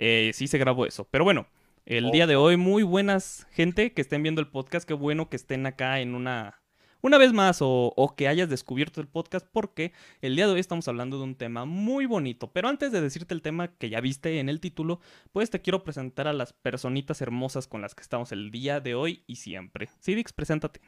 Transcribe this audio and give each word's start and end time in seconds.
eh, 0.00 0.32
sí 0.34 0.48
se 0.48 0.58
grabó 0.58 0.86
eso. 0.86 1.06
Pero 1.10 1.22
bueno, 1.22 1.46
el 1.86 2.10
día 2.10 2.26
de 2.26 2.36
hoy, 2.36 2.56
muy 2.56 2.82
buenas 2.82 3.46
gente 3.52 3.92
que 3.92 4.00
estén 4.00 4.22
viendo 4.22 4.40
el 4.40 4.48
podcast. 4.48 4.86
Qué 4.86 4.94
bueno 4.94 5.28
que 5.28 5.36
estén 5.36 5.66
acá 5.66 6.00
en 6.00 6.14
una 6.14 6.60
una 7.02 7.16
vez 7.16 7.32
más 7.32 7.58
o, 7.62 8.14
que 8.16 8.28
hayas 8.28 8.50
descubierto 8.50 9.00
el 9.00 9.08
podcast 9.08 9.46
porque 9.50 9.92
el 10.20 10.36
día 10.36 10.46
de 10.46 10.52
hoy 10.52 10.60
estamos 10.60 10.86
hablando 10.86 11.16
de 11.16 11.24
un 11.24 11.34
tema 11.34 11.64
muy 11.64 12.06
bonito. 12.06 12.52
Pero 12.52 12.68
antes 12.68 12.92
de 12.92 13.00
decirte 13.00 13.32
el 13.32 13.42
tema 13.42 13.68
que 13.68 13.88
ya 13.88 14.00
viste 14.00 14.38
en 14.38 14.48
el 14.48 14.60
título, 14.60 15.00
pues 15.32 15.48
te 15.50 15.62
quiero 15.62 15.82
presentar 15.82 16.28
a 16.28 16.32
las 16.32 16.52
personitas 16.52 17.22
hermosas 17.22 17.66
con 17.66 17.80
las 17.80 17.94
que 17.94 18.02
estamos 18.02 18.32
el 18.32 18.50
día 18.50 18.80
de 18.80 18.94
hoy 18.94 19.24
y 19.26 19.36
siempre. 19.36 19.88
Cidix, 20.00 20.32
preséntate. 20.32 20.80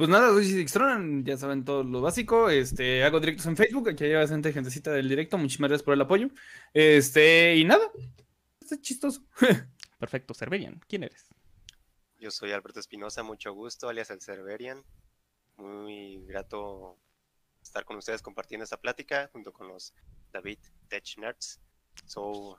Pues 0.00 0.08
nada, 0.08 0.30
soy 0.30 0.46
Cidix 0.46 0.72
Tron, 0.72 1.26
ya 1.26 1.36
saben 1.36 1.62
todo 1.62 1.84
lo 1.84 2.00
básico. 2.00 2.48
Este, 2.48 3.04
hago 3.04 3.20
directos 3.20 3.44
en 3.44 3.54
Facebook, 3.54 3.90
aquí 3.90 4.04
hay 4.04 4.14
bastante 4.14 4.50
gentecita 4.50 4.90
del 4.92 5.10
directo. 5.10 5.36
Muchísimas 5.36 5.68
gracias 5.68 5.84
por 5.84 5.92
el 5.92 6.00
apoyo. 6.00 6.28
Este, 6.72 7.54
y 7.56 7.66
nada, 7.66 7.84
está 8.62 8.80
chistoso. 8.80 9.22
Perfecto, 9.98 10.32
Cerverian, 10.32 10.80
¿quién 10.88 11.02
eres? 11.02 11.28
Yo 12.18 12.30
soy 12.30 12.52
Alberto 12.52 12.80
Espinosa, 12.80 13.22
mucho 13.22 13.52
gusto, 13.52 13.90
alias 13.90 14.08
el 14.08 14.22
Cerverian. 14.22 14.82
Muy 15.58 16.24
grato 16.24 16.96
estar 17.62 17.84
con 17.84 17.98
ustedes 17.98 18.22
compartiendo 18.22 18.64
esta 18.64 18.80
plática 18.80 19.28
junto 19.34 19.52
con 19.52 19.68
los 19.68 19.92
David 20.32 20.60
Tech 20.88 21.04
Nerds. 21.18 21.60
Soy 22.06 22.54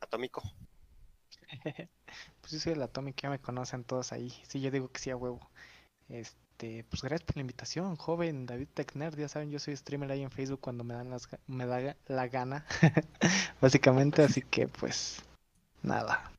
atómico. 0.00 0.40
pues 2.40 2.52
yo 2.52 2.58
soy 2.58 2.72
el 2.72 2.80
atómico, 2.80 3.18
ya 3.20 3.28
me 3.28 3.38
conocen 3.38 3.84
todos 3.84 4.12
ahí. 4.12 4.32
Sí, 4.48 4.62
yo 4.62 4.70
digo 4.70 4.90
que 4.90 4.98
sí 4.98 5.10
a 5.10 5.16
huevo. 5.16 5.46
Este, 6.08 6.47
pues 6.58 7.02
gracias 7.02 7.22
por 7.22 7.36
la 7.36 7.42
invitación, 7.42 7.96
joven 7.96 8.46
David 8.46 8.68
Tech 8.74 8.94
Nerd. 8.94 9.18
Ya 9.18 9.28
saben, 9.28 9.50
yo 9.50 9.58
soy 9.58 9.76
streamer 9.76 10.10
ahí 10.10 10.22
en 10.22 10.30
Facebook 10.30 10.60
cuando 10.60 10.84
me 10.84 10.94
dan 10.94 11.10
las, 11.10 11.28
me 11.46 11.66
da 11.66 11.96
la 12.06 12.28
gana, 12.28 12.66
básicamente. 13.60 14.22
Así 14.22 14.42
que, 14.42 14.66
pues, 14.68 15.22
nada. 15.82 16.32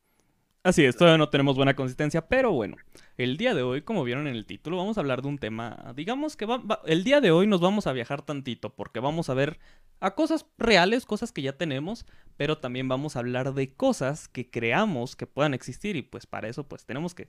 Así 0.62 0.84
es, 0.84 0.94
todavía 0.94 1.16
no 1.16 1.30
tenemos 1.30 1.56
buena 1.56 1.74
consistencia, 1.74 2.28
pero 2.28 2.52
bueno, 2.52 2.76
el 3.16 3.38
día 3.38 3.54
de 3.54 3.62
hoy, 3.62 3.80
como 3.80 4.04
vieron 4.04 4.26
en 4.26 4.34
el 4.34 4.44
título, 4.44 4.76
vamos 4.76 4.98
a 4.98 5.00
hablar 5.00 5.22
de 5.22 5.28
un 5.28 5.38
tema, 5.38 5.94
digamos 5.96 6.36
que 6.36 6.44
va, 6.44 6.82
el 6.84 7.02
día 7.02 7.22
de 7.22 7.30
hoy 7.30 7.46
nos 7.46 7.62
vamos 7.62 7.86
a 7.86 7.94
viajar 7.94 8.20
tantito, 8.20 8.68
porque 8.68 9.00
vamos 9.00 9.30
a 9.30 9.34
ver 9.34 9.58
a 10.00 10.14
cosas 10.14 10.44
reales, 10.58 11.06
cosas 11.06 11.32
que 11.32 11.40
ya 11.40 11.54
tenemos, 11.54 12.04
pero 12.36 12.58
también 12.58 12.88
vamos 12.88 13.16
a 13.16 13.20
hablar 13.20 13.54
de 13.54 13.72
cosas 13.72 14.28
que 14.28 14.50
creamos 14.50 15.16
que 15.16 15.26
puedan 15.26 15.54
existir 15.54 15.96
y 15.96 16.02
pues 16.02 16.26
para 16.26 16.48
eso 16.48 16.68
pues 16.68 16.84
tenemos 16.84 17.14
que 17.14 17.28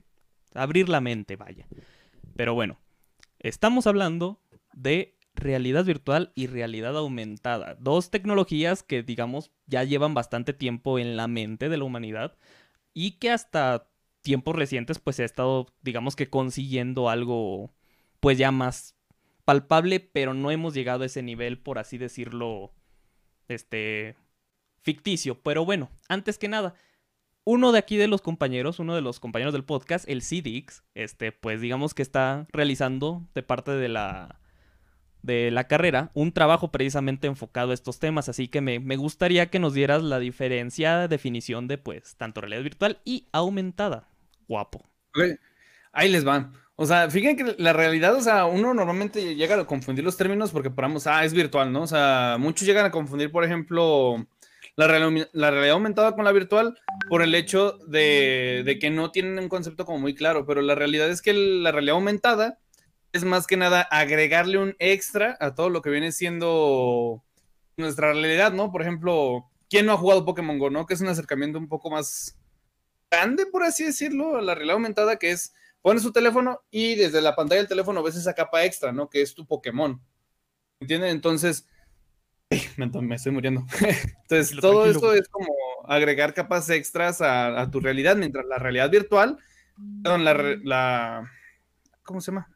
abrir 0.52 0.90
la 0.90 1.00
mente, 1.00 1.36
vaya. 1.36 1.66
Pero 2.36 2.54
bueno, 2.54 2.78
estamos 3.38 3.86
hablando 3.86 4.40
de 4.72 5.16
realidad 5.34 5.84
virtual 5.84 6.32
y 6.34 6.46
realidad 6.46 6.96
aumentada, 6.96 7.76
dos 7.80 8.10
tecnologías 8.10 8.82
que 8.82 9.02
digamos 9.02 9.50
ya 9.66 9.82
llevan 9.84 10.14
bastante 10.14 10.52
tiempo 10.52 10.98
en 10.98 11.16
la 11.16 11.26
mente 11.26 11.68
de 11.68 11.78
la 11.78 11.84
humanidad 11.84 12.36
y 12.92 13.12
que 13.12 13.30
hasta 13.30 13.88
tiempos 14.20 14.54
recientes 14.54 14.98
pues 14.98 15.16
se 15.16 15.22
ha 15.22 15.26
estado, 15.26 15.66
digamos 15.82 16.16
que 16.16 16.28
consiguiendo 16.28 17.08
algo 17.08 17.72
pues 18.20 18.38
ya 18.38 18.52
más 18.52 18.94
palpable, 19.44 20.00
pero 20.00 20.34
no 20.34 20.50
hemos 20.50 20.74
llegado 20.74 21.02
a 21.02 21.06
ese 21.06 21.22
nivel, 21.22 21.58
por 21.58 21.78
así 21.78 21.98
decirlo, 21.98 22.72
este, 23.48 24.16
ficticio. 24.82 25.42
Pero 25.42 25.64
bueno, 25.64 25.90
antes 26.08 26.38
que 26.38 26.48
nada, 26.48 26.74
uno 27.44 27.72
de 27.72 27.78
aquí 27.78 27.96
de 27.96 28.08
los 28.08 28.22
compañeros, 28.22 28.78
uno 28.78 28.94
de 28.94 29.00
los 29.00 29.20
compañeros 29.20 29.52
del 29.52 29.64
podcast, 29.64 30.08
el 30.08 30.22
CDX, 30.22 30.82
este, 30.94 31.32
pues 31.32 31.60
digamos 31.60 31.94
que 31.94 32.02
está 32.02 32.46
realizando 32.52 33.22
de 33.34 33.42
parte 33.42 33.72
de 33.72 33.88
la 33.88 34.38
de 35.22 35.52
la 35.52 35.68
carrera 35.68 36.10
un 36.14 36.32
trabajo 36.32 36.72
precisamente 36.72 37.28
enfocado 37.28 37.70
a 37.70 37.74
estos 37.74 38.00
temas, 38.00 38.28
así 38.28 38.48
que 38.48 38.60
me, 38.60 38.96
gustaría 38.96 39.46
que 39.46 39.60
nos 39.60 39.72
dieras 39.72 40.02
la 40.02 40.18
diferenciada 40.18 41.08
definición 41.08 41.68
de 41.68 41.78
pues 41.78 42.16
tanto 42.16 42.40
realidad 42.40 42.62
virtual 42.62 42.98
y 43.04 43.28
aumentada. 43.32 44.08
Guapo. 44.48 44.84
Ahí 45.92 46.10
les 46.10 46.24
van. 46.24 46.52
O 46.74 46.86
sea, 46.86 47.08
fíjense 47.10 47.44
que 47.44 47.62
la 47.62 47.72
realidad, 47.72 48.14
o 48.16 48.20
sea, 48.20 48.46
uno 48.46 48.74
normalmente 48.74 49.36
llega 49.36 49.60
a 49.60 49.66
confundir 49.66 50.04
los 50.04 50.16
términos 50.16 50.50
porque 50.50 50.70
ponemos, 50.70 51.06
ah, 51.06 51.24
es 51.24 51.32
virtual, 51.32 51.72
¿no? 51.72 51.82
O 51.82 51.86
sea, 51.86 52.36
muchos 52.40 52.66
llegan 52.66 52.86
a 52.86 52.90
confundir, 52.90 53.30
por 53.30 53.44
ejemplo, 53.44 54.26
la, 54.76 54.86
realidad 54.86 55.70
aumentada 55.70 56.14
con 56.14 56.24
la 56.24 56.32
virtual 56.32 56.78
por 57.08 57.22
el 57.22 57.34
hecho 57.34 57.78
de, 57.86 58.62
de, 58.64 58.78
que 58.78 58.90
no 58.90 59.10
tienen 59.10 59.38
un 59.38 59.48
concepto 59.48 59.84
como 59.84 59.98
muy 59.98 60.14
claro, 60.14 60.46
pero 60.46 60.62
la 60.62 60.74
realidad 60.74 61.10
es 61.10 61.22
que 61.22 61.32
la 61.32 61.72
realidad 61.72 61.96
aumentada 61.96 62.58
es 63.12 63.24
más 63.24 63.46
que 63.46 63.56
nada 63.56 63.82
agregarle 63.82 64.58
un 64.58 64.74
extra 64.78 65.36
a 65.40 65.54
todo 65.54 65.68
lo 65.68 65.82
que 65.82 65.90
viene 65.90 66.12
siendo 66.12 67.22
nuestra 67.76 68.12
realidad, 68.12 68.52
¿no? 68.52 68.72
Por 68.72 68.82
ejemplo, 68.82 69.50
¿quién 69.68 69.86
no 69.86 69.92
ha 69.92 69.98
jugado 69.98 70.24
Pokémon 70.24 70.58
Go, 70.58 70.70
no? 70.70 70.86
Que 70.86 70.94
es 70.94 71.00
un 71.00 71.08
acercamiento 71.08 71.58
un 71.58 71.68
poco 71.68 71.90
más 71.90 72.38
grande, 73.10 73.46
por 73.46 73.62
así 73.62 73.84
decirlo, 73.84 74.36
a 74.36 74.42
la 74.42 74.54
realidad 74.54 74.74
aumentada, 74.74 75.18
que 75.18 75.30
es 75.30 75.52
pones 75.82 76.02
su 76.02 76.12
teléfono 76.12 76.62
y 76.70 76.94
desde 76.94 77.20
la 77.20 77.34
pantalla 77.34 77.60
del 77.60 77.68
teléfono 77.68 78.02
ves 78.02 78.16
esa 78.16 78.34
capa 78.34 78.64
extra, 78.64 78.92
¿no? 78.92 79.10
Que 79.10 79.20
es 79.20 79.34
tu 79.34 79.46
Pokémon. 79.46 80.00
¿Entienden? 80.80 81.10
Entonces, 81.10 81.66
me, 82.76 83.14
estoy 83.14 83.32
muriendo. 83.32 83.64
Entonces, 84.22 84.58
todo 84.60 84.86
esto 84.86 85.14
es 85.14 85.28
como 85.28 85.52
agregar 85.86 86.34
capas 86.34 86.70
extras 86.70 87.20
a, 87.20 87.70
tu 87.70 87.80
realidad, 87.80 88.16
mientras 88.16 88.46
la 88.46 88.58
realidad 88.58 88.90
virtual, 88.90 89.38
perdón, 90.02 90.24
la, 90.24 91.30
¿cómo 92.02 92.20
se 92.20 92.30
llama? 92.30 92.48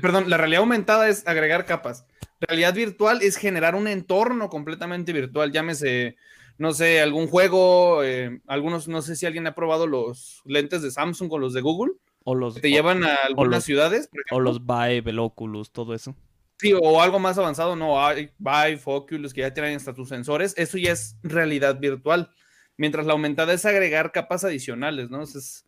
perdón, 0.00 0.28
la 0.28 0.36
realidad 0.36 0.60
aumentada 0.60 1.08
es 1.08 1.26
agregar 1.26 1.66
capas. 1.66 2.06
Realidad 2.40 2.74
virtual 2.74 3.22
es 3.22 3.36
generar 3.36 3.74
un 3.74 3.86
entorno 3.86 4.48
completamente 4.48 5.12
virtual. 5.12 5.52
Llámese, 5.52 6.16
no 6.58 6.72
sé, 6.72 7.00
algún 7.00 7.28
juego. 7.28 8.02
Eh, 8.02 8.40
algunos, 8.46 8.88
no 8.88 9.02
sé 9.02 9.16
si 9.16 9.26
alguien 9.26 9.46
ha 9.46 9.54
probado 9.54 9.86
los 9.86 10.42
lentes 10.44 10.82
de 10.82 10.90
Samsung 10.90 11.32
o 11.32 11.38
los 11.38 11.52
de 11.52 11.60
Google. 11.60 11.92
O 12.24 12.34
los 12.34 12.54
que 12.54 12.60
te 12.62 12.70
llevan 12.70 13.04
a 13.04 13.14
algunas 13.26 13.64
ciudades. 13.64 14.08
o 14.30 14.40
los 14.40 14.66
Vive, 14.66 15.10
el 15.10 15.18
Oculus, 15.18 15.70
todo 15.70 15.94
eso. 15.94 16.16
Sí, 16.64 16.72
o 16.72 17.02
algo 17.02 17.18
más 17.18 17.36
avanzado, 17.36 17.76
no, 17.76 17.94
Vive, 18.38 18.80
Oculus, 18.86 19.34
que 19.34 19.42
ya 19.42 19.52
tienen 19.52 19.76
hasta 19.76 19.92
tus 19.92 20.08
sensores. 20.08 20.54
Eso 20.56 20.78
ya 20.78 20.92
es 20.92 21.18
realidad 21.22 21.78
virtual. 21.78 22.34
Mientras 22.78 23.04
la 23.04 23.12
aumentada 23.12 23.52
es 23.52 23.66
agregar 23.66 24.12
capas 24.12 24.44
adicionales, 24.44 25.10
¿no? 25.10 25.24
Es, 25.24 25.66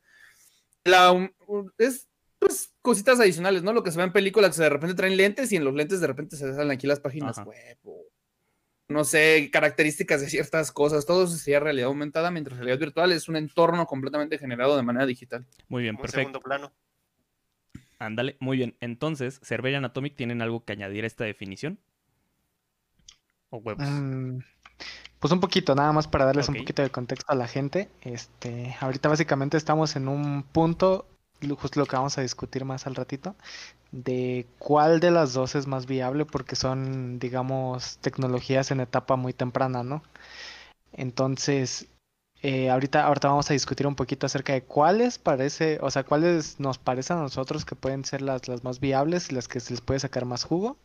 la, 0.84 1.30
es 1.76 2.08
pues, 2.38 2.72
cositas 2.80 3.20
adicionales, 3.20 3.62
¿no? 3.62 3.74
Lo 3.74 3.82
que 3.82 3.90
se 3.90 3.98
ve 3.98 4.04
en 4.04 4.12
películas 4.14 4.56
que 4.56 4.62
de 4.62 4.70
repente 4.70 4.94
traen 4.94 5.18
lentes 5.18 5.52
y 5.52 5.56
en 5.56 5.64
los 5.64 5.74
lentes 5.74 6.00
de 6.00 6.06
repente 6.06 6.34
se 6.34 6.54
salen 6.54 6.70
aquí 6.70 6.86
las 6.86 7.00
páginas 7.00 7.36
web. 7.44 7.76
no 8.88 9.04
sé, 9.04 9.50
características 9.52 10.22
de 10.22 10.30
ciertas 10.30 10.72
cosas. 10.72 11.04
Todo 11.04 11.24
eso 11.24 11.36
sería 11.36 11.60
realidad 11.60 11.88
aumentada, 11.88 12.30
mientras 12.30 12.56
realidad 12.56 12.78
virtual 12.78 13.12
es 13.12 13.28
un 13.28 13.36
entorno 13.36 13.84
completamente 13.84 14.38
generado 14.38 14.78
de 14.78 14.82
manera 14.82 15.04
digital. 15.04 15.44
Muy 15.68 15.82
bien, 15.82 15.98
perfecto. 15.98 16.20
Segundo 16.20 16.40
plano. 16.40 16.72
Ándale, 17.98 18.36
muy 18.40 18.56
bien. 18.56 18.76
Entonces, 18.80 19.40
Cerveria 19.42 19.78
Anatomic 19.78 20.16
tienen 20.16 20.42
algo 20.42 20.64
que 20.64 20.72
añadir 20.72 21.04
a 21.04 21.06
esta 21.06 21.24
definición. 21.24 21.78
¿O 23.50 23.58
huevos? 23.58 23.88
Mm, 23.88 24.38
pues 25.18 25.32
un 25.32 25.40
poquito, 25.40 25.74
nada 25.74 25.92
más 25.92 26.08
para 26.08 26.26
darles 26.26 26.48
un 26.48 26.56
poquito 26.56 26.82
de 26.82 26.90
contexto 26.90 27.32
a 27.32 27.34
la 27.34 27.46
gente. 27.46 27.88
Este, 28.02 28.76
ahorita 28.80 29.08
básicamente 29.08 29.56
estamos 29.56 29.96
en 29.96 30.08
un 30.08 30.42
punto 30.42 31.06
justo 31.58 31.80
lo 31.80 31.86
que 31.86 31.96
vamos 31.96 32.16
a 32.18 32.22
discutir 32.22 32.64
más 32.64 32.86
al 32.86 32.94
ratito, 32.94 33.36
de 33.92 34.46
cuál 34.58 35.00
de 35.00 35.10
las 35.10 35.32
dos 35.32 35.54
es 35.54 35.66
más 35.66 35.86
viable 35.86 36.24
porque 36.24 36.56
son, 36.56 37.18
digamos, 37.18 37.98
tecnologías 37.98 38.70
en 38.70 38.80
etapa 38.80 39.16
muy 39.16 39.32
temprana, 39.32 39.82
¿no? 39.82 40.02
Entonces, 40.92 41.88
eh, 42.42 42.70
ahorita, 42.70 43.04
ahorita 43.06 43.28
vamos 43.28 43.50
a 43.50 43.54
discutir 43.54 43.86
un 43.86 43.94
poquito 43.94 44.26
acerca 44.26 44.52
de 44.52 44.62
cuáles 44.62 45.18
parece, 45.18 45.78
o 45.80 45.90
sea, 45.90 46.04
cuáles 46.04 46.60
nos 46.60 46.78
parece 46.78 47.12
a 47.12 47.16
nosotros 47.16 47.64
que 47.64 47.74
pueden 47.74 48.04
ser 48.04 48.22
las, 48.22 48.48
las 48.48 48.62
más 48.62 48.80
viables 48.80 49.30
y 49.30 49.34
las 49.34 49.48
que 49.48 49.60
se 49.60 49.72
les 49.72 49.80
puede 49.80 50.00
sacar 50.00 50.24
más 50.24 50.44
jugo. 50.44 50.76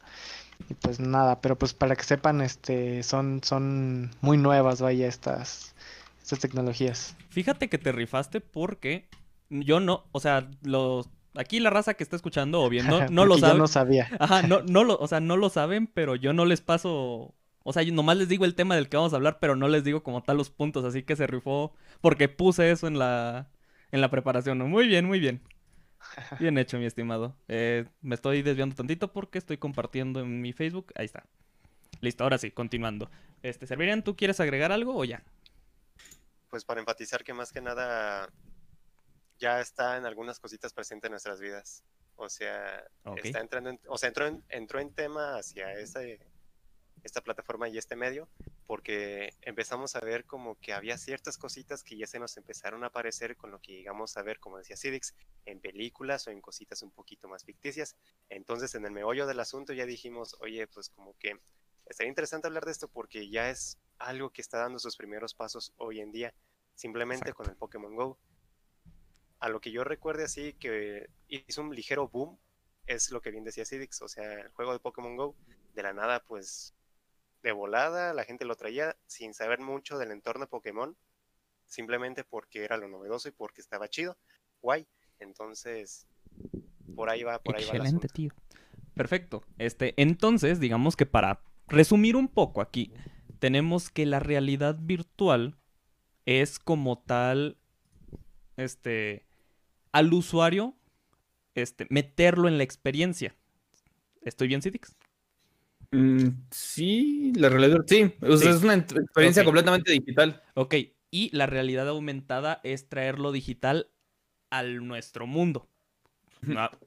Y 0.70 0.74
pues 0.76 1.00
nada, 1.00 1.42
pero 1.42 1.58
pues 1.58 1.74
para 1.74 1.96
que 1.96 2.04
sepan, 2.04 2.42
este, 2.42 3.04
son, 3.04 3.42
son 3.44 4.12
muy 4.22 4.38
nuevas, 4.38 4.82
vaya, 4.82 5.08
estas, 5.08 5.76
estas 6.22 6.40
tecnologías. 6.40 7.16
Fíjate 7.30 7.70
que 7.70 7.78
te 7.78 7.92
rifaste 7.92 8.42
porque 8.42 9.08
yo 9.50 9.80
no, 9.80 10.06
o 10.12 10.20
sea, 10.20 10.50
los 10.62 11.10
aquí 11.36 11.60
la 11.60 11.70
raza 11.70 11.94
que 11.94 12.04
está 12.04 12.16
escuchando 12.16 12.62
o 12.62 12.70
viendo 12.70 13.06
no 13.10 13.26
lo 13.26 13.38
sabe. 13.38 13.54
Yo 13.54 13.60
no 13.60 13.68
sabía. 13.68 14.10
Ajá, 14.20 14.44
no, 14.44 14.62
no 14.68 14.84
lo, 14.84 14.98
o 14.98 15.08
sea, 15.08 15.20
no 15.20 15.38
lo 15.38 15.50
saben, 15.50 15.88
pero 15.88 16.16
yo 16.16 16.34
no 16.34 16.46
les 16.46 16.62
paso. 16.62 17.34
O 17.64 17.74
sea, 17.74 17.84
yo 17.84 17.94
nomás 17.94 18.18
les 18.18 18.28
digo 18.28 18.46
el 18.46 18.56
tema 18.56 18.76
del 18.76 18.90
que 18.90 18.98
vamos 18.98 19.14
a 19.14 19.18
hablar, 19.18 19.40
pero 19.40 19.56
no 19.56 19.68
les 19.68 19.84
digo 19.84 20.04
como 20.04 20.24
tal 20.24 20.38
los 20.38 20.50
puntos, 20.50 20.84
así 20.84 21.04
que 21.04 21.16
se 21.16 21.28
rifó 21.28 21.74
porque 22.02 22.28
puse 22.28 22.72
eso 22.72 22.88
en 22.88 22.98
la, 22.98 23.50
en 23.92 24.02
la 24.02 24.10
preparación. 24.10 24.58
Muy 24.58 24.88
bien, 24.88 25.06
muy 25.06 25.20
bien. 25.20 25.42
Bien 26.40 26.58
hecho, 26.58 26.80
mi 26.80 26.86
estimado. 26.86 27.36
Eh, 27.48 27.86
me 28.02 28.16
estoy 28.16 28.42
desviando 28.42 28.76
tantito 28.76 29.14
porque 29.14 29.38
estoy 29.38 29.58
compartiendo 29.58 30.20
en 30.20 30.42
mi 30.42 30.52
Facebook. 30.52 30.92
Ahí 30.96 31.06
está. 31.06 31.26
Listo, 32.02 32.24
ahora 32.24 32.40
sí, 32.40 32.50
continuando. 32.50 33.12
Este, 33.44 33.68
¿Servirían, 33.68 34.04
tú 34.04 34.16
quieres 34.16 34.40
agregar 34.40 34.72
algo 34.72 34.98
o 34.98 35.06
ya? 35.06 35.24
Pues 36.50 36.66
para 36.66 36.80
enfatizar 36.80 37.24
que 37.24 37.36
más 37.36 37.52
que 37.52 37.62
nada 37.62 38.30
ya 39.38 39.62
está 39.62 39.98
en 39.98 40.06
algunas 40.06 40.40
cositas 40.40 40.74
presentes 40.74 41.08
en 41.08 41.12
nuestras 41.12 41.40
vidas. 41.40 41.84
O 42.16 42.30
sea, 42.30 42.84
está 43.24 43.40
entrando 43.40 43.78
o 43.88 43.98
sea, 43.98 44.10
entró 44.10 44.28
en, 44.28 44.44
entró 44.50 44.80
en 44.80 44.94
tema 44.94 45.38
hacia 45.38 45.74
esta 47.04 47.22
plataforma 47.22 47.70
y 47.70 47.78
este 47.78 47.96
medio 47.96 48.28
porque 48.72 49.34
empezamos 49.42 49.98
a 49.98 50.00
ver 50.00 50.24
como 50.24 50.58
que 50.62 50.72
había 50.72 50.98
ciertas 50.98 51.38
cositas 51.38 51.84
que 51.84 51.98
ya 51.98 52.08
se 52.08 52.20
nos 52.20 52.38
empezaron 52.38 52.86
a 52.86 52.88
aparecer 52.88 53.36
con 53.36 53.52
lo 53.52 53.60
que 53.60 53.74
llegamos 53.74 54.16
a 54.16 54.22
ver, 54.22 54.40
como 54.40 54.60
decía 54.60 54.78
Cidix, 54.78 55.14
en 55.46 55.60
películas 55.60 56.26
o 56.28 56.32
en 56.32 56.40
cositas 56.40 56.82
un 56.82 56.92
poquito 56.92 57.28
más 57.28 57.44
ficticias. 57.44 57.98
Entonces, 58.30 58.74
en 58.76 58.86
el 58.86 58.94
meollo 58.94 59.28
del 59.28 59.42
asunto 59.42 59.74
ya 59.74 59.86
dijimos, 59.86 60.38
oye, 60.40 60.68
pues 60.68 60.88
como 60.88 61.18
que 61.18 61.38
estaría 61.86 62.08
interesante 62.08 62.48
hablar 62.48 62.64
de 62.64 62.72
esto 62.72 62.88
porque 62.88 63.30
ya 63.30 63.50
es 63.50 63.78
algo 64.00 64.30
que 64.30 64.42
está 64.42 64.60
dando 64.60 64.80
sus 64.80 64.96
primeros 64.96 65.34
pasos 65.34 65.74
hoy 65.76 66.00
en 66.00 66.14
día, 66.14 66.34
simplemente 66.74 67.34
con 67.34 67.50
el 67.50 67.58
Pokémon 67.58 67.94
Go. 67.94 68.18
A 69.40 69.50
lo 69.50 69.60
que 69.60 69.72
yo 69.72 69.84
recuerde 69.84 70.24
así 70.24 70.54
que 70.54 71.10
hizo 71.28 71.62
un 71.62 71.76
ligero 71.76 72.08
boom, 72.08 72.40
es 72.88 73.12
lo 73.12 73.22
que 73.22 73.32
bien 73.32 73.44
decía 73.44 73.66
Cidix, 73.66 74.02
o 74.02 74.08
sea, 74.08 74.32
el 74.32 74.50
juego 74.52 74.72
de 74.72 74.80
Pokémon 74.80 75.18
Go, 75.18 75.36
de 75.74 75.84
la 75.84 75.92
nada, 75.92 76.24
pues 76.24 76.74
de 77.42 77.52
volada, 77.52 78.14
la 78.14 78.24
gente 78.24 78.46
lo 78.46 78.56
traía 78.56 78.96
sin 79.08 79.34
saber 79.34 79.60
mucho 79.60 79.98
del 79.98 80.12
entorno 80.12 80.48
Pokémon, 80.48 80.96
simplemente 81.66 82.24
porque 82.24 82.64
era 82.64 82.78
lo 82.78 82.88
novedoso 82.88 83.30
y 83.30 83.32
porque 83.32 83.62
estaba 83.62 83.88
chido. 83.88 84.18
Guay. 84.62 84.88
Entonces, 85.20 86.08
por 86.96 87.10
ahí 87.10 87.24
va, 87.24 87.40
por 87.40 87.56
ahí 87.56 87.64
va. 87.64 87.72
Excelente, 87.72 88.08
tío. 88.08 88.32
Perfecto. 88.94 89.44
Este, 89.58 89.94
entonces, 89.98 90.60
digamos 90.60 90.96
que 90.96 91.06
para 91.06 91.42
resumir 91.68 92.16
un 92.16 92.28
poco 92.28 92.62
aquí, 92.62 92.94
tenemos 93.40 93.90
que 93.90 94.06
la 94.06 94.20
realidad 94.20 94.78
virtual 94.80 95.58
es 96.26 96.60
como 96.60 97.00
tal, 97.00 97.58
este, 98.58 99.26
al 99.92 100.14
usuario, 100.14 100.76
este, 101.56 101.88
meterlo 101.90 102.48
en 102.48 102.58
la 102.58 102.64
experiencia. 102.64 103.36
¿Estoy 104.22 104.48
bien, 104.48 104.62
Cidix? 104.62 104.96
Mm, 105.92 106.28
sí, 106.50 107.34
la 107.36 107.50
realidad, 107.50 107.84
sí, 107.86 108.14
es 108.22 108.64
una 108.64 108.76
experiencia 108.76 109.44
completamente 109.44 109.92
digital. 109.92 110.42
Ok, 110.54 110.76
y 111.12 111.36
la 111.36 111.46
realidad 111.46 111.88
aumentada 111.90 112.62
es 112.64 112.88
traerlo 112.88 113.32
digital 113.32 113.90
al 114.50 114.88
nuestro 114.88 115.28
mundo. 115.28 115.68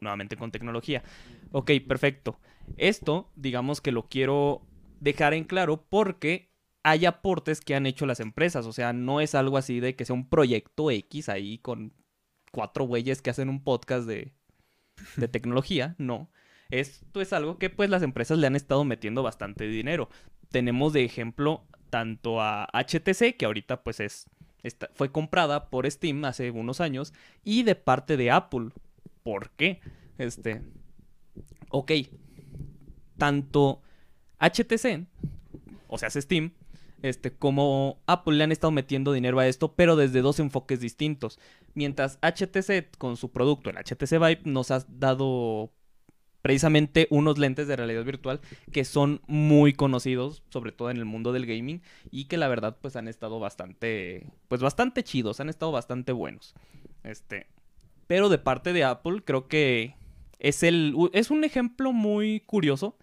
nuevamente 0.01 0.37
con 0.37 0.51
tecnología. 0.51 1.03
Ok, 1.53 1.71
perfecto. 1.87 2.41
Esto, 2.77 3.31
digamos 3.37 3.81
que 3.81 3.93
lo 3.93 4.09
quiero 4.09 4.67
dejar 5.01 5.35
en 5.35 5.45
claro 5.45 5.87
porque 5.89 6.51
hay 6.83 7.07
aportes 7.07 7.61
que 7.61 7.75
han 7.75 7.87
hecho 7.87 8.07
las 8.07 8.21
empresas. 8.21 8.67
O 8.67 8.73
sea, 8.73 8.93
no 8.93 9.21
es 9.21 9.35
algo 9.35 9.59
así 9.59 9.81
de 9.81 9.95
que 9.95 10.05
sea 10.05 10.15
un 10.15 10.29
proyecto 10.29 10.91
X 10.91 11.29
ahí 11.29 11.59
con 11.59 11.93
cuatro 12.53 12.85
güeyes 12.85 13.23
que 13.23 13.31
hacen 13.31 13.49
un 13.49 13.63
podcast 13.63 14.07
de, 14.07 14.33
de 15.17 15.29
tecnología. 15.29 15.95
No. 15.99 16.31
Esto 16.75 17.21
es 17.21 17.33
algo 17.33 17.57
que 17.57 17.71
pues 17.71 17.89
las 17.89 18.03
empresas 18.03 18.37
le 18.37 18.49
han 18.49 18.57
estado 18.57 18.85
metiendo 18.85 19.23
bastante 19.23 19.69
dinero. 19.69 20.09
Tenemos 20.51 20.93
de 20.93 21.05
ejemplo 21.05 21.63
tanto 21.89 22.41
a 22.41 22.69
HTC, 22.73 23.37
que 23.37 23.45
ahorita 23.45 23.85
pues 23.85 24.01
es, 24.01 24.27
fue 24.93 25.13
comprada 25.13 25.71
por 25.71 25.89
Steam 25.89 26.25
hace 26.25 26.51
unos 26.51 26.81
años, 26.81 27.15
y 27.45 27.63
de 27.63 27.77
parte 27.77 28.17
de 28.17 28.33
Apple. 28.33 28.71
¿Por 29.23 29.51
qué? 29.51 29.83
Este, 30.19 30.63
ok, 31.71 31.93
tanto 33.19 33.81
HTC, 34.41 35.07
o 35.87 35.97
sea, 35.97 36.11
Steam, 36.11 36.55
este, 37.03 37.31
como 37.33 38.01
Apple 38.07 38.35
le 38.35 38.43
han 38.43 38.51
estado 38.51 38.73
metiendo 38.73 39.13
dinero 39.13 39.39
a 39.39 39.47
esto, 39.47 39.75
pero 39.77 39.95
desde 39.95 40.23
dos 40.23 40.41
enfoques 40.41 40.81
distintos. 40.81 41.39
Mientras 41.75 42.19
HTC 42.21 42.99
con 42.99 43.17
su 43.17 43.31
producto, 43.31 43.71
el 43.71 43.77
HTC 43.77 44.19
Vive, 44.19 44.41
nos 44.45 44.73
ha 44.73 44.85
dado 44.89 45.71
precisamente 46.45 47.07
unos 47.09 47.39
lentes 47.39 47.67
de 47.67 47.75
realidad 47.75 48.05
virtual 48.05 48.39
que 48.71 48.85
son 48.85 49.23
muy 49.27 49.73
conocidos, 49.73 50.43
sobre 50.51 50.73
todo 50.73 50.91
en 50.91 50.99
el 50.99 51.07
mundo 51.07 51.33
del 51.33 51.47
gaming, 51.47 51.81
y 52.11 52.27
que 52.27 52.37
la 52.37 52.49
verdad 52.49 52.77
pues 52.83 52.97
han 52.97 53.09
estado 53.09 53.41
bastante, 53.41 54.27
pues 54.49 54.61
bastante 54.61 55.03
chidos, 55.03 55.41
han 55.41 55.49
estado 55.49 55.73
bastante 55.73 56.13
buenos. 56.13 56.55
Este, 57.03 57.47
pero 58.07 58.29
de 58.29 58.37
parte 58.37 58.75
de 58.75 58.85
Apple 58.85 59.23
creo 59.25 59.49
que 59.49 59.97
es 60.39 60.63
el 60.63 60.95
es 61.15 61.31
un 61.31 61.45
ejemplo 61.45 61.95
muy 61.95 62.41
curioso 62.41 62.99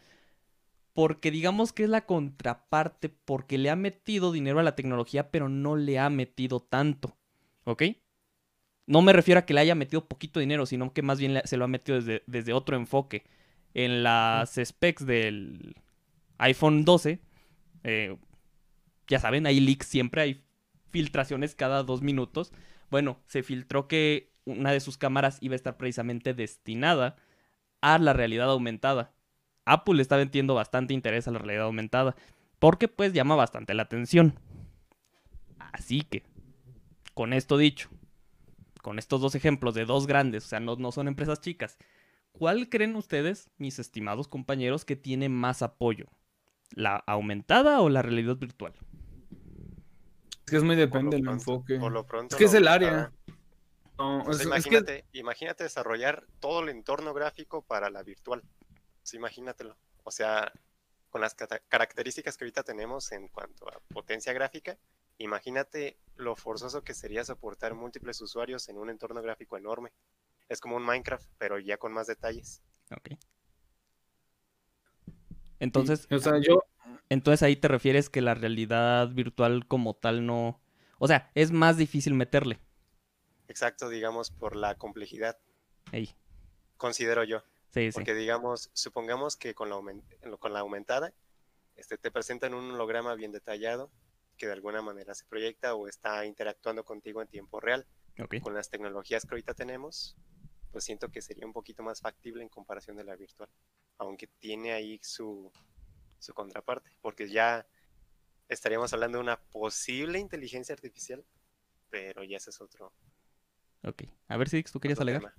porque 0.94 1.32
digamos 1.32 1.74
que 1.74 1.86
es 1.86 1.90
la 1.90 2.06
contraparte 2.06 3.10
porque 3.10 3.58
le 3.58 3.72
ha 3.72 3.76
metido 3.76 4.32
dinero 4.32 4.60
a 4.60 4.64
la 4.64 4.76
tecnología, 4.76 5.32
pero 5.32 5.50
no 5.50 5.76
le 5.76 5.98
ha 5.98 6.12
metido 6.12 6.60
tanto. 6.60 7.18
¿Ok? 7.64 7.82
No 8.92 9.02
me 9.02 9.14
refiero 9.14 9.40
a 9.40 9.46
que 9.46 9.54
le 9.54 9.62
haya 9.62 9.74
metido 9.74 10.06
poquito 10.06 10.42
dinero, 10.42 10.66
sino 10.66 10.92
que 10.92 11.02
más 11.02 11.18
bien 11.18 11.42
se 11.46 11.56
lo 11.56 11.64
ha 11.64 11.70
metido 11.70 11.98
desde, 11.98 12.24
desde 12.28 12.52
otro 12.52 12.76
enfoque. 12.76 13.24
En 13.74 14.04
las 14.04 14.60
specs 14.62 15.06
del 15.06 15.78
iPhone 16.40 16.84
12, 16.84 17.22
eh, 17.86 18.18
ya 19.08 19.20
saben, 19.22 19.46
hay 19.46 19.62
leaks 19.62 19.88
siempre, 19.88 20.24
hay 20.24 20.44
filtraciones 20.90 21.56
cada 21.56 21.84
dos 21.84 22.02
minutos. 22.02 22.52
Bueno, 22.90 23.22
se 23.28 23.44
filtró 23.44 23.88
que 23.88 24.34
una 24.44 24.74
de 24.74 24.82
sus 24.82 24.98
cámaras 24.98 25.38
iba 25.40 25.54
a 25.54 25.56
estar 25.56 25.78
precisamente 25.78 26.34
destinada 26.34 27.16
a 27.80 27.98
la 27.98 28.12
realidad 28.12 28.52
aumentada. 28.52 29.14
Apple 29.64 29.96
le 29.96 30.02
está 30.02 30.18
vendiendo 30.18 30.54
bastante 30.54 30.94
interés 30.94 31.30
a 31.30 31.32
la 31.32 31.40
realidad 31.40 31.64
aumentada, 31.64 32.18
porque 32.60 32.90
pues 32.90 33.14
llama 33.14 33.38
bastante 33.38 33.74
la 33.74 33.84
atención. 33.84 34.38
Así 35.72 36.02
que, 36.02 36.24
con 37.14 37.32
esto 37.32 37.58
dicho, 37.58 37.90
con 38.82 39.00
estos 39.00 39.22
dos 39.22 39.36
ejemplos 39.36 39.74
de 39.74 39.86
dos 39.86 40.08
grandes, 40.08 40.46
o 40.46 40.48
sea, 40.48 40.60
no, 40.60 40.92
son 40.92 41.08
empresas 41.08 41.42
chicas, 41.42 41.78
¿cuál 42.32 42.70
creen 42.70 42.96
ustedes, 42.96 43.50
mis 43.58 43.80
estimados 43.80 44.28
compañeros, 44.28 44.86
que 44.86 44.96
tiene 44.96 45.30
más 45.30 45.62
apoyo? 45.62 46.06
¿La 46.74 46.96
aumentada 46.96 47.82
o 47.82 47.90
la 47.90 48.02
realidad 48.02 48.38
virtual? 48.38 48.74
Es 50.46 50.52
que 50.52 50.58
es 50.58 50.64
muy 50.64 50.76
depende 50.76 51.18
del 51.18 51.28
enfoque. 51.28 51.78
Por 51.78 51.92
lo 51.92 52.06
pronto, 52.06 52.36
es 52.36 52.40
que 52.40 52.46
es 52.46 52.54
el 52.54 52.68
área. 52.68 53.12
imagínate, 54.44 55.06
imagínate 55.12 55.64
desarrollar 55.64 56.26
todo 56.40 56.64
el 56.64 56.70
entorno 56.70 57.14
gráfico 57.14 57.62
para 57.62 57.90
la 57.90 58.04
virtual. 58.04 58.42
imagínatelo. 59.14 59.78
O 60.04 60.12
sea, 60.12 60.52
con 61.10 61.22
las 61.22 61.36
características 61.68 62.38
que 62.38 62.46
ahorita 62.46 62.64
tenemos 62.64 63.12
en 63.12 63.28
cuanto 63.28 63.68
a 63.70 63.80
potencia 63.94 64.34
gráfica, 64.34 64.78
Imagínate 65.18 65.98
lo 66.16 66.36
forzoso 66.36 66.84
que 66.84 66.94
sería 66.94 67.24
soportar 67.24 67.74
múltiples 67.74 68.22
usuarios 68.22 68.70
en 68.70 68.78
un 68.78 68.90
entorno 68.90 69.22
gráfico 69.22 69.58
enorme. 69.58 69.92
Es 70.50 70.60
como 70.60 70.76
un 70.76 70.84
Minecraft, 70.84 71.30
pero 71.38 71.60
ya 71.60 71.78
con 71.78 71.94
más 71.94 72.08
detalles. 72.08 72.62
Ok. 72.92 73.12
Entonces, 75.60 76.08
o 76.12 76.20
sea, 76.20 76.40
yo... 76.40 76.64
entonces 77.10 77.44
ahí 77.44 77.56
te 77.56 77.68
refieres 77.68 78.10
que 78.10 78.22
la 78.22 78.34
realidad 78.34 79.10
virtual 79.10 79.68
como 79.68 79.94
tal 79.96 80.26
no... 80.26 80.60
O 80.98 81.08
sea, 81.08 81.32
es 81.36 81.52
más 81.52 81.78
difícil 81.78 82.14
meterle. 82.14 82.60
Exacto, 83.48 83.90
digamos, 83.90 84.32
por 84.32 84.56
la 84.56 84.76
complejidad. 84.76 85.38
Considero 86.78 87.24
yo. 87.24 87.44
Sí, 87.70 87.90
Porque 87.94 88.14
digamos, 88.14 88.70
supongamos 88.74 89.38
que 89.38 89.54
con 89.54 89.70
la, 89.70 89.78
con 90.40 90.54
la 90.54 90.60
aumentada, 90.60 91.14
este, 91.76 91.98
te 91.98 92.12
presentan 92.12 92.54
un 92.54 92.72
holograma 92.72 93.16
bien 93.16 93.32
detallado, 93.32 93.92
que 94.42 94.48
de 94.48 94.54
alguna 94.54 94.82
manera 94.82 95.14
se 95.14 95.24
proyecta 95.26 95.76
o 95.76 95.88
está 95.88 96.26
interactuando 96.26 96.84
contigo 96.84 97.22
en 97.22 97.28
tiempo 97.28 97.60
real. 97.60 97.86
Con 98.42 98.56
las 98.56 98.72
tecnologías 98.72 99.24
que 99.24 99.36
ahorita 99.36 99.54
tenemos, 99.54 100.18
pues 100.72 100.84
siento 100.84 101.10
que 101.12 101.22
sería 101.22 101.46
un 101.46 101.54
poquito 101.54 101.84
más 101.84 102.02
factible 102.02 102.42
en 102.42 102.50
comparación 102.50 102.98
de 102.98 103.04
la 103.04 103.16
virtual, 103.16 103.50
aunque 104.00 104.26
tiene 104.40 104.74
ahí 104.74 105.00
su, 105.04 105.52
su 106.18 106.34
contraparte, 106.34 106.90
porque 107.02 107.30
ya 107.30 107.68
estaríamos 108.50 108.92
hablando 108.94 109.20
de 109.20 109.26
una 109.26 109.40
posible 109.40 110.18
inteligencia 110.18 110.74
artificial, 110.74 111.24
pero 111.92 112.24
ya 112.24 112.38
ese 112.38 112.50
es 112.50 112.60
otro. 112.62 112.92
Ok, 113.84 114.06
a 114.28 114.38
ver 114.38 114.50
si 114.50 114.64
tú 114.64 114.80
querías 114.80 115.00
alegar. 115.00 115.36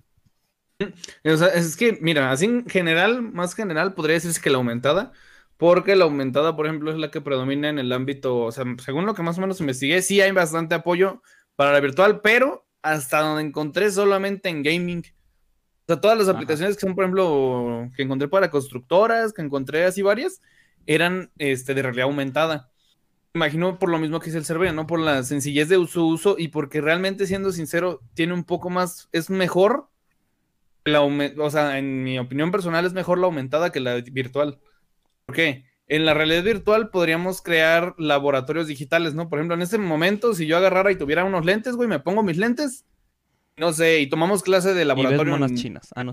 O 1.25 1.37
sea, 1.37 1.49
es 1.49 1.77
que, 1.77 1.99
mira, 2.01 2.31
así 2.31 2.45
en 2.45 2.69
general, 2.69 3.21
más 3.21 3.55
general, 3.57 3.95
podría 3.95 4.15
decirse 4.15 4.41
que 4.41 4.51
la 4.51 4.59
aumentada 4.59 5.13
porque 5.63 5.95
la 5.95 6.07
aumentada, 6.07 6.57
por 6.57 6.67
ejemplo, 6.67 6.91
es 6.91 6.99
la 6.99 7.13
que 7.13 7.21
predomina 7.21 7.69
en 7.69 7.79
el 7.79 7.93
ámbito, 7.93 8.37
o 8.37 8.51
sea, 8.51 8.65
según 8.85 9.07
lo 9.07 9.15
que 9.15 9.23
más 9.23 9.39
o 9.39 9.41
menos 9.41 9.61
investigué, 9.61 10.03
sí 10.03 10.21
hay 10.21 10.33
bastante 10.33 10.75
apoyo 10.75 11.23
para 11.55 11.71
la 11.71 11.79
virtual, 11.79 12.21
pero 12.21 12.67
hasta 12.83 13.21
donde 13.21 13.45
encontré 13.45 13.89
solamente 13.93 14.49
en 14.49 14.65
gaming. 14.65 15.05
O 15.05 15.85
sea, 15.87 16.01
todas 16.01 16.19
las 16.19 16.27
aplicaciones 16.27 16.75
que 16.75 16.81
son, 16.81 16.97
por 16.97 17.05
ejemplo, 17.05 17.89
que 17.97 18.03
encontré 18.03 18.27
para 18.27 18.51
constructoras, 18.51 19.33
que 19.33 19.43
encontré 19.43 19.85
así 19.85 20.03
varias, 20.03 20.41
eran 20.85 21.31
este, 21.39 21.75
de 21.75 21.83
realidad 21.83 22.07
aumentada. 22.07 22.69
Imagino 23.33 23.79
por 23.79 23.89
lo 23.89 24.01
mismo 24.01 24.19
que 24.19 24.31
es 24.31 24.35
el 24.35 24.45
server, 24.45 24.75
¿no? 24.75 24.89
Por 24.89 24.99
la 24.99 25.23
sencillez 25.23 25.69
de 25.69 25.87
su 25.87 26.05
uso 26.05 26.35
y 26.37 26.49
porque 26.49 26.81
realmente, 26.81 27.25
siendo 27.25 27.53
sincero, 27.53 28.01
tiene 28.15 28.33
un 28.35 28.43
poco 28.43 28.69
más, 28.69 29.09
es 29.13 29.31
mejor, 29.31 29.89
la, 30.85 31.03
o 31.03 31.51
sea, 31.51 31.79
en 31.79 32.03
mi 32.03 32.19
opinión 32.19 32.51
personal, 32.51 32.85
es 32.85 32.95
mejor 32.95 33.19
la 33.19 33.27
aumentada 33.27 33.71
que 33.71 33.79
la 33.79 34.01
virtual. 34.01 34.59
¿Por 35.33 35.37
qué? 35.37 35.65
En 35.89 36.05
la 36.05 36.13
realidad 36.13 36.43
virtual 36.43 36.91
podríamos 36.91 37.41
crear 37.41 37.95
laboratorios 37.97 38.67
digitales, 38.67 39.15
¿no? 39.15 39.31
Por 39.31 39.39
ejemplo, 39.39 39.55
en 39.55 39.63
este 39.63 39.79
momento, 39.79 40.35
si 40.35 40.47
yo 40.47 40.59
agarrara 40.59 40.93
y 40.93 40.97
tuviera 40.97 41.25
unos 41.25 41.47
lentes, 41.47 41.75
güey, 41.75 41.89
me 41.89 42.01
pongo 42.01 42.23
mis 42.23 42.37
lentes, 42.37 42.85
no 43.57 43.73
sé, 43.73 44.01
y 44.01 44.09
tomamos 44.09 44.43
clase 44.43 44.75
de 44.75 44.85
laboratorio. 44.85 45.47
Y 45.47 45.55
chinas. 45.55 45.89
Ah, 45.95 46.05
no, 46.05 46.13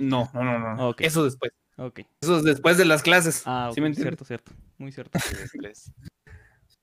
no, 0.00 0.30
no, 0.34 0.58
no, 0.58 0.74
no. 0.74 0.94
Eso 0.98 1.22
después. 1.22 1.52
Okay. 1.76 2.04
Eso 2.20 2.38
es 2.38 2.42
después 2.42 2.76
de 2.78 2.84
las 2.84 3.02
clases. 3.02 3.42
Ah, 3.46 3.70
¿Sí 3.72 3.80
me 3.80 3.94
cierto, 3.94 4.24
cierto. 4.24 4.50
Muy 4.78 4.90
cierto. 4.90 5.18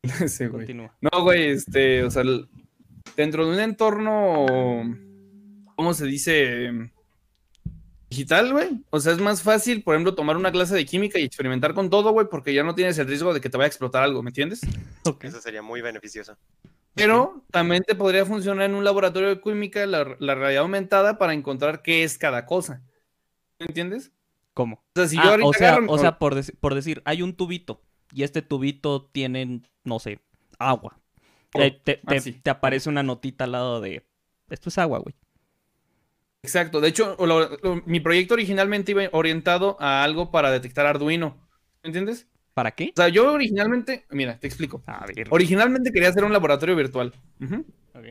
Sí, 0.01 0.45
güey. 0.45 0.65
Continúa. 0.65 0.95
No, 1.01 1.23
güey, 1.23 1.49
este, 1.49 2.05
o 2.05 2.09
sea, 2.09 2.23
dentro 3.17 3.45
de 3.45 3.53
un 3.53 3.59
entorno, 3.59 4.45
¿cómo 5.75 5.93
se 5.93 6.05
dice? 6.05 6.71
Digital, 8.09 8.51
güey. 8.51 8.69
O 8.89 8.99
sea, 8.99 9.13
es 9.13 9.19
más 9.19 9.43
fácil, 9.43 9.83
por 9.83 9.93
ejemplo, 9.95 10.15
tomar 10.15 10.35
una 10.35 10.51
clase 10.51 10.73
de 10.75 10.85
química 10.85 11.19
y 11.19 11.23
experimentar 11.23 11.73
con 11.75 11.89
todo, 11.91 12.11
güey, 12.11 12.27
porque 12.29 12.53
ya 12.53 12.63
no 12.63 12.73
tienes 12.73 12.97
el 12.97 13.07
riesgo 13.07 13.33
de 13.33 13.41
que 13.41 13.49
te 13.49 13.57
vaya 13.57 13.65
a 13.65 13.67
explotar 13.67 14.01
algo, 14.03 14.23
¿me 14.23 14.29
entiendes? 14.31 14.61
Ok. 15.05 15.25
Eso 15.25 15.39
sería 15.39 15.61
muy 15.61 15.81
beneficioso. 15.81 16.35
Pero 16.95 17.43
también 17.51 17.83
te 17.83 17.93
podría 17.95 18.25
funcionar 18.25 18.65
en 18.65 18.75
un 18.75 18.83
laboratorio 18.83 19.29
de 19.29 19.39
química 19.39 19.85
la, 19.85 20.15
la 20.19 20.35
realidad 20.35 20.63
aumentada 20.63 21.17
para 21.19 21.33
encontrar 21.33 21.81
qué 21.83 22.03
es 22.03 22.17
cada 22.17 22.45
cosa. 22.47 22.81
¿Me 23.59 23.67
entiendes? 23.67 24.11
¿Cómo? 24.55 24.77
O 24.77 24.99
sea, 24.99 25.07
si 25.07 25.17
Ah, 25.17 25.29
ahorita 25.29 25.47
o 25.47 25.53
sea, 25.53 25.67
agarro 25.69 25.83
mi- 25.83 25.89
o 25.93 25.97
sea 25.99 26.17
por, 26.17 26.35
por 26.59 26.75
decir, 26.75 27.01
hay 27.05 27.21
un 27.21 27.33
tubito 27.35 27.81
y 28.11 28.23
este 28.23 28.41
tubito 28.41 29.05
tiene, 29.11 29.61
no 29.83 29.99
sé, 29.99 30.19
agua. 30.57 30.99
Oh, 31.53 31.59
Te, 31.59 31.71
te- 31.71 32.01
ah, 32.05 32.09
te- 32.09 32.19
sí. 32.21 32.33
te 32.33 32.49
aparece 32.49 32.89
una 32.89 33.03
notita 33.03 33.43
al 33.45 33.51
lado 33.53 33.81
de, 33.81 34.03
esto 34.49 34.69
es 34.69 34.77
agua, 34.79 34.97
güey. 34.99 35.15
Exacto. 36.43 36.79
De 36.81 36.87
hecho, 36.87 37.15
o 37.17 37.25
lo- 37.25 37.49
lo- 37.61 37.81
mi 37.85 37.99
proyecto 37.99 38.33
originalmente 38.33 38.91
iba 38.91 39.03
orientado 39.11 39.77
a 39.79 40.03
algo 40.03 40.31
para 40.31 40.51
detectar 40.51 40.85
Arduino. 40.85 41.37
¿Me 41.83 41.89
entiendes? 41.89 42.27
¿Para 42.53 42.71
qué? 42.71 42.91
O 42.97 43.01
sea, 43.01 43.09
yo 43.09 43.31
originalmente, 43.33 44.05
mira, 44.11 44.37
te 44.39 44.47
explico. 44.47 44.83
A 44.87 45.05
ver. 45.05 45.27
Originalmente 45.29 45.91
quería 45.91 46.09
hacer 46.09 46.23
un 46.23 46.33
laboratorio 46.33 46.75
virtual. 46.75 47.13
Ujú. 47.41 47.65
ok. 47.93 48.05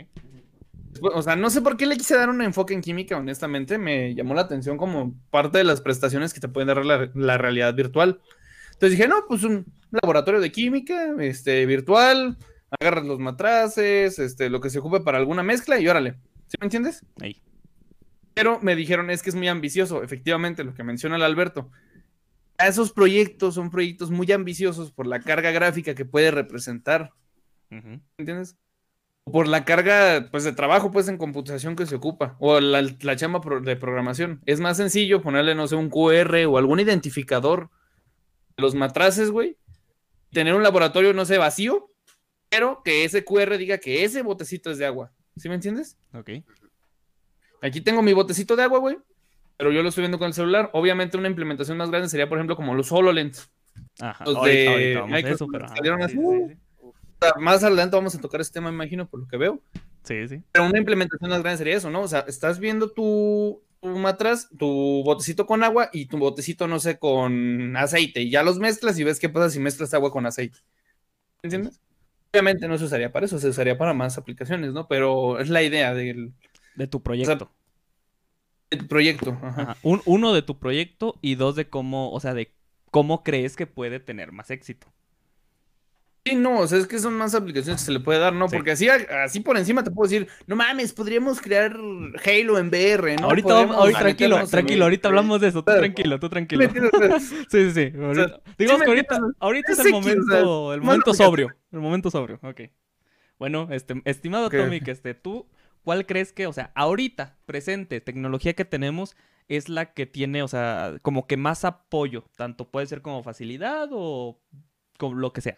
Después, 0.91 1.15
O 1.17 1.23
sea, 1.23 1.37
no 1.37 1.51
sé 1.51 1.61
por 1.63 1.77
qué 1.77 1.87
le 1.87 1.97
quise 1.97 2.17
dar 2.17 2.29
un 2.29 2.41
enfoque 2.43 2.75
en 2.75 2.81
química, 2.81 3.17
honestamente. 3.17 3.79
Me 3.79 4.15
llamó 4.15 4.35
la 4.35 4.43
atención 4.43 4.77
como 4.77 5.15
parte 5.31 5.59
de 5.59 5.65
las 5.65 5.81
prestaciones 5.81 6.33
que 6.35 6.41
te 6.41 6.49
pueden 6.49 6.69
dar 6.69 6.85
la, 6.85 7.11
la 7.15 7.39
realidad 7.39 7.75
virtual. 7.75 8.21
Entonces 8.73 8.91
dije, 8.97 9.09
no, 9.09 9.25
pues 9.27 9.43
un 9.43 9.67
laboratorio 9.91 10.41
de 10.41 10.53
química, 10.53 11.15
este, 11.21 11.67
virtual, 11.67 12.37
agarras 12.79 13.05
los 13.05 13.19
matraces, 13.19 14.19
este, 14.19 14.49
lo 14.51 14.61
que 14.61 14.71
se 14.71 14.79
ocupe 14.79 15.01
para 15.01 15.19
alguna 15.19 15.43
mezcla 15.43 15.79
y 15.79 15.89
órale. 15.89 16.15
¿Sí 16.47 16.57
me 16.61 16.67
entiendes? 16.67 17.05
Ahí. 17.21 17.43
Pero 18.39 18.61
me 18.63 18.77
dijeron, 18.77 19.11
es 19.11 19.23
que 19.23 19.31
es 19.31 19.35
muy 19.37 19.49
ambicioso, 19.49 20.03
efectivamente, 20.05 20.63
lo 20.63 20.73
que 20.73 20.85
menciona 20.85 21.17
el 21.17 21.23
Alberto. 21.23 21.71
Esos 22.57 22.93
proyectos 22.93 23.55
son 23.57 23.69
proyectos 23.71 24.11
muy 24.13 24.31
ambiciosos 24.31 24.93
por 24.93 25.07
la 25.09 25.19
carga 25.21 25.51
gráfica 25.51 25.95
que 25.97 26.05
puede 26.05 26.31
representar. 26.31 27.11
Ujú. 27.73 28.01
¿entiendes? 28.17 28.57
O 29.25 29.33
por 29.33 29.49
la 29.49 29.65
carga, 29.65 30.29
pues, 30.31 30.45
de 30.45 30.53
trabajo, 30.53 30.91
pues, 30.93 31.09
en 31.09 31.19
computación 31.19 31.75
que 31.75 31.85
se 31.87 31.97
ocupa, 31.97 32.37
o 32.39 32.61
la, 32.61 32.81
la 33.01 33.17
chamba 33.17 33.41
pro- 33.41 33.61
de 33.61 33.75
programación. 33.77 34.41
Es 34.47 34.61
más 34.61 34.77
sencillo 34.77 35.21
ponerle, 35.21 35.55
no 35.57 35.67
sé, 35.67 35.75
un 35.75 35.91
QR 35.91 36.47
o 36.47 36.59
algún 36.59 36.79
identificador 36.81 37.71
de 38.57 38.63
los 38.63 38.75
matraces, 38.77 39.31
güey. 39.33 39.57
Tener 40.31 40.55
un 40.55 40.63
laboratorio, 40.63 41.13
no 41.13 41.25
sé, 41.25 41.39
vacío, 41.39 41.91
pero 42.49 42.83
que 42.85 43.05
ese 43.05 43.25
QR 43.25 43.59
diga 43.59 43.79
que 43.79 44.05
ese 44.05 44.23
botecito 44.23 44.71
es 44.71 44.79
de 44.79 44.87
agua. 44.87 45.13
¿Sí 45.37 45.49
me 45.49 45.55
entiendes? 45.57 45.99
Ok. 46.15 46.31
Aquí 47.63 47.81
tengo 47.81 48.03
mi 48.03 48.13
botecito 48.13 48.57
de 48.57 48.63
agua, 48.63 48.79
güey, 48.79 48.99
pero 49.57 49.73
yo 49.73 49.83
lo 49.83 49.89
estoy 49.89 50.03
viendo 50.03 50.19
con 50.19 50.29
el 50.29 50.35
celular. 50.35 50.71
Obviamente 50.73 51.17
una 51.17 51.29
implementación 51.29 51.77
más 51.77 51.91
grande 51.91 52.09
sería, 52.09 52.29
por 52.29 52.39
ejemplo, 52.39 52.57
como 52.57 52.75
los 52.75 52.91
HoloLens. 52.93 53.51
Ajá. 54.01 54.25
Los 54.25 54.37
ahorita, 54.37 54.59
de 54.59 54.69
ahorita 54.69 55.01
vamos 55.01 55.13
a 55.13 55.17
Microsoft 55.17 55.35
eso, 55.43 55.49
pero. 55.53 55.65
ajá. 55.67 55.77
salieron 55.77 55.99
Sí, 55.99 56.05
así, 56.05 56.17
sí, 56.17 56.55
sí. 56.55 56.59
O 56.81 56.95
sea, 57.21 57.33
más 57.41 57.65
adelante 57.65 57.97
vamos 57.97 58.15
a 58.15 58.21
tocar 58.21 58.41
ese 58.41 58.53
tema, 58.53 58.71
imagino, 58.71 59.09
por 59.09 59.21
lo 59.21 59.29
que 59.29 59.37
veo. 59.37 59.61
Sí, 60.05 60.29
sí. 60.29 60.43
Pero 60.53 60.67
una 60.67 60.79
implementación 60.79 61.31
más 61.31 61.43
grande 61.43 61.59
sería 61.59 61.77
eso, 61.77 61.91
¿no? 61.91 62.03
O 62.03 62.09
sea, 62.09 62.21
estás 62.29 62.61
viendo 62.61 62.91
tu, 62.91 63.61
tu 63.81 63.89
matraz, 63.89 64.49
tu 64.57 65.03
botecito 65.05 65.47
con 65.47 65.63
agua 65.65 65.91
y 65.93 66.07
tu 66.07 66.19
botecito, 66.19 66.69
no 66.69 66.79
sé, 66.79 66.99
con 66.99 67.77
aceite. 67.77 68.23
Y 68.23 68.31
ya 68.31 68.43
los 68.43 68.59
mezclas 68.59 68.99
y 68.99 69.05
ves 69.05 69.19
qué 69.19 69.29
pasa 69.29 69.51
si 69.51 69.59
mezclas 69.59 69.95
agua 69.95 70.13
con 70.13 70.27
aceite. 70.27 70.59
¿Entiendes? 71.43 71.81
Obviamente 72.33 72.69
no 72.69 72.77
se 72.77 72.85
usaría 72.85 73.11
para 73.11 73.27
eso, 73.27 73.39
se 73.39 73.49
usaría 73.49 73.79
para 73.79 73.95
más 73.95 74.19
aplicaciones, 74.19 74.73
¿no? 74.73 74.87
Pero 74.87 75.41
es 75.41 75.49
la 75.49 75.63
idea 75.63 75.95
del, 75.95 76.27
De 76.27 76.48
tu 76.87 77.03
proyecto. 77.03 77.51
del 78.71 78.87
proyecto. 78.87 79.31
Ajá. 79.43 79.63
Ajá. 79.63 79.77
Un- 79.83 80.03
uno 80.05 80.35
de 80.35 80.43
tu 80.43 80.59
proyecto 80.59 81.15
y 81.23 81.37
dos 81.37 81.57
de 81.57 81.69
cómo, 81.71 82.13
o 82.13 82.21
sea, 82.21 82.35
de 82.35 82.53
cómo 82.91 83.25
crees 83.25 83.57
que 83.57 83.67
puede 83.67 83.99
tener 83.99 84.31
más 84.33 84.51
éxito. 84.51 84.93
Sí, 86.27 86.35
no, 86.35 86.59
o 86.59 86.67
sea, 86.67 86.77
es 86.79 86.87
que 86.87 86.99
son 86.99 87.15
más 87.15 87.35
aplicaciones 87.35 87.81
que 87.81 87.87
se 87.87 87.93
le 87.93 88.01
puede 88.01 88.19
dar, 88.19 88.35
¿no? 88.35 88.49
Sí. 88.49 88.57
Porque 88.57 88.73
así, 88.73 88.87
así 88.91 89.41
por 89.41 89.57
encima 89.57 89.83
te 89.83 89.91
puedo 89.91 90.11
decir, 90.11 90.29
no 90.47 90.57
mames, 90.57 90.93
podríamos 90.93 91.41
crear 91.41 91.73
Halo 91.73 92.59
en 92.59 92.69
VR, 92.69 93.17
¿no? 93.17 93.25
ahorita, 93.29 93.49
Podemos 93.49 93.77
ahorita- 93.77 93.99
tranquilo, 94.01 94.47
tranquilo, 94.47 94.77
el- 94.77 94.83
ahorita 94.83 95.09
hablamos 95.09 95.41
de 95.41 95.49
eso. 95.49 95.61
Tú 95.61 95.65
Claro. 95.67 95.81
tranquilo, 95.81 96.21
tú 96.21 96.27
¿Sí 96.27 96.31
tranquilo. 96.31 96.69
Sí, 97.19 97.37
sí, 97.49 97.71
sí. 97.71 97.93
ahorita- 97.99 98.41
digamos 98.59 98.83
que 98.83 98.89
ahorita, 98.89 99.21
ahorita 99.39 99.73
es 99.73 99.79
el 99.79 99.87
o 99.87 99.91
momento, 100.01 100.75
el 100.75 100.81
momento 100.83 101.11
que- 101.13 101.17
sobrio. 101.17 101.55
El 101.73 101.81
momento 101.81 102.11
sobrio, 102.11 102.39
ok. 102.43 102.61
Bueno, 103.39 103.69
este, 103.71 104.03
estimado 104.05 104.49
Ok. 104.49 104.57
Tomic, 104.57 104.87
este, 104.89 105.15
tú, 105.15 105.47
¿cuál 105.89 106.05
crees 106.05 106.35
que, 106.35 106.47
o 106.47 106.53
sea, 106.53 106.71
ahorita, 106.75 107.39
presente, 107.47 108.03
tecnología 108.03 108.53
que 108.53 108.67
tenemos 108.67 109.17
es 109.49 109.71
la 109.71 109.95
que 109.95 110.05
tiene, 110.05 110.43
o 110.43 110.49
sea, 110.49 110.99
como 111.01 111.27
que 111.27 111.39
más 111.39 111.65
apoyo? 111.65 112.25
Tanto 112.37 112.69
puede 112.69 112.87
ser 112.87 113.01
como 113.01 113.23
facilidad 113.23 113.89
o 113.93 114.39
como 114.99 115.15
lo 115.15 115.33
que 115.33 115.41
sea. 115.41 115.57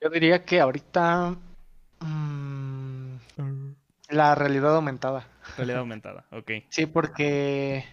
Yo 0.00 0.08
diría 0.08 0.46
que 0.46 0.60
ahorita 0.60 1.36
mm, 2.00 3.16
la 4.08 4.34
realidad 4.34 4.74
aumentada. 4.74 5.28
Realidad 5.58 5.80
aumentada, 5.80 6.24
ok. 6.30 6.50
Sí, 6.70 6.86
porque 6.86 7.84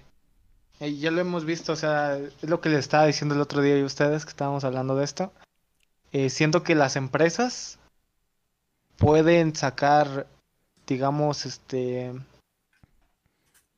eh, 0.80 0.96
ya 0.96 1.12
lo 1.12 1.20
hemos 1.20 1.44
visto, 1.44 1.74
o 1.74 1.76
sea, 1.76 2.18
es 2.18 2.50
lo 2.50 2.62
que 2.62 2.70
les 2.70 2.80
estaba 2.80 3.08
diciendo 3.08 3.36
el 3.36 3.42
otro 3.42 3.62
día 3.62 3.78
y 3.78 3.84
ustedes 3.84 4.24
que 4.24 4.30
estábamos 4.30 4.64
hablando 4.64 4.96
de 4.96 5.04
esto. 5.04 5.34
Eh, 6.14 6.30
siento 6.30 6.64
que 6.64 6.76
las 6.76 6.96
empresas 6.96 7.78
pueden 8.96 9.54
sacar, 9.54 10.28
digamos, 10.88 11.46
este 11.46 12.14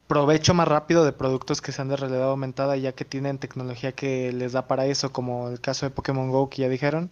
provecho 0.07 0.53
más 0.53 0.67
rápido 0.67 1.05
de 1.05 1.11
productos 1.13 1.61
que 1.61 1.71
sean 1.71 1.89
de 1.89 1.95
realidad 1.95 2.29
aumentada, 2.29 2.75
ya 2.77 2.93
que 2.93 3.05
tienen 3.05 3.37
tecnología 3.37 3.91
que 3.91 4.31
les 4.33 4.53
da 4.53 4.67
para 4.67 4.87
eso, 4.87 5.11
como 5.11 5.49
el 5.49 5.61
caso 5.61 5.85
de 5.85 5.91
Pokémon 5.91 6.31
Go 6.31 6.49
que 6.49 6.63
ya 6.63 6.69
dijeron. 6.69 7.11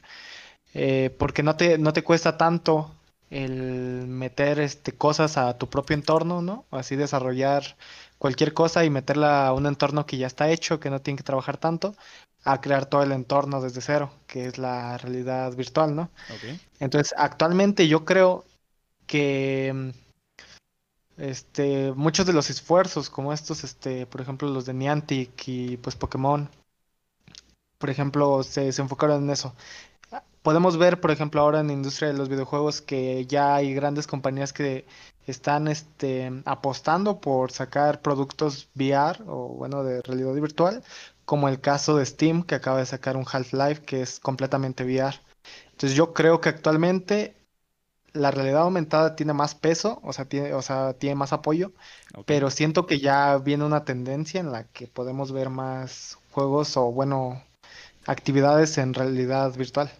Eh, 0.73 1.15
porque 1.19 1.43
no 1.43 1.55
te, 1.55 1.77
no 1.77 1.93
te 1.93 2.03
cuesta 2.03 2.37
tanto 2.37 2.91
el 3.29 4.07
meter 4.07 4.59
este, 4.59 4.93
cosas 4.93 5.37
a 5.37 5.57
tu 5.57 5.69
propio 5.69 5.95
entorno, 5.95 6.41
¿no? 6.41 6.65
Así 6.71 6.95
desarrollar 6.95 7.77
cualquier 8.17 8.53
cosa 8.53 8.85
y 8.85 8.89
meterla 8.89 9.47
a 9.47 9.53
un 9.53 9.67
entorno 9.67 10.05
que 10.05 10.17
ya 10.17 10.27
está 10.27 10.49
hecho, 10.49 10.79
que 10.79 10.89
no 10.89 11.01
tiene 11.01 11.17
que 11.17 11.23
trabajar 11.23 11.57
tanto, 11.57 11.95
a 12.43 12.61
crear 12.61 12.85
todo 12.85 13.03
el 13.03 13.11
entorno 13.11 13.61
desde 13.61 13.81
cero, 13.81 14.11
que 14.27 14.45
es 14.47 14.57
la 14.57 14.97
realidad 14.97 15.53
virtual, 15.55 15.95
¿no? 15.95 16.09
Entonces, 16.79 17.13
actualmente 17.17 17.87
yo 17.87 18.05
creo 18.05 18.45
que 19.07 19.73
mm, 19.73 19.89
este, 21.17 21.93
muchos 21.93 22.25
de 22.25 22.33
los 22.33 22.49
esfuerzos, 22.49 23.09
como 23.09 23.33
estos, 23.33 23.63
este, 23.63 24.05
por 24.05 24.21
ejemplo, 24.21 24.49
los 24.49 24.65
de 24.65 24.73
Niantic 24.73 25.47
y 25.47 25.77
pues 25.77 25.95
Pokémon, 25.95 26.49
por 27.77 27.89
ejemplo, 27.89 28.43
se, 28.43 28.69
enfocaron 28.69 29.23
en 29.23 29.29
eso. 29.31 29.55
Podemos 30.41 30.77
ver, 30.77 31.01
por 31.01 31.11
ejemplo, 31.11 31.41
ahora 31.41 31.59
en 31.59 31.67
la 31.67 31.73
industria 31.73 32.09
de 32.09 32.17
los 32.17 32.29
videojuegos 32.29 32.81
que 32.81 33.25
ya 33.25 33.55
hay 33.55 33.73
grandes 33.73 34.07
compañías 34.07 34.53
que 34.53 34.85
están 35.25 35.67
este, 35.67 36.31
apostando 36.45 37.19
por 37.19 37.51
sacar 37.51 38.01
productos 38.01 38.69
VR 38.75 39.23
o 39.27 39.49
bueno, 39.49 39.83
de 39.83 40.01
realidad 40.01 40.33
virtual, 40.33 40.83
como 41.25 41.49
el 41.49 41.59
caso 41.59 41.97
de 41.97 42.05
Steam, 42.05 42.43
que 42.43 42.55
acaba 42.55 42.79
de 42.79 42.85
sacar 42.85 43.17
un 43.17 43.25
Half-Life 43.29 43.83
que 43.83 44.01
es 44.01 44.19
completamente 44.19 44.85
VR. 44.85 45.19
Entonces 45.71 45.95
yo 45.97 46.13
creo 46.13 46.41
que 46.41 46.49
actualmente 46.49 47.35
la 48.17 48.31
realidad 48.31 48.63
aumentada 48.63 49.15
tiene 49.15 49.33
más 49.33 49.55
peso, 49.55 49.99
o 50.03 50.13
sea, 50.13 50.25
tiene, 50.25 50.53
o 50.53 50.61
sea, 50.61 50.93
tiene 50.93 51.15
más 51.15 51.33
apoyo, 51.33 51.71
pero 52.25 52.49
siento 52.49 52.85
que 52.85 52.99
ya 52.99 53.37
viene 53.37 53.63
una 53.63 53.85
tendencia 53.85 54.39
en 54.39 54.51
la 54.51 54.65
que 54.65 54.87
podemos 54.87 55.31
ver 55.31 55.49
más 55.49 56.17
juegos 56.31 56.75
o 56.77 56.91
bueno, 56.91 57.43
actividades 58.05 58.77
en 58.77 58.93
realidad 58.93 59.55
virtual. 59.55 59.91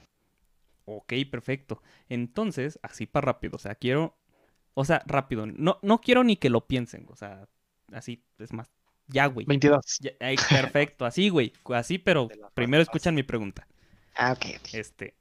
Ok, 0.86 1.14
perfecto. 1.30 1.82
Entonces, 2.10 2.80
así 2.82 3.06
para 3.06 3.26
rápido, 3.26 3.56
o 3.56 3.60
sea, 3.60 3.76
quiero, 3.76 4.16
o 4.74 4.86
sea, 4.86 5.04
rápido, 5.06 5.46
no, 5.46 5.80
no 5.82 6.00
quiero 6.00 6.24
ni 6.24 6.38
que 6.38 6.50
lo 6.50 6.68
piensen, 6.68 7.06
o 7.10 7.16
sea, 7.16 7.48
así, 7.92 8.24
es 8.40 8.54
más, 8.54 8.70
ya, 9.08 9.28
güey. 9.28 9.46
22. 9.46 10.00
Ya, 10.00 10.12
ay, 10.20 10.36
perfecto, 10.50 11.06
así, 11.06 11.30
güey, 11.30 11.54
así, 11.74 11.98
pero 11.98 12.30
primero 12.54 12.84
escuchan 12.84 13.16
mi 13.16 13.24
pregunta. 13.24 13.68
Ah, 14.16 14.34
ok. 14.34 14.46
ok. 14.60 14.74
Este, 14.74 15.14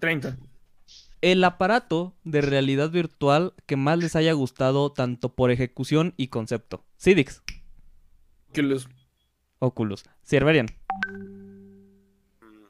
30. 0.00 0.36
El 1.32 1.42
aparato 1.44 2.14
de 2.24 2.40
realidad 2.42 2.90
virtual 2.90 3.54
que 3.66 3.76
más 3.76 3.98
les 3.98 4.14
haya 4.16 4.32
gustado 4.34 4.92
tanto 4.92 5.34
por 5.34 5.50
ejecución 5.50 6.12
y 6.16 6.28
concepto. 6.28 6.84
Cidix, 6.98 7.42
Que 8.52 8.62
los- 8.62 8.88
Oculus, 9.58 10.04
Cerberian, 10.22 10.66
Mm, 12.40 12.66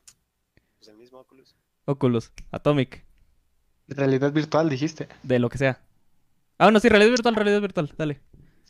Pues 0.78 0.88
el 0.88 0.96
mismo 0.96 1.18
Oculus. 1.18 1.54
Oculus, 1.84 2.32
Atomic, 2.50 3.04
Realidad 3.88 4.32
virtual, 4.32 4.68
dijiste. 4.70 5.08
de 5.22 5.38
lo 5.38 5.48
que 5.50 5.58
sea. 5.58 5.80
Ah, 6.58 6.70
no, 6.70 6.78
sí, 6.80 6.88
realidad 6.88 7.10
virtual, 7.10 7.34
realidad 7.34 7.60
virtual, 7.60 7.92
dale. 7.98 8.20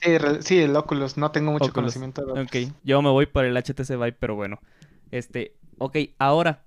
Sí, 0.01 0.19
re- 0.19 0.43
sí, 0.43 0.59
el 0.59 0.75
Oculus, 0.75 1.17
no 1.17 1.31
tengo 1.31 1.53
mucho 1.53 1.67
Oculus. 1.67 1.75
conocimiento 1.95 2.25
de 2.25 2.41
Ok, 2.43 2.73
yo 2.83 3.01
me 3.03 3.11
voy 3.11 3.27
por 3.27 3.45
el 3.45 3.57
HTC 3.57 3.95
Vive, 3.97 4.13
pero 4.13 4.35
bueno. 4.35 4.61
Este, 5.11 5.57
ok, 5.79 5.97
ahora. 6.19 6.65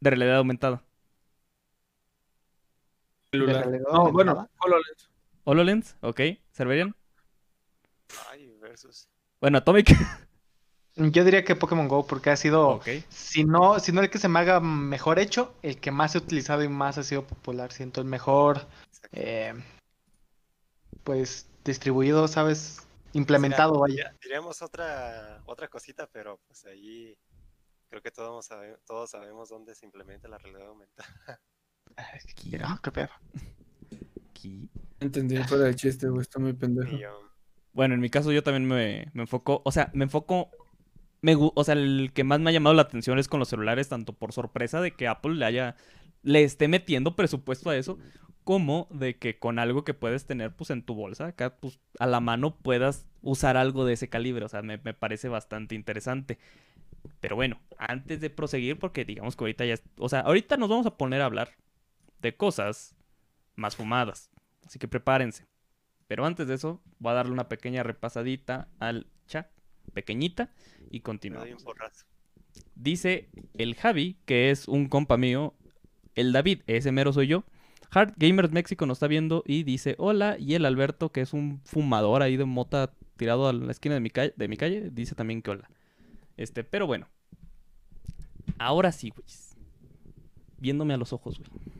de 0.00 0.08
realidad 0.10 0.36
aumentada. 0.38 0.82
Celular. 3.30 3.68
No, 3.92 4.10
bueno? 4.12 4.48
HoloLens. 4.58 5.10
HoloLens, 5.44 5.96
ok. 6.00 6.20
Cerberian. 6.52 6.94
Ay, 8.30 8.48
versus. 8.60 9.08
Bueno, 9.40 9.58
Atomic. 9.58 9.86
Yo 10.96 11.24
diría 11.24 11.44
que 11.44 11.54
Pokémon 11.54 11.86
Go 11.88 12.04
porque 12.06 12.30
ha 12.30 12.36
sido, 12.36 12.80
si 13.08 13.44
no, 13.44 13.78
si 13.78 13.92
no 13.92 14.00
el 14.02 14.10
que 14.10 14.18
se 14.18 14.28
me 14.28 14.40
haga 14.40 14.58
mejor 14.60 15.18
hecho, 15.20 15.54
el 15.62 15.80
que 15.80 15.92
más 15.92 16.14
he 16.14 16.18
utilizado 16.18 16.62
y 16.64 16.68
más 16.68 16.98
ha 16.98 17.04
sido 17.04 17.24
popular. 17.26 17.72
Siento 17.72 18.00
el 18.00 18.06
mejor, 18.06 18.66
eh, 19.12 19.54
pues 21.04 21.48
distribuido, 21.64 22.26
¿sabes? 22.28 22.86
Implementado, 23.12 23.70
Mira, 23.72 23.80
vaya. 23.80 23.94
diría- 23.94 24.16
Diríamos 24.20 24.62
otra, 24.62 25.42
otra 25.46 25.68
cosita, 25.68 26.08
pero 26.12 26.38
pues 26.48 26.64
ahí 26.66 27.16
creo 27.88 28.02
que 28.02 28.10
todos, 28.10 28.44
sabe- 28.46 28.78
todos 28.84 29.10
sabemos 29.10 29.48
dónde 29.48 29.74
se 29.76 29.86
implementa 29.86 30.28
la 30.28 30.38
realidad 30.38 30.68
aumentada. 30.68 31.08
Ah, 31.96 32.78
qué 32.82 32.90
pedo. 32.90 33.08
Aquí. 34.30 34.68
Entendí, 35.00 35.36
fuera 35.44 35.64
de 35.64 35.74
chiste, 35.74 36.08
güey, 36.08 36.22
está 36.22 36.38
muy 36.38 36.52
pendejo. 36.52 36.96
Bueno, 37.72 37.94
en 37.94 38.00
mi 38.00 38.10
caso 38.10 38.32
yo 38.32 38.42
también 38.42 38.66
me, 38.66 39.10
me 39.14 39.22
enfoco, 39.22 39.62
o 39.64 39.72
sea, 39.72 39.90
me 39.94 40.04
enfoco, 40.04 40.50
me, 41.22 41.36
o 41.38 41.64
sea, 41.64 41.74
el 41.74 42.10
que 42.12 42.24
más 42.24 42.40
me 42.40 42.50
ha 42.50 42.52
llamado 42.52 42.74
la 42.74 42.82
atención 42.82 43.18
es 43.18 43.28
con 43.28 43.38
los 43.38 43.48
celulares, 43.48 43.88
tanto 43.88 44.12
por 44.12 44.32
sorpresa 44.32 44.80
de 44.80 44.92
que 44.92 45.06
Apple 45.08 45.34
le 45.36 45.44
haya, 45.44 45.76
le 46.22 46.42
esté 46.42 46.68
metiendo 46.68 47.14
presupuesto 47.16 47.70
a 47.70 47.76
eso, 47.76 47.98
como 48.44 48.88
de 48.90 49.16
que 49.18 49.38
con 49.38 49.58
algo 49.58 49.84
que 49.84 49.94
puedes 49.94 50.26
tener, 50.26 50.54
pues, 50.54 50.70
en 50.70 50.82
tu 50.82 50.94
bolsa, 50.94 51.26
acá, 51.26 51.56
pues, 51.56 51.78
a 51.98 52.06
la 52.06 52.20
mano 52.20 52.56
puedas 52.56 53.06
usar 53.22 53.56
algo 53.56 53.84
de 53.84 53.92
ese 53.94 54.08
calibre, 54.08 54.44
o 54.44 54.48
sea, 54.48 54.62
me, 54.62 54.78
me 54.78 54.92
parece 54.94 55.28
bastante 55.28 55.74
interesante. 55.74 56.38
Pero 57.20 57.36
bueno, 57.36 57.60
antes 57.78 58.20
de 58.20 58.30
proseguir, 58.30 58.78
porque 58.78 59.04
digamos 59.04 59.36
que 59.36 59.44
ahorita 59.44 59.64
ya, 59.64 59.74
es- 59.74 59.82
o 59.98 60.08
sea, 60.08 60.20
ahorita 60.20 60.56
nos 60.56 60.68
vamos 60.68 60.86
a 60.86 60.96
poner 60.96 61.22
a 61.22 61.26
hablar 61.26 61.50
de 62.20 62.36
cosas 62.36 62.96
más 63.56 63.76
fumadas, 63.76 64.30
así 64.66 64.78
que 64.78 64.88
prepárense. 64.88 65.46
Pero 66.06 66.26
antes 66.26 66.48
de 66.48 66.54
eso, 66.54 66.82
voy 66.98 67.12
a 67.12 67.14
darle 67.14 67.32
una 67.32 67.48
pequeña 67.48 67.82
repasadita 67.82 68.68
al 68.80 69.06
chat, 69.26 69.48
pequeñita, 69.92 70.52
y 70.90 71.00
continuamos. 71.00 71.64
Dice 72.74 73.28
el 73.54 73.76
Javi, 73.76 74.18
que 74.24 74.50
es 74.50 74.66
un 74.66 74.88
compa 74.88 75.16
mío, 75.16 75.54
el 76.14 76.32
David, 76.32 76.62
ese 76.66 76.92
mero 76.92 77.12
soy 77.12 77.28
yo. 77.28 77.44
Hard 77.92 78.14
Gamers 78.16 78.52
México 78.52 78.86
nos 78.86 78.96
está 78.96 79.08
viendo 79.08 79.42
y 79.46 79.62
dice 79.64 79.96
hola. 79.98 80.36
Y 80.38 80.54
el 80.54 80.64
Alberto, 80.64 81.12
que 81.12 81.20
es 81.20 81.32
un 81.32 81.60
fumador 81.64 82.22
ahí 82.22 82.36
de 82.36 82.44
mota 82.44 82.92
tirado 83.16 83.48
a 83.48 83.52
la 83.52 83.70
esquina 83.70 83.94
de 83.94 84.00
mi 84.00 84.10
calle, 84.10 84.32
de 84.36 84.48
mi 84.48 84.56
calle 84.56 84.90
dice 84.90 85.14
también 85.14 85.42
que 85.42 85.50
hola. 85.50 85.70
Este, 86.36 86.64
pero 86.64 86.86
bueno. 86.86 87.08
Ahora 88.58 88.92
sí, 88.92 89.10
güey. 89.10 89.26
Viéndome 90.58 90.94
a 90.94 90.96
los 90.96 91.12
ojos, 91.12 91.38
güey. 91.38 91.79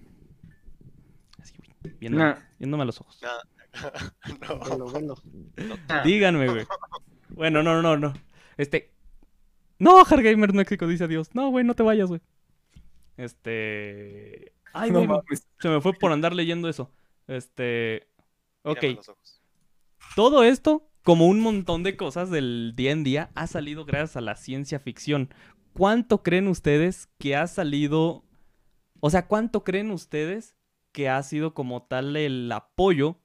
Viéndome, 1.98 2.24
Nah. 2.24 2.36
viéndome 2.58 2.82
a 2.82 2.86
los 2.86 3.00
ojos. 3.00 3.20
no. 5.02 5.14
Díganme, 6.04 6.48
güey. 6.48 6.66
Bueno, 7.30 7.62
no, 7.62 7.80
no, 7.82 7.96
no. 7.96 8.12
Este. 8.56 8.92
No, 9.78 10.04
Hardgamer 10.04 10.52
México 10.52 10.86
dice 10.86 11.04
adiós. 11.04 11.30
No, 11.34 11.48
güey, 11.50 11.64
no 11.64 11.74
te 11.74 11.82
vayas, 11.82 12.08
güey. 12.08 12.20
Este. 13.16 14.52
Ay, 14.72 14.90
No 14.90 15.06
güey, 15.06 15.20
se 15.58 15.68
me 15.68 15.80
fue 15.80 15.92
por 15.94 16.12
andar 16.12 16.34
leyendo 16.34 16.68
eso. 16.68 16.90
Este. 17.26 18.08
Ok. 18.62 18.84
Todo 20.16 20.42
esto, 20.42 20.90
como 21.02 21.26
un 21.28 21.40
montón 21.40 21.82
de 21.82 21.96
cosas 21.96 22.30
del 22.30 22.72
día 22.76 22.90
en 22.92 23.04
día, 23.04 23.30
ha 23.34 23.46
salido 23.46 23.84
gracias 23.84 24.16
a 24.16 24.20
la 24.20 24.36
ciencia 24.36 24.80
ficción. 24.80 25.32
¿Cuánto 25.72 26.22
creen 26.22 26.48
ustedes 26.48 27.08
que 27.18 27.36
ha 27.36 27.46
salido? 27.46 28.24
O 29.00 29.08
sea, 29.10 29.26
¿cuánto 29.28 29.64
creen 29.64 29.90
ustedes 29.92 30.56
que 30.92 31.08
ha 31.08 31.22
sido 31.22 31.54
como 31.54 31.82
tal 31.82 32.16
el 32.16 32.50
apoyo 32.52 33.20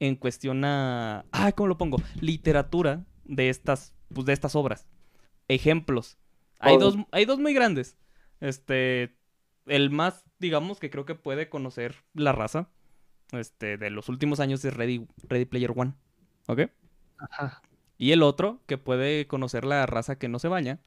en 0.00 0.16
cuestión 0.16 0.64
a. 0.64 1.24
Ah, 1.32 1.52
¿cómo 1.52 1.68
lo 1.68 1.78
pongo? 1.78 1.98
Literatura 2.20 3.04
de 3.24 3.48
estas, 3.48 3.94
pues, 4.12 4.26
de 4.26 4.32
estas 4.32 4.54
obras. 4.54 4.86
Ejemplos. 5.48 6.18
Hay 6.58 6.78
Todo. 6.78 6.92
dos, 6.92 7.06
hay 7.12 7.24
dos 7.24 7.38
muy 7.38 7.54
grandes. 7.54 7.96
Este. 8.40 9.16
El 9.66 9.90
más, 9.90 10.24
digamos, 10.38 10.78
que 10.78 10.90
creo 10.90 11.06
que 11.06 11.16
puede 11.16 11.48
conocer 11.48 11.96
la 12.14 12.32
raza. 12.32 12.70
Este, 13.32 13.76
de 13.76 13.90
los 13.90 14.08
últimos 14.08 14.38
años 14.38 14.64
es 14.64 14.74
Ready, 14.74 15.08
Ready 15.24 15.44
Player 15.46 15.72
One. 15.74 15.94
¿Ok? 16.46 16.70
Ajá. 17.18 17.62
Y 17.98 18.12
el 18.12 18.22
otro 18.22 18.62
que 18.66 18.78
puede 18.78 19.26
conocer 19.26 19.64
la 19.64 19.84
raza 19.86 20.18
que 20.18 20.28
no 20.28 20.38
se 20.38 20.48
baña 20.48 20.80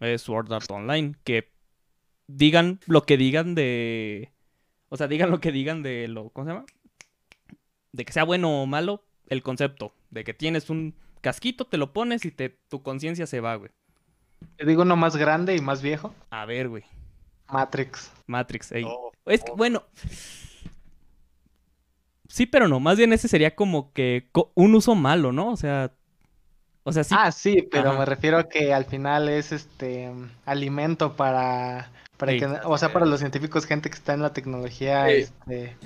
es 0.00 0.22
Sword 0.22 0.52
Art 0.52 0.70
Online. 0.70 1.14
Que 1.24 1.52
digan 2.26 2.80
lo 2.86 3.02
que 3.02 3.16
digan 3.16 3.54
de. 3.54 4.31
O 4.92 4.96
sea, 4.98 5.08
digan 5.08 5.30
lo 5.30 5.40
que 5.40 5.52
digan 5.52 5.82
de 5.82 6.06
lo. 6.06 6.28
¿Cómo 6.28 6.46
se 6.46 6.52
llama? 6.52 6.66
De 7.92 8.04
que 8.04 8.12
sea 8.12 8.24
bueno 8.24 8.60
o 8.60 8.66
malo, 8.66 9.02
el 9.26 9.42
concepto. 9.42 9.94
De 10.10 10.22
que 10.22 10.34
tienes 10.34 10.68
un 10.68 10.94
casquito, 11.22 11.64
te 11.64 11.78
lo 11.78 11.94
pones 11.94 12.26
y 12.26 12.30
te, 12.30 12.50
tu 12.68 12.82
conciencia 12.82 13.26
se 13.26 13.40
va, 13.40 13.54
güey. 13.56 13.70
Te 14.58 14.66
digo 14.66 14.82
uno 14.82 14.96
más 14.96 15.16
grande 15.16 15.56
y 15.56 15.62
más 15.62 15.80
viejo. 15.80 16.14
A 16.28 16.44
ver, 16.44 16.68
güey. 16.68 16.84
Matrix. 17.48 18.12
Matrix, 18.26 18.70
ey. 18.72 18.84
Oh, 18.86 19.12
Es 19.24 19.42
que, 19.42 19.52
oh, 19.52 19.56
bueno. 19.56 19.82
Sí, 22.28 22.44
pero 22.44 22.68
no. 22.68 22.78
Más 22.78 22.98
bien 22.98 23.14
ese 23.14 23.28
sería 23.28 23.56
como 23.56 23.94
que 23.94 24.28
un 24.52 24.74
uso 24.74 24.94
malo, 24.94 25.32
¿no? 25.32 25.52
O 25.52 25.56
sea. 25.56 25.94
O 26.84 26.92
sea, 26.92 27.04
sí. 27.04 27.14
Ah, 27.16 27.30
sí, 27.30 27.62
pero 27.70 27.90
Ajá. 27.90 28.00
me 28.00 28.04
refiero 28.04 28.38
a 28.38 28.48
que 28.48 28.74
al 28.74 28.84
final 28.84 29.28
es 29.28 29.52
este 29.52 30.10
alimento 30.44 31.14
para, 31.14 31.90
para 32.16 32.32
que, 32.32 32.46
o 32.64 32.76
sea, 32.78 32.92
para 32.92 33.06
los 33.06 33.20
científicos, 33.20 33.66
gente 33.66 33.88
que 33.88 33.96
está 33.96 34.14
en 34.14 34.22
la 34.22 34.32
tecnología, 34.32 35.08
este, 35.10 35.76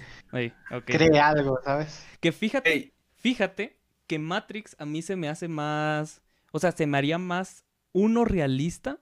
cree 0.87 1.21
algo, 1.21 1.59
¿sabes? 1.65 2.05
Que 2.21 2.33
fíjate, 2.33 2.73
Ey, 2.73 2.93
fíjate 3.17 3.79
que 4.07 4.19
Matrix 4.19 4.77
a 4.79 4.87
mí 4.87 5.03
se 5.03 5.17
me 5.17 5.29
hace 5.29 5.49
más. 5.49 6.23
O 6.53 6.59
sea, 6.59 6.73
se 6.73 6.87
me 6.87 6.97
haría 6.97 7.19
más 7.19 7.65
uno 7.93 8.25
realista, 8.25 8.99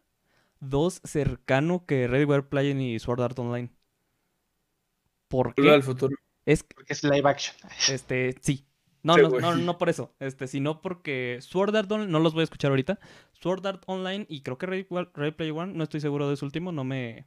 dos 0.61 1.01
cercano 1.05 1.85
que 1.87 2.09
Ready 2.09 2.27
Player 2.27 2.49
Player 2.49 2.77
y 2.77 2.99
Sword 2.99 3.21
Art 3.21 3.39
Online. 3.39 3.71
¿Por 5.29 5.55
qué? 5.55 5.83
futuro. 5.83 6.17
Es 6.47 6.63
que, 6.63 6.75
Porque 6.75 6.93
es 6.93 7.05
live 7.05 7.29
action. 7.29 7.57
este, 7.89 8.35
sí. 8.41 8.67
No, 9.05 9.17
no, 9.19 9.29
no, 9.39 9.55
no 9.55 9.79
por 9.79 9.89
eso. 9.91 10.13
Este, 10.19 10.49
sino 10.49 10.81
porque 10.81 11.39
Sword 11.41 11.77
Art 11.77 11.93
Online, 11.93 12.11
no 12.11 12.19
los 12.19 12.33
voy 12.33 12.41
a 12.41 12.45
escuchar 12.45 12.71
ahorita. 12.71 12.99
Sword 13.35 13.67
Art 13.67 13.83
Online 13.87 14.27
y 14.29 14.41
creo 14.41 14.59
que 14.59 14.67
Ready 14.67 14.85
Player 15.33 15.53
One, 15.53 15.75
no 15.75 15.85
estoy 15.85 16.01
seguro 16.01 16.29
de 16.29 16.37
su 16.37 16.45
último, 16.47 16.73
no 16.73 16.85
me, 16.85 17.27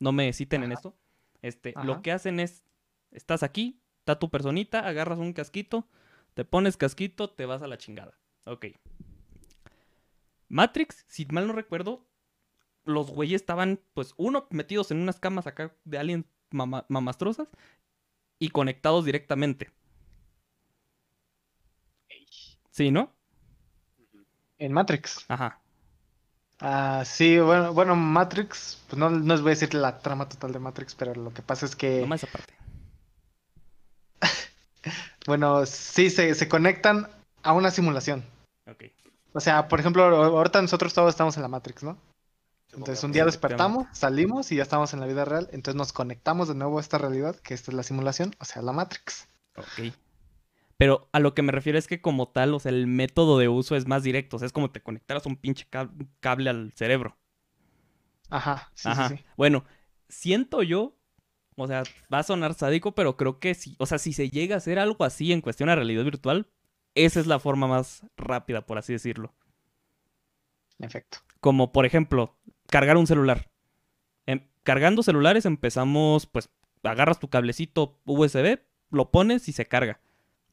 no 0.00 0.12
me 0.12 0.32
citen 0.32 0.64
en 0.64 0.72
esto. 0.72 0.94
Este, 1.40 1.72
Ajá. 1.76 1.86
lo 1.86 2.02
que 2.02 2.10
hacen 2.12 2.40
es, 2.40 2.64
estás 3.12 3.42
aquí, 3.42 3.80
está 4.00 4.18
tu 4.18 4.28
personita, 4.28 4.80
agarras 4.80 5.18
un 5.20 5.32
casquito, 5.32 5.88
te 6.34 6.44
pones 6.44 6.76
casquito, 6.76 7.30
te 7.30 7.46
vas 7.46 7.62
a 7.62 7.68
la 7.68 7.78
chingada. 7.78 8.18
Ok. 8.44 8.66
Matrix, 10.48 11.04
si 11.08 11.26
mal 11.26 11.46
no 11.46 11.52
recuerdo, 11.52 12.06
los 12.84 13.10
güeyes 13.10 13.40
estaban, 13.40 13.80
pues, 13.94 14.14
uno, 14.16 14.46
metidos 14.50 14.90
en 14.90 14.98
unas 14.98 15.18
camas 15.20 15.46
acá 15.46 15.74
de 15.84 15.98
aliens 15.98 16.26
mama- 16.50 16.86
mamastrosas 16.88 17.48
y 18.38 18.50
conectados 18.50 19.04
directamente. 19.04 19.70
Sí, 22.74 22.90
¿no? 22.90 23.08
En 24.58 24.72
Matrix. 24.72 25.24
Ajá. 25.28 25.60
Ah, 26.58 27.04
sí, 27.06 27.38
bueno, 27.38 27.72
bueno, 27.72 27.94
Matrix, 27.94 28.82
pues 28.88 28.98
no, 28.98 29.10
no 29.10 29.32
les 29.32 29.42
voy 29.42 29.50
a 29.50 29.54
decir 29.54 29.74
la 29.74 30.00
trama 30.00 30.28
total 30.28 30.52
de 30.52 30.58
Matrix, 30.58 30.96
pero 30.96 31.14
lo 31.14 31.32
que 31.32 31.40
pasa 31.40 31.66
es 31.66 31.76
que, 31.76 32.00
Nomás 32.00 32.24
esa 32.24 32.32
parte. 32.32 32.54
bueno, 35.26 35.64
sí, 35.66 36.10
se, 36.10 36.34
se 36.34 36.48
conectan 36.48 37.08
a 37.44 37.52
una 37.52 37.70
simulación. 37.70 38.24
Ok. 38.68 38.86
O 39.34 39.38
sea, 39.38 39.68
por 39.68 39.78
ejemplo, 39.78 40.02
ahorita 40.04 40.60
nosotros 40.60 40.92
todos 40.94 41.10
estamos 41.10 41.36
en 41.36 41.42
la 41.42 41.48
Matrix, 41.48 41.84
¿no? 41.84 41.96
Entonces 42.72 43.04
un 43.04 43.12
día 43.12 43.24
despertamos, 43.24 43.86
salimos 43.92 44.50
y 44.50 44.56
ya 44.56 44.64
estamos 44.64 44.92
en 44.94 45.00
la 45.00 45.06
vida 45.06 45.24
real, 45.24 45.48
entonces 45.52 45.76
nos 45.76 45.92
conectamos 45.92 46.48
de 46.48 46.56
nuevo 46.56 46.78
a 46.78 46.80
esta 46.80 46.98
realidad, 46.98 47.36
que 47.36 47.54
esta 47.54 47.70
es 47.70 47.76
la 47.76 47.84
simulación, 47.84 48.34
o 48.40 48.44
sea, 48.44 48.62
la 48.62 48.72
Matrix. 48.72 49.28
Ok. 49.56 49.94
Pero 50.76 51.08
a 51.12 51.20
lo 51.20 51.34
que 51.34 51.42
me 51.42 51.52
refiero 51.52 51.78
es 51.78 51.86
que 51.86 52.00
como 52.00 52.28
tal, 52.28 52.54
o 52.54 52.58
sea, 52.60 52.70
el 52.70 52.86
método 52.86 53.38
de 53.38 53.48
uso 53.48 53.76
es 53.76 53.86
más 53.86 54.02
directo. 54.02 54.36
O 54.36 54.38
sea, 54.38 54.46
es 54.46 54.52
como 54.52 54.70
te 54.70 54.82
conectaras 54.82 55.26
un 55.26 55.36
pinche 55.36 55.66
cab- 55.70 55.92
cable 56.20 56.50
al 56.50 56.72
cerebro. 56.74 57.16
Ajá, 58.30 58.70
sí, 58.74 58.88
Ajá. 58.88 59.08
sí, 59.08 59.16
sí. 59.18 59.24
Bueno, 59.36 59.64
siento 60.08 60.62
yo, 60.62 60.96
o 61.56 61.66
sea, 61.66 61.84
va 62.12 62.18
a 62.20 62.22
sonar 62.24 62.54
sádico, 62.54 62.94
pero 62.94 63.16
creo 63.16 63.38
que 63.38 63.54
sí. 63.54 63.76
O 63.78 63.86
sea, 63.86 63.98
si 63.98 64.12
se 64.12 64.30
llega 64.30 64.54
a 64.56 64.58
hacer 64.58 64.78
algo 64.78 65.04
así 65.04 65.32
en 65.32 65.40
cuestión 65.40 65.68
de 65.68 65.76
realidad 65.76 66.04
virtual, 66.04 66.48
esa 66.94 67.20
es 67.20 67.26
la 67.26 67.38
forma 67.38 67.66
más 67.66 68.02
rápida, 68.16 68.66
por 68.66 68.78
así 68.78 68.92
decirlo. 68.92 69.34
En 70.78 70.86
efecto. 70.86 71.18
Como 71.40 71.72
por 71.72 71.86
ejemplo, 71.86 72.36
cargar 72.68 72.96
un 72.96 73.06
celular. 73.06 73.50
Em, 74.26 74.46
cargando 74.62 75.02
celulares 75.02 75.46
empezamos, 75.46 76.26
pues, 76.26 76.50
agarras 76.82 77.20
tu 77.20 77.28
cablecito 77.28 78.00
USB, 78.04 78.60
lo 78.90 79.10
pones 79.10 79.48
y 79.48 79.52
se 79.52 79.66
carga. 79.66 80.00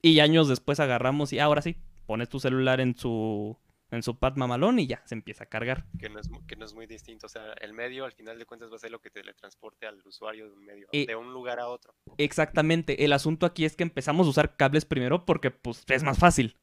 Y 0.01 0.19
años 0.19 0.47
después 0.47 0.79
agarramos 0.79 1.33
y 1.33 1.39
ahora 1.39 1.61
sí, 1.61 1.77
pones 2.05 2.29
tu 2.29 2.39
celular 2.39 2.81
en 2.81 2.97
su 2.97 3.57
en 3.91 4.03
su 4.03 4.17
pad 4.17 4.37
mamalón 4.37 4.79
y 4.79 4.87
ya, 4.87 5.01
se 5.05 5.15
empieza 5.15 5.43
a 5.43 5.47
cargar. 5.47 5.85
Que 5.99 6.09
no, 6.09 6.19
es, 6.19 6.29
que 6.47 6.55
no 6.55 6.65
es 6.65 6.73
muy 6.73 6.87
distinto. 6.87 7.25
O 7.25 7.29
sea, 7.29 7.51
el 7.59 7.73
medio 7.73 8.05
al 8.05 8.13
final 8.13 8.39
de 8.39 8.45
cuentas 8.45 8.71
va 8.71 8.77
a 8.77 8.79
ser 8.79 8.89
lo 8.89 9.01
que 9.01 9.09
teletransporte 9.09 9.85
al 9.85 10.01
usuario 10.05 10.45
de 10.45 10.53
un 10.53 10.65
medio, 10.65 10.87
de 10.91 11.15
un 11.15 11.33
lugar 11.33 11.59
a 11.59 11.67
otro. 11.67 11.93
Exactamente, 12.17 13.03
el 13.03 13.11
asunto 13.11 13.45
aquí 13.45 13.65
es 13.65 13.75
que 13.75 13.83
empezamos 13.83 14.27
a 14.27 14.29
usar 14.29 14.55
cables 14.55 14.85
primero 14.85 15.25
porque 15.25 15.51
pues 15.51 15.83
es 15.87 16.03
más 16.03 16.17
fácil. 16.17 16.57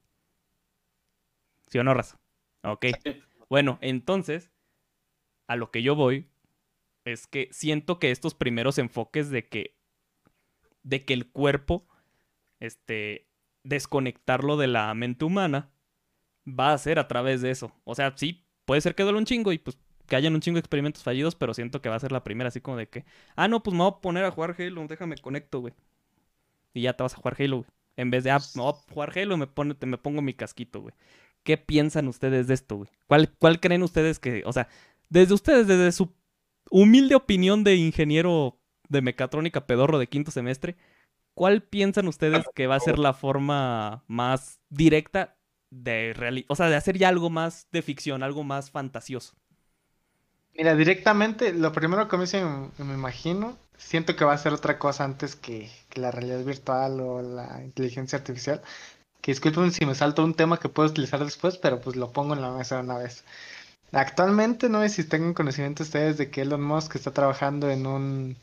¿Sí 1.67 1.79
o 1.79 1.85
no, 1.85 1.95
raza? 1.95 2.19
Ok. 2.65 2.87
Bueno, 3.51 3.79
entonces, 3.81 4.53
a 5.47 5.57
lo 5.57 5.71
que 5.71 5.83
yo 5.83 5.95
voy 5.95 6.29
es 7.07 7.27
que 7.27 7.49
siento 7.51 7.99
que 7.99 8.11
estos 8.11 8.35
primeros 8.35 8.77
enfoques 8.77 9.31
de 9.31 9.49
que 9.49 9.75
de 10.83 11.07
que 11.07 11.15
el 11.15 11.31
cuerpo 11.31 11.89
este 12.61 13.28
desconectarlo 13.69 14.57
de 14.57 14.67
la 14.67 14.93
mente 14.95 15.25
humana 15.25 15.71
va 16.47 16.73
a 16.73 16.79
ser 16.79 16.99
a 16.99 17.09
través 17.09 17.43
de 17.43 17.51
eso. 17.51 17.73
O 17.85 17.95
sea, 17.95 18.15
sí, 18.17 18.47
puede 18.65 18.81
ser 18.81 18.95
que 18.95 19.03
duele 19.03 19.19
un 19.19 19.25
chingo 19.27 19.53
y 19.53 19.59
pues 19.59 19.79
que 20.07 20.17
hayan 20.17 20.35
un 20.35 20.41
chingo 20.41 20.57
de 20.57 20.61
experimentos 20.61 21.03
fallidos, 21.03 21.35
pero 21.35 21.53
siento 21.53 21.83
que 21.83 21.91
va 21.91 21.97
a 21.97 22.01
ser 22.01 22.13
la 22.13 22.25
primera, 22.25 22.49
así 22.49 22.61
como 22.63 22.79
de 22.79 22.89
que, 22.89 23.05
ah, 23.37 23.47
no, 23.47 23.63
pues 23.63 23.75
me 23.75 23.83
voy 23.83 23.93
a 23.93 24.01
poner 24.01 24.25
a 24.25 24.31
jugar 24.31 24.57
Halo, 24.59 24.87
déjame 24.89 25.17
conecto, 25.19 25.61
güey. 25.61 25.75
Y 26.73 26.83
ya 26.83 26.95
te 26.95 27.03
vas 27.03 27.13
a 27.15 27.17
jugar 27.17 27.37
Halo, 27.39 27.59
güey. 27.59 27.69
En 27.97 28.11
vez 28.11 28.25
de, 28.25 28.31
ah, 28.31 28.39
me 28.55 28.63
voy 28.63 28.73
a 28.73 28.93
jugar 28.93 29.19
Halo, 29.19 29.37
me, 29.37 29.47
pone, 29.47 29.75
te- 29.75 29.87
me 29.87 29.99
pongo 29.99 30.23
mi 30.23 30.33
casquito, 30.33 30.81
güey. 30.81 30.95
¿Qué 31.43 31.59
piensan 31.59 32.09
ustedes 32.09 32.47
de 32.47 32.55
esto, 32.55 32.77
güey? 32.77 32.91
¿Cuál, 33.07 33.31
¿Cuál 33.39 33.61
creen 33.61 33.83
ustedes 33.83 34.19
que, 34.19 34.43
o 34.47 34.53
sea, 34.53 34.69
desde 35.11 35.35
ustedes, 35.35 35.67
desde 35.67 35.93
su 35.93 36.15
humilde 36.71 37.15
opinión 37.15 37.65
de 37.65 37.77
ingeniero 37.77 38.59
de 38.89 39.03
mecatrónica 39.03 39.67
pedorro 39.67 39.99
de 39.99 40.07
quinto 40.07 40.31
semestre, 40.31 40.77
¿cuál 41.39 41.63
piensan 41.63 42.09
ustedes 42.09 42.51
que 42.53 42.67
va 42.67 42.75
a 42.75 42.81
ser 42.81 42.99
la 42.99 43.15
forma 43.15 44.03
más 44.09 44.59
directa 44.71 45.37
de 45.71 46.13
reali- 46.13 46.45
o 46.49 46.57
sea, 46.57 46.69
de 46.69 46.75
hacer 46.75 46.99
ya 46.99 47.09
algo 47.09 47.31
más 47.31 47.69
de 47.71 47.83
ficción, 47.83 48.25
algo 48.25 48.43
más 48.43 48.73
fantasioso? 48.73 49.37
Mira, 50.55 50.75
directamente, 50.75 51.53
lo 51.55 51.73
primero 51.73 52.09
que 52.09 52.17
me, 52.17 52.27
se 52.27 52.45
me, 52.45 52.95
imagino, 52.95 53.57
siento 53.77 54.17
que 54.17 54.25
va 54.25 54.33
a 54.33 54.39
ser 54.39 54.53
otra 54.53 54.79
cosa 54.79 55.05
antes 55.05 55.37
que, 55.37 55.71
que 55.89 56.01
la 56.01 56.11
realidad 56.11 56.45
virtual 56.45 57.01
o 57.01 57.23
la 57.23 57.63
inteligencia 57.63 58.19
artificial. 58.19 58.61
Que 59.23 59.33
disculpen 59.33 59.73
si 59.73 59.87
me 59.87 59.95
salto 59.95 60.25
un 60.25 60.35
tema 60.35 60.59
que 60.61 60.69
puedo 60.69 60.91
utilizar 60.91 61.25
después, 61.25 61.59
pero 61.59 61.81
pues 61.81 61.97
lo 61.97 62.13
pongo 62.13 62.35
en 62.35 62.43
la 62.43 62.53
mesa 62.53 62.77
de 62.77 62.83
una 62.83 62.99
vez. 62.99 63.25
Actualmente 63.93 64.69
no 64.71 64.83
sé 64.83 64.91
si 64.91 65.05
tengan 65.05 65.35
conocimiento 65.35 65.83
ustedes 65.85 66.19
de 66.19 66.31
que 66.31 66.43
Elon 66.43 66.63
Musk 66.63 66.97
está 66.97 67.13
trabajando 67.13 67.71
en 67.71 67.87
un, 67.87 68.37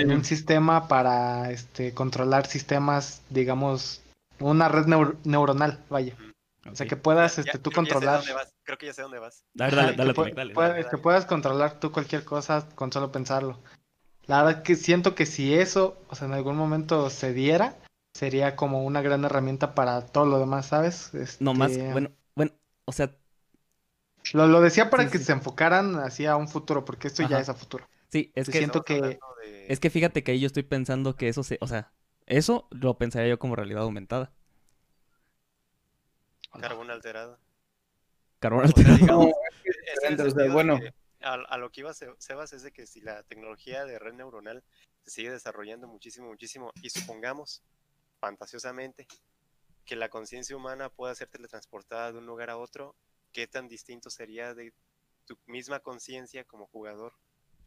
en 0.00 0.12
un 0.12 0.24
sistema 0.24 0.88
para 0.88 1.50
este, 1.50 1.92
controlar 1.94 2.46
sistemas, 2.46 3.22
digamos, 3.30 4.02
una 4.38 4.68
red 4.68 4.86
neur- 4.86 5.16
neuronal, 5.24 5.84
vaya. 5.90 6.16
O 6.70 6.74
sea, 6.76 6.86
que 6.86 6.96
puedas 6.96 7.36
Ya- 7.36 7.42
este, 7.42 7.58
tú 7.58 7.70
creo 7.70 7.84
ya 7.84 7.90
Ah, 7.90 7.94
controlar. 7.94 8.34
vas, 8.34 8.54
Creo 8.64 8.78
que 8.78 8.86
ya 8.86 8.92
sé 8.92 9.02
dónde 9.02 9.18
vas. 9.18 9.44
Dale, 9.54 9.72
Ajá, 9.76 9.92
dale, 9.92 10.14
que, 10.14 10.34
dale, 10.34 10.54
dale. 10.54 10.86
que 10.90 10.98
puedas 10.98 11.26
controlar 11.26 11.80
tú 11.80 11.90
cualquier 11.90 12.24
cosa 12.24 12.68
con 12.74 12.92
solo 12.92 13.10
pensarlo. 13.10 13.58
La 14.26 14.42
verdad 14.44 14.62
que 14.62 14.76
siento 14.76 15.14
que 15.14 15.26
si 15.26 15.54
eso, 15.54 15.96
o 16.08 16.14
sea, 16.14 16.28
en 16.28 16.34
algún 16.34 16.56
momento 16.56 17.10
se 17.10 17.32
diera, 17.32 17.76
sería 18.14 18.54
como 18.54 18.84
una 18.84 19.02
gran 19.02 19.24
herramienta 19.24 19.74
para 19.74 20.06
todo 20.06 20.26
lo 20.26 20.38
demás, 20.38 20.66
¿sabes? 20.66 21.10
No 21.40 21.54
más, 21.54 21.72
Este, 21.72 21.90
bueno, 21.92 22.10
bueno, 22.36 22.52
o 22.84 22.92
sea, 22.92 23.10
Lo, 24.32 24.46
lo 24.46 24.60
decía 24.60 24.90
para 24.90 25.04
Sí, 25.06 25.10
que 25.12 25.18
sí. 25.18 25.24
se 25.24 25.32
enfocaran 25.32 25.96
hacia 25.96 26.36
un 26.36 26.46
futuro, 26.46 26.84
porque 26.84 27.08
esto 27.08 27.22
ya 27.24 27.40
es 27.40 27.48
a 27.48 27.54
futuro. 27.54 27.88
sí, 28.08 28.30
es 28.34 28.48
que, 28.48 28.58
siento 28.58 28.82
que- 28.84 29.18
es 29.72 29.80
que 29.80 29.90
fíjate 29.90 30.22
que 30.24 30.32
ahí 30.32 30.40
yo 30.40 30.46
estoy 30.46 30.62
pensando 30.64 31.16
que 31.16 31.28
eso 31.28 31.42
se, 31.42 31.58
o 31.60 31.66
sea, 31.66 31.92
eso 32.26 32.68
lo 32.70 32.98
pensaría 32.98 33.28
yo 33.30 33.38
como 33.38 33.56
realidad 33.56 33.82
aumentada. 33.82 34.32
carbón 36.60 36.90
alterado. 36.90 37.38
Carbón 38.40 38.64
O 38.64 38.68
sea, 38.68 38.94
alterado. 38.94 38.98
digamos, 38.98 39.26
No, 39.26 39.32
es 39.94 40.04
el 40.04 40.50
bueno. 40.50 40.80
A, 41.22 41.34
a 41.34 41.58
lo 41.58 41.70
que 41.70 41.80
iba 41.80 41.92
Se- 41.92 42.14
Sebas 42.18 42.52
es 42.52 42.62
de 42.62 42.72
que 42.72 42.86
si 42.86 43.00
la 43.00 43.22
tecnología 43.24 43.84
de 43.84 43.98
red 43.98 44.14
neuronal 44.14 44.62
se 45.04 45.10
sigue 45.10 45.30
desarrollando 45.30 45.86
muchísimo, 45.86 46.28
muchísimo, 46.28 46.72
y 46.80 46.90
supongamos, 46.90 47.62
fantasiosamente, 48.20 49.06
que 49.84 49.96
la 49.96 50.08
conciencia 50.08 50.56
humana 50.56 50.88
pueda 50.90 51.14
ser 51.14 51.28
teletransportada 51.28 52.12
de 52.12 52.18
un 52.18 52.26
lugar 52.26 52.50
a 52.50 52.58
otro, 52.58 52.96
¿qué 53.32 53.46
tan 53.46 53.68
distinto 53.68 54.10
sería 54.10 54.54
de 54.54 54.72
tu 55.26 55.38
misma 55.46 55.80
conciencia 55.80 56.44
como 56.44 56.66
jugador 56.68 57.14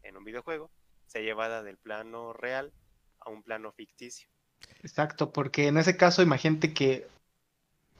en 0.02 0.16
un 0.16 0.24
videojuego, 0.24 0.70
sea 1.06 1.22
llevada 1.22 1.62
del 1.62 1.76
plano 1.76 2.32
real 2.32 2.72
a 3.20 3.30
un 3.30 3.42
plano 3.42 3.72
ficticio? 3.72 4.28
Exacto, 4.82 5.30
porque 5.32 5.66
en 5.68 5.78
ese 5.78 5.96
caso 5.96 6.22
imagínate 6.22 6.72
que 6.74 7.06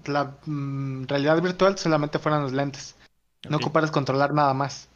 la 0.04 0.36
mm, 0.46 1.04
realidad 1.06 1.40
virtual 1.40 1.78
solamente 1.78 2.18
fueran 2.18 2.42
los 2.42 2.52
lentes. 2.52 2.94
No 3.48 3.58
ocuparas 3.58 3.90
controlar 3.90 4.32
nada 4.32 4.54
más. 4.54 4.88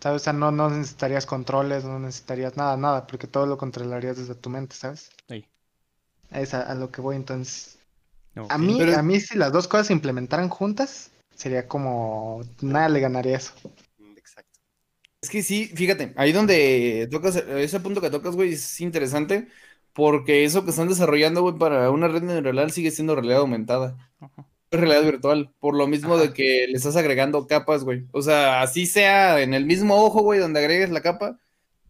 ¿Sabes? 0.00 0.22
O 0.22 0.24
sea, 0.24 0.32
no, 0.32 0.50
no 0.50 0.68
necesitarías 0.70 1.24
controles, 1.26 1.84
no 1.84 1.98
necesitarías 1.98 2.56
nada, 2.56 2.76
nada, 2.76 3.06
porque 3.06 3.26
todo 3.26 3.46
lo 3.46 3.56
controlarías 3.56 4.18
desde 4.18 4.34
tu 4.34 4.50
mente, 4.50 4.76
¿sabes? 4.76 5.10
Ahí. 5.28 5.46
Es 6.30 6.52
a, 6.54 6.62
a 6.70 6.74
lo 6.74 6.90
que 6.90 7.00
voy 7.00 7.16
entonces. 7.16 7.78
A 8.48 8.58
mí, 8.58 8.76
Pero- 8.78 8.96
a 8.98 9.02
mí 9.02 9.18
si 9.20 9.38
las 9.38 9.52
dos 9.52 9.66
cosas 9.66 9.86
se 9.86 9.94
implementaran 9.94 10.50
juntas, 10.50 11.10
sería 11.34 11.66
como 11.66 12.42
nada 12.60 12.88
le 12.90 13.00
ganaría 13.00 13.38
eso. 13.38 13.54
Es 15.26 15.30
que 15.30 15.42
sí, 15.42 15.66
fíjate, 15.74 16.12
ahí 16.16 16.30
donde 16.32 17.08
tocas, 17.10 17.34
ese 17.36 17.80
punto 17.80 18.00
que 18.00 18.10
tocas, 18.10 18.36
güey, 18.36 18.52
es 18.52 18.80
interesante, 18.80 19.48
porque 19.92 20.44
eso 20.44 20.62
que 20.64 20.70
están 20.70 20.88
desarrollando, 20.88 21.42
güey, 21.42 21.58
para 21.58 21.90
una 21.90 22.06
red 22.06 22.22
neuronal 22.22 22.70
sigue 22.70 22.92
siendo 22.92 23.16
realidad 23.16 23.38
aumentada, 23.40 23.96
Ajá. 24.20 24.46
es 24.70 24.80
realidad 24.80 25.02
virtual, 25.04 25.52
por 25.58 25.74
lo 25.76 25.88
mismo 25.88 26.14
Ajá. 26.14 26.28
de 26.28 26.32
que 26.32 26.66
le 26.68 26.74
estás 26.76 26.94
agregando 26.96 27.46
capas, 27.48 27.82
güey. 27.84 28.06
O 28.12 28.22
sea, 28.22 28.62
así 28.62 28.86
sea 28.86 29.40
en 29.42 29.52
el 29.54 29.66
mismo 29.66 29.96
ojo, 30.04 30.22
güey, 30.22 30.38
donde 30.38 30.60
agregues 30.60 30.90
la 30.90 31.02
capa, 31.02 31.40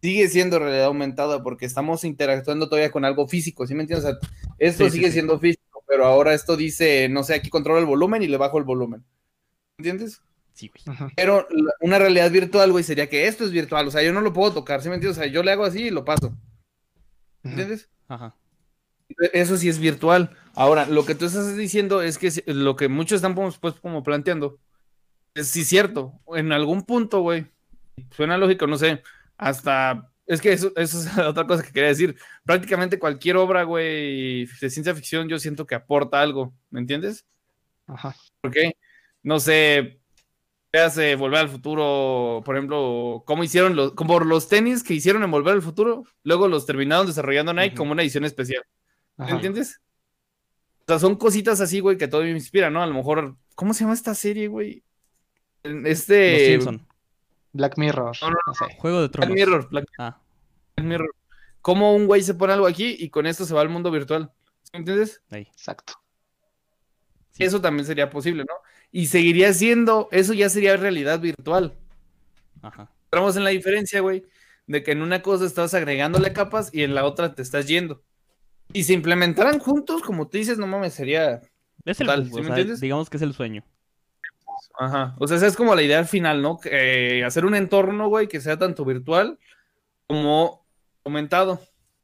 sigue 0.01 0.27
siendo 0.29 0.57
realidad 0.59 0.85
aumentada, 0.85 1.43
porque 1.43 1.65
estamos 1.67 2.03
interactuando 2.05 2.69
todavía 2.69 2.91
con 2.91 3.05
algo 3.05 3.27
físico, 3.27 3.67
¿sí 3.67 3.75
me 3.75 3.83
entiendes? 3.83 4.05
O 4.05 4.09
sea, 4.09 4.19
esto 4.57 4.89
Sí, 4.89 4.89
sigue 4.89 5.07
sí. 5.07 5.13
siendo 5.13 5.39
físico, 5.39 5.83
pero 5.87 6.05
ahora 6.05 6.33
esto 6.33 6.57
dice, 6.57 7.07
no 7.09 7.23
sé, 7.23 7.35
aquí 7.35 7.49
controlo 7.51 7.79
el 7.79 7.85
volumen 7.85 8.23
y 8.23 8.27
le 8.27 8.37
bajo 8.37 8.57
el 8.57 8.63
volumen. 8.65 9.05
¿Entiendes? 9.77 10.21
Sí, 10.57 10.71
güey. 10.71 11.11
Pero 11.15 11.47
una 11.81 11.99
realidad 11.99 12.31
virtual, 12.31 12.71
güey, 12.71 12.83
sería 12.83 13.07
que 13.07 13.27
esto 13.27 13.43
es 13.43 13.51
virtual. 13.51 13.87
O 13.87 13.91
sea, 13.91 14.01
yo 14.01 14.11
no 14.11 14.21
lo 14.21 14.33
puedo 14.33 14.53
tocar, 14.53 14.81
¿sí 14.81 14.89
me 14.89 14.95
entiendes? 14.95 15.19
O 15.19 15.21
sea, 15.21 15.31
yo 15.31 15.43
le 15.43 15.51
hago 15.51 15.63
así 15.63 15.83
y 15.83 15.89
lo 15.91 16.03
paso. 16.03 16.35
¿Entiendes? 17.43 17.91
Ajá. 18.07 18.35
Eso 19.33 19.55
sí 19.55 19.69
es 19.69 19.77
virtual. 19.77 20.35
Ahora, 20.55 20.87
lo 20.87 21.05
que 21.05 21.13
tú 21.13 21.25
estás 21.25 21.55
diciendo 21.55 22.01
es 22.01 22.17
que 22.17 22.31
lo 22.47 22.75
que 22.75 22.87
muchos 22.87 23.17
están 23.17 23.35
como, 23.35 23.51
pues, 23.51 23.75
como 23.75 24.01
planteando 24.01 24.59
es 25.35 25.47
sí 25.49 25.63
cierto. 25.63 26.19
En 26.35 26.51
algún 26.51 26.81
punto, 26.81 27.21
güey, 27.21 27.45
suena 28.09 28.35
lógico, 28.39 28.65
no 28.65 28.79
sé, 28.79 29.03
hasta... 29.37 30.11
Es 30.25 30.41
que 30.41 30.53
eso, 30.53 30.73
eso 30.75 30.99
es 30.99 31.17
otra 31.19 31.45
cosa 31.45 31.61
que 31.61 31.71
quería 31.71 31.89
decir. 31.89 32.17
Prácticamente 32.43 32.97
cualquier 32.97 33.37
obra, 33.37 33.61
güey, 33.61 34.47
de 34.59 34.69
ciencia 34.71 34.95
ficción, 34.95 35.29
yo 35.29 35.37
siento 35.37 35.67
que 35.67 35.75
aporta 35.75 36.19
algo, 36.19 36.55
¿me 36.71 36.79
entiendes? 36.79 37.27
Ajá. 37.85 38.15
¿Por 38.41 38.49
qué? 38.49 38.73
No 39.21 39.39
sé, 39.39 40.01
hace 40.73 41.15
Volver 41.15 41.39
al 41.39 41.49
Futuro, 41.49 42.41
por 42.45 42.55
ejemplo, 42.55 43.23
cómo 43.25 43.43
hicieron 43.43 43.75
los, 43.75 43.93
como 43.93 44.19
los 44.19 44.47
tenis 44.47 44.83
que 44.83 44.93
hicieron 44.93 45.23
en 45.23 45.31
Volver 45.31 45.53
al 45.55 45.61
Futuro, 45.61 46.03
luego 46.23 46.47
los 46.47 46.65
terminaron 46.65 47.07
desarrollando 47.07 47.53
Nike 47.53 47.75
como 47.75 47.91
una 47.93 48.01
edición 48.03 48.25
especial. 48.25 48.63
¿Me 49.17 49.25
Ajá. 49.25 49.35
entiendes? 49.35 49.81
O 50.81 50.83
sea, 50.87 50.99
son 50.99 51.15
cositas 51.15 51.59
así, 51.61 51.79
güey, 51.79 51.97
que 51.97 52.07
todavía 52.07 52.31
me 52.33 52.39
inspiran, 52.39 52.73
¿no? 52.73 52.81
A 52.83 52.87
lo 52.87 52.93
mejor, 52.93 53.35
¿cómo 53.55 53.73
se 53.73 53.81
llama 53.83 53.93
esta 53.93 54.13
serie, 54.15 54.47
güey? 54.47 54.83
Los 55.63 55.85
Este. 55.85 56.47
Simpson. 56.51 56.87
Black 57.53 57.77
Mirror. 57.77 58.15
No, 58.21 58.29
no, 58.29 58.37
no 58.45 58.53
sé. 58.53 58.65
Juego 58.77 58.97
de 59.01 59.07
Black 59.07 59.11
Tronos. 59.13 59.33
Mirror, 59.35 59.69
Black 59.69 59.85
Ah, 59.97 60.21
Mirror. 60.77 61.13
¿Cómo 61.61 61.95
un 61.95 62.05
güey 62.07 62.21
se 62.21 62.35
pone 62.35 62.53
algo 62.53 62.67
aquí 62.67 62.95
y 62.99 63.09
con 63.09 63.25
esto 63.25 63.45
se 63.45 63.53
va 63.53 63.61
al 63.61 63.69
mundo 63.69 63.89
virtual? 63.91 64.31
¿Me 64.73 64.79
entiendes? 64.79 65.21
ahí. 65.31 65.43
Exacto. 65.51 65.93
Sí. 67.31 67.43
Eso 67.43 67.59
también 67.59 67.85
sería 67.85 68.09
posible, 68.09 68.43
¿no? 68.47 68.53
Y 68.91 69.07
seguiría 69.07 69.53
siendo, 69.53 70.07
eso 70.11 70.33
ya 70.33 70.49
sería 70.49 70.77
realidad 70.77 71.19
virtual. 71.19 71.77
Ajá. 72.61 72.91
encontramos 73.05 73.37
en 73.37 73.43
la 73.43 73.51
diferencia, 73.51 74.01
güey, 74.01 74.25
de 74.65 74.83
que 74.83 74.91
en 74.91 75.01
una 75.01 75.21
cosa 75.21 75.45
estás 75.45 75.73
agregándole 75.73 76.33
capas 76.33 76.73
y 76.73 76.83
en 76.83 76.95
la 76.95 77.05
otra 77.05 77.33
te 77.35 77.41
estás 77.41 77.67
yendo. 77.67 78.03
Y 78.73 78.83
se 78.83 78.93
implementaran 78.93 79.59
juntos, 79.59 80.01
como 80.01 80.27
tú 80.27 80.37
dices, 80.37 80.57
no 80.57 80.67
mames, 80.67 80.93
sería. 80.93 81.41
Es 81.85 82.01
el, 82.01 82.07
Total, 82.07 82.21
o 82.21 82.25
¿sí 82.25 82.31
me 82.35 82.41
sea, 82.41 82.49
entiendes? 82.49 82.81
digamos 82.81 83.09
que 83.09 83.17
es 83.17 83.23
el 83.23 83.33
sueño. 83.33 83.63
Ajá. 84.79 85.15
O 85.19 85.27
sea, 85.27 85.37
esa 85.37 85.47
es 85.47 85.55
como 85.55 85.73
la 85.75 85.81
idea 85.83 85.99
al 85.99 86.07
final, 86.07 86.41
¿no? 86.41 86.59
Que, 86.59 87.19
eh, 87.19 87.23
hacer 87.23 87.45
un 87.45 87.55
entorno, 87.55 88.09
güey, 88.09 88.27
que 88.27 88.41
sea 88.41 88.57
tanto 88.57 88.83
virtual 88.83 89.39
como 90.07 90.65
aumentado, 91.03 91.61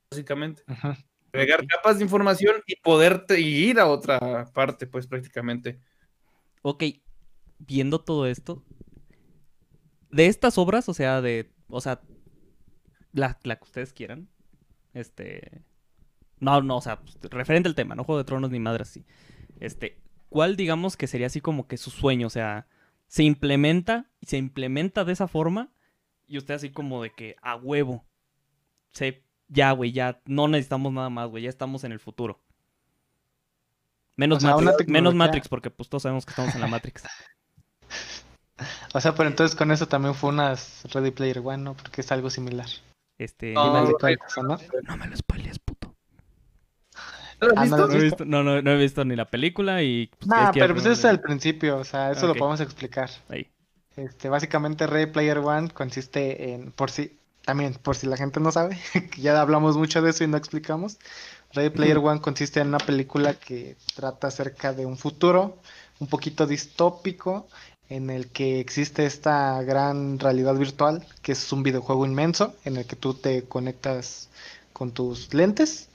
básicamente. 0.10 0.64
Ujú. 0.68 0.94
Agregar 1.34 1.66
capas 1.68 1.98
de 1.98 2.04
información 2.04 2.56
y 2.68 2.76
poderte 2.78 3.40
ir 3.40 3.80
a 3.80 3.88
otra 3.88 4.46
parte, 4.54 4.88
pues 4.88 5.08
prácticamente. 5.08 5.80
Ok, 6.64 6.84
viendo 7.60 8.02
todo 8.02 8.26
esto, 8.26 8.64
de 10.10 10.28
estas 10.28 10.58
obras, 10.58 10.90
o 10.90 10.94
sea, 10.94 11.22
de, 11.22 11.52
o 11.68 11.82
sea, 11.82 12.02
la, 13.12 13.36
que 13.36 13.64
ustedes 13.64 13.94
quieran, 13.94 14.30
este, 14.94 15.62
no, 16.40 16.62
no, 16.62 16.78
o 16.78 16.82
sea, 16.82 17.02
pues, 17.02 17.18
referente 17.32 17.70
al 17.70 17.76
tema, 17.76 17.96
no 17.96 18.04
Juego 18.04 18.20
de 18.20 18.26
Tronos 18.26 18.50
ni 18.50 18.60
madre 18.60 18.84
así, 18.84 19.06
este, 19.60 20.02
¿cuál 20.30 20.56
digamos 20.56 20.98
que 20.98 21.08
sería 21.08 21.28
así 21.28 21.42
como 21.42 21.68
que 21.68 21.78
su 21.78 21.92
sueño? 21.92 22.28
O 22.28 22.32
sea, 22.32 22.68
se 23.08 23.24
implementa, 23.24 24.10
se 24.22 24.38
implementa 24.38 25.06
de 25.06 25.14
esa 25.14 25.28
forma 25.28 25.72
y 26.28 26.38
usted 26.38 26.56
así 26.56 26.72
como 26.72 27.04
de 27.04 27.12
que 27.12 27.36
a 27.42 27.56
huevo. 27.56 28.06
Se, 28.92 29.24
ya, 29.48 29.72
güey, 29.72 29.92
ya 29.92 30.22
no 30.26 30.48
necesitamos 30.48 30.94
nada 30.94 31.10
más, 31.10 31.30
güey, 31.30 31.44
ya 31.44 31.50
estamos 31.50 31.84
en 31.84 31.92
el 31.92 32.00
futuro. 32.00 32.43
Menos, 34.16 34.38
O 34.38 34.42
sea, 34.42 34.56
una 34.56 34.72
Matrix, 34.72 34.90
menos 34.92 35.16
Matrix, 35.16 35.48
porque 35.48 35.70
pues 35.72 35.90
todos 35.90 36.04
sabemos 36.04 36.26
que 36.26 36.32
estamos 36.32 36.54
en 36.56 36.62
la 36.62 36.68
Matrix. 36.68 37.04
O 38.94 39.02
sea, 39.02 39.16
pero 39.16 39.28
entonces 39.28 39.56
con 39.58 39.72
eso 39.72 39.88
también 39.88 40.14
fue 40.14 40.30
unas 40.30 40.84
Ready 40.94 41.10
Player 41.12 41.40
One, 41.40 41.58
¿no? 41.64 41.74
Porque 41.74 42.02
es 42.02 42.12
algo 42.12 42.30
similar. 42.30 42.68
Este, 43.18 43.54
No, 43.54 43.64
Final 43.66 43.86
de 43.86 43.92
güey. 43.94 44.00
cuentas, 44.00 44.38
¿o 44.38 44.44
¿no? 44.44 44.58
no 44.88 44.98
me 44.98 45.08
lo 45.08 45.18
spoilees, 45.18 45.58
puto. 45.60 45.96
¿No 47.42 47.48
Ah, 47.58 47.66
no 47.66 47.78
lo? 47.78 47.88
No 47.88 47.94
he 47.96 48.02
visto, 48.04 48.26
no, 48.26 48.44
no, 48.44 48.62
no 48.62 48.72
he 48.72 48.78
visto 48.78 49.04
ni 49.04 49.16
la 49.16 49.26
película 49.26 49.82
y... 49.82 50.08
pues, 50.20 50.28
Nah, 50.28 50.44
es 50.46 50.52
que- 50.52 50.60
pero 50.60 50.74
pues 50.76 50.86
eso 50.86 50.94
es 50.94 51.06
al 51.06 51.20
principio, 51.20 51.78
o 51.78 51.84
sea, 51.84 52.12
eso 52.12 52.28
lo 52.28 52.36
podemos 52.36 52.62
explicar. 52.62 53.10
Ahí. 53.28 53.48
Este, 53.98 54.30
básicamente 54.30 54.86
Ready 54.88 55.12
Player 55.12 55.40
One 55.40 55.70
consiste 55.70 56.54
en, 56.54 56.72
por 56.72 56.92
si, 56.92 57.18
también, 57.44 57.74
por 57.74 57.96
si 57.96 58.06
la 58.08 58.18
gente 58.18 58.40
no 58.40 58.52
sabe, 58.52 58.78
que 59.12 59.22
ya 59.22 59.42
hablamos 59.42 59.76
mucho 59.78 60.02
de 60.04 60.12
eso 60.12 60.24
y 60.24 60.28
no 60.28 60.38
explicamos. 60.38 61.00
Ready 61.54 61.70
Player 61.70 61.98
One 61.98 62.22
consiste 62.22 62.60
en 62.60 62.70
una 62.70 62.80
película 62.80 63.36
que 63.36 63.76
trata 63.96 64.28
acerca 64.28 64.74
de 64.74 64.86
un 64.86 64.98
futuro 64.98 65.58
un 66.00 66.08
poquito 66.08 66.48
distópico 66.48 67.48
en 67.90 68.10
el 68.10 68.28
que 68.28 68.60
existe 68.60 69.06
esta 69.06 69.62
gran 69.62 70.18
realidad 70.18 70.56
virtual, 70.56 71.06
que 71.22 71.34
es 71.34 71.52
un 71.52 71.62
videojuego 71.62 72.06
inmenso 72.06 72.56
en 72.66 72.78
el 72.78 72.86
que 72.86 72.96
tú 72.96 73.14
te 73.14 73.44
conectas 73.44 74.30
con 74.72 74.92
tus 74.92 75.34
lentes 75.34 75.90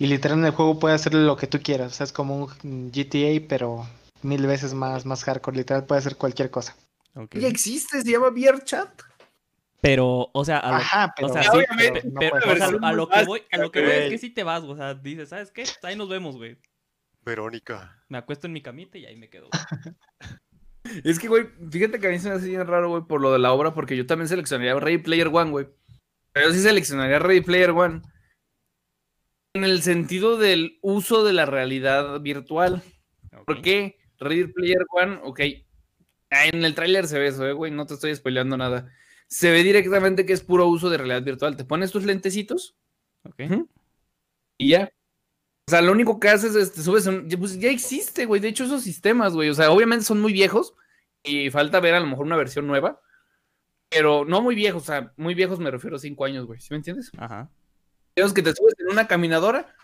y 0.00 0.06
literal 0.06 0.38
en 0.38 0.46
el 0.46 0.52
juego 0.52 0.78
puedes 0.78 1.00
hacer 1.00 1.14
lo 1.14 1.36
que 1.36 1.46
tú 1.46 1.60
quieras, 1.62 1.92
o 1.92 1.94
sea, 1.94 2.04
es 2.04 2.12
como 2.12 2.48
un 2.64 2.90
GTA, 2.90 3.46
pero 3.48 3.86
mil 4.22 4.46
veces 4.46 4.72
más, 4.72 5.04
más 5.04 5.24
hardcore, 5.24 5.58
literal 5.58 5.84
puede 5.84 5.98
hacer 5.98 6.16
cualquier 6.16 6.50
cosa. 6.50 6.74
Ya 7.32 7.48
existe, 7.48 8.00
se 8.00 8.10
llama 8.10 8.30
VRChat. 8.30 9.09
Pero, 9.82 10.30
o 10.32 10.44
sea, 10.44 10.58
a 10.58 10.70
lo, 10.70 10.76
Ajá, 10.76 11.12
pero, 11.16 11.28
o 11.28 11.32
sea, 11.32 11.42
Ya, 11.42 11.50
sí, 11.50 11.56
obviamente, 11.56 12.00
pero 12.02 12.12
no 12.12 12.20
pero, 12.20 12.30
puedes 12.30 12.44
o 12.44 12.46
sea, 12.56 12.66
versión 12.66 12.84
a 12.84 12.92
lo 12.92 13.08
que 13.08 13.24
voy, 13.24 13.42
a 13.50 13.56
lo 13.58 13.70
que 13.72 13.80
voy 13.80 13.90
es 13.92 14.10
que 14.10 14.18
sí 14.18 14.30
te 14.30 14.44
vas, 14.44 14.62
o 14.62 14.76
sea, 14.76 14.94
dices, 14.94 15.28
¿sabes 15.30 15.50
qué? 15.50 15.62
Pues 15.62 15.78
ahí 15.84 15.96
nos 15.96 16.08
vemos, 16.08 16.36
güey. 16.36 16.58
Verónica. 17.22 18.02
Me 18.08 18.18
acuesto 18.18 18.46
en 18.46 18.52
mi 18.52 18.62
camita 18.62 18.98
y 18.98 19.06
ahí 19.06 19.16
me 19.16 19.28
quedo. 19.28 19.48
güey. 19.50 19.60
Es 21.04 21.18
que, 21.18 21.28
güey, 21.28 21.46
fíjate 21.70 22.00
que 22.00 22.06
a 22.06 22.10
mí 22.10 22.18
se 22.18 22.30
me 22.30 22.34
hace 22.36 22.48
bien 22.48 22.66
raro, 22.66 22.88
güey, 22.88 23.02
por 23.04 23.20
lo 23.20 23.32
de 23.32 23.38
la 23.38 23.52
obra, 23.52 23.74
porque 23.74 23.96
yo 23.96 24.06
también 24.06 24.28
seleccionaría 24.28 24.74
Ready 24.80 24.98
Player 24.98 25.28
One, 25.30 25.50
güey. 25.50 25.68
Pero 26.32 26.48
yo 26.48 26.54
sí 26.54 26.60
seleccionaría 26.60 27.18
Ready 27.18 27.42
Player 27.42 27.70
One. 27.70 28.00
En 29.54 29.64
el 29.64 29.82
sentido 29.82 30.36
del 30.38 30.78
uso 30.80 31.22
de 31.22 31.34
la 31.34 31.44
realidad 31.44 32.20
virtual. 32.20 32.82
¿Por 33.46 33.58
Ok. 33.58 33.62
qué? 33.62 33.98
Ready 34.18 34.46
Player 34.46 34.84
One, 34.90 35.20
ok. 35.22 35.40
Ah, 36.30 36.46
En 36.46 36.64
el 36.64 36.74
tráiler 36.74 37.06
se 37.06 37.18
ve 37.18 37.26
eso, 37.28 37.46
eh, 37.46 37.52
güey, 37.52 37.70
no 37.70 37.86
te 37.86 37.94
estoy 37.94 38.14
spoileando 38.16 38.56
nada. 38.56 38.90
Se 39.30 39.50
ve 39.50 39.62
directamente 39.62 40.26
que 40.26 40.32
es 40.32 40.42
puro 40.42 40.66
uso 40.66 40.90
de 40.90 40.98
realidad 40.98 41.22
virtual. 41.22 41.56
Te 41.56 41.64
pones 41.64 41.92
tus 41.92 42.04
lentecitos 42.04 42.76
y 44.58 44.70
ya. 44.70 44.92
O 45.68 45.70
sea, 45.70 45.82
lo 45.82 45.92
único 45.92 46.18
que 46.18 46.28
haces 46.28 46.56
es 46.56 46.72
te 46.72 46.82
subes 46.82 47.06
un... 47.06 47.28
ya, 47.28 47.38
Pues 47.38 47.58
ya 47.58 47.70
existe, 47.70 48.26
güey. 48.26 48.40
De 48.40 48.48
hecho, 48.48 48.64
esos 48.64 48.82
sistemas, 48.82 49.34
güey. 49.34 49.48
O 49.48 49.54
sea, 49.54 49.70
obviamente 49.70 50.04
son 50.04 50.20
muy 50.20 50.32
viejos 50.32 50.74
y 51.22 51.48
falta 51.50 51.78
ver 51.80 51.94
a 51.94 52.00
lo 52.00 52.06
mejor 52.06 52.26
una 52.26 52.36
versión 52.36 52.66
nueva. 52.66 53.00
Pero 53.88 54.24
no 54.24 54.40
muy 54.40 54.54
viejos, 54.54 54.82
o 54.82 54.86
sea, 54.86 55.12
muy 55.16 55.34
viejos 55.34 55.58
me 55.58 55.70
refiero 55.70 55.96
a 55.96 56.00
cinco 56.00 56.24
años, 56.24 56.46
güey. 56.46 56.60
¿Sí 56.60 56.68
me 56.70 56.76
entiendes? 56.76 57.10
Ajá. 57.18 57.50
Digamos 58.14 58.32
que 58.34 58.42
te 58.42 58.54
subes 58.54 58.74
en 58.78 58.88
una 58.90 59.06
caminadora. 59.08 59.74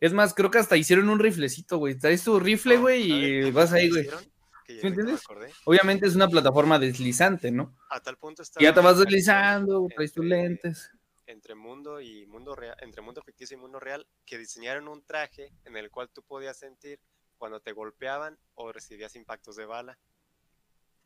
Es 0.00 0.12
más, 0.12 0.34
creo 0.34 0.50
que 0.50 0.58
hasta 0.58 0.76
hicieron 0.76 1.08
un 1.08 1.18
riflecito, 1.18 1.78
güey. 1.78 1.98
Traes 1.98 2.24
tu 2.24 2.38
rifle, 2.38 2.76
güey, 2.76 3.10
y 3.10 3.50
vas 3.50 3.72
ahí, 3.72 3.84
¿Qué 3.84 3.90
güey. 3.90 4.00
hicieron? 4.02 4.24
Que 4.68 4.74
ya 4.74 4.80
¿Sí 4.82 4.86
me 4.86 4.88
entiendes? 4.90 5.22
Obviamente 5.64 6.06
es 6.06 6.14
una 6.14 6.28
plataforma 6.28 6.78
deslizante, 6.78 7.50
¿no? 7.50 7.74
A 7.88 8.00
tal 8.00 8.18
punto 8.18 8.42
está 8.42 8.60
Y 8.60 8.64
ya 8.64 8.74
te 8.74 8.80
vas 8.80 8.98
deslizando, 8.98 9.80
conexión 9.80 9.96
traes 9.96 10.12
tus 10.12 10.24
entre- 10.24 10.42
lentes. 10.42 10.90
Entre 11.26 11.54
mundo 11.54 12.00
y 12.02 12.26
mundo 12.26 12.54
real, 12.54 12.76
entre 12.82 13.00
mundo 13.00 13.22
ficticio 13.22 13.56
y 13.56 13.60
mundo 13.60 13.80
real, 13.80 14.06
que 14.26 14.36
diseñaron 14.36 14.86
un 14.88 15.02
traje 15.02 15.52
en 15.64 15.74
el 15.78 15.90
cual 15.90 16.10
tú 16.10 16.22
podías 16.22 16.58
sentir 16.58 17.00
cuando 17.38 17.60
te 17.60 17.72
golpeaban 17.72 18.36
o 18.54 18.70
recibías 18.70 19.16
impactos 19.16 19.56
de 19.56 19.64
bala. 19.64 19.98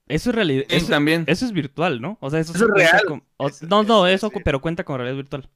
Eso 0.09 0.31
es 0.31 0.35
realidad. 0.37 0.65
Eso, 0.69 0.89
también. 0.89 1.25
eso 1.29 1.45
es 1.47 1.53
virtual, 1.53 2.01
¿no? 2.01 2.19
O 2.21 2.31
sea, 2.31 2.41
eso, 2.41 2.53
es 2.53 2.61
real. 2.61 3.03
con- 3.07 3.25
o- 3.37 3.49
Eso- 3.49 3.67
no, 3.67 3.85
no, 3.85 4.09
eso 4.09 4.29
pero 4.45 4.61
cuenta 4.61 4.83
con 4.85 4.97
realidad 4.97 5.17
virtual. 5.17 5.49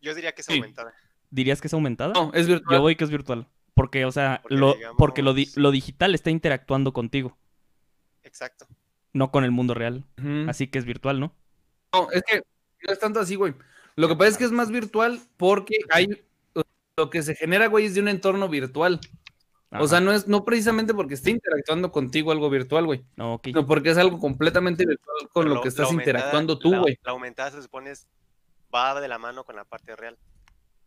Yo 0.00 0.14
diría 0.14 0.32
que 0.32 0.42
es 0.42 0.46
Sí. 0.46 0.54
aumentada. 0.54 0.94
¿Dirías 1.30 1.60
que 1.60 1.66
es 1.66 1.74
aumentada? 1.74 2.12
No, 2.12 2.30
es 2.34 2.46
Yo 2.46 2.54
virtual. 2.54 2.80
voy 2.80 2.94
que 2.94 3.02
es 3.02 3.10
virtual. 3.10 3.48
Porque, 3.76 4.06
o 4.06 4.10
sea, 4.10 4.40
Porque 4.42 4.54
lo, 4.56 4.74
porque 4.96 5.22
lo, 5.22 5.34
di- 5.34 5.50
lo 5.54 5.70
digital 5.70 6.14
está 6.14 6.30
interactuando 6.30 6.92
contigo, 6.94 7.36
Exacto. 8.24 8.66
no 9.12 9.30
con 9.30 9.44
el 9.44 9.50
mundo 9.50 9.74
real. 9.74 10.04
Así 10.48 10.66
que 10.66 10.78
es 10.78 10.86
virtual, 10.86 11.20
¿no? 11.20 11.34
No, 11.92 12.10
es 12.10 12.22
que 12.24 12.42
no 12.86 12.92
es 12.92 12.98
tanto 12.98 13.20
así, 13.20 13.34
güey. 13.34 13.54
Lo 13.94 14.08
que 14.08 14.16
pasa 14.16 14.30
es 14.30 14.38
que 14.38 14.44
es 14.44 14.50
más 14.52 14.70
virtual 14.70 15.20
porque 15.36 15.76
hay 15.90 16.08
lo 16.96 17.10
que 17.10 17.22
se 17.22 17.34
genera, 17.34 17.66
güey, 17.66 17.84
es 17.84 17.94
de 17.94 18.00
un 18.00 18.08
entorno 18.08 18.48
virtual. 18.48 18.98
O 19.78 19.86
sea, 19.86 20.00
no 20.00 20.10
es 20.12 20.26
no 20.26 20.42
precisamente 20.46 20.94
porque 20.94 21.12
esté 21.14 21.30
interactuando 21.32 21.92
contigo 21.92 22.32
algo 22.32 22.48
virtual, 22.48 22.86
güey, 22.86 23.04
No, 23.16 23.34
ok. 23.34 23.44
sino 23.44 23.66
porque 23.66 23.90
es 23.90 23.98
algo 23.98 24.18
completamente 24.18 24.86
virtual 24.86 25.28
con 25.34 25.50
lo 25.50 25.60
que 25.60 25.68
estás 25.68 25.86
aumentada- 25.88 26.12
interactuando 26.18 26.58
tú, 26.58 26.70
la- 26.70 26.78
güey. 26.78 26.98
La, 27.04 27.12
aumentada 27.12 27.50
se 27.50 27.60
supone 27.62 27.90
es- 27.90 28.06
va 28.74 28.98
de 28.98 29.08
la 29.08 29.18
mano 29.18 29.44
con 29.44 29.54
la 29.54 29.64
parte 29.64 29.94
real. 29.94 30.16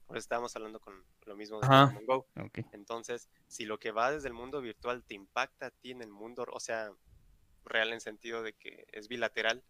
Por 0.10 0.18
eso 0.18 0.24
estábamos 0.24 0.56
hablando 0.56 0.80
con 0.80 1.06
lo 1.28 1.36
mismo 1.36 1.60
de 1.60 1.68
Ajá. 1.68 1.94
Pokémon 1.94 2.06
Go. 2.08 2.28
Entonces, 2.72 3.30
si 3.48 3.66
lo 3.66 3.78
que 3.78 3.92
va 3.92 4.12
desde 4.12 4.28
el 4.28 4.34
mundo 4.34 4.60
virtual 4.60 5.04
te 5.04 5.14
impacta 5.14 5.68
a 5.68 5.70
ti 5.70 5.92
en 5.92 6.02
el 6.02 6.10
mundo, 6.10 6.48
o 6.52 6.60
sea, 6.60 6.92
real 7.64 7.94
en 7.94 8.02
sentido 8.02 8.42
de 8.42 8.54
que 8.54 8.88
es 8.92 9.08
bilateral, 9.08 9.64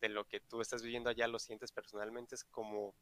de 0.00 0.08
lo 0.08 0.26
que 0.26 0.40
tú 0.40 0.62
estás 0.62 0.82
viviendo 0.82 1.10
allá 1.10 1.28
lo 1.28 1.38
sientes 1.38 1.70
personalmente, 1.70 2.34
es 2.34 2.44
como 2.44 2.94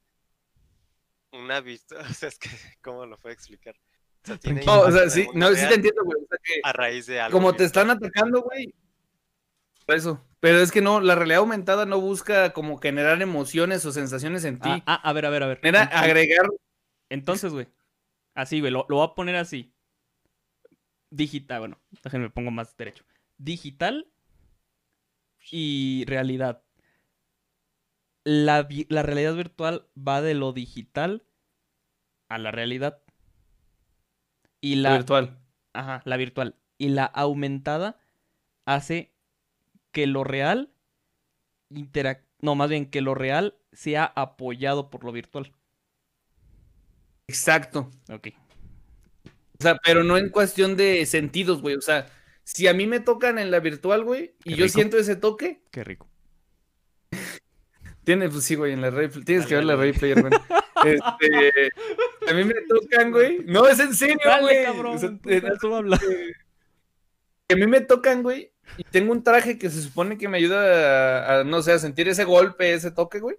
una 1.31 1.61
vista, 1.61 1.99
o 2.11 2.13
sea, 2.13 2.31
es 2.31 2.39
que, 2.41 2.51
¿cómo 2.83 3.07
lo 3.07 3.17
puedo 3.17 3.33
explicar? 3.33 3.77
O 4.25 4.27
sea, 4.27 4.37
tiene 4.37 4.63
Tranquilo. 4.63 4.83
No, 4.83 4.89
o 4.89 4.91
sea, 4.91 5.05
el 5.05 5.11
sí, 5.13 5.29
no, 5.35 5.55
sí 5.55 5.69
te 5.69 5.75
entiendo, 5.75 6.03
güey. 6.03 6.21
o 6.21 6.27
sea, 6.27 6.39
que 6.43 6.61
A 6.65 6.73
raíz 6.73 7.07
de 7.07 7.21
algo 7.21 7.39
como 7.39 7.55
te 7.55 7.63
están 7.63 7.91
atacando, 7.91 8.43
güey. 8.43 8.75
Por 9.87 9.95
eso. 9.95 10.25
Pero 10.41 10.59
es 10.59 10.73
que 10.73 10.83
no, 10.83 11.01
la 11.01 11.15
realidad 11.15 11.39
aumentada 11.39 11.87
no 11.87 12.01
busca 12.01 12.53
como 12.53 12.77
generar 12.79 13.23
emociones 13.23 13.85
o 13.87 13.93
sensaciones 13.93 14.45
en 14.45 14.59
ti. 14.59 14.69
Ah, 14.69 14.83
ah, 14.87 15.01
a 15.03 15.13
ver, 15.13 15.27
a 15.27 15.31
ver, 15.31 15.43
a 15.45 15.47
ver. 15.47 15.61
Ent- 15.63 15.89
agregar. 15.93 16.47
Entonces, 17.09 17.53
güey. 17.53 17.69
Así, 18.35 18.61
güey. 18.61 18.73
Lo, 18.73 18.85
lo 18.89 18.97
voy 18.97 19.07
a 19.07 19.15
poner 19.15 19.37
así. 19.37 19.73
Digital, 21.11 21.61
bueno, 21.61 21.81
déjenme 22.03 22.31
pongo 22.31 22.51
más 22.51 22.77
derecho. 22.77 23.05
Digital 23.39 24.09
y 25.51 26.05
realidad. 26.07 26.63
La, 28.25 28.69
la 28.89 29.03
realidad 29.05 29.35
virtual 29.35 29.87
va 29.97 30.21
de 30.21 30.35
lo 30.35 30.53
digital 30.53 31.25
a 32.29 32.39
la 32.39 32.51
realidad. 32.51 33.03
Y 34.61 34.77
la, 34.77 34.95
virtual. 34.97 35.39
Ajá, 35.73 36.03
la 36.05 36.17
virtual. 36.17 36.57
Y 36.77 36.89
la 36.89 37.05
aumentada 37.05 38.01
hace 38.65 39.16
que 39.97 40.07
lo 40.07 40.25
real 40.25 40.69
interac- 41.73 42.27
No, 42.43 42.55
más 42.55 42.69
bien 42.69 42.85
que 42.91 43.01
lo 43.01 43.15
real 43.15 43.57
sea 43.73 44.05
apoyado 44.05 44.91
por 44.91 45.05
lo 45.05 45.11
virtual. 45.11 45.55
Exacto. 47.29 47.91
Ok. 48.11 48.29
O 49.59 49.63
sea, 49.63 49.79
pero 49.83 50.05
no 50.05 50.19
en 50.19 50.29
cuestión 50.29 50.77
de 50.77 51.07
sentidos, 51.07 51.63
güey. 51.63 51.77
O 51.77 51.81
sea, 51.81 52.11
si 52.45 52.69
a 52.69 52.75
mí 52.75 52.87
me 52.87 53.01
tocan 53.01 53.39
en 53.39 53.51
la 53.51 53.59
virtual, 53.61 54.05
güey, 54.05 54.35
y 54.45 54.55
yo 54.55 54.69
siento 54.69 54.99
ese 54.99 55.17
toque, 55.17 55.63
Qué 55.71 55.83
rico. 55.83 56.11
tiene, 58.05 58.29
pues 58.29 58.45
sí, 58.45 58.55
güey, 58.55 58.75
en 58.75 58.83
la 58.83 58.91
Ray, 58.91 59.09
tienes 59.09 59.47
que 59.47 59.55
ver 59.55 59.65
Dale, 59.65 59.67
la 59.67 59.77
dale. 59.77 59.93
Ray 59.93 59.99
Player, 59.99 60.21
güey. 60.21 60.33
Este, 60.85 61.71
a 62.29 62.35
mí 62.35 62.45
me 62.45 62.55
tocan, 62.69 63.11
güey. 63.11 63.39
No, 63.47 63.67
es 63.67 63.81
en 63.81 63.95
serio, 63.95 64.19
Dale, 64.23 64.43
güey. 64.43 64.65
cabrón. 64.65 64.97
O 64.97 64.99
sea, 64.99 65.09
tú- 65.19 65.31
eh, 65.31 65.43
tú. 65.59 65.69
Que 67.47 67.55
a 67.55 67.59
mí 67.59 67.67
me 67.67 67.81
tocan, 67.81 68.23
güey, 68.23 68.53
y 68.77 68.85
tengo 68.85 69.13
un 69.13 69.23
traje 69.23 69.59
que 69.59 69.71
se 69.71 69.83
supone 69.83 70.19
que 70.19 70.29
me 70.29 70.39
ayuda 70.39 71.37
a, 71.37 71.41
a, 71.41 71.45
no 71.45 71.63
sé, 71.63 71.73
a 71.73 71.79
sentir 71.79 72.09
ese 72.09 72.25
golpe, 72.25 72.73
ese 72.73 72.91
toque, 72.91 73.21
güey. 73.21 73.37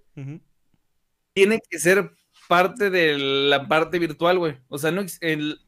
Tiene 1.34 1.60
que 1.70 1.80
ser 1.80 2.12
parte 2.48 2.90
de 2.90 3.18
la 3.18 3.68
parte 3.68 4.00
virtual, 4.00 4.40
güey. 4.40 4.58
O 4.70 4.78
sea, 4.78 4.92
no 4.92 5.04
el 5.22 5.60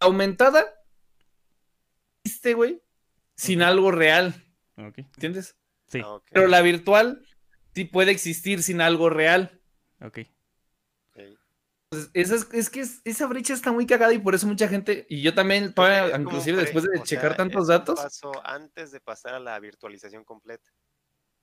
aumentada 0.00 0.66
existe, 2.24 2.54
güey, 2.54 2.82
sin 3.36 3.62
algo 3.62 3.90
real. 3.90 4.34
¿entiendes? 4.76 5.56
Sí. 5.86 6.00
Ah, 6.04 6.18
Pero 6.30 6.48
la 6.48 6.60
virtual 6.60 7.24
sí 7.74 7.84
puede 7.84 8.10
existir 8.10 8.62
sin 8.62 8.80
algo 8.80 9.08
real. 9.08 9.60
Ok. 10.00 10.20
Esa 12.14 12.34
es, 12.34 12.48
es 12.52 12.70
que 12.70 12.80
es- 12.80 13.00
esa 13.04 13.26
brecha 13.26 13.54
está 13.54 13.72
muy 13.72 13.86
cagada 13.86 14.12
y 14.12 14.18
por 14.18 14.34
eso 14.34 14.46
mucha 14.46 14.68
gente, 14.68 15.06
y 15.08 15.22
yo 15.22 15.34
también, 15.34 15.72
todavía, 15.72 16.16
inclusive 16.16 16.60
después 16.62 16.84
de 16.84 17.02
checar 17.02 17.30
sea, 17.30 17.36
tantos 17.36 17.68
datos, 17.68 18.00
paso 18.00 18.32
antes 18.44 18.92
de 18.92 19.00
pasar 19.00 19.34
a 19.34 19.40
la 19.40 19.58
virtualización 19.58 20.24
completa. 20.24 20.70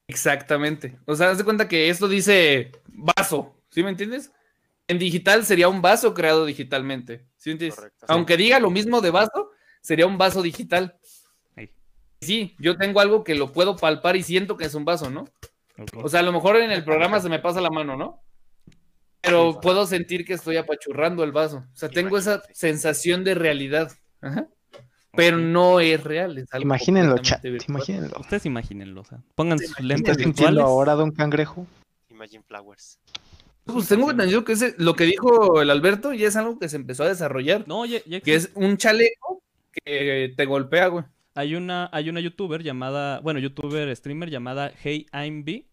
Exactamente. 0.08 0.98
O 1.06 1.16
sea, 1.16 1.30
haz 1.30 1.38
de 1.38 1.44
cuenta 1.44 1.68
que 1.68 1.90
esto 1.90 2.08
dice 2.08 2.72
vaso, 2.88 3.56
¿sí 3.70 3.84
me 3.84 3.90
entiendes? 3.90 4.32
En 4.88 5.00
digital 5.00 5.46
sería 5.46 5.70
un 5.70 5.82
vaso 5.82 6.14
creado 6.14 6.46
digitalmente, 6.46 7.26
¿sí 7.38 7.50
me 7.50 7.54
entiendes? 7.54 7.76
Correcto. 7.78 8.06
Aunque 8.10 8.36
diga 8.38 8.60
lo 8.60 8.70
mismo 8.70 9.00
de 9.02 9.12
vaso, 9.12 9.52
sería 9.82 10.06
un 10.06 10.18
vaso 10.18 10.42
digital. 10.42 10.98
Ahí. 11.56 11.74
Sí, 12.22 12.56
yo 12.60 12.78
tengo 12.78 13.00
algo 13.00 13.24
que 13.24 13.36
lo 13.36 13.52
puedo 13.54 13.78
palpar 13.78 14.16
y 14.18 14.24
siento 14.24 14.58
que 14.58 14.66
es 14.66 14.76
un 14.76 14.84
vaso, 14.86 15.10
¿no? 15.10 15.26
O 15.96 16.10
sea, 16.10 16.20
a 16.20 16.24
lo 16.24 16.32
mejor 16.34 16.58
en 16.58 16.72
el 16.72 16.84
programa 16.84 17.20
se 17.20 17.30
me 17.30 17.40
pasa 17.40 17.62
la 17.62 17.70
mano, 17.72 17.96
¿no? 17.96 18.22
Pero 19.24 19.60
puedo 19.62 19.88
sentir 19.88 20.26
que 20.26 20.34
estoy 20.34 20.58
apachurrando 20.58 21.24
el 21.24 21.32
vaso. 21.32 21.66
O 21.74 21.76
sea, 21.76 21.90
tengo 21.90 22.18
esa 22.18 22.44
sensación 22.52 23.24
de 23.24 23.36
realidad. 23.36 23.92
Ajá. 24.22 24.48
Pero 25.16 25.38
no 25.38 25.80
es 25.80 26.04
real. 26.04 26.38
Es 26.38 26.54
algo 26.54 26.64
Imagínenlo, 26.64 27.18
chat. 27.20 27.42
virtual. 27.42 27.70
Imagínenlo. 27.70 28.20
Ustedes 28.20 28.46
imagínenlo, 28.46 29.02
o 29.02 29.06
sea, 29.06 29.20
pongan 29.36 29.60
sus 29.60 29.80
lentes 29.80 30.10
¿Estás 30.10 30.18
sintiendo 30.18 30.52
virtuales. 30.52 30.64
ahora, 30.64 30.94
don 30.94 31.12
Cangrejo? 31.12 31.68
Imagine 32.10 32.44
Flowers. 32.48 33.00
Pues 33.66 33.88
tengo 33.88 34.12
entendido 34.12 34.44
que 34.44 34.54
ese, 34.54 34.76
lo 34.78 34.96
que 34.96 35.06
dijo 35.06 35.62
el 35.62 35.70
Alberto 35.70 36.14
ya 36.14 36.28
es 36.28 36.36
algo 36.36 36.60
que 36.60 36.68
se 36.68 36.76
empezó 36.76 37.04
a 37.04 37.08
desarrollar. 37.08 37.66
No, 37.68 37.86
ya, 37.86 38.00
ya 38.06 38.20
Que 38.20 38.36
es 38.36 38.52
un 38.56 38.76
chaleco 38.78 39.42
que 39.72 40.34
te 40.36 40.46
golpea, 40.46 40.88
güey. 40.88 41.06
Hay 41.36 41.56
una, 41.56 41.90
hay 41.94 42.10
una 42.10 42.20
youtuber 42.20 42.62
llamada, 42.62 43.20
bueno, 43.22 43.40
youtuber 43.40 43.96
streamer 43.96 44.30
llamada 44.30 44.72
Hey 44.84 45.06
I'm 45.14 45.46
B, 45.46 45.68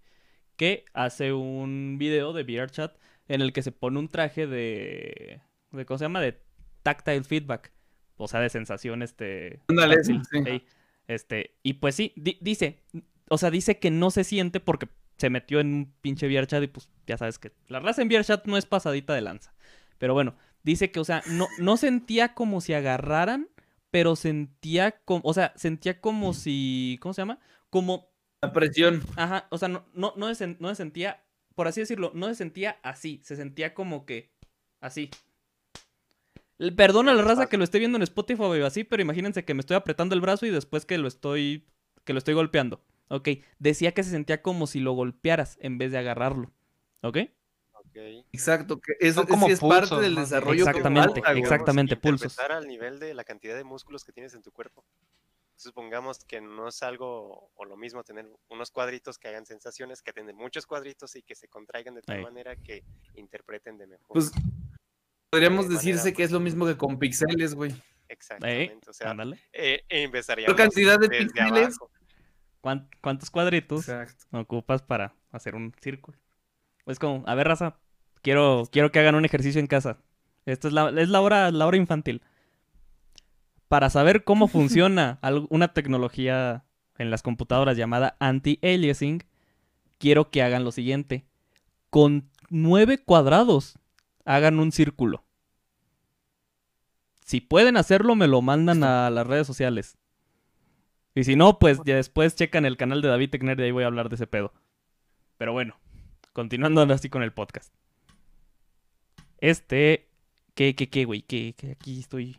que 0.56 0.84
hace 0.94 1.32
un 1.32 1.96
video 1.98 2.32
de 2.32 2.44
VRChat 2.44 2.94
en 3.31 3.40
el 3.40 3.53
que 3.53 3.62
se 3.62 3.73
pone 3.73 3.99
un 3.99 4.09
traje 4.09 4.47
de, 4.47 5.40
de 5.71 5.87
¿cómo 5.87 5.99
se 5.99 6.05
llama? 6.05 6.21
De 6.21 6.43
tactile 6.83 7.23
feedback, 7.25 7.73
o 8.16 8.27
sea, 8.29 8.40
de 8.40 8.51
sensación, 8.51 9.03
este... 9.03 9.61
Ándale, 9.69 10.03
sí. 10.05 10.21
este, 11.07 11.57
y 11.62 11.75
pues 11.75 11.95
sí, 11.95 12.12
di- 12.16 12.38
dice, 12.40 12.83
o 13.29 13.38
sea, 13.38 13.51
dice 13.51 13.79
que 13.79 13.90
no 13.90 14.11
se 14.11 14.25
siente 14.25 14.61
porque 14.61 14.88
se 15.16 15.31
metió 15.31 15.61
en 15.61 15.69
un 15.75 15.95
pinche 16.01 16.27
VRChat 16.27 16.62
y 16.62 16.66
pues 16.69 16.88
ya 17.07 17.16
sabes 17.19 17.38
que 17.38 17.53
la 17.69 17.81
raza 17.81 18.03
en 18.03 18.09
VRChat 18.09 18.47
no 18.47 18.57
es 18.57 18.66
pasadita 18.66 19.14
de 19.14 19.21
lanza. 19.21 19.55
Pero 19.99 20.14
bueno, 20.14 20.35
dice 20.62 20.90
que, 20.90 20.99
o 21.01 21.05
sea, 21.05 21.23
no, 21.29 21.47
no 21.59 21.77
sentía 21.77 22.35
como 22.35 22.61
si 22.61 22.73
agarraran, 22.75 23.49
pero 23.90 24.16
sentía 24.16 24.93
como, 25.05 25.21
o 25.25 25.35
sea, 25.35 25.53
sentía 25.57 26.01
como 26.01 26.33
si, 26.33 26.99
¿cómo 27.03 27.12
se 27.12 27.23
llama? 27.23 27.38
Como, 27.69 28.09
La 28.43 28.53
presión. 28.53 29.03
ajá, 29.16 29.47
o 29.51 29.59
sea, 29.59 29.69
no, 29.69 29.85
no, 29.95 30.14
no, 30.16 30.35
se, 30.35 30.57
no 30.59 30.69
se 30.71 30.77
sentía, 30.77 31.23
por 31.54 31.68
así 31.68 31.80
decirlo, 31.80 32.12
no 32.14 32.28
se 32.28 32.34
sentía 32.34 32.78
así, 32.82 33.20
se 33.24 33.36
sentía 33.36 33.74
como 33.74 34.06
que, 34.06 34.30
así. 34.80 35.10
Perdona 36.76 37.12
a 37.12 37.14
la 37.14 37.22
raza 37.22 37.48
que 37.48 37.56
lo 37.56 37.64
esté 37.64 37.78
viendo 37.78 37.96
en 37.96 38.02
Spotify 38.02 38.42
o 38.42 38.66
así, 38.66 38.84
pero 38.84 39.02
imagínense 39.02 39.44
que 39.44 39.54
me 39.54 39.60
estoy 39.60 39.76
apretando 39.76 40.14
el 40.14 40.20
brazo 40.20 40.46
y 40.46 40.50
después 40.50 40.84
que 40.84 40.98
lo 40.98 41.08
estoy, 41.08 41.66
que 42.04 42.12
lo 42.12 42.18
estoy 42.18 42.34
golpeando. 42.34 42.82
Ok, 43.08 43.28
decía 43.58 43.92
que 43.92 44.04
se 44.04 44.10
sentía 44.10 44.42
como 44.42 44.66
si 44.66 44.78
lo 44.78 44.92
golpearas 44.92 45.58
en 45.60 45.78
vez 45.78 45.90
de 45.90 45.98
agarrarlo. 45.98 46.52
¿Ok? 47.02 47.18
Exacto, 48.32 48.80
que 48.80 48.94
eso 49.00 49.26
como 49.26 49.46
sí 49.46 49.52
es 49.52 49.60
pulsos, 49.60 49.90
parte 49.90 50.04
del 50.04 50.14
desarrollo. 50.14 50.64
que 50.64 50.70
Exactamente, 50.70 51.20
falta, 51.22 51.38
exactamente. 51.38 51.96
pulsos. 51.96 52.38
Al 52.38 52.68
nivel 52.68 53.00
de 53.00 53.14
la 53.14 53.24
cantidad 53.24 53.56
de 53.56 53.64
músculos 53.64 54.04
que 54.04 54.12
tienes 54.12 54.34
en 54.34 54.42
tu 54.42 54.52
cuerpo. 54.52 54.84
Supongamos 55.61 56.25
que 56.25 56.40
no 56.40 56.68
es 56.68 56.83
algo 56.83 57.51
o 57.55 57.64
lo 57.66 57.77
mismo 57.77 58.03
tener 58.03 58.27
unos 58.49 58.70
cuadritos 58.70 59.18
que 59.18 59.29
hagan 59.29 59.44
sensaciones, 59.44 60.01
que 60.01 60.12
tener 60.12 60.35
muchos 60.35 60.64
cuadritos 60.66 61.16
y 61.16 61.23
que 61.23 61.35
se 61.35 61.49
contraigan 61.49 61.94
de 61.94 62.01
tal 62.03 62.23
manera 62.23 62.57
que 62.57 62.83
interpreten 63.14 63.77
de 63.77 63.87
mejor. 63.87 64.09
Pues 64.09 64.33
podríamos 65.31 65.68
de 65.68 65.75
decirse 65.75 65.99
manera 66.05 66.16
que 66.16 66.23
es 66.23 66.31
lo 66.31 66.40
mismo 66.40 66.66
que 66.66 66.77
con 66.79 66.99
pixeles, 66.99 67.55
güey. 67.55 67.73
Eh, 67.73 67.83
Exactamente. 68.09 68.88
o 68.88 68.92
sea, 68.94 69.11
ándale. 69.11 69.37
eh, 69.53 69.85
eh, 69.88 70.03
empezaríamos 70.03 70.57
¿Qué 70.57 70.62
cantidad 70.62 70.99
de. 70.99 71.29
¿Cuán- 72.62 72.88
¿Cuántos 73.03 73.31
cuadritos 73.31 73.88
Exacto. 73.88 74.25
ocupas 74.38 74.83
para 74.83 75.14
hacer 75.31 75.55
un 75.55 75.75
círculo? 75.81 76.18
Es 76.87 76.99
como, 76.99 77.23
a 77.27 77.35
ver, 77.35 77.46
raza, 77.49 77.79
quiero, 78.23 78.64
quiero 78.73 78.90
que 78.90 78.99
hagan 78.99 79.14
un 79.14 79.25
ejercicio 79.27 79.61
en 79.61 79.66
casa. 79.66 79.99
Esta 80.46 80.68
es 80.68 80.75
la, 80.75 80.88
es 81.01 81.09
la 81.11 81.20
hora, 81.20 81.51
la 81.51 81.66
hora 81.66 81.77
infantil. 81.77 82.23
Para 83.70 83.88
saber 83.88 84.24
cómo 84.24 84.48
funciona 84.48 85.20
una 85.48 85.72
tecnología 85.72 86.64
en 86.98 87.09
las 87.09 87.22
computadoras 87.22 87.76
llamada 87.76 88.16
anti-aliasing, 88.18 89.22
quiero 89.98 90.33
que 90.33 90.42
hagan 90.42 90.64
lo 90.64 90.72
siguiente. 90.72 91.24
Con 91.88 92.28
nueve 92.48 92.98
cuadrados, 92.98 93.78
hagan 94.24 94.59
un 94.59 94.72
círculo. 94.72 95.24
Si 97.24 97.40
pueden 97.40 97.76
hacerlo, 97.76 98.16
me 98.16 98.26
lo 98.26 98.42
mandan 98.42 98.83
a 98.83 99.09
las 99.09 99.24
redes 99.24 99.46
sociales. 99.46 99.96
Y 101.14 101.22
si 101.22 101.37
no, 101.37 101.61
pues 101.61 101.78
ya 101.85 101.94
después 101.94 102.35
checan 102.35 102.66
el 102.66 102.76
canal 102.76 103.02
de 103.02 103.09
David 103.09 103.30
Tecner 103.30 103.61
y 103.61 103.62
ahí 103.62 103.70
voy 103.70 103.85
a 103.85 103.87
hablar 103.87 104.09
de 104.09 104.16
ese 104.16 104.26
pedo. 104.26 104.52
Pero 105.38 105.52
bueno, 105.52 105.78
continuando 106.33 106.80
ahora 106.80 106.98
sí 106.98 107.09
con 107.09 107.22
el 107.22 107.33
podcast. 107.33 107.72
Este. 109.38 110.09
¿Qué, 110.54 110.74
qué, 110.74 110.90
qué, 110.90 111.04
güey? 111.04 111.22
¿Qué, 111.22 111.54
qué? 111.56 111.70
Aquí 111.70 112.00
estoy. 112.00 112.37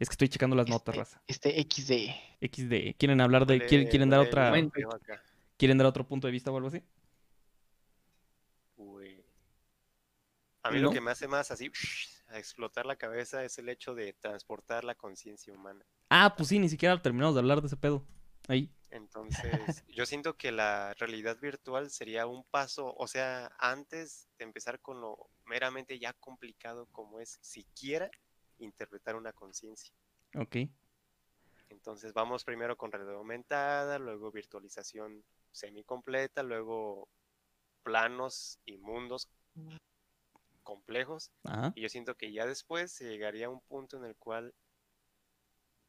Es 0.00 0.08
que 0.08 0.14
estoy 0.14 0.30
checando 0.30 0.56
las 0.56 0.66
notas, 0.66 0.96
raza. 0.96 1.22
Este 1.26 1.62
XD. 1.62 2.40
XD. 2.40 2.96
¿Quieren 2.98 3.20
hablar 3.20 3.44
de. 3.44 3.66
¿Quieren, 3.66 3.86
quieren 3.88 4.08
dar 4.08 4.20
otra. 4.20 4.50
¿Quieren 5.58 5.76
dar 5.76 5.86
otro 5.86 6.06
punto 6.08 6.26
de 6.26 6.30
vista 6.30 6.50
o 6.50 6.56
algo 6.56 6.68
así? 6.68 6.82
Uy. 8.78 9.22
A 10.62 10.70
mí 10.70 10.78
¿No? 10.78 10.84
lo 10.84 10.92
que 10.92 11.02
me 11.02 11.10
hace 11.10 11.28
más 11.28 11.50
así 11.50 11.70
a 12.28 12.38
explotar 12.38 12.86
la 12.86 12.96
cabeza 12.96 13.44
es 13.44 13.58
el 13.58 13.68
hecho 13.68 13.94
de 13.94 14.14
transportar 14.14 14.84
la 14.84 14.94
conciencia 14.94 15.52
humana. 15.52 15.84
Ah, 16.08 16.34
pues 16.34 16.48
sí, 16.48 16.58
ni 16.58 16.70
siquiera 16.70 17.00
terminamos 17.02 17.34
de 17.34 17.40
hablar 17.40 17.60
de 17.60 17.66
ese 17.66 17.76
pedo. 17.76 18.02
Ahí. 18.48 18.72
Entonces, 18.90 19.84
yo 19.88 20.06
siento 20.06 20.34
que 20.38 20.50
la 20.50 20.94
realidad 20.94 21.38
virtual 21.38 21.90
sería 21.90 22.26
un 22.26 22.42
paso, 22.44 22.94
o 22.96 23.06
sea, 23.06 23.52
antes 23.58 24.30
de 24.38 24.44
empezar 24.46 24.80
con 24.80 25.02
lo 25.02 25.28
meramente 25.44 25.98
ya 25.98 26.14
complicado 26.14 26.86
como 26.90 27.20
es 27.20 27.38
siquiera 27.42 28.10
interpretar 28.60 29.16
una 29.16 29.32
conciencia. 29.32 29.92
Ok. 30.36 30.56
Entonces, 31.68 32.12
vamos 32.12 32.44
primero 32.44 32.76
con 32.76 32.92
realidad 32.92 33.14
aumentada, 33.14 33.98
luego 33.98 34.30
virtualización 34.30 35.24
semicompleta, 35.52 36.42
luego 36.42 37.08
planos 37.82 38.58
y 38.64 38.76
mundos 38.76 39.28
complejos. 40.62 41.30
Ajá. 41.44 41.72
Y 41.74 41.82
yo 41.82 41.88
siento 41.88 42.16
que 42.16 42.32
ya 42.32 42.46
después 42.46 42.92
se 42.92 43.08
llegaría 43.08 43.46
a 43.46 43.50
un 43.50 43.60
punto 43.60 43.96
en 43.96 44.04
el 44.04 44.16
cual 44.16 44.54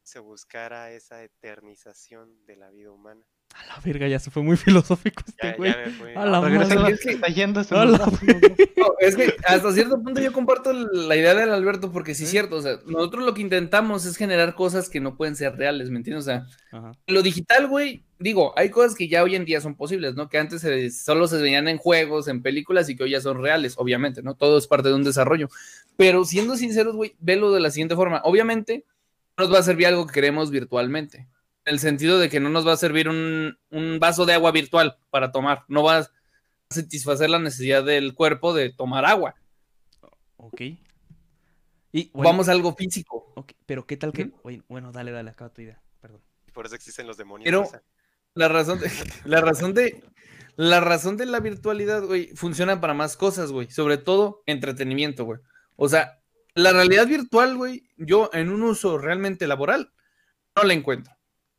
se 0.02 0.18
buscara 0.18 0.90
esa 0.92 1.22
eternización 1.22 2.44
de 2.46 2.56
la 2.56 2.70
vida 2.70 2.90
humana. 2.90 3.24
A 3.54 3.66
la 3.66 3.80
verga, 3.84 4.08
ya 4.08 4.18
se 4.18 4.30
fue 4.30 4.42
muy 4.42 4.56
filosófico 4.58 5.22
este 5.26 5.52
güey. 5.56 5.72
A 6.16 6.24
la 6.26 6.40
madre. 6.40 6.74
la 6.74 6.86
que 6.96 7.10
está 7.12 7.28
yendo. 7.28 7.60
va. 7.70 7.84
No, 8.82 8.94
es 8.98 9.14
que 9.14 9.34
hasta 9.44 9.72
cierto 9.72 10.02
punto 10.02 10.20
yo 10.20 10.32
comparto 10.32 10.72
la 10.72 11.14
idea 11.14 11.34
del 11.34 11.50
Alberto 11.50 11.92
porque 11.92 12.14
sí 12.16 12.24
es 12.24 12.30
cierto, 12.30 12.56
o 12.56 12.62
sea, 12.62 12.78
nosotros 12.86 13.24
lo 13.24 13.32
que 13.34 13.42
intentamos 13.42 14.04
es 14.06 14.16
generar 14.16 14.54
cosas 14.56 14.88
que 14.88 14.98
no 15.00 15.16
pueden 15.16 15.36
ser 15.36 15.54
reales, 15.56 15.90
¿me 15.90 15.98
entiendes? 15.98 16.24
O 16.24 16.26
sea, 16.26 16.46
Ajá. 16.72 16.92
lo 17.06 17.22
digital, 17.22 17.68
güey, 17.68 18.02
digo, 18.18 18.52
hay 18.56 18.70
cosas 18.70 18.96
que 18.96 19.06
ya 19.06 19.22
hoy 19.22 19.36
en 19.36 19.44
día 19.44 19.60
son 19.60 19.76
posibles, 19.76 20.14
¿no? 20.16 20.28
Que 20.28 20.38
antes 20.38 20.62
se- 20.62 20.90
solo 20.90 21.28
se 21.28 21.40
veían 21.40 21.68
en 21.68 21.78
juegos, 21.78 22.26
en 22.26 22.42
películas 22.42 22.88
y 22.88 22.96
que 22.96 23.04
hoy 23.04 23.10
ya 23.10 23.20
son 23.20 23.40
reales, 23.40 23.74
obviamente, 23.76 24.22
¿no? 24.22 24.34
Todo 24.34 24.58
es 24.58 24.66
parte 24.66 24.88
de 24.88 24.94
un 24.94 25.04
desarrollo. 25.04 25.48
Pero 25.96 26.24
siendo 26.24 26.56
sinceros, 26.56 26.96
güey, 26.96 27.14
velo 27.20 27.52
de 27.52 27.60
la 27.60 27.70
siguiente 27.70 27.94
forma. 27.94 28.20
Obviamente, 28.24 28.84
no 29.38 29.44
nos 29.44 29.54
va 29.54 29.60
a 29.60 29.62
servir 29.62 29.86
algo 29.86 30.06
que 30.06 30.12
queremos 30.14 30.50
virtualmente. 30.50 31.28
En 31.64 31.74
el 31.74 31.78
sentido 31.80 32.18
de 32.18 32.28
que 32.28 32.40
no 32.40 32.48
nos 32.48 32.66
va 32.66 32.72
a 32.72 32.76
servir 32.76 33.08
un, 33.08 33.56
un 33.70 33.98
vaso 34.00 34.26
de 34.26 34.34
agua 34.34 34.50
virtual 34.50 34.98
para 35.10 35.30
tomar. 35.30 35.64
No 35.68 35.82
va 35.84 35.98
a 35.98 36.10
satisfacer 36.70 37.30
la 37.30 37.38
necesidad 37.38 37.84
del 37.84 38.14
cuerpo 38.14 38.52
de 38.54 38.70
tomar 38.72 39.04
agua. 39.04 39.36
Ok. 40.36 40.60
Y 41.92 42.10
bueno, 42.12 42.30
Vamos 42.30 42.48
a 42.48 42.52
algo 42.52 42.74
físico. 42.74 43.32
Pero 43.66 43.86
qué 43.86 43.96
tal 43.96 44.12
que. 44.12 44.32
Bueno, 44.68 44.92
dale, 44.92 45.12
dale, 45.12 45.30
acaba 45.30 45.52
tu 45.52 45.60
idea. 45.62 45.80
Perdón. 46.00 46.20
Por 46.52 46.66
eso 46.66 46.74
existen 46.74 47.06
los 47.06 47.16
demonios. 47.16 47.44
Pero- 47.44 47.62
o 47.62 47.66
sea, 47.66 47.82
La 48.34 48.48
razón 48.48 48.80
de, 48.80 48.90
la 49.24 49.40
razón 49.42 49.74
de, 49.74 50.02
la 50.56 50.80
razón 50.80 51.16
de 51.18 51.26
la 51.26 51.38
virtualidad, 51.40 52.02
güey, 52.02 52.28
funciona 52.34 52.80
para 52.80 52.94
más 52.94 53.16
cosas, 53.16 53.52
güey. 53.52 53.70
Sobre 53.70 53.98
todo 53.98 54.42
entretenimiento, 54.46 55.24
güey. 55.24 55.38
O 55.76 55.88
sea, 55.88 56.18
la 56.54 56.72
realidad 56.72 57.06
virtual, 57.06 57.56
güey, 57.56 57.88
yo 57.98 58.30
en 58.32 58.48
un 58.50 58.62
uso 58.62 58.96
realmente 58.98 59.46
laboral, 59.46 59.92
no 60.56 60.62
la 60.64 60.72
encuentro. 60.72 61.12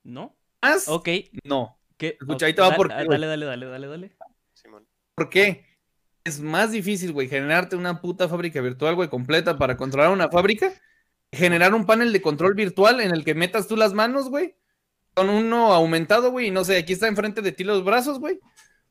¿No? 0.03 0.35
Más, 0.61 0.87
Ok. 0.87 1.09
no. 1.43 1.77
¿Qué? 1.97 2.17
Escucha, 2.19 2.35
ok, 2.35 2.43
ahí 2.43 2.53
te 2.53 2.61
va 2.61 2.69
da- 2.71 2.75
por 2.75 2.87
qué, 2.89 2.95
güey. 3.05 3.07
Dale, 3.09 3.27
dale, 3.27 3.45
dale, 3.45 3.65
dale, 3.65 3.87
dale. 3.87 4.15
Simón. 4.53 4.87
¿Por 5.15 5.29
qué? 5.29 5.65
Es 6.23 6.39
más 6.39 6.71
difícil, 6.71 7.11
güey, 7.11 7.27
generarte 7.27 7.75
una 7.75 8.01
puta 8.01 8.27
fábrica 8.29 8.61
virtual, 8.61 8.95
güey, 8.95 9.09
completa 9.09 9.57
para 9.57 9.77
controlar 9.77 10.11
una 10.11 10.29
fábrica. 10.29 10.73
Generar 11.31 11.73
un 11.73 11.85
panel 11.85 12.13
de 12.13 12.21
control 12.21 12.53
virtual 12.53 13.01
en 13.01 13.11
el 13.11 13.23
que 13.25 13.33
metas 13.35 13.67
tú 13.67 13.75
las 13.75 13.93
manos, 13.93 14.29
güey. 14.29 14.55
Con 15.15 15.29
uno 15.29 15.73
aumentado, 15.73 16.31
güey, 16.31 16.47
y 16.47 16.51
no 16.51 16.63
sé, 16.63 16.77
aquí 16.77 16.93
está 16.93 17.07
enfrente 17.07 17.41
de 17.41 17.51
ti 17.51 17.63
los 17.63 17.83
brazos, 17.83 18.19
güey. 18.19 18.39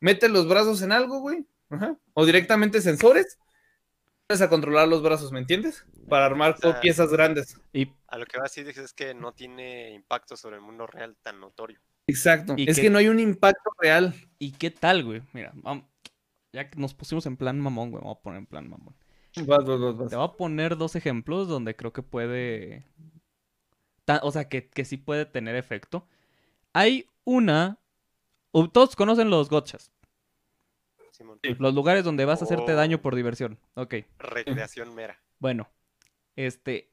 Mete 0.00 0.28
los 0.28 0.48
brazos 0.48 0.82
en 0.82 0.92
algo, 0.92 1.20
güey. 1.20 1.46
Ajá. 1.70 1.96
O 2.14 2.26
directamente 2.26 2.80
sensores. 2.80 3.38
A 4.40 4.48
controlar 4.48 4.88
los 4.88 5.02
brazos, 5.02 5.30
¿me 5.32 5.38
entiendes? 5.40 5.84
Para 6.08 6.26
armar 6.26 6.52
O 6.52 6.56
sea, 6.58 6.80
piezas 6.80 7.10
grandes. 7.10 7.60
Y 7.72 7.88
A 8.08 8.16
lo 8.18 8.26
que 8.26 8.38
va 8.38 8.44
así 8.46 8.60
es 8.62 8.92
que 8.94 9.14
no 9.14 9.32
tiene 9.32 9.92
impacto 9.92 10.36
sobre 10.36 10.56
el 10.56 10.62
mundo 10.62 10.86
real 10.86 11.16
tan 11.22 11.40
notorio. 11.40 11.80
Exacto. 12.06 12.54
¿Y 12.56 12.68
Es 12.68 12.76
qué- 12.76 12.82
que 12.82 12.90
no 12.90 12.98
hay 12.98 13.08
un 13.08 13.20
impacto 13.20 13.70
real. 13.78 14.14
¿Y 14.38 14.52
qué 14.52 14.70
tal, 14.70 15.04
güey? 15.04 15.22
Mira, 15.32 15.52
vam- 15.54 15.86
ya 16.52 16.68
que 16.70 16.78
nos 16.78 16.94
pusimos 16.94 17.26
en 17.26 17.36
plan 17.36 17.58
mamón, 17.60 17.90
güey, 17.90 18.02
vamos 18.02 18.18
a 18.18 18.22
poner 18.22 18.38
en 18.40 18.46
plan 18.46 18.68
mamón. 18.68 18.94
Vas, 19.46 19.64
vas, 19.64 19.80
vas, 19.80 19.96
vas. 19.96 20.10
Te 20.10 20.16
voy 20.16 20.24
a 20.26 20.32
poner 20.32 20.76
dos 20.76 20.94
ejemplos 20.96 21.48
donde 21.48 21.74
creo 21.76 21.92
que 21.92 22.02
puede. 22.02 22.84
ta- 24.04 24.20
O 24.22 24.30
sea, 24.32 24.48
que, 24.48 24.68
que 24.68 24.84
sí 24.84 24.96
puede 24.96 25.26
tener 25.26 25.54
efecto. 25.56 26.06
hay 26.72 27.06
una... 27.24 27.78
o 28.50 28.68
Todos 28.68 28.96
conocen 28.96 29.30
los 29.30 29.48
gotchas. 29.48 29.92
Simón. 31.12 31.38
Los 31.42 31.74
lugares 31.74 32.04
donde 32.04 32.24
vas 32.24 32.42
a 32.42 32.44
hacerte 32.44 32.72
Oh. 32.72 32.76
daño 32.76 33.00
por 33.00 33.14
diversión. 33.14 33.58
Ok. 33.74 33.94
Recreación 34.18 34.94
mera. 34.94 35.18
Bueno, 35.38 35.68
este. 36.36 36.92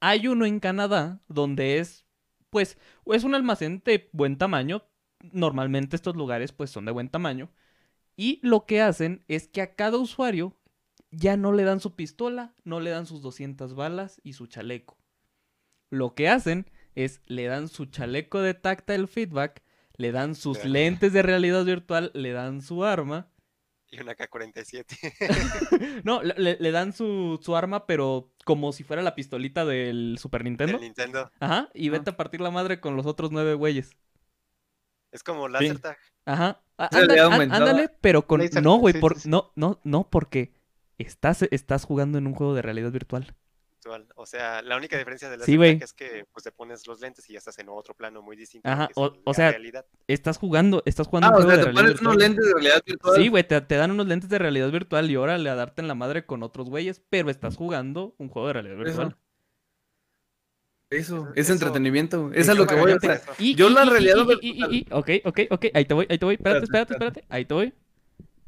Hay 0.00 0.28
uno 0.28 0.44
en 0.44 0.60
Canadá 0.60 1.20
donde 1.28 1.78
es. 1.78 2.04
Pues. 2.50 2.78
Es 3.06 3.24
un 3.24 3.34
almacén 3.34 3.82
de 3.84 4.08
buen 4.12 4.36
tamaño. 4.36 4.82
Normalmente 5.32 5.96
estos 5.96 6.14
lugares, 6.14 6.52
pues, 6.52 6.70
son 6.70 6.84
de 6.84 6.92
buen 6.92 7.08
tamaño. 7.08 7.50
Y 8.16 8.38
lo 8.42 8.66
que 8.66 8.82
hacen 8.82 9.24
es 9.28 9.48
que 9.48 9.62
a 9.62 9.74
cada 9.74 9.96
usuario 9.96 10.54
ya 11.10 11.36
no 11.36 11.52
le 11.52 11.64
dan 11.64 11.80
su 11.80 11.94
pistola, 11.96 12.54
no 12.64 12.80
le 12.80 12.90
dan 12.90 13.06
sus 13.06 13.22
200 13.22 13.74
balas 13.74 14.20
y 14.22 14.34
su 14.34 14.46
chaleco. 14.46 14.98
Lo 15.90 16.14
que 16.14 16.28
hacen 16.28 16.70
es 16.94 17.22
le 17.26 17.46
dan 17.46 17.68
su 17.68 17.86
chaleco 17.86 18.40
de 18.42 18.54
tactile 18.54 19.06
feedback, 19.06 19.62
le 19.96 20.12
dan 20.12 20.34
sus 20.34 20.64
lentes 20.64 21.12
de 21.12 21.22
realidad 21.22 21.64
virtual, 21.64 22.10
le 22.14 22.32
dan 22.32 22.62
su 22.62 22.84
arma 22.84 23.30
Y 23.90 24.00
una 24.00 24.14
K-47. 24.14 26.02
no, 26.04 26.22
le, 26.22 26.56
le- 26.58 26.70
dan 26.72 26.92
su, 26.92 27.38
su 27.42 27.54
arma, 27.56 27.86
pero 27.86 28.32
como 28.44 28.72
si 28.72 28.82
fuera 28.82 29.02
la 29.02 29.14
pistolita 29.14 29.64
del 29.64 30.16
Super 30.20 30.42
Nintendo. 30.44 30.72
del 30.74 30.82
Nintendo. 30.82 31.30
Ajá, 31.38 31.70
y 31.74 31.88
vete 31.90 32.10
a 32.10 32.16
partir 32.16 32.40
la 32.40 32.50
madre 32.50 32.80
con 32.80 32.96
los 32.96 33.06
otros 33.06 33.30
nueve 33.30 33.54
güeyes. 33.54 33.96
Es 35.12 35.22
como 35.22 35.46
laser 35.46 35.78
tag. 35.78 35.96
Ajá. 36.26 36.60
ándale, 36.76 37.88
pero 38.00 38.26
con... 38.26 38.40
Laser 38.40 38.62
No, 38.64 38.76
güey, 38.78 38.94
sí, 38.94 39.00
por... 39.00 39.14
sí, 39.14 39.20
sí. 39.22 39.28
no, 39.28 39.52
no, 39.54 39.78
no, 39.84 40.10
porque 40.10 40.52
estás, 40.98 41.42
estás 41.42 41.84
jugando 41.84 42.18
en 42.18 42.26
un 42.26 42.34
juego 42.34 42.52
de 42.54 42.62
realidad 42.62 42.90
virtual. 42.90 43.34
O 44.16 44.26
sea, 44.26 44.62
la 44.62 44.76
única 44.76 44.96
diferencia 44.98 45.28
Sí, 45.30 45.36
laser 45.36 45.56
güey. 45.56 45.72
tag 45.78 45.84
es 45.84 45.92
que 45.92 46.26
pues, 46.32 46.44
te 46.44 46.52
pones 46.52 46.86
los 46.86 47.00
lentes 47.00 47.28
y 47.28 47.32
ya 47.34 47.38
estás 47.38 47.58
en 47.58 47.68
otro 47.68 47.94
plano 47.94 48.22
muy 48.22 48.36
distinto. 48.36 48.68
Ajá, 48.68 48.84
es 48.90 48.96
o- 48.96 49.04
o 49.06 49.22
la 49.26 49.34
sea, 49.34 49.50
realidad. 49.50 49.84
Estás 50.08 50.38
jugando, 50.38 50.82
estás 50.86 51.06
jugando 51.08 51.28
Ah, 51.28 51.36
un 51.38 51.44
o 51.44 51.48
sea, 51.48 51.56
de 51.58 51.64
te 51.66 51.72
pones 51.72 52.00
unos 52.00 52.16
lentes 52.16 52.44
de 52.46 52.52
realidad 52.54 52.82
virtual. 52.86 53.16
Sí, 53.16 53.28
güey, 53.28 53.46
te, 53.46 53.60
te 53.60 53.74
dan 53.76 53.90
unos 53.90 54.06
lentes 54.06 54.28
de 54.30 54.38
realidad 54.38 54.70
virtual 54.70 55.10
y 55.10 55.16
órale 55.16 55.48
a 55.50 55.54
darte 55.54 55.82
en 55.82 55.88
la 55.88 55.94
madre 55.94 56.24
con 56.26 56.42
otros 56.42 56.68
güeyes, 56.70 57.02
pero 57.10 57.30
estás 57.30 57.56
jugando 57.56 58.14
un 58.18 58.28
juego 58.28 58.48
de 58.48 58.52
realidad 58.54 58.76
Eso. 58.76 58.84
virtual. 58.84 59.16
Eso, 60.90 61.16
Eso- 61.16 61.28
es 61.34 61.44
eso- 61.46 61.52
entretenimiento. 61.54 62.30
Es 62.32 62.40
eso 62.42 62.52
a 62.52 62.54
lo 62.54 62.66
que 62.66 62.74
voy. 62.76 62.94
sea, 63.00 63.20
Y- 63.38 63.54
Yo 63.54 63.68
y- 63.68 63.74
la 63.74 63.84
y- 63.84 63.88
realidad 63.90 64.16
y- 64.40 64.86
Ok, 64.92 65.10
ok, 65.24 65.40
ok. 65.50 65.66
Ahí 65.74 65.84
te 65.86 65.94
voy, 65.94 66.06
ahí 66.08 66.18
te 66.18 66.24
voy. 66.24 66.34
Espérate, 66.34 66.64
Espérate, 66.64 66.92
espérate, 66.94 67.20
espérate. 67.20 67.24
Ahí 67.34 67.44
te 67.44 67.54
voy. 67.54 67.74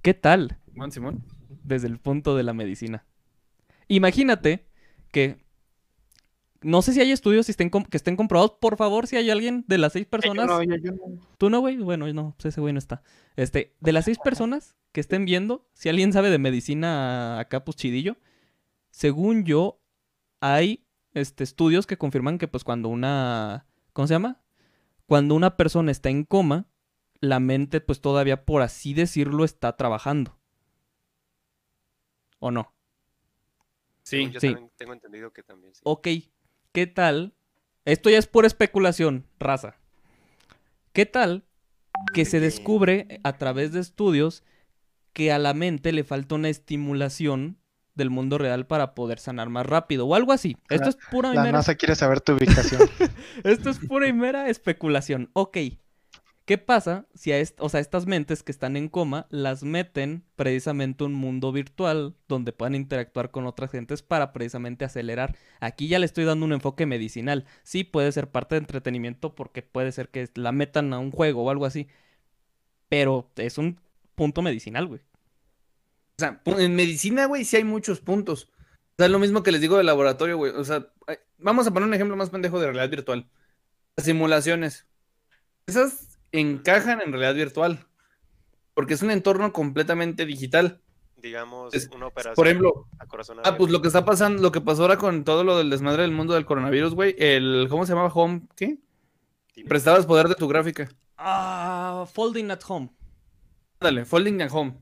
¿Qué 0.02 0.14
tal 0.14 0.58
Simón, 0.70 0.92
Simón. 0.92 1.24
desde 1.64 1.88
el 1.88 1.98
punto 1.98 2.36
de 2.36 2.44
la 2.44 2.52
medicina? 2.52 3.04
Imagínate 3.88 4.66
que. 5.16 5.38
No 6.62 6.82
sé 6.82 6.92
si 6.92 7.00
hay 7.00 7.10
estudios 7.12 7.48
estén 7.48 7.70
que 7.70 7.96
estén 7.96 8.16
comprobados. 8.16 8.56
Por 8.60 8.76
favor, 8.76 9.06
si 9.06 9.16
hay 9.16 9.30
alguien 9.30 9.64
de 9.66 9.78
las 9.78 9.92
seis 9.94 10.04
personas. 10.06 10.46
Yo 10.46 10.52
no, 10.52 10.62
yo- 10.62 10.76
yo 10.76 10.92
no. 10.92 11.20
¿Tú 11.38 11.48
no, 11.48 11.60
güey? 11.60 11.76
Bueno, 11.78 12.12
no, 12.12 12.34
pues 12.36 12.46
ese 12.52 12.60
güey 12.60 12.72
no 12.72 12.78
está. 12.78 13.02
Este, 13.36 13.74
de 13.80 13.92
las 13.92 14.04
seis 14.04 14.18
personas 14.18 14.76
que 14.92 15.00
estén 15.00 15.24
viendo, 15.24 15.68
si 15.74 15.88
alguien 15.88 16.12
sabe 16.12 16.28
de 16.30 16.38
medicina 16.38 17.38
acá, 17.38 17.64
pues 17.64 17.76
chidillo. 17.76 18.16
Según 18.90 19.44
yo, 19.44 19.80
hay 20.40 20.86
este, 21.14 21.44
estudios 21.44 21.86
que 21.86 21.98
confirman 21.98 22.36
que, 22.38 22.48
pues, 22.48 22.64
cuando 22.64 22.88
una. 22.88 23.66
¿Cómo 23.92 24.06
se 24.08 24.14
llama? 24.14 24.42
Cuando 25.06 25.34
una 25.34 25.56
persona 25.56 25.90
está 25.92 26.10
en 26.10 26.24
coma, 26.24 26.66
la 27.20 27.38
mente, 27.40 27.80
pues, 27.80 28.00
todavía, 28.00 28.44
por 28.44 28.62
así 28.62 28.92
decirlo, 28.92 29.44
está 29.44 29.76
trabajando. 29.76 30.38
¿O 32.38 32.50
no? 32.50 32.72
Sí. 34.06 34.30
Yo 34.30 34.38
sí. 34.38 34.48
también 34.48 34.70
tengo 34.76 34.92
entendido 34.92 35.32
que 35.32 35.42
también 35.42 35.74
sí. 35.74 35.80
Ok, 35.84 36.08
¿qué 36.72 36.86
tal? 36.86 37.34
Esto 37.84 38.08
ya 38.08 38.18
es 38.18 38.28
pura 38.28 38.46
especulación, 38.46 39.26
raza. 39.40 39.78
¿Qué 40.92 41.06
tal 41.06 41.44
que 42.14 42.24
se 42.24 42.38
descubre 42.38 43.20
a 43.24 43.36
través 43.36 43.72
de 43.72 43.80
estudios 43.80 44.44
que 45.12 45.32
a 45.32 45.38
la 45.38 45.54
mente 45.54 45.92
le 45.92 46.04
falta 46.04 46.36
una 46.36 46.48
estimulación 46.48 47.58
del 47.96 48.10
mundo 48.10 48.38
real 48.38 48.66
para 48.66 48.94
poder 48.94 49.18
sanar 49.18 49.48
más 49.48 49.66
rápido 49.66 50.06
o 50.06 50.14
algo 50.14 50.32
así? 50.32 50.56
Esto 50.70 50.88
es 50.88 50.96
pura 51.10 51.32
y 51.32 51.34
La 51.34 51.42
mera, 51.42 51.58
NASA 51.58 51.74
quiere 51.74 51.96
saber 51.96 52.20
tu 52.20 52.34
ubicación. 52.34 52.82
esto 53.44 53.70
es 53.70 53.80
pura 53.80 54.06
y 54.06 54.12
mera 54.12 54.48
especulación. 54.48 55.30
Ok. 55.32 55.58
¿Qué 56.46 56.58
pasa 56.58 57.06
si 57.12 57.32
a 57.32 57.40
estas 57.40 58.06
mentes 58.06 58.44
que 58.44 58.52
están 58.52 58.76
en 58.76 58.88
coma 58.88 59.26
las 59.30 59.64
meten 59.64 60.22
precisamente 60.36 61.02
a 61.02 61.08
un 61.08 61.12
mundo 61.12 61.50
virtual 61.50 62.14
donde 62.28 62.52
puedan 62.52 62.76
interactuar 62.76 63.32
con 63.32 63.46
otras 63.46 63.72
gentes 63.72 64.02
para 64.02 64.32
precisamente 64.32 64.84
acelerar? 64.84 65.36
Aquí 65.58 65.88
ya 65.88 65.98
le 65.98 66.06
estoy 66.06 66.24
dando 66.24 66.46
un 66.46 66.52
enfoque 66.52 66.86
medicinal. 66.86 67.46
Sí, 67.64 67.82
puede 67.82 68.12
ser 68.12 68.30
parte 68.30 68.54
de 68.54 68.60
entretenimiento 68.60 69.34
porque 69.34 69.62
puede 69.62 69.90
ser 69.90 70.08
que 70.08 70.30
la 70.36 70.52
metan 70.52 70.92
a 70.92 71.00
un 71.00 71.10
juego 71.10 71.42
o 71.42 71.50
algo 71.50 71.66
así. 71.66 71.88
Pero 72.88 73.28
es 73.34 73.58
un 73.58 73.80
punto 74.14 74.40
medicinal, 74.40 74.86
güey. 74.86 75.00
O 75.00 76.20
sea, 76.20 76.40
en 76.46 76.76
medicina, 76.76 77.26
güey, 77.26 77.44
sí 77.44 77.56
hay 77.56 77.64
muchos 77.64 78.00
puntos. 78.00 78.44
O 78.52 78.94
sea, 78.98 79.06
es 79.06 79.12
lo 79.12 79.18
mismo 79.18 79.42
que 79.42 79.50
les 79.50 79.60
digo 79.60 79.78
del 79.78 79.86
laboratorio, 79.86 80.36
güey. 80.36 80.52
O 80.52 80.62
sea, 80.62 80.86
vamos 81.38 81.66
a 81.66 81.72
poner 81.72 81.88
un 81.88 81.94
ejemplo 81.94 82.14
más 82.14 82.30
pendejo 82.30 82.60
de 82.60 82.66
realidad 82.66 82.88
virtual. 82.88 83.28
Simulaciones. 83.96 84.86
Esas 85.66 86.05
encajan 86.40 87.00
en 87.00 87.12
realidad 87.12 87.34
virtual. 87.34 87.86
Porque 88.74 88.94
es 88.94 89.02
un 89.02 89.10
entorno 89.10 89.52
completamente 89.52 90.26
digital. 90.26 90.80
Digamos, 91.16 91.72
Es- 91.74 91.88
una 91.94 92.06
operación 92.08 92.34
Por 92.34 92.46
ejemplo, 92.46 92.86
a 92.98 93.06
corazón 93.06 93.38
ah, 93.42 93.56
pues 93.56 93.70
lo 93.72 93.80
que 93.80 93.88
está 93.88 94.04
pasando, 94.04 94.42
lo 94.42 94.52
que 94.52 94.60
pasó 94.60 94.82
ahora 94.82 94.98
con 94.98 95.24
todo 95.24 95.44
lo 95.44 95.56
del 95.56 95.70
desmadre 95.70 96.02
del 96.02 96.12
mundo 96.12 96.34
del 96.34 96.44
coronavirus, 96.44 96.94
güey. 96.94 97.14
El, 97.18 97.66
¿cómo 97.70 97.86
se 97.86 97.92
llamaba? 97.92 98.12
Home, 98.14 98.42
¿qué? 98.54 98.78
Prestabas 99.66 100.04
poder 100.04 100.28
de 100.28 100.34
tu 100.34 100.46
gráfica. 100.46 100.88
Ah, 101.16 102.04
folding 102.12 102.50
at 102.50 102.60
home. 102.68 102.90
Dale, 103.80 104.04
folding 104.04 104.42
at 104.42 104.50
home. 104.52 104.74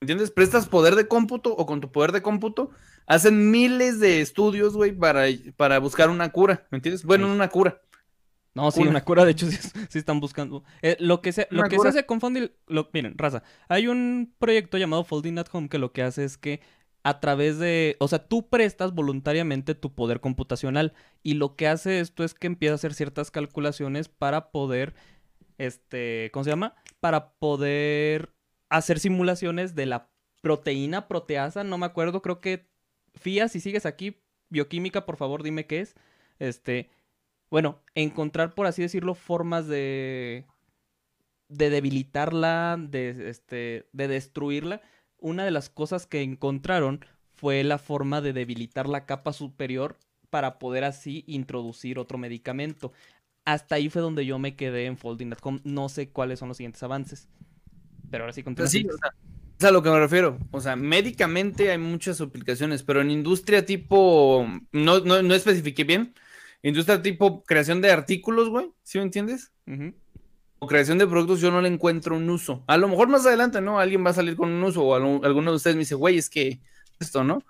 ¿Entiendes? 0.00 0.30
Prestas 0.30 0.68
poder 0.68 0.94
de 0.94 1.08
cómputo 1.08 1.54
o 1.56 1.64
con 1.66 1.80
tu 1.80 1.90
poder 1.90 2.12
de 2.12 2.22
cómputo 2.22 2.70
hacen 3.06 3.50
miles 3.50 3.98
de 3.98 4.20
estudios, 4.20 4.74
güey, 4.74 4.92
para, 4.92 5.24
para 5.56 5.78
buscar 5.78 6.10
una 6.10 6.30
cura. 6.30 6.66
¿Me 6.70 6.76
entiendes? 6.76 7.02
Bueno, 7.04 7.26
Sí. 7.26 7.32
una 7.32 7.48
cura. 7.48 7.80
No, 8.54 8.70
sí, 8.72 8.86
una 8.86 9.04
cura, 9.04 9.24
de 9.24 9.32
hecho, 9.32 9.46
sí, 9.50 9.56
es- 9.56 9.72
sí 9.90 9.98
están 9.98 10.20
buscando. 10.20 10.64
Eh, 10.82 10.96
lo 11.00 11.22
que 11.22 11.32
se, 11.32 11.46
lo 11.50 11.60
Una 11.60 11.68
que 11.68 11.76
cura. 11.76 11.82
se 11.82 11.88
hace 11.88 12.06
con 12.06 12.20
Folding, 12.20 12.50
lo- 12.66 12.90
miren, 12.92 13.16
raza, 13.16 13.42
hay 13.68 13.86
un 13.88 14.34
proyecto 14.38 14.78
llamado 14.78 15.04
Folding 15.04 15.38
at 15.38 15.46
Home 15.52 15.68
que 15.68 15.78
lo 15.78 15.92
que 15.92 16.02
hace 16.02 16.24
es 16.24 16.38
que 16.38 16.60
a 17.04 17.20
través 17.20 17.58
de, 17.58 17.96
o 18.00 18.08
sea, 18.08 18.26
tú 18.26 18.48
prestas 18.48 18.92
voluntariamente 18.94 19.74
tu 19.74 19.94
poder 19.94 20.20
computacional 20.20 20.92
y 21.22 21.34
lo 21.34 21.54
que 21.56 21.68
hace 21.68 22.00
esto 22.00 22.24
es 22.24 22.34
que 22.34 22.48
empieza 22.48 22.72
a 22.72 22.76
hacer 22.76 22.94
ciertas 22.94 23.30
calculaciones 23.30 24.08
para 24.08 24.50
poder, 24.50 24.94
este, 25.58 26.30
¿cómo 26.32 26.44
se 26.44 26.50
llama? 26.50 26.74
Para 27.00 27.32
poder 27.34 28.34
hacer 28.68 28.98
simulaciones 28.98 29.74
de 29.74 29.86
la 29.86 30.10
proteína 30.40 31.08
proteasa, 31.08 31.64
no 31.64 31.78
me 31.78 31.86
acuerdo, 31.86 32.22
creo 32.22 32.40
que 32.40 32.68
Fía, 33.14 33.48
si 33.48 33.60
sigues 33.60 33.86
aquí, 33.86 34.22
bioquímica, 34.48 35.04
por 35.06 35.16
favor, 35.16 35.42
dime 35.42 35.66
qué 35.66 35.80
es. 35.80 35.94
Este, 36.38 36.90
bueno, 37.50 37.80
encontrar, 37.94 38.54
por 38.54 38.66
así 38.66 38.82
decirlo, 38.82 39.14
formas 39.14 39.66
de 39.66 40.46
de 41.48 41.70
debilitarla, 41.70 42.76
de 42.78 43.30
este, 43.30 43.88
de 43.92 44.08
destruirla. 44.08 44.82
Una 45.18 45.44
de 45.44 45.50
las 45.50 45.70
cosas 45.70 46.06
que 46.06 46.22
encontraron 46.22 47.04
fue 47.34 47.64
la 47.64 47.78
forma 47.78 48.20
de 48.20 48.32
debilitar 48.32 48.88
la 48.88 49.06
capa 49.06 49.32
superior 49.32 49.98
para 50.30 50.58
poder 50.58 50.84
así 50.84 51.24
introducir 51.26 51.98
otro 51.98 52.18
medicamento. 52.18 52.92
Hasta 53.44 53.76
ahí 53.76 53.88
fue 53.88 54.02
donde 54.02 54.26
yo 54.26 54.38
me 54.38 54.56
quedé 54.56 54.86
en 54.86 54.98
Folding 54.98 55.32
at 55.32 55.38
Home. 55.42 55.60
No 55.64 55.88
sé 55.88 56.10
cuáles 56.10 56.38
son 56.38 56.48
los 56.48 56.58
siguientes 56.58 56.82
avances. 56.82 57.28
Pero 58.10 58.24
ahora 58.24 58.32
sí 58.32 58.42
continúa. 58.42 58.68
sí, 58.68 58.86
o 58.86 58.96
sea, 58.96 59.14
es 59.58 59.64
a 59.64 59.70
lo 59.70 59.82
que 59.82 59.90
me 59.90 59.98
refiero. 59.98 60.38
O 60.50 60.60
sea, 60.60 60.76
médicamente 60.76 61.70
hay 61.70 61.78
muchas 61.78 62.20
aplicaciones, 62.20 62.82
pero 62.82 63.00
en 63.00 63.10
industria 63.10 63.64
tipo, 63.64 64.46
no, 64.72 65.00
no, 65.00 65.22
no 65.22 65.34
especifiqué 65.34 65.84
bien, 65.84 66.14
industria 66.62 67.00
tipo 67.02 67.42
creación 67.44 67.80
de 67.80 67.90
artículos, 67.90 68.48
güey, 68.48 68.70
¿sí 68.82 68.98
me 68.98 69.04
entiendes? 69.04 69.52
O 70.60 70.66
creación 70.66 70.98
de 70.98 71.06
productos, 71.06 71.40
yo 71.40 71.50
no 71.50 71.60
le 71.60 71.68
encuentro 71.68 72.16
un 72.16 72.28
uso. 72.30 72.64
A 72.66 72.76
lo 72.76 72.88
mejor 72.88 73.08
más 73.08 73.24
adelante, 73.26 73.60
¿no? 73.60 73.78
Alguien 73.78 74.04
va 74.04 74.10
a 74.10 74.14
salir 74.14 74.36
con 74.36 74.50
un 74.50 74.62
uso, 74.64 74.82
o 74.82 74.94
algún- 74.94 75.24
alguno 75.24 75.50
de 75.52 75.56
ustedes 75.56 75.76
me 75.76 75.80
dice, 75.80 75.94
güey, 75.94 76.18
es 76.18 76.28
que 76.28 76.60
esto, 76.98 77.22
¿no? 77.22 77.42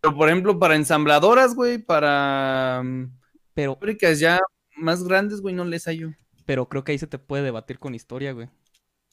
Pero, 0.00 0.16
por 0.16 0.28
ejemplo, 0.28 0.58
para 0.58 0.74
ensambladoras, 0.76 1.54
güey, 1.54 1.78
para 1.78 2.80
mm, 2.82 3.10
Pero, 3.54 3.74
fábricas 3.74 4.20
ya 4.20 4.40
más 4.76 5.04
grandes, 5.04 5.40
güey, 5.42 5.54
no 5.54 5.64
les 5.64 5.84
hallo. 5.86 6.12
pero 6.46 6.68
creo 6.68 6.84
que 6.84 6.92
ahí 6.92 6.98
se 6.98 7.06
te 7.06 7.18
puede 7.18 7.42
debatir 7.42 7.78
con 7.78 7.94
historia, 7.94 8.32
güey. 8.32 8.48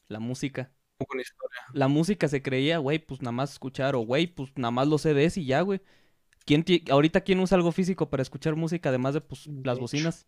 La 0.08 0.20
música. 0.20 0.72
Con 1.08 1.20
historia. 1.20 1.60
la 1.74 1.88
música 1.90 2.28
se 2.30 2.42
creía, 2.42 2.78
güey, 2.78 3.00
pues 3.00 3.22
nada 3.22 3.32
más 3.34 3.52
escuchar, 3.54 3.96
o 3.96 4.00
güey, 4.02 4.28
pues 4.28 4.52
nada 4.56 4.72
más 4.72 4.88
los 4.88 5.02
CDs 5.02 5.36
y 5.38 5.46
ya, 5.46 5.62
güey. 5.62 5.82
¿Quién 6.46 6.64
ti- 6.64 6.84
ahorita 6.90 7.22
quién 7.22 7.40
usa 7.40 7.56
algo 7.56 7.72
físico 7.72 8.10
para 8.10 8.22
escuchar 8.24 8.56
música 8.56 8.90
además 8.90 9.14
de 9.14 9.22
pues 9.22 9.48
las 9.48 9.80
bocinas? 9.80 10.26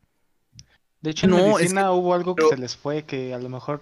De 1.02 1.12
hecho, 1.12 1.26
en 1.26 1.32
No, 1.32 1.38
es 1.38 1.56
medicina 1.56 1.92
hubo 1.92 2.14
algo 2.14 2.36
pero- 2.36 2.50
que 2.50 2.56
se 2.56 2.62
les 2.62 2.76
fue 2.76 3.04
que 3.04 3.34
a 3.34 3.38
lo 3.40 3.50
mejor. 3.50 3.82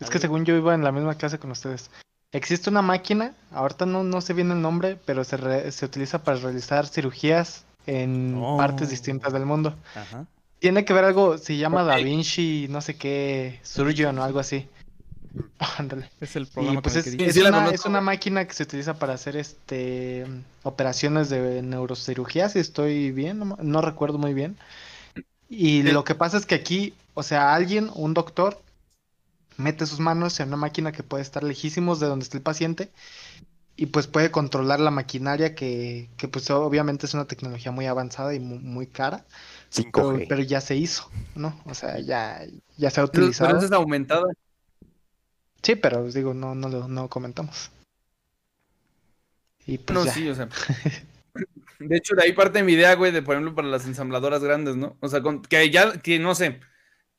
Es 0.00 0.08
que 0.10 0.18
según 0.20 0.44
yo 0.44 0.54
iba 0.56 0.74
en 0.74 0.84
la 0.84 0.92
misma 0.92 1.16
clase 1.16 1.38
con 1.38 1.50
ustedes. 1.50 1.90
Existe 2.30 2.70
una 2.70 2.82
máquina, 2.82 3.34
ahorita 3.52 3.86
no, 3.86 4.04
no 4.04 4.20
sé 4.20 4.34
bien 4.34 4.50
el 4.52 4.60
nombre, 4.62 4.96
pero 5.04 5.24
se, 5.24 5.36
re- 5.36 5.72
se 5.72 5.86
utiliza 5.86 6.22
para 6.22 6.38
realizar 6.38 6.86
cirugías 6.86 7.64
en 7.86 8.36
Oh. 8.40 8.56
partes 8.56 8.90
distintas 8.90 9.32
del 9.32 9.46
mundo. 9.46 9.74
Ajá. 9.94 10.26
Tiene 10.60 10.84
que 10.84 10.92
ver 10.92 11.04
algo, 11.04 11.38
se 11.38 11.56
llama 11.56 11.82
Da 11.84 11.96
Vinci, 11.96 12.66
no 12.68 12.80
sé 12.80 12.96
qué, 12.96 13.58
Surgeon 13.62 14.18
o 14.18 14.24
algo 14.24 14.38
así. 14.40 14.68
Ándale. 15.78 16.10
Es 16.20 16.36
el 16.36 16.46
programa 16.48 16.82
pues 16.82 16.94
con 16.94 16.96
es, 16.96 17.06
el 17.06 17.20
que 17.22 17.30
es 17.30 17.34
Sí, 17.34 17.40
la 17.40 17.50
una, 17.50 17.50
conozco, 17.52 17.74
es 17.74 17.84
una 17.86 18.00
máquina 18.00 18.46
que 18.46 18.54
se 18.54 18.62
utiliza 18.62 18.98
para 18.98 19.14
hacer 19.14 19.36
este 19.36 20.26
operaciones 20.62 21.28
de 21.30 21.62
neurocirugía, 21.62 22.48
si 22.48 22.58
estoy 22.60 23.10
bien, 23.12 23.54
no, 23.60 23.80
recuerdo 23.82 24.18
muy 24.18 24.34
bien. 24.34 24.56
Y 25.48 25.82
Sí. 25.82 25.90
lo 25.90 26.04
que 26.04 26.14
pasa 26.16 26.38
es 26.38 26.46
que 26.46 26.56
aquí, 26.56 26.94
o 27.14 27.22
sea, 27.22 27.54
alguien, 27.54 27.90
un 27.94 28.14
doctor, 28.14 28.62
mete 29.58 29.86
sus 29.86 30.00
manos 30.00 30.40
en 30.40 30.48
una 30.48 30.56
máquina 30.58 30.92
que 30.92 31.02
puede 31.02 31.22
estar 31.22 31.44
lejísimos 31.44 32.00
de 32.00 32.06
donde 32.08 32.24
está 32.24 32.38
el 32.38 32.42
paciente 32.44 32.92
y 33.76 33.86
pues 33.86 34.06
puede 34.08 34.30
controlar 34.32 34.80
la 34.80 34.90
maquinaria 34.92 35.54
que, 35.54 36.10
que 36.18 36.28
pues 36.28 36.50
obviamente 36.50 37.06
es 37.06 37.14
una 37.14 37.26
tecnología 37.26 37.72
muy 37.72 37.86
avanzada 37.86 38.34
y 38.34 38.40
mu- 38.40 38.60
muy, 38.60 38.86
cara, 38.88 39.26
pero, 39.94 40.20
5G. 40.20 40.28
pero 40.28 40.42
ya 40.42 40.60
se 40.62 40.76
hizo, 40.76 41.10
¿no? 41.36 41.60
O 41.66 41.74
sea, 41.74 42.00
ya, 42.00 42.42
ya 42.78 42.90
se 42.90 43.00
ha 43.00 43.04
Pero, 43.10 43.34
pero 43.38 43.54
utilizado. 43.54 43.56
esa 43.56 43.66
es 43.66 43.72
aumentada. 43.72 44.24
Sí, 45.62 45.74
pero 45.76 46.02
os 46.04 46.14
digo, 46.14 46.34
no, 46.34 46.54
no 46.54 46.68
lo 46.68 46.88
no 46.88 47.08
comentamos. 47.08 47.70
Y 49.66 49.78
pues 49.78 49.98
No, 49.98 50.04
ya. 50.04 50.12
sí, 50.12 50.28
o 50.28 50.34
sea. 50.34 50.48
De 51.78 51.96
hecho, 51.96 52.16
de 52.16 52.24
ahí 52.24 52.32
parte 52.32 52.64
mi 52.64 52.72
idea, 52.72 52.94
güey, 52.96 53.12
de 53.12 53.22
por 53.22 53.34
ejemplo 53.36 53.54
para 53.54 53.68
las 53.68 53.86
ensambladoras 53.86 54.42
grandes, 54.42 54.74
¿no? 54.74 54.96
O 55.00 55.08
sea, 55.08 55.22
con- 55.22 55.42
que 55.42 55.70
ya, 55.70 55.92
que 56.00 56.18
no 56.18 56.34
sé, 56.34 56.58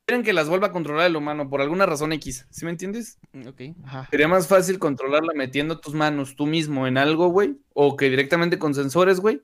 quieren 0.06 0.22
que 0.22 0.34
las 0.34 0.50
vuelva 0.50 0.68
a 0.68 0.72
controlar 0.74 1.08
el 1.08 1.16
humano 1.16 1.50
por 1.50 1.62
alguna 1.62 1.86
razón 1.86 2.12
X, 2.12 2.46
¿sí 2.50 2.66
me 2.66 2.72
entiendes? 2.72 3.20
Ok. 3.48 3.62
Ajá. 3.86 4.08
Sería 4.12 4.28
más 4.28 4.48
fácil 4.48 4.78
controlarla 4.78 5.32
metiendo 5.34 5.80
tus 5.80 5.94
manos 5.94 6.36
tú 6.36 6.46
mismo 6.46 6.88
en 6.88 6.98
algo, 6.98 7.30
güey, 7.30 7.56
o 7.74 7.96
que 7.96 8.10
directamente 8.10 8.60
con 8.60 8.74
sensores, 8.76 9.22
güey, 9.22 9.42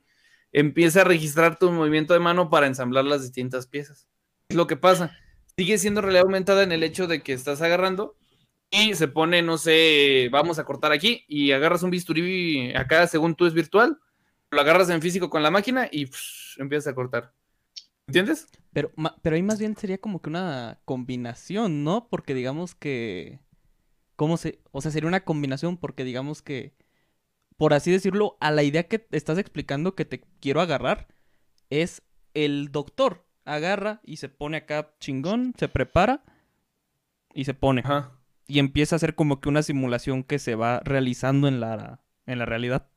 empiece 0.51 0.99
a 0.99 1.05
registrar 1.05 1.57
tu 1.57 1.71
movimiento 1.71 2.13
de 2.13 2.19
mano 2.19 2.49
para 2.49 2.67
ensamblar 2.67 3.05
las 3.05 3.21
distintas 3.21 3.67
piezas. 3.67 4.07
Es 4.49 4.57
lo 4.57 4.67
que 4.67 4.75
pasa. 4.75 5.17
Sigue 5.57 5.77
siendo 5.77 6.01
realidad 6.01 6.23
aumentada 6.25 6.63
en 6.63 6.73
el 6.73 6.83
hecho 6.83 7.07
de 7.07 7.23
que 7.23 7.31
estás 7.31 7.61
agarrando 7.61 8.17
y 8.71 8.93
se 8.95 9.07
pone, 9.07 9.41
no 9.41 9.57
sé, 9.57 10.29
vamos 10.31 10.59
a 10.59 10.65
cortar 10.65 10.91
aquí 10.91 11.23
y 11.27 11.51
agarras 11.51 11.83
un 11.83 11.91
bisturí 11.91 12.75
acá, 12.75 13.07
según 13.07 13.35
tú 13.35 13.45
es 13.45 13.53
virtual, 13.53 13.99
lo 14.51 14.61
agarras 14.61 14.89
en 14.89 15.01
físico 15.01 15.29
con 15.29 15.43
la 15.43 15.51
máquina 15.51 15.87
y 15.91 16.09
empiezas 16.57 16.91
a 16.91 16.95
cortar. 16.95 17.33
¿Entiendes? 18.07 18.47
Pero, 18.71 18.91
ma- 18.95 19.15
pero 19.21 19.35
ahí 19.35 19.43
más 19.43 19.59
bien 19.59 19.75
sería 19.75 19.97
como 19.97 20.21
que 20.21 20.29
una 20.29 20.79
combinación, 20.85 21.83
¿no? 21.83 22.07
Porque 22.09 22.33
digamos 22.33 22.75
que... 22.75 23.39
¿Cómo 24.15 24.37
se...? 24.37 24.61
O 24.71 24.81
sea, 24.81 24.91
sería 24.91 25.07
una 25.07 25.23
combinación 25.25 25.77
porque 25.77 26.03
digamos 26.03 26.41
que... 26.41 26.75
Por 27.57 27.73
así 27.73 27.91
decirlo, 27.91 28.37
a 28.41 28.51
la 28.51 28.63
idea 28.63 28.87
que 28.87 29.07
estás 29.11 29.37
explicando 29.37 29.95
que 29.95 30.05
te 30.05 30.21
quiero 30.41 30.61
agarrar 30.61 31.07
es 31.69 32.03
el 32.33 32.71
doctor. 32.71 33.25
Agarra 33.45 34.01
y 34.03 34.17
se 34.17 34.29
pone 34.29 34.57
acá 34.57 34.93
chingón, 34.99 35.53
se 35.57 35.67
prepara 35.69 36.23
y 37.33 37.45
se 37.45 37.53
pone. 37.53 37.81
Ajá. 37.83 38.14
Y 38.47 38.59
empieza 38.59 38.95
a 38.95 38.97
hacer 38.97 39.15
como 39.15 39.41
que 39.41 39.49
una 39.49 39.63
simulación 39.63 40.23
que 40.23 40.39
se 40.39 40.55
va 40.55 40.79
realizando 40.81 41.47
en 41.47 41.59
la, 41.59 42.01
en 42.25 42.39
la 42.39 42.45
realidad. 42.45 42.87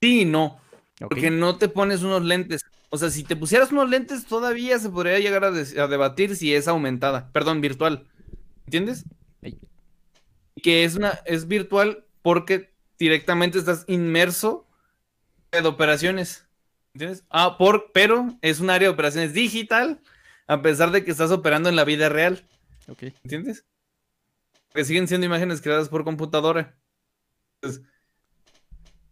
Sí 0.00 0.22
y 0.22 0.24
no. 0.24 0.60
Porque 0.98 1.30
no 1.30 1.58
te 1.58 1.68
pones 1.68 2.02
unos 2.02 2.24
lentes. 2.24 2.62
O 2.88 2.98
sea, 2.98 3.10
si 3.10 3.24
te 3.24 3.36
pusieras 3.36 3.72
unos 3.72 3.90
lentes, 3.90 4.26
todavía 4.26 4.78
se 4.78 4.88
podría 4.88 5.18
llegar 5.18 5.44
a, 5.44 5.50
debatir 5.50 6.36
si 6.36 6.54
es 6.54 6.68
aumentada. 6.68 7.30
Perdón, 7.32 7.60
virtual. 7.60 8.06
¿Entiendes? 8.64 9.04
Que 10.62 10.84
es 10.84 10.96
una, 10.96 11.20
es 11.26 11.46
virtual 11.48 12.04
porque 12.22 12.72
directamente 12.98 13.58
estás 13.58 13.84
inmerso 13.88 14.66
en 15.52 15.66
operaciones. 15.66 16.46
¿Entiendes? 16.94 17.24
Ah, 17.28 17.58
por, 17.58 17.92
pero 17.92 18.28
es 18.40 18.60
un 18.60 18.70
área 18.70 18.88
de 18.88 18.94
operaciones 18.94 19.34
digital, 19.34 20.00
a 20.46 20.62
pesar 20.62 20.92
de 20.92 21.04
que 21.04 21.10
estás 21.10 21.30
operando 21.30 21.68
en 21.68 21.76
la 21.76 21.84
vida 21.84 22.08
real. 22.08 22.46
Ok. 22.88 23.02
¿Entiendes? 23.24 23.64
Que 24.74 24.84
siguen 24.84 25.08
siendo 25.08 25.26
imágenes 25.26 25.60
creadas 25.60 25.88
por 25.88 26.04
computadora. 26.04 26.76
Entonces, 27.60 27.84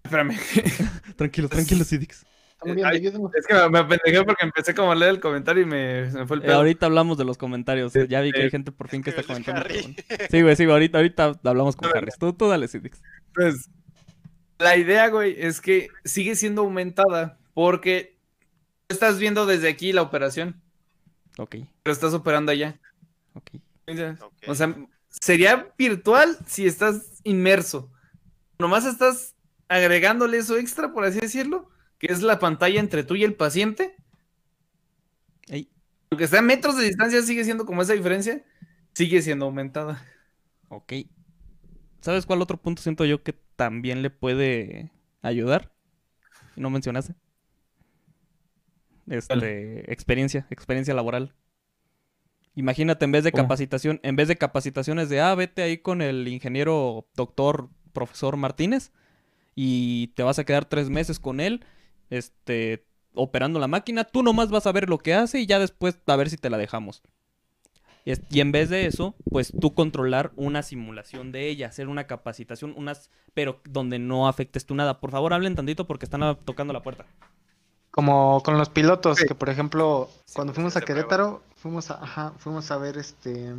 espérame. 0.05 0.37
Tranquilo, 1.17 1.49
tranquilo, 1.49 1.85
Sidix. 1.85 2.25
Ay. 2.85 3.07
Es 3.07 3.47
que 3.47 3.69
me, 3.69 3.79
apendejé 3.79 4.25
porque 4.25 4.45
empecé 4.45 4.75
como 4.75 4.91
a 4.91 4.95
leer 4.95 5.11
el 5.13 5.21
comentario 5.21 5.63
y 5.63 5.67
me, 5.67 6.11
fue 6.27 6.37
el 6.39 6.43
Eh, 6.43 6.47
pedo. 6.47 6.57
ahorita 6.57 6.87
hablamos 6.87 7.19
de 7.19 7.25
los 7.25 7.37
comentarios. 7.37 7.93
Ya 8.09 8.21
vi 8.23 8.33
que 8.33 8.43
hay 8.43 8.51
gente 8.51 8.73
por 8.73 8.89
fin 8.89 9.03
que 9.03 9.11
está 9.11 9.23
comentando. 9.23 9.67
Sí, 10.31 10.41
güey, 10.43 10.57
sí, 10.57 10.65
güey, 10.65 10.73
ahorita, 10.73 10.99
ahorita 10.99 11.41
hablamos 11.45 11.77
con. 11.77 11.95
Harris. 11.95 12.17
Tú, 12.19 12.33
tú 12.33 12.49
dale, 12.49 12.67
Sidix. 12.69 13.03
Pues, 13.35 13.69
la 14.59 14.77
idea, 14.77 15.09
güey, 15.09 15.35
es 15.39 15.61
que 15.61 15.89
sigue 16.05 16.37
siendo 16.37 16.63
aumentada 16.63 17.39
porque 17.53 18.17
estás 18.89 19.19
viendo 19.19 19.45
desde 19.47 19.69
aquí 19.69 19.93
la 19.93 20.03
operación, 20.03 20.63
Ok, 21.39 21.57
pero 21.83 21.93
estás 21.93 22.15
operando 22.15 22.51
allá. 22.53 22.81
ok. 23.35 23.51
O 24.47 24.55
sea, 24.55 24.75
sería 25.09 25.73
virtual 25.77 26.39
si 26.47 26.67
estás 26.67 27.21
inmerso. 27.25 27.91
Nomás 28.59 28.85
estás 28.85 29.35
agregándole 29.69 30.39
eso 30.39 30.57
extra, 30.57 30.93
por 30.93 31.05
así 31.05 31.21
decirlo, 31.21 31.71
que 31.99 32.13
es 32.13 32.23
la 32.23 32.39
pantalla 32.39 32.81
entre 32.81 33.05
tú 33.05 33.17
y 33.17 33.25
el 33.25 33.35
paciente. 33.35 33.97
Ey, 35.49 35.71
Aunque 36.11 36.25
está 36.25 36.39
a 36.39 36.43
metros 36.43 36.77
de 36.77 36.85
distancia, 36.85 37.23
sigue 37.23 37.45
siendo 37.45 37.67
como 37.67 37.83
esa 37.83 37.93
diferencia, 37.93 38.45
sigue 38.95 39.23
siendo 39.23 39.47
aumentada. 39.47 40.05
ok. 40.69 40.93
¿Sabes 42.01 42.27
cuál 42.27 42.43
otro 42.43 42.59
punto 42.61 42.83
siento 42.83 43.07
yo 43.07 43.23
que 43.23 43.33
también 43.57 44.03
le 44.03 44.11
puede 44.11 44.93
ayudar? 45.23 45.73
Y 46.55 46.61
no 46.61 46.69
mencionaste. 46.69 47.15
Este, 49.07 49.91
experiencia, 49.91 50.47
experiencia 50.51 50.93
laboral. 50.93 51.35
Imagínate, 52.57 53.05
en 53.05 53.13
vez 53.13 53.25
de 53.25 53.33
¿Cómo? 53.33 53.45
capacitación, 53.45 54.01
en 54.03 54.17
vez 54.17 54.29
de 54.29 54.37
capacitaciones 54.37 55.09
de, 55.09 55.21
ah, 55.21 55.35
vete 55.35 55.63
ahí 55.63 55.79
con 55.79 56.03
el 56.03 56.29
ingeniero 56.29 57.07
doctor 57.17 57.69
profesor 57.93 58.37
Martínez 58.37 58.93
y 59.55 60.09
te 60.09 60.23
vas 60.23 60.39
a 60.39 60.45
quedar 60.45 60.65
tres 60.65 60.89
meses 60.89 61.19
con 61.19 61.41
él, 61.41 61.65
este, 62.11 62.85
operando 63.15 63.59
la 63.59 63.69
máquina, 63.69 64.05
tú 64.05 64.23
nomás 64.23 64.51
vas 64.51 64.67
a 64.67 64.73
ver 64.73 64.89
lo 64.89 64.99
que 64.99 65.15
hace 65.15 65.41
y 65.41 65.47
ya 65.47 65.59
después 65.59 65.99
a 66.07 66.17
ver 66.17 66.31
si 66.31 66.37
te 66.37 66.51
la 66.51 66.59
dejamos. 66.59 67.03
Y 68.05 68.41
en 68.41 68.53
vez 68.53 68.69
de 68.69 68.85
eso, 68.85 69.15
pues 69.31 69.51
tú 69.59 69.73
controlar 69.73 70.33
una 70.37 70.63
simulación 70.63 71.33
de 71.33 71.49
ella, 71.49 71.69
hacer 71.69 71.89
una 71.89 72.07
capacitación, 72.07 72.75
unas, 72.77 73.11
pero 73.33 73.63
donde 73.65 73.99
no 73.99 74.29
afectes 74.29 74.67
tú 74.67 74.75
nada. 74.75 75.01
Por 75.01 75.11
favor, 75.11 75.33
hablen 75.33 75.55
tantito 75.55 75.87
porque 75.87 76.05
están 76.05 76.37
tocando 76.45 76.75
la 76.75 76.83
puerta. 76.83 77.07
Como 77.95 78.43
con 78.43 78.59
los 78.59 78.69
pilotos, 78.71 79.19
Sí. 79.19 79.27
que 79.27 79.35
por 79.37 79.49
ejemplo, 79.51 80.11
Sí, 80.27 80.35
cuando 80.35 80.53
pues, 80.53 80.57
fuimos 80.57 80.77
a 80.77 80.81
prueba. 80.81 81.01
Querétaro, 81.03 81.43
fuimos 81.57 81.91
a, 81.93 82.03
ajá, 82.03 82.33
fuimos 82.39 82.71
a 82.71 82.77
ver 82.77 82.99
este 82.99 83.55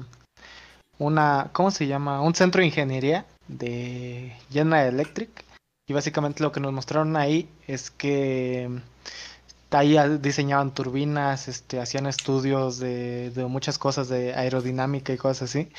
una, 0.98 1.50
¿cómo 1.54 1.72
se 1.72 1.88
llama? 1.88 2.22
Un 2.22 2.36
centro 2.36 2.60
de 2.60 2.68
ingeniería 2.68 3.26
de 3.48 4.36
General 4.52 4.88
Electric. 4.88 5.30
Y 5.88 5.94
básicamente 5.94 6.42
lo 6.42 6.52
que 6.52 6.60
nos 6.60 6.74
mostraron 6.74 7.16
ahí 7.16 7.50
es 7.68 7.92
que 7.92 8.70
ahí 9.72 9.98
diseñaban 10.20 10.74
turbinas, 10.74 11.48
este, 11.48 11.80
hacían 11.80 12.08
estudios 12.08 12.80
de, 12.80 13.30
de 13.32 13.46
muchas 13.46 13.78
cosas 13.78 14.08
de 14.08 14.34
aerodinámica 14.34 15.14
y 15.14 15.18
cosas 15.18 15.50
así. 15.50 15.70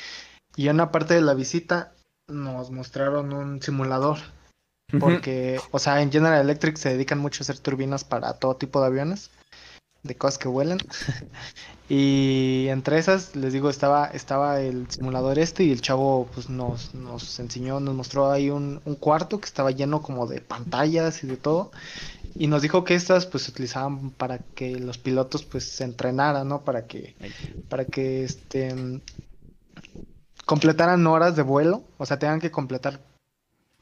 Y 0.55 0.67
en 0.69 0.75
una 0.75 0.91
parte 0.91 1.13
de 1.15 1.21
la 1.21 1.33
visita 1.33 1.93
nos 2.27 2.71
mostraron 2.71 3.33
un 3.33 3.61
simulador 3.61 4.17
porque, 4.99 5.59
o 5.71 5.79
sea, 5.79 6.01
en 6.01 6.11
General 6.11 6.41
Electric 6.41 6.77
se 6.77 6.89
dedican 6.89 7.19
mucho 7.19 7.41
a 7.41 7.43
hacer 7.43 7.59
turbinas 7.59 8.03
para 8.03 8.33
todo 8.33 8.55
tipo 8.55 8.79
de 8.79 8.87
aviones, 8.87 9.31
de 10.03 10.15
cosas 10.15 10.37
que 10.37 10.47
vuelan. 10.47 10.79
y 11.89 12.67
entre 12.69 12.97
esas, 12.97 13.35
les 13.35 13.51
digo, 13.51 13.69
estaba, 13.69 14.07
estaba 14.07 14.61
el 14.61 14.89
simulador 14.89 15.39
este 15.39 15.63
y 15.65 15.71
el 15.71 15.81
chavo 15.81 16.27
pues 16.33 16.49
nos, 16.49 16.93
nos 16.95 17.39
enseñó, 17.39 17.81
nos 17.81 17.95
mostró 17.95 18.31
ahí 18.31 18.49
un, 18.49 18.81
un 18.85 18.95
cuarto 18.95 19.39
que 19.39 19.47
estaba 19.47 19.71
lleno 19.71 20.01
como 20.01 20.25
de 20.25 20.39
pantallas 20.39 21.23
y 21.23 21.27
de 21.27 21.37
todo. 21.37 21.71
Y 22.35 22.47
nos 22.47 22.61
dijo 22.61 22.83
que 22.83 22.95
estas 22.95 23.25
pues 23.25 23.43
se 23.43 23.51
utilizaban 23.51 24.11
para 24.11 24.37
que 24.39 24.79
los 24.79 24.97
pilotos 24.97 25.43
pues 25.43 25.69
se 25.69 25.83
entrenaran, 25.83 26.47
¿no? 26.47 26.61
Para 26.61 26.85
que, 26.85 27.15
para 27.67 27.85
que 27.85 28.23
este 28.23 29.01
completaran 30.45 31.05
horas 31.07 31.35
de 31.35 31.41
vuelo, 31.41 31.83
o 31.97 32.05
sea, 32.05 32.19
tengan 32.19 32.39
que 32.39 32.51
completar 32.51 33.01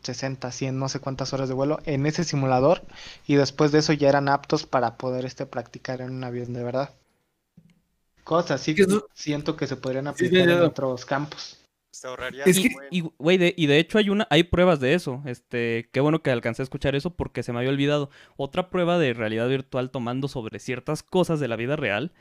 60, 0.05 0.51
100, 0.51 0.79
no 0.79 0.87
sé 0.89 0.99
cuántas 0.99 1.33
horas 1.33 1.49
de 1.49 1.55
vuelo 1.55 1.79
en 1.85 2.05
ese 2.05 2.23
simulador 2.23 2.83
y 3.27 3.35
después 3.35 3.71
de 3.71 3.79
eso 3.79 3.93
ya 3.93 4.09
eran 4.09 4.29
aptos 4.29 4.65
para 4.65 4.97
poder 4.97 5.25
este 5.25 5.45
practicar 5.45 6.01
en 6.01 6.11
un 6.11 6.23
avión 6.23 6.53
de 6.53 6.63
verdad. 6.63 6.91
Cosas 8.23 8.61
así 8.61 8.73
Que 8.73 8.85
siento 9.13 9.55
que 9.55 9.67
se 9.67 9.75
podrían 9.77 10.05
Sí, 10.05 10.09
aplicar 10.25 10.49
en 10.49 10.61
otros 10.61 11.05
campos. 11.05 11.59
Se 11.91 12.07
ahorraría 12.07 12.43
Es 12.43 12.59
que- 12.59 12.69
Y, 12.91 13.01
güey, 13.17 13.37
de, 13.37 13.53
y 13.55 13.67
de 13.67 13.77
hecho 13.79 13.97
hay 13.97 14.09
una, 14.09 14.27
hay 14.29 14.43
pruebas 14.43 14.79
de 14.79 14.93
eso. 14.95 15.21
Este, 15.25 15.89
qué 15.93 15.99
bueno 16.01 16.21
que 16.21 16.31
alcancé 16.31 16.61
a 16.61 16.63
escuchar 16.63 16.95
eso 16.95 17.11
porque 17.11 17.43
se 17.43 17.53
me 17.53 17.59
había 17.59 17.69
olvidado. 17.69 18.09
Otra 18.35 18.69
prueba 18.69 18.97
de 18.99 19.13
realidad 19.13 19.47
virtual 19.47 19.91
tomando 19.91 20.27
sobre 20.27 20.59
ciertas 20.59 21.03
cosas 21.03 21.39
de 21.39 21.47
la 21.47 21.55
vida 21.55 21.75
real 21.75 22.11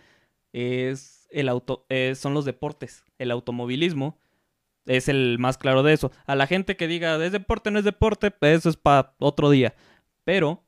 es 0.52 1.26
el 1.30 1.48
auto, 1.48 1.86
eh, 1.88 2.14
son 2.14 2.34
los 2.34 2.44
deportes. 2.44 3.02
El 3.18 3.30
automovilismo 3.30 4.18
es 4.86 5.08
el 5.08 5.38
más 5.38 5.58
claro 5.58 5.82
de 5.82 5.92
eso. 5.92 6.12
A 6.26 6.34
la 6.34 6.46
gente 6.46 6.76
que 6.76 6.88
diga 6.88 7.22
es 7.24 7.32
deporte, 7.32 7.70
no 7.70 7.78
es 7.78 7.84
deporte, 7.84 8.30
pues 8.30 8.58
eso 8.58 8.68
es 8.68 8.76
para 8.76 9.14
otro 9.18 9.50
día. 9.50 9.74
Pero 10.24 10.64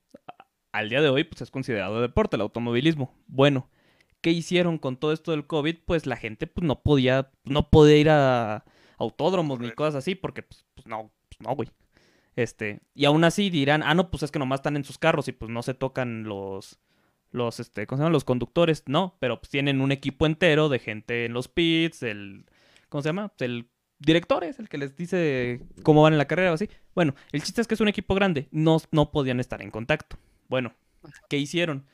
al 0.73 0.89
día 0.89 1.01
de 1.01 1.09
hoy 1.09 1.25
pues 1.25 1.43
es 1.43 1.51
considerado 1.51 2.01
deporte 2.01 2.37
el 2.37 2.43
automovilismo. 2.43 3.15
Bueno, 3.27 3.71
¿qué 4.21 4.31
hicieron 4.31 4.79
con 4.79 4.97
todo 4.97 5.13
esto 5.13 5.31
del 5.31 5.47
COVID? 5.47 5.79
Pues 5.85 6.07
la 6.07 6.17
gente 6.17 6.47
pues 6.47 6.67
no 6.67 6.83
podía, 6.83 7.31
no 7.45 7.71
podía 7.71 7.97
ir 7.97 8.11
a 8.11 8.65
autódromos 8.99 9.61
ni 9.61 9.71
cosas 9.73 9.97
así 9.97 10.15
porque 10.15 10.43
pues, 10.43 10.65
pues 10.75 10.87
no, 10.87 11.11
pues 11.29 11.41
no, 11.41 11.55
güey. 11.55 11.71
Este, 12.37 12.81
y 12.95 13.07
aún 13.07 13.25
así 13.25 13.49
dirán, 13.49 13.83
ah, 13.83 13.95
no, 13.95 14.11
pues 14.11 14.23
es 14.23 14.31
que 14.31 14.39
nomás 14.39 14.59
están 14.59 14.77
en 14.77 14.85
sus 14.85 14.99
carros 14.99 15.27
y 15.29 15.33
pues 15.33 15.51
no 15.51 15.63
se 15.63 15.73
tocan 15.73 16.25
los, 16.25 16.79
los, 17.31 17.61
este, 17.61 17.87
¿cómo 17.87 17.97
se 17.97 18.01
llaman? 18.03 18.13
Los 18.13 18.25
conductores, 18.25 18.83
no, 18.87 19.17
pero 19.21 19.41
pues 19.41 19.49
tienen 19.49 19.81
un 19.81 19.91
equipo 19.91 20.27
entero 20.27 20.69
de 20.69 20.79
gente 20.79 21.25
en 21.25 21.33
los 21.33 21.49
pits, 21.49 22.03
el, 22.03 22.45
¿cómo 22.91 23.01
se 23.01 23.09
llama? 23.09 23.33
El 23.39 23.71
director 23.99 24.45
es 24.45 24.59
el 24.59 24.69
que 24.69 24.79
les 24.79 24.97
dice 24.97 25.61
cómo 25.83 26.03
van 26.03 26.13
en 26.13 26.19
la 26.19 26.27
carrera 26.27 26.51
o 26.51 26.55
así. 26.55 26.69
Bueno, 26.95 27.15
el 27.33 27.43
chiste 27.43 27.61
es 27.61 27.67
que 27.67 27.75
es 27.75 27.81
un 27.81 27.89
equipo 27.89 28.15
grande, 28.15 28.49
no, 28.51 28.79
no 28.91 29.11
podían 29.11 29.41
estar 29.41 29.63
en 29.63 29.71
contacto. 29.71 30.17
Bueno, 30.49 30.75
¿qué 31.29 31.39
hicieron? 31.39 31.85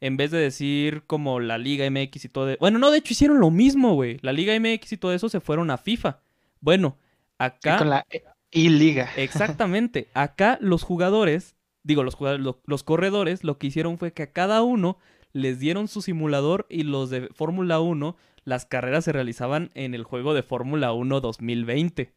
En 0.00 0.16
vez 0.16 0.30
de 0.30 0.38
decir 0.38 1.04
como 1.06 1.40
la 1.40 1.58
Liga 1.58 1.88
MX 1.90 2.26
y 2.26 2.28
todo... 2.28 2.46
De... 2.46 2.56
Bueno, 2.60 2.78
no, 2.78 2.90
de 2.90 2.98
hecho 2.98 3.14
hicieron 3.14 3.40
lo 3.40 3.50
mismo, 3.50 3.94
güey. 3.94 4.18
La 4.20 4.32
Liga 4.32 4.58
MX 4.58 4.92
y 4.92 4.96
todo 4.98 5.14
eso 5.14 5.28
se 5.28 5.40
fueron 5.40 5.70
a 5.70 5.78
FIFA. 5.78 6.20
Bueno, 6.60 6.98
acá... 7.38 7.78
con 7.78 7.90
la 7.90 8.06
y 8.50 8.68
liga. 8.68 9.10
Exactamente. 9.16 10.08
Acá 10.14 10.58
los 10.60 10.82
jugadores, 10.82 11.56
digo, 11.82 12.02
los, 12.02 12.14
jugadores, 12.14 12.46
los, 12.64 12.82
corredores, 12.82 13.44
lo 13.44 13.58
que 13.58 13.66
hicieron 13.68 13.98
fue 13.98 14.12
que 14.12 14.24
a 14.24 14.32
cada 14.32 14.62
uno 14.62 14.98
les 15.32 15.58
dieron 15.58 15.88
su 15.88 16.02
simulador 16.02 16.66
y 16.70 16.82
los 16.82 17.10
de 17.10 17.28
Fórmula 17.34 17.80
1, 17.80 18.16
las 18.46 18.64
carreras 18.64 19.04
se 19.04 19.12
realizaban 19.12 19.70
en 19.74 19.92
el 19.92 20.04
juego 20.04 20.32
de 20.32 20.44
Fórmula 20.44 20.92
1 20.92 21.20
2020. 21.20 22.14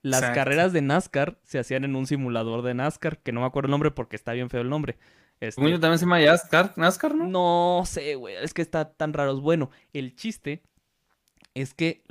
Las 0.00 0.22
carreras 0.22 0.72
de 0.72 0.80
NASCAR 0.80 1.38
se 1.44 1.58
hacían 1.58 1.84
en 1.84 1.96
un 1.96 2.06
simulador 2.06 2.62
de 2.62 2.72
NASCAR, 2.72 3.18
que 3.18 3.32
no 3.32 3.40
me 3.40 3.46
acuerdo 3.46 3.66
el 3.66 3.72
nombre 3.72 3.90
porque 3.90 4.16
está 4.16 4.32
bien 4.32 4.48
feo 4.48 4.62
el 4.62 4.70
nombre. 4.70 4.96
Este... 5.38 5.60
también 5.60 5.98
se 5.98 6.06
llama 6.06 6.18
NASCAR, 6.18 6.72
NASCAR, 6.76 7.14
¿no? 7.14 7.26
No 7.26 7.82
sé, 7.84 8.14
güey, 8.14 8.36
es 8.36 8.54
que 8.54 8.62
está 8.62 8.94
tan 8.94 9.12
raro. 9.12 9.38
Bueno, 9.38 9.70
el 9.92 10.16
chiste 10.16 10.62
es 11.52 11.74
que 11.74 12.04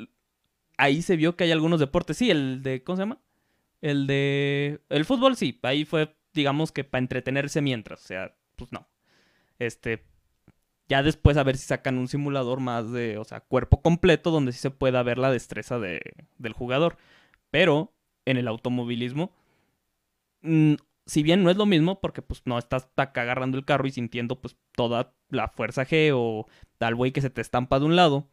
ahí 0.78 1.02
se 1.02 1.16
vio 1.16 1.36
que 1.36 1.46
hay 1.46 1.52
algunos 1.52 1.80
deportes. 1.80 2.18
Sí, 2.18 2.30
el 2.30 2.62
de, 2.62 2.84
¿cómo 2.84 2.98
se 2.98 3.02
llama? 3.02 3.20
El 3.82 4.06
de. 4.06 4.80
El 4.90 5.06
fútbol 5.06 5.36
sí, 5.38 5.60
ahí 5.64 5.86
fue, 5.86 6.16
digamos 6.36 6.72
que 6.72 6.84
para 6.84 7.00
entretenerse 7.00 7.62
mientras. 7.62 8.04
O 8.04 8.06
sea, 8.06 8.36
pues 8.56 8.72
no. 8.72 8.88
Este. 9.58 10.04
Ya 10.88 11.02
después 11.04 11.38
a 11.38 11.44
ver 11.44 11.58
si 11.58 11.66
sacan 11.66 11.98
un 11.98 12.08
simulador 12.08 12.60
más 12.60 12.92
de, 12.92 13.18
o 13.18 13.24
sea, 13.24 13.40
cuerpo 13.42 13.82
completo, 13.82 14.32
donde 14.32 14.52
sí 14.52 14.60
se 14.60 14.72
pueda 14.72 15.02
ver 15.04 15.18
la 15.18 15.32
destreza 15.32 15.80
de, 15.80 16.02
del 16.38 16.54
jugador. 16.54 16.98
Pero 17.50 17.94
en 18.26 18.38
el 18.38 18.48
automovilismo, 18.48 19.32
mm, 20.42 20.76
si 21.06 21.24
bien 21.24 21.44
no 21.44 21.50
es 21.50 21.58
lo 21.58 21.66
mismo, 21.66 22.00
porque 22.02 22.22
pues 22.22 22.42
no 22.46 22.58
estás 22.58 22.90
acá 22.96 23.22
agarrando 23.22 23.58
el 23.58 23.66
carro 23.66 23.88
y 23.88 23.92
sintiendo 23.92 24.40
pues 24.40 24.58
toda 24.74 25.14
la 25.30 25.48
fuerza 25.48 25.86
G 25.86 26.12
o 26.14 26.48
tal 26.78 26.96
güey 26.96 27.12
que 27.12 27.22
se 27.22 27.30
te 27.30 27.42
estampa 27.42 27.80
de 27.80 27.86
un 27.86 27.96
lado, 27.96 28.28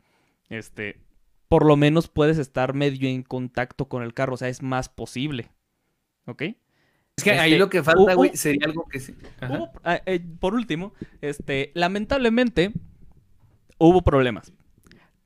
este, 0.48 1.00
por 1.48 1.66
lo 1.66 1.76
menos 1.76 2.08
puedes 2.08 2.38
estar 2.38 2.74
medio 2.74 3.08
en 3.08 3.22
contacto 3.22 3.88
con 3.88 4.02
el 4.02 4.14
carro, 4.14 4.34
o 4.34 4.36
sea, 4.38 4.48
es 4.48 4.62
más 4.62 4.88
posible. 4.88 5.50
¿Ok? 6.26 6.42
Es 7.16 7.24
que 7.24 7.32
ahí 7.32 7.52
este, 7.52 7.58
lo 7.58 7.68
que 7.68 7.82
falta, 7.82 8.14
güey, 8.14 8.36
sería 8.36 8.66
algo 8.66 8.86
que 8.88 9.00
sí. 9.00 9.14
Ah, 9.84 10.00
eh, 10.06 10.20
por 10.40 10.54
último, 10.54 10.94
este, 11.20 11.70
lamentablemente, 11.74 12.72
hubo 13.78 14.02
problemas. 14.02 14.52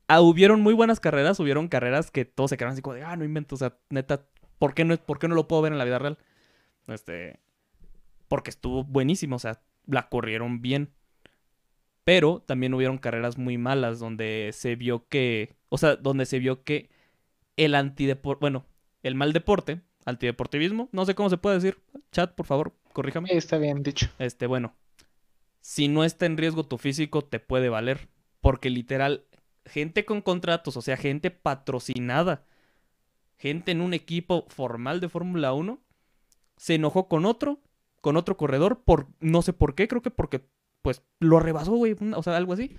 Ah, 0.08 0.20
hubieron 0.20 0.60
muy 0.60 0.74
buenas 0.74 1.00
carreras, 1.00 1.38
hubieron 1.40 1.68
carreras 1.68 2.10
que 2.10 2.24
todos 2.24 2.50
se 2.50 2.56
quedaron 2.56 2.72
así 2.72 2.82
como 2.82 2.94
de, 2.94 3.04
ah, 3.04 3.16
no 3.16 3.24
invento, 3.24 3.54
o 3.54 3.58
sea, 3.58 3.76
neta, 3.90 4.26
¿por 4.58 4.74
qué 4.74 4.84
no, 4.84 4.96
por 4.96 5.18
qué 5.18 5.28
no 5.28 5.34
lo 5.34 5.48
puedo 5.48 5.62
ver 5.62 5.72
en 5.72 5.78
la 5.78 5.84
vida 5.84 5.98
real? 5.98 6.18
Este, 6.88 7.40
porque 8.28 8.50
estuvo 8.50 8.84
buenísimo, 8.84 9.36
o 9.36 9.40
sea, 9.40 9.60
la 9.86 10.08
corrieron 10.08 10.62
bien. 10.62 10.92
Pero 12.04 12.40
también 12.46 12.72
hubieron 12.74 12.98
carreras 12.98 13.36
muy 13.36 13.58
malas 13.58 13.98
donde 13.98 14.50
se 14.52 14.76
vio 14.76 15.08
que, 15.08 15.56
o 15.68 15.78
sea, 15.78 15.96
donde 15.96 16.24
se 16.26 16.38
vio 16.38 16.62
que 16.62 16.88
el 17.56 17.74
antideporte, 17.74 18.40
bueno, 18.40 18.64
el 19.02 19.16
mal 19.16 19.32
deporte, 19.32 19.80
antideportivismo, 20.06 20.88
no 20.92 21.04
sé 21.04 21.14
cómo 21.14 21.28
se 21.28 21.36
puede 21.36 21.56
decir. 21.56 21.78
Chat, 22.12 22.34
por 22.34 22.46
favor, 22.46 22.72
corríjame. 22.92 23.28
Está 23.32 23.58
bien 23.58 23.82
dicho. 23.82 24.08
Este, 24.18 24.46
bueno, 24.46 24.74
si 25.60 25.88
no 25.88 26.04
está 26.04 26.26
en 26.26 26.38
riesgo 26.38 26.64
tu 26.64 26.78
físico, 26.78 27.22
te 27.22 27.40
puede 27.40 27.68
valer. 27.68 28.08
Porque 28.40 28.70
literal, 28.70 29.26
gente 29.64 30.04
con 30.04 30.22
contratos, 30.22 30.76
o 30.76 30.82
sea, 30.82 30.96
gente 30.96 31.30
patrocinada, 31.30 32.44
gente 33.36 33.72
en 33.72 33.80
un 33.80 33.92
equipo 33.92 34.46
formal 34.48 35.00
de 35.00 35.08
Fórmula 35.08 35.52
1, 35.52 35.80
se 36.56 36.76
enojó 36.76 37.08
con 37.08 37.26
otro, 37.26 37.60
con 38.00 38.16
otro 38.16 38.36
corredor, 38.36 38.82
por 38.84 39.08
no 39.20 39.42
sé 39.42 39.52
por 39.52 39.74
qué, 39.74 39.88
creo 39.88 40.02
que 40.02 40.10
porque 40.10 40.46
pues 40.82 41.02
lo 41.18 41.40
rebasó, 41.40 41.72
güey, 41.72 41.96
o 42.14 42.22
sea, 42.22 42.36
algo 42.36 42.52
así. 42.52 42.76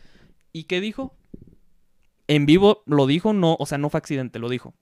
¿Y 0.54 0.64
qué 0.64 0.80
dijo? 0.80 1.14
En 2.28 2.46
vivo 2.46 2.84
lo 2.86 3.06
dijo, 3.06 3.34
no, 3.34 3.58
o 3.60 3.66
sea, 3.66 3.78
no 3.78 3.90
fue 3.90 3.98
accidente, 3.98 4.40
lo 4.40 4.48
dijo. 4.48 4.74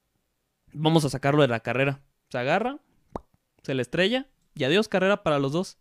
Vamos 0.74 1.06
a 1.06 1.10
sacarlo 1.10 1.42
de 1.42 1.48
la 1.48 1.62
carrera. 1.62 2.02
Se 2.36 2.40
agarra, 2.40 2.80
se 3.64 3.74
le 3.76 3.82
estrella 3.82 4.28
y 4.56 4.66
adiós 4.66 4.90
carrera 4.90 5.24
para 5.24 5.40
los 5.40 5.54
dos. 5.54 5.78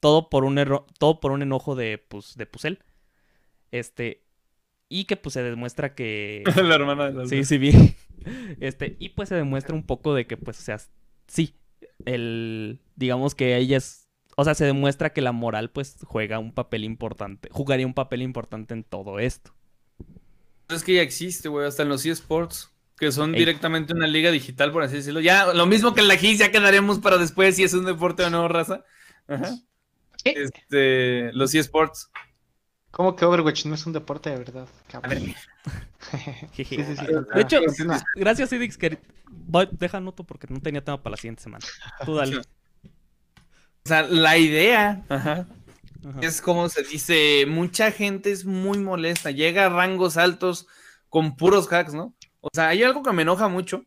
Todo 0.00 0.30
por 0.30 0.44
un 0.44 0.56
error, 0.56 0.86
todo 0.98 1.20
por 1.20 1.30
un 1.30 1.42
enojo 1.42 1.74
de 1.76 1.98
pues 1.98 2.36
de 2.36 2.46
Pusel. 2.46 2.82
Este 3.70 4.24
y 4.88 5.04
que 5.04 5.18
pues 5.18 5.34
se 5.34 5.42
demuestra 5.42 5.94
que 5.94 6.42
la 6.56 6.74
hermana 6.74 7.10
de 7.10 7.12
la 7.12 7.26
Sí, 7.26 7.44
sí 7.44 7.58
bien. 7.58 7.94
Este, 8.60 8.96
y 8.98 9.10
pues 9.10 9.28
se 9.28 9.34
demuestra 9.34 9.74
un 9.74 9.84
poco 9.84 10.14
de 10.14 10.26
que 10.26 10.38
pues 10.38 10.58
o 10.58 10.62
sea, 10.62 10.80
sí, 11.28 11.54
el 12.06 12.80
digamos 12.94 13.34
que 13.34 13.58
ella 13.58 13.76
es 13.76 14.08
o 14.36 14.44
sea, 14.44 14.54
se 14.54 14.64
demuestra 14.64 15.12
que 15.12 15.20
la 15.20 15.32
moral 15.32 15.70
pues 15.70 15.98
juega 16.02 16.38
un 16.38 16.54
papel 16.54 16.84
importante, 16.84 17.50
jugaría 17.52 17.86
un 17.86 17.92
papel 17.92 18.22
importante 18.22 18.72
en 18.72 18.84
todo 18.84 19.18
esto. 19.18 19.54
Es 20.70 20.82
que 20.82 20.94
ya 20.94 21.02
existe, 21.02 21.50
güey, 21.50 21.66
hasta 21.66 21.82
en 21.82 21.90
los 21.90 22.06
eSports, 22.06 22.72
que 22.98 23.12
son 23.12 23.32
directamente 23.32 23.92
una 23.92 24.06
liga 24.06 24.30
digital, 24.30 24.72
por 24.72 24.82
así 24.82 24.96
decirlo. 24.96 25.20
Ya, 25.20 25.52
lo 25.52 25.66
mismo 25.66 25.94
que 25.94 26.00
en 26.00 26.08
la 26.08 26.16
GIS, 26.16 26.38
ya 26.38 26.50
quedaremos 26.50 26.98
para 26.98 27.18
después 27.18 27.56
si 27.56 27.64
es 27.64 27.74
un 27.74 27.84
deporte 27.84 28.24
o 28.24 28.30
no, 28.30 28.48
raza. 28.48 28.84
Ajá. 29.28 29.56
Este, 30.24 31.32
los 31.32 31.54
eSports. 31.54 32.10
¿Cómo 32.90 33.14
que 33.14 33.26
Overwatch 33.26 33.66
no 33.66 33.74
es 33.74 33.84
un 33.84 33.92
deporte 33.92 34.30
de 34.30 34.38
verdad? 34.38 34.66
de 36.56 37.40
hecho, 37.42 37.58
gracias 38.14 38.52
Idix 38.52 38.78
que 38.78 38.98
deja 39.72 40.00
noto 40.00 40.24
porque 40.24 40.46
no 40.48 40.60
tenía 40.60 40.82
tema 40.82 41.02
para 41.02 41.12
la 41.12 41.16
siguiente 41.18 41.42
semana. 41.42 41.64
Tú 42.06 42.14
dale. 42.14 42.38
O 42.38 42.42
sea, 43.84 44.02
la 44.02 44.38
idea 44.38 45.04
es 46.22 46.40
como 46.40 46.70
se 46.70 46.82
dice, 46.84 47.44
mucha 47.46 47.90
gente 47.90 48.32
es 48.32 48.46
muy 48.46 48.78
molesta, 48.78 49.30
llega 49.30 49.66
a 49.66 49.68
rangos 49.68 50.16
altos 50.16 50.66
con 51.10 51.36
puros 51.36 51.70
hacks, 51.70 51.92
¿no? 51.92 52.15
O 52.46 52.50
sea, 52.54 52.68
hay 52.68 52.82
algo 52.82 53.02
que 53.02 53.12
me 53.12 53.22
enoja 53.22 53.48
mucho. 53.48 53.84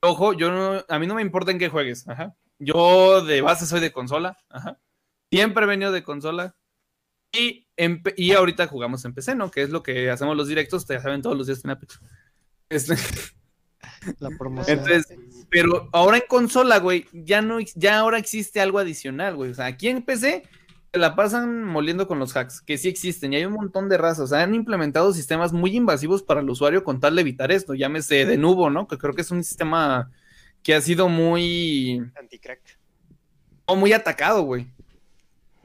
Ojo, 0.00 0.32
yo 0.32 0.50
no, 0.50 0.84
a 0.88 0.98
mí 0.98 1.06
no 1.06 1.14
me 1.14 1.22
importa 1.22 1.50
en 1.50 1.58
qué 1.58 1.68
juegues, 1.68 2.08
ajá. 2.08 2.34
Yo 2.58 3.24
de 3.24 3.40
base 3.40 3.66
soy 3.66 3.80
de 3.80 3.92
consola, 3.92 4.38
ajá. 4.48 4.78
Siempre 5.30 5.64
he 5.64 5.68
venido 5.68 5.92
de 5.92 6.02
consola. 6.02 6.56
Y, 7.32 7.68
y 8.16 8.32
ahorita 8.32 8.66
jugamos 8.66 9.04
en 9.04 9.14
PC, 9.14 9.36
¿no? 9.36 9.50
Que 9.50 9.62
es 9.62 9.70
lo 9.70 9.82
que 9.82 10.10
hacemos 10.10 10.36
los 10.36 10.48
directos, 10.48 10.86
te 10.86 11.00
saben 11.00 11.22
todos 11.22 11.36
los 11.38 11.46
días 11.46 11.64
en 11.64 11.70
Apex. 11.70 12.00
Este... 12.68 12.96
La 14.18 14.30
promoción. 14.38 14.78
Entonces, 14.78 15.16
pero 15.50 15.88
ahora 15.92 16.16
en 16.16 16.24
consola, 16.28 16.78
güey, 16.78 17.06
ya 17.12 17.42
no, 17.42 17.58
ya 17.60 17.98
ahora 17.98 18.18
existe 18.18 18.60
algo 18.60 18.78
adicional, 18.78 19.36
güey. 19.36 19.50
O 19.50 19.54
sea, 19.54 19.66
aquí 19.66 19.88
en 19.88 20.02
PC 20.02 20.42
se 20.92 20.98
la 20.98 21.14
pasan 21.14 21.64
moliendo 21.64 22.08
con 22.08 22.18
los 22.18 22.36
hacks, 22.36 22.60
que 22.62 22.76
sí 22.76 22.88
existen, 22.88 23.32
y 23.32 23.36
hay 23.36 23.44
un 23.44 23.52
montón 23.52 23.88
de 23.88 23.96
razas. 23.96 24.24
O 24.24 24.26
sea, 24.26 24.42
han 24.42 24.54
implementado 24.54 25.12
sistemas 25.12 25.52
muy 25.52 25.76
invasivos 25.76 26.22
para 26.22 26.40
el 26.40 26.50
usuario 26.50 26.82
con 26.82 27.00
tal 27.00 27.14
de 27.14 27.20
evitar 27.20 27.52
esto. 27.52 27.74
Llámese 27.74 28.26
de 28.26 28.36
nubo, 28.36 28.70
¿no? 28.70 28.88
Que 28.88 28.98
creo 28.98 29.14
que 29.14 29.22
es 29.22 29.30
un 29.30 29.44
sistema 29.44 30.10
que 30.62 30.74
ha 30.74 30.80
sido 30.80 31.08
muy. 31.08 32.02
Anticrack. 32.18 32.60
O 33.66 33.76
muy 33.76 33.92
atacado, 33.92 34.42
güey. 34.42 34.66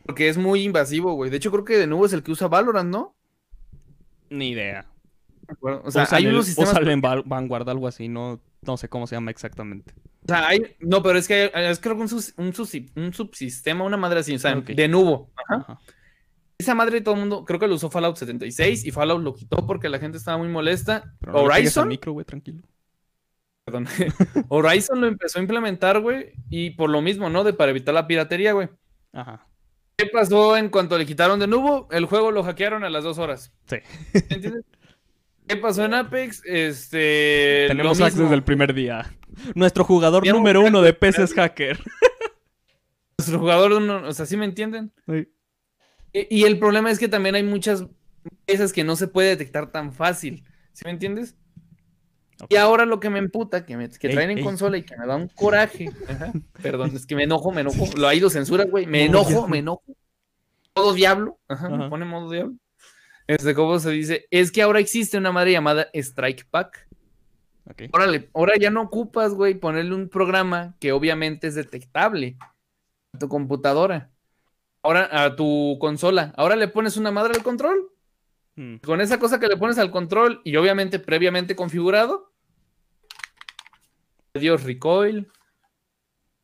Porque 0.06 0.30
es 0.30 0.38
muy 0.38 0.64
invasivo, 0.64 1.14
güey. 1.14 1.32
De 1.32 1.38
hecho, 1.38 1.52
creo 1.52 1.66
que 1.66 1.78
de 1.78 1.88
nuevo 1.88 2.06
es 2.06 2.14
el 2.14 2.22
que 2.22 2.32
usa 2.32 2.48
Valorant, 2.48 2.92
¿no? 2.92 3.16
Ni 4.30 4.50
idea. 4.50 4.86
O 5.62 5.92
sea, 5.92 6.08
hay 6.12 6.28
unos 6.28 6.46
sistemas. 6.46 6.76
en 6.76 7.02
Vanguard, 7.02 7.70
algo 7.70 7.88
así, 7.88 8.08
no, 8.08 8.40
no 8.62 8.78
sé 8.78 8.90
cómo 8.90 9.08
se 9.08 9.16
llama 9.16 9.32
exactamente. 9.32 9.94
O 10.24 10.28
sea, 10.28 10.48
hay. 10.48 10.60
No, 10.80 11.04
pero 11.04 11.20
es 11.20 11.28
que 11.28 11.52
es 11.54 11.80
creo 11.80 11.96
que 11.96 12.04
un, 12.04 12.54
un, 12.96 13.14
subsistema, 13.14 13.84
una 13.84 13.98
madre 13.98 14.20
así, 14.20 14.34
o 14.36 14.40
sea, 14.40 14.56
de 14.56 14.88
nubo. 14.88 15.32
Esa 16.58 16.74
madre 16.74 17.02
todo 17.02 17.16
el 17.16 17.20
mundo, 17.20 17.44
creo 17.44 17.60
que 17.60 17.68
lo 17.68 17.76
usó 17.76 17.90
Fallout 17.90 18.16
76 18.16 18.86
y 18.86 18.92
Fallout 18.92 19.22
lo 19.22 19.34
quitó 19.34 19.68
porque 19.68 19.90
la 19.90 20.00
gente 20.00 20.18
estaba 20.18 20.38
muy 20.38 20.48
molesta. 20.48 21.14
Horizon. 21.32 21.88
micro, 21.88 22.14
güey, 22.14 22.26
tranquilo. 22.26 22.64
Perdón. 23.66 23.88
Horizon 24.50 25.02
lo 25.02 25.08
empezó 25.08 25.40
a 25.40 25.42
implementar, 25.42 26.00
güey, 26.00 26.34
y 26.50 26.72
por 26.72 26.90
lo 26.90 27.02
mismo, 27.02 27.30
¿no? 27.30 27.44
De 27.44 27.54
para 27.54 27.72
evitar 27.72 27.94
la 27.94 28.08
piratería, 28.08 28.54
güey. 28.54 28.70
Ajá. 29.12 29.48
¿Qué 29.98 30.08
pasó 30.08 30.58
en 30.58 30.70
cuanto 30.70 30.98
le 30.98 31.06
quitaron 31.06 31.40
de 31.40 31.48
nubo? 31.48 31.88
El 31.92 32.06
juego 32.06 32.32
lo 32.32 32.44
hackearon 32.44 32.84
a 32.84 32.90
las 32.90 33.04
dos 33.04 33.18
horas. 33.18 33.54
Sí. 33.66 33.78
¿Entiendes? 34.14 34.64
¿Qué 35.48 35.58
pasó 35.58 35.86
en 35.86 35.94
Apex? 35.94 36.42
Este. 36.46 37.66
Tenemos 37.68 38.02
hacks 38.02 38.18
desde 38.18 38.34
el 38.34 38.44
primer 38.44 38.74
día. 38.74 39.12
Nuestro 39.54 39.84
jugador 39.84 40.26
número 40.28 40.62
uno 40.62 40.82
de 40.82 40.94
peces 40.94 41.34
hacker. 41.34 41.80
Nuestro 43.18 43.40
jugador, 43.40 43.74
o 43.74 44.14
sea, 44.14 44.26
¿sí 44.26 44.38
me 44.38 44.46
entienden? 44.46 44.92
Sí. 45.08 45.28
Y, 46.14 46.46
el 46.46 46.60
problema 46.60 46.92
es 46.92 47.00
que 47.00 47.10
también 47.10 47.36
hay 47.36 47.44
muchas 47.44 47.86
piezas 48.46 48.72
que 48.72 48.84
no 48.84 48.96
se 48.96 49.08
puede 49.08 49.30
detectar 49.30 49.72
tan 49.72 49.92
fácil. 49.92 50.46
¿Sí 50.72 50.84
me 50.86 50.92
entiendes? 50.92 51.36
Y 52.50 52.56
ahora 52.56 52.86
lo 52.86 53.00
que 53.00 53.10
me 53.10 53.20
emputa, 53.20 53.66
que, 53.66 53.78
me, 53.78 53.90
que 53.90 54.10
traen 54.10 54.32
en 54.32 54.44
consola 54.44 54.78
y 54.78 54.84
que 54.84 54.98
me 54.98 55.06
da 55.06 55.16
un 55.16 55.28
coraje. 55.28 55.90
perdón, 56.62 56.92
es 56.96 57.06
que 57.06 57.16
me 57.16 57.24
enojo, 57.24 57.52
me 57.52 57.62
enojo. 57.62 57.86
Lo 57.98 58.08
hay 58.08 58.20
lo 58.20 58.30
censura, 58.30 58.66
güey. 58.66 58.86
Me 58.86 59.06
enojo, 59.06 59.48
me 59.48 59.60
enojo. 59.60 59.84
Modo 60.76 60.94
diablo. 60.94 61.40
Ajá, 61.48 61.70
me 61.70 61.90
pone 61.90 62.06
modo 62.06 62.32
diablo. 62.32 62.56
Este, 63.28 63.56
¿cómo 63.56 63.80
se 63.80 63.92
dice? 63.92 64.28
Es 64.30 64.52
que 64.52 64.62
ahora 64.62 64.80
existe 64.80 65.18
una 65.18 65.32
madre 65.32 65.52
llamada 65.52 65.88
Strike 65.94 66.48
Pack. 66.50 66.88
Órale, 67.92 68.30
ahora 68.34 68.54
ya 68.60 68.70
no 68.70 68.84
ocupas, 68.84 69.34
güey, 69.34 69.56
ponerle 69.56 69.96
un 69.96 70.10
programa 70.10 70.76
que 70.80 70.92
obviamente 70.92 71.48
es 71.48 71.56
detectable 71.56 72.38
a 73.14 73.18
tu 73.18 73.28
computadora. 73.28 74.12
Ahora 74.84 75.10
a 75.24 75.36
tu 75.36 75.78
consola. 75.80 76.32
Ahora 76.38 76.56
le 76.56 76.68
pones 76.68 76.96
una 76.96 77.10
madre 77.10 77.34
al 77.36 77.42
control. 77.42 77.92
Hmm. 78.56 78.76
Con 78.78 79.02
esa 79.02 79.18
cosa 79.18 79.40
que 79.40 79.48
le 79.48 79.58
pones 79.58 79.80
al 79.80 79.90
control 79.90 80.42
y 80.44 80.56
obviamente 80.58 81.00
previamente 81.00 81.56
configurado. 81.56 82.32
Dios 84.36 84.64
recoil. 84.64 85.28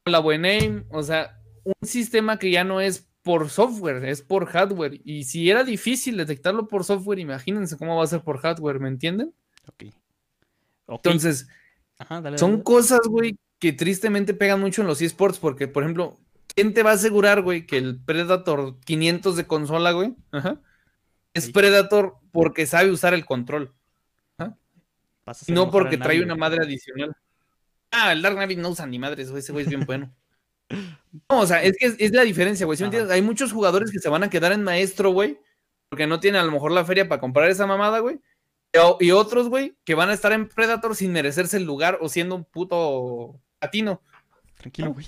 La 0.05 0.17
buen 0.17 0.43
aim. 0.45 0.85
O 0.89 1.03
sea, 1.03 1.39
un 1.63 1.87
sistema 1.87 2.39
que 2.39 2.49
ya 2.49 2.63
no 2.63 2.81
es 2.81 3.10
por 3.23 3.49
software, 3.49 4.03
es 4.05 4.21
por 4.21 4.45
hardware. 4.47 4.99
Y 5.03 5.25
si 5.25 5.49
era 5.49 5.63
difícil 5.63 6.17
detectarlo 6.17 6.67
por 6.67 6.83
software, 6.83 7.19
imagínense 7.19 7.77
cómo 7.77 7.97
va 7.97 8.03
a 8.03 8.07
ser 8.07 8.21
por 8.21 8.39
hardware, 8.39 8.79
¿me 8.79 8.89
entienden? 8.89 9.33
Ok. 9.67 9.93
Entonces, 10.87 11.47
son 12.35 12.61
cosas, 12.61 13.01
güey, 13.07 13.37
que 13.59 13.73
tristemente 13.73 14.33
pegan 14.33 14.59
mucho 14.59 14.81
en 14.81 14.87
los 14.87 15.01
esports, 15.01 15.39
porque, 15.39 15.67
por 15.67 15.83
ejemplo, 15.83 16.17
¿quién 16.53 16.73
te 16.73 16.83
va 16.83 16.91
a 16.91 16.95
asegurar, 16.95 17.41
güey, 17.41 17.65
que 17.65 17.77
el 17.77 17.99
Predator 18.03 18.79
500 18.81 19.35
de 19.35 19.47
consola, 19.47 19.91
güey, 19.91 20.15
es 21.33 21.51
Predator 21.51 22.17
porque 22.31 22.65
sabe 22.65 22.91
usar 22.91 23.13
el 23.13 23.25
control? 23.25 23.73
no 25.47 25.69
porque 25.69 25.97
trae 25.97 26.21
una 26.21 26.35
madre 26.35 26.65
adicional. 26.65 27.15
Ah, 27.91 28.11
el 28.11 28.21
Dark 28.21 28.35
Knight 28.35 28.57
no 28.57 28.69
usa 28.69 28.85
ni 28.87 28.99
madres, 28.99 29.29
güey, 29.29 29.39
ese 29.39 29.51
güey 29.51 29.63
es 29.63 29.69
bien 29.69 29.85
bueno. 29.85 30.13
No, 31.29 31.41
o 31.41 31.45
sea, 31.45 31.63
es 31.63 31.75
que 31.77 31.93
es, 31.97 32.11
la 32.11 32.23
diferencia, 32.23 32.65
güey. 32.65 32.79
Hay 33.09 33.21
muchos 33.21 33.51
jugadores 33.51 33.91
que 33.91 33.99
se 33.99 34.09
van 34.09 34.23
a 34.23 34.29
quedar 34.29 34.51
en 34.51 34.63
maestro, 34.63 35.11
güey, 35.11 35.39
porque 35.89 36.07
no 36.07 36.19
tienen 36.19 36.41
a 36.41 36.45
lo 36.45 36.51
mejor 36.51 36.71
la 36.71 36.85
feria 36.85 37.07
para 37.07 37.21
comprar 37.21 37.49
esa 37.49 37.67
mamada, 37.67 37.99
güey. 37.99 38.19
Y 38.99 39.11
otros, 39.11 39.49
güey, 39.49 39.75
que 39.83 39.95
van 39.95 40.09
a 40.09 40.13
estar 40.13 40.31
en 40.31 40.47
Predator 40.47 40.95
sin 40.95 41.11
merecerse 41.11 41.57
el 41.57 41.63
lugar 41.63 41.97
o 42.01 42.07
siendo 42.07 42.35
un 42.35 42.45
puto 42.45 43.41
platino. 43.59 44.01
Tranquilo, 44.55 44.93
güey. 44.93 45.05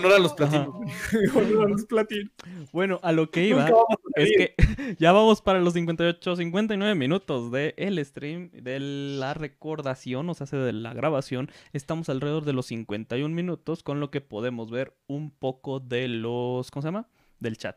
No 0.00 0.08
eran 0.08 0.22
los 0.22 0.34
platinos. 0.34 0.68
los 1.68 1.84
platinos. 1.86 2.32
Bueno, 2.72 3.00
a 3.02 3.12
lo 3.12 3.30
que 3.30 3.44
iba 3.44 3.68
es 4.14 4.30
que 4.36 4.54
ya 4.98 5.12
vamos 5.12 5.40
para 5.42 5.60
los 5.60 5.74
58, 5.74 6.36
59 6.36 6.94
minutos 6.94 7.50
del 7.50 7.74
el 7.76 8.04
stream, 8.04 8.50
de 8.50 8.80
la 8.80 9.34
recordación, 9.34 10.28
o 10.28 10.34
sea, 10.34 10.46
de 10.46 10.72
la 10.72 10.92
grabación. 10.92 11.50
Estamos 11.72 12.08
alrededor 12.08 12.44
de 12.44 12.52
los 12.52 12.66
51 12.66 13.34
minutos, 13.34 13.82
con 13.82 14.00
lo 14.00 14.10
que 14.10 14.20
podemos 14.20 14.70
ver 14.70 14.94
un 15.06 15.30
poco 15.30 15.80
de 15.80 16.08
los. 16.08 16.70
¿Cómo 16.70 16.82
se 16.82 16.88
llama? 16.88 17.08
Del 17.40 17.56
chat. 17.56 17.76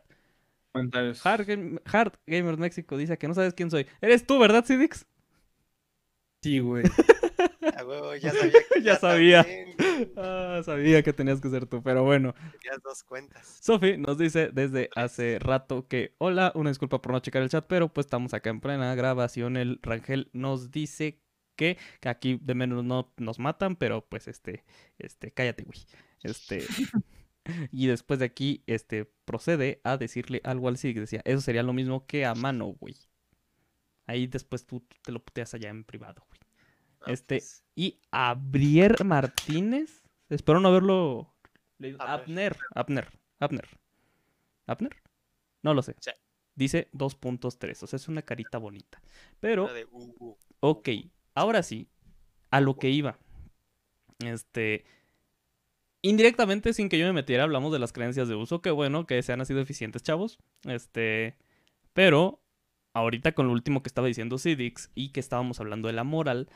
Hard, 1.24 1.80
Hard 1.84 2.12
Gamers 2.26 2.58
México 2.58 2.96
dice 2.96 3.18
que 3.18 3.28
no 3.28 3.34
sabes 3.34 3.54
quién 3.54 3.70
soy. 3.70 3.86
¿Eres 4.00 4.26
tú, 4.26 4.38
verdad, 4.38 4.64
Cidix? 4.64 5.06
Sí, 6.42 6.60
güey. 6.60 6.84
ya 8.20 8.32
sabía. 8.32 8.52
ya 8.82 8.96
sabía. 8.96 9.46
Ah, 10.16 10.62
sabía 10.64 11.02
que 11.02 11.12
tenías 11.12 11.40
que 11.40 11.50
ser 11.50 11.66
tú, 11.66 11.82
pero 11.82 12.04
bueno. 12.04 12.34
Tenías 12.60 12.82
dos 12.82 13.02
cuentas. 13.02 13.58
Sofi 13.62 13.96
nos 13.96 14.18
dice 14.18 14.50
desde 14.52 14.90
hace 14.94 15.38
rato 15.38 15.86
que 15.88 16.14
hola, 16.18 16.52
una 16.54 16.70
disculpa 16.70 17.00
por 17.00 17.12
no 17.12 17.20
checar 17.20 17.42
el 17.42 17.50
chat, 17.50 17.66
pero 17.66 17.92
pues 17.92 18.06
estamos 18.06 18.34
acá 18.34 18.50
en 18.50 18.60
plena 18.60 18.94
grabación. 18.94 19.56
El 19.56 19.78
Rangel 19.82 20.30
nos 20.32 20.70
dice 20.70 21.20
que, 21.56 21.78
que 22.00 22.08
aquí 22.08 22.38
de 22.40 22.54
menos 22.54 22.84
no 22.84 23.12
nos 23.16 23.38
matan, 23.38 23.76
pero 23.76 24.06
pues 24.06 24.28
este, 24.28 24.64
este, 24.98 25.32
cállate, 25.32 25.64
güey. 25.64 25.78
Este. 26.22 26.64
y 27.72 27.86
después 27.86 28.18
de 28.18 28.26
aquí, 28.26 28.62
este, 28.66 29.06
procede 29.24 29.80
a 29.84 29.96
decirle 29.96 30.40
algo 30.44 30.68
al 30.68 30.76
SIG. 30.76 31.00
Decía, 31.00 31.22
eso 31.24 31.40
sería 31.40 31.62
lo 31.62 31.72
mismo 31.72 32.06
que 32.06 32.24
a 32.24 32.34
mano, 32.34 32.66
güey. 32.66 32.96
Ahí 34.06 34.26
después 34.26 34.66
tú, 34.66 34.84
te 35.02 35.12
lo 35.12 35.22
puteas 35.22 35.54
allá 35.54 35.70
en 35.70 35.84
privado, 35.84 36.24
güey. 36.28 36.39
Ah, 37.02 37.12
este, 37.12 37.36
pues. 37.36 37.64
y 37.74 37.98
Abrier 38.10 39.04
Martínez, 39.04 40.02
espero 40.28 40.60
no 40.60 40.68
haberlo 40.68 41.34
leído. 41.78 42.00
Abner, 42.00 42.56
Abner, 42.74 43.08
Abner. 43.38 43.68
¿Abner? 44.66 44.96
No 45.62 45.74
lo 45.74 45.82
sé. 45.82 45.94
Dice 46.54 46.88
2.3, 46.92 47.82
o 47.82 47.86
sea, 47.86 47.96
es 47.96 48.08
una 48.08 48.22
carita 48.22 48.58
bonita. 48.58 49.00
Pero, 49.40 49.68
ok, 50.60 50.88
ahora 51.34 51.62
sí, 51.62 51.88
a 52.50 52.60
lo 52.60 52.76
que 52.76 52.90
iba. 52.90 53.18
Este, 54.18 54.84
indirectamente, 56.02 56.72
sin 56.72 56.88
que 56.88 56.98
yo 56.98 57.06
me 57.06 57.12
metiera, 57.12 57.44
hablamos 57.44 57.72
de 57.72 57.78
las 57.78 57.92
creencias 57.92 58.28
de 58.28 58.34
uso. 58.34 58.60
Qué 58.60 58.70
bueno 58.70 59.06
que 59.06 59.22
sean 59.22 59.40
así 59.40 59.54
de 59.54 59.62
eficientes, 59.62 60.02
chavos. 60.02 60.38
Este, 60.64 61.36
pero 61.92 62.42
ahorita 62.92 63.32
con 63.32 63.46
lo 63.46 63.52
último 63.52 63.82
que 63.82 63.88
estaba 63.88 64.08
diciendo 64.08 64.38
Cidix 64.38 64.90
y 64.94 65.10
que 65.10 65.20
estábamos 65.20 65.60
hablando 65.60 65.88
de 65.88 65.94
la 65.94 66.04
moral, 66.04 66.48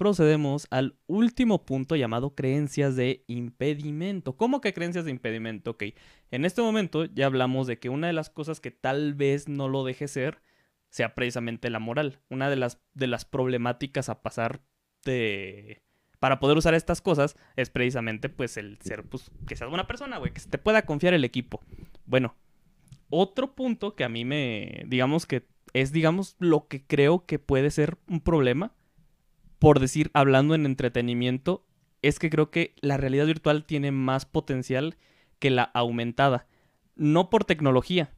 procedemos 0.00 0.66
al 0.70 0.96
último 1.08 1.66
punto 1.66 1.94
llamado 1.94 2.34
creencias 2.34 2.96
de 2.96 3.22
impedimento. 3.26 4.34
¿Cómo 4.34 4.62
que 4.62 4.72
creencias 4.72 5.04
de 5.04 5.10
impedimento? 5.10 5.72
Ok, 5.72 5.84
en 6.30 6.46
este 6.46 6.62
momento 6.62 7.04
ya 7.04 7.26
hablamos 7.26 7.66
de 7.66 7.78
que 7.78 7.90
una 7.90 8.06
de 8.06 8.14
las 8.14 8.30
cosas 8.30 8.60
que 8.60 8.70
tal 8.70 9.12
vez 9.12 9.46
no 9.46 9.68
lo 9.68 9.84
deje 9.84 10.08
ser 10.08 10.40
sea 10.88 11.14
precisamente 11.14 11.68
la 11.68 11.80
moral. 11.80 12.22
Una 12.30 12.48
de 12.48 12.56
las, 12.56 12.80
de 12.94 13.08
las 13.08 13.26
problemáticas 13.26 14.08
a 14.08 14.22
pasar 14.22 14.62
de 15.04 15.82
para 16.18 16.40
poder 16.40 16.56
usar 16.56 16.72
estas 16.72 17.02
cosas 17.02 17.36
es 17.56 17.68
precisamente 17.68 18.30
pues 18.30 18.56
el 18.56 18.78
ser, 18.80 19.04
pues, 19.04 19.30
que 19.46 19.54
seas 19.54 19.68
buena 19.68 19.86
persona, 19.86 20.16
güey, 20.16 20.32
que 20.32 20.40
se 20.40 20.48
te 20.48 20.56
pueda 20.56 20.86
confiar 20.86 21.12
el 21.12 21.24
equipo. 21.24 21.60
Bueno, 22.06 22.36
otro 23.10 23.54
punto 23.54 23.94
que 23.94 24.04
a 24.04 24.08
mí 24.08 24.24
me, 24.24 24.82
digamos 24.86 25.26
que 25.26 25.46
es, 25.74 25.92
digamos, 25.92 26.36
lo 26.38 26.68
que 26.68 26.86
creo 26.86 27.26
que 27.26 27.38
puede 27.38 27.70
ser 27.70 27.98
un 28.08 28.20
problema, 28.20 28.72
por 29.60 29.78
decir, 29.78 30.10
hablando 30.14 30.54
en 30.54 30.64
entretenimiento, 30.66 31.64
es 32.02 32.18
que 32.18 32.30
creo 32.30 32.50
que 32.50 32.74
la 32.80 32.96
realidad 32.96 33.26
virtual 33.26 33.64
tiene 33.64 33.92
más 33.92 34.24
potencial 34.24 34.96
que 35.38 35.50
la 35.50 35.64
aumentada. 35.64 36.46
No 36.96 37.28
por 37.28 37.44
tecnología, 37.44 38.12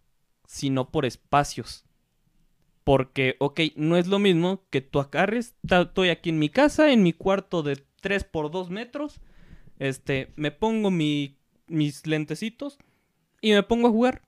sino 0.46 0.90
por 0.90 1.04
espacios. 1.04 1.84
Porque, 2.84 3.34
ok, 3.40 3.60
no 3.74 3.96
es 3.96 4.06
lo 4.06 4.20
mismo 4.20 4.64
que 4.70 4.82
tú 4.82 5.00
acarres, 5.00 5.56
estoy 5.68 6.10
aquí 6.10 6.30
en 6.30 6.38
mi 6.38 6.48
casa, 6.48 6.92
en 6.92 7.02
mi 7.02 7.12
cuarto 7.12 7.64
de 7.64 7.84
3 8.00 8.22
por 8.22 8.52
2 8.52 8.70
metros. 8.70 9.20
Este, 9.80 10.32
me 10.36 10.52
pongo 10.52 10.92
mi, 10.92 11.38
mis 11.66 12.06
lentecitos 12.06 12.78
y 13.40 13.50
me 13.50 13.64
pongo 13.64 13.88
a 13.88 13.92
jugar. 13.92 14.22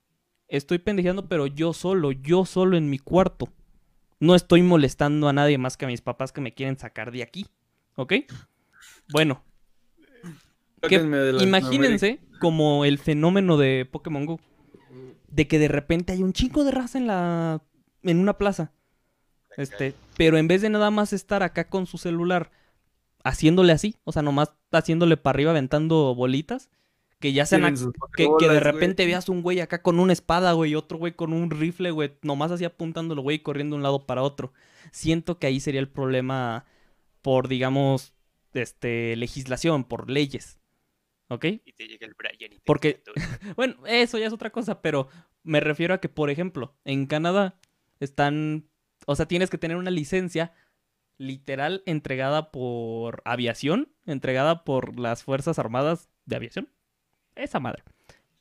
Estoy 0.48 0.78
pendejeando, 0.78 1.28
pero 1.28 1.46
yo 1.46 1.72
solo, 1.72 2.10
yo 2.10 2.44
solo 2.44 2.76
en 2.76 2.90
mi 2.90 2.98
cuarto. 2.98 3.52
No 4.24 4.34
estoy 4.34 4.62
molestando 4.62 5.28
a 5.28 5.34
nadie 5.34 5.58
más 5.58 5.76
que 5.76 5.84
a 5.84 5.88
mis 5.88 6.00
papás 6.00 6.32
que 6.32 6.40
me 6.40 6.54
quieren 6.54 6.78
sacar 6.78 7.12
de 7.12 7.22
aquí. 7.22 7.46
¿Ok? 7.94 8.14
Bueno. 9.12 9.44
imagínense 11.40 12.20
como 12.40 12.86
el 12.86 12.98
fenómeno 12.98 13.58
de 13.58 13.86
Pokémon 13.90 14.24
Go. 14.24 14.40
De 15.28 15.46
que 15.46 15.58
de 15.58 15.68
repente 15.68 16.14
hay 16.14 16.22
un 16.22 16.32
chico 16.32 16.64
de 16.64 16.70
raza 16.70 16.96
en 16.96 17.06
la. 17.06 17.60
en 18.02 18.18
una 18.18 18.38
plaza. 18.38 18.72
Este. 19.58 19.94
Pero 20.16 20.38
en 20.38 20.48
vez 20.48 20.62
de 20.62 20.70
nada 20.70 20.90
más 20.90 21.12
estar 21.12 21.42
acá 21.42 21.68
con 21.68 21.86
su 21.86 21.98
celular 21.98 22.50
haciéndole 23.24 23.74
así, 23.74 23.96
o 24.04 24.12
sea, 24.12 24.22
nomás 24.22 24.54
haciéndole 24.72 25.18
para 25.18 25.36
arriba, 25.36 25.50
aventando 25.50 26.14
bolitas. 26.14 26.70
Que 27.24 27.32
ya 27.32 27.46
sean. 27.46 27.74
Que, 28.18 28.28
que, 28.38 28.48
de 28.50 28.60
repente 28.60 29.06
veas 29.06 29.30
un 29.30 29.40
güey 29.40 29.60
acá 29.60 29.80
con 29.80 29.98
una 29.98 30.12
espada, 30.12 30.52
güey, 30.52 30.72
y 30.72 30.74
otro 30.74 30.98
güey 30.98 31.14
con 31.14 31.32
un 31.32 31.50
rifle, 31.50 31.90
güey, 31.90 32.12
nomás 32.20 32.50
así 32.50 32.66
apuntándolo, 32.66 33.22
güey, 33.22 33.38
corriendo 33.38 33.76
de 33.76 33.78
un 33.78 33.82
lado 33.82 34.04
para 34.04 34.20
otro. 34.20 34.52
Siento 34.92 35.38
que 35.38 35.46
ahí 35.46 35.58
sería 35.58 35.80
el 35.80 35.88
problema 35.88 36.66
por, 37.22 37.48
digamos, 37.48 38.12
este, 38.52 39.16
legislación, 39.16 39.84
por 39.84 40.10
leyes. 40.10 40.58
¿Ok? 41.28 41.46
Y 41.46 41.72
te 41.72 41.88
llega 41.88 42.06
el 42.06 42.12
Brian 42.12 42.52
y 42.52 42.56
te 42.56 42.62
Porque, 42.66 43.02
bueno, 43.56 43.76
eso 43.86 44.18
ya 44.18 44.26
es 44.26 44.32
otra 44.34 44.50
cosa, 44.50 44.82
pero 44.82 45.08
me 45.44 45.60
refiero 45.60 45.94
a 45.94 46.02
que, 46.02 46.10
por 46.10 46.28
ejemplo, 46.28 46.76
en 46.84 47.06
Canadá 47.06 47.58
están, 48.00 48.68
o 49.06 49.16
sea, 49.16 49.24
tienes 49.24 49.48
que 49.48 49.56
tener 49.56 49.78
una 49.78 49.90
licencia 49.90 50.52
literal 51.16 51.84
entregada 51.86 52.50
por 52.50 53.22
aviación, 53.24 53.88
entregada 54.04 54.62
por 54.62 55.00
las 55.00 55.22
Fuerzas 55.22 55.58
Armadas 55.58 56.10
de 56.26 56.36
Aviación. 56.36 56.68
Esa 57.34 57.60
madre. 57.60 57.82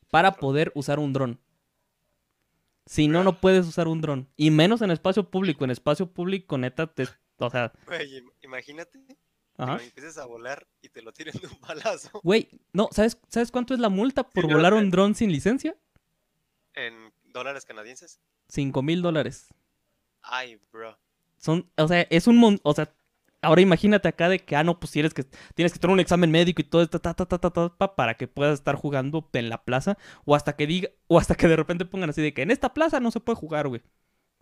Para 0.09 0.33
poder 0.33 0.71
usar 0.75 0.99
un 0.99 1.13
dron. 1.13 1.39
Si 2.85 3.07
no, 3.07 3.23
no 3.23 3.39
puedes 3.39 3.65
usar 3.65 3.87
un 3.87 4.01
dron. 4.01 4.27
Y 4.35 4.51
menos 4.51 4.81
en 4.81 4.91
espacio 4.91 5.29
público. 5.29 5.63
En 5.63 5.71
espacio 5.71 6.07
público, 6.07 6.57
neta, 6.57 6.87
te, 6.87 7.07
o 7.37 7.49
sea... 7.49 7.71
imagínate 8.41 8.99
Ajá. 9.57 9.77
Que 9.77 9.85
empieces 9.85 10.17
a 10.17 10.25
volar 10.25 10.67
y 10.81 10.89
te 10.89 11.01
lo 11.01 11.11
tiren 11.11 11.35
de 11.39 11.47
un 11.47 11.59
balazo. 11.61 12.09
Güey, 12.23 12.49
no, 12.73 12.89
¿sabes, 12.91 13.19
¿sabes 13.29 13.51
cuánto 13.51 13.73
es 13.73 13.79
la 13.79 13.89
multa 13.89 14.23
por 14.23 14.51
volar 14.51 14.73
un 14.73 14.89
dron 14.89 15.15
sin 15.15 15.31
licencia? 15.31 15.75
¿En 16.73 17.13
dólares 17.23 17.65
canadienses? 17.65 18.19
Cinco 18.47 18.81
mil 18.81 19.01
dólares. 19.01 19.47
Ay, 20.21 20.59
bro. 20.71 20.97
Son, 21.37 21.69
o 21.77 21.87
sea, 21.87 22.01
es 22.09 22.27
un 22.27 22.37
mon 22.37 22.59
o 22.63 22.73
sea, 22.73 22.93
ahora 23.43 23.61
imagínate 23.61 24.07
acá 24.07 24.29
de 24.29 24.39
que, 24.39 24.55
ah, 24.55 24.63
no, 24.63 24.79
pues 24.79 24.91
tienes 24.91 25.13
que, 25.13 25.25
tienes 25.53 25.73
que 25.73 25.79
tener 25.79 25.93
un 25.93 25.99
examen 25.99 26.31
médico 26.31 26.61
y 26.61 26.65
todo 26.65 26.81
esto, 26.81 26.99
ta, 26.99 27.13
ta, 27.13 27.25
ta, 27.25 27.37
ta, 27.37 27.51
ta, 27.51 27.95
para 27.95 28.15
que 28.15 28.27
puedas 28.27 28.55
estar 28.55 28.75
jugando 28.75 29.29
en 29.33 29.49
la 29.49 29.63
plaza, 29.63 29.97
o 30.25 30.35
hasta 30.35 30.55
que 30.55 30.65
diga, 30.65 30.89
o 31.07 31.19
hasta 31.19 31.35
que 31.35 31.47
de 31.47 31.55
repente 31.55 31.85
pongan 31.85 32.09
así 32.09 32.21
de 32.21 32.33
que 32.33 32.41
en 32.41 32.51
esta 32.51 32.73
plaza 32.73 32.99
no 32.99 33.11
se 33.11 33.19
puede 33.19 33.35
jugar, 33.35 33.67
güey. 33.67 33.81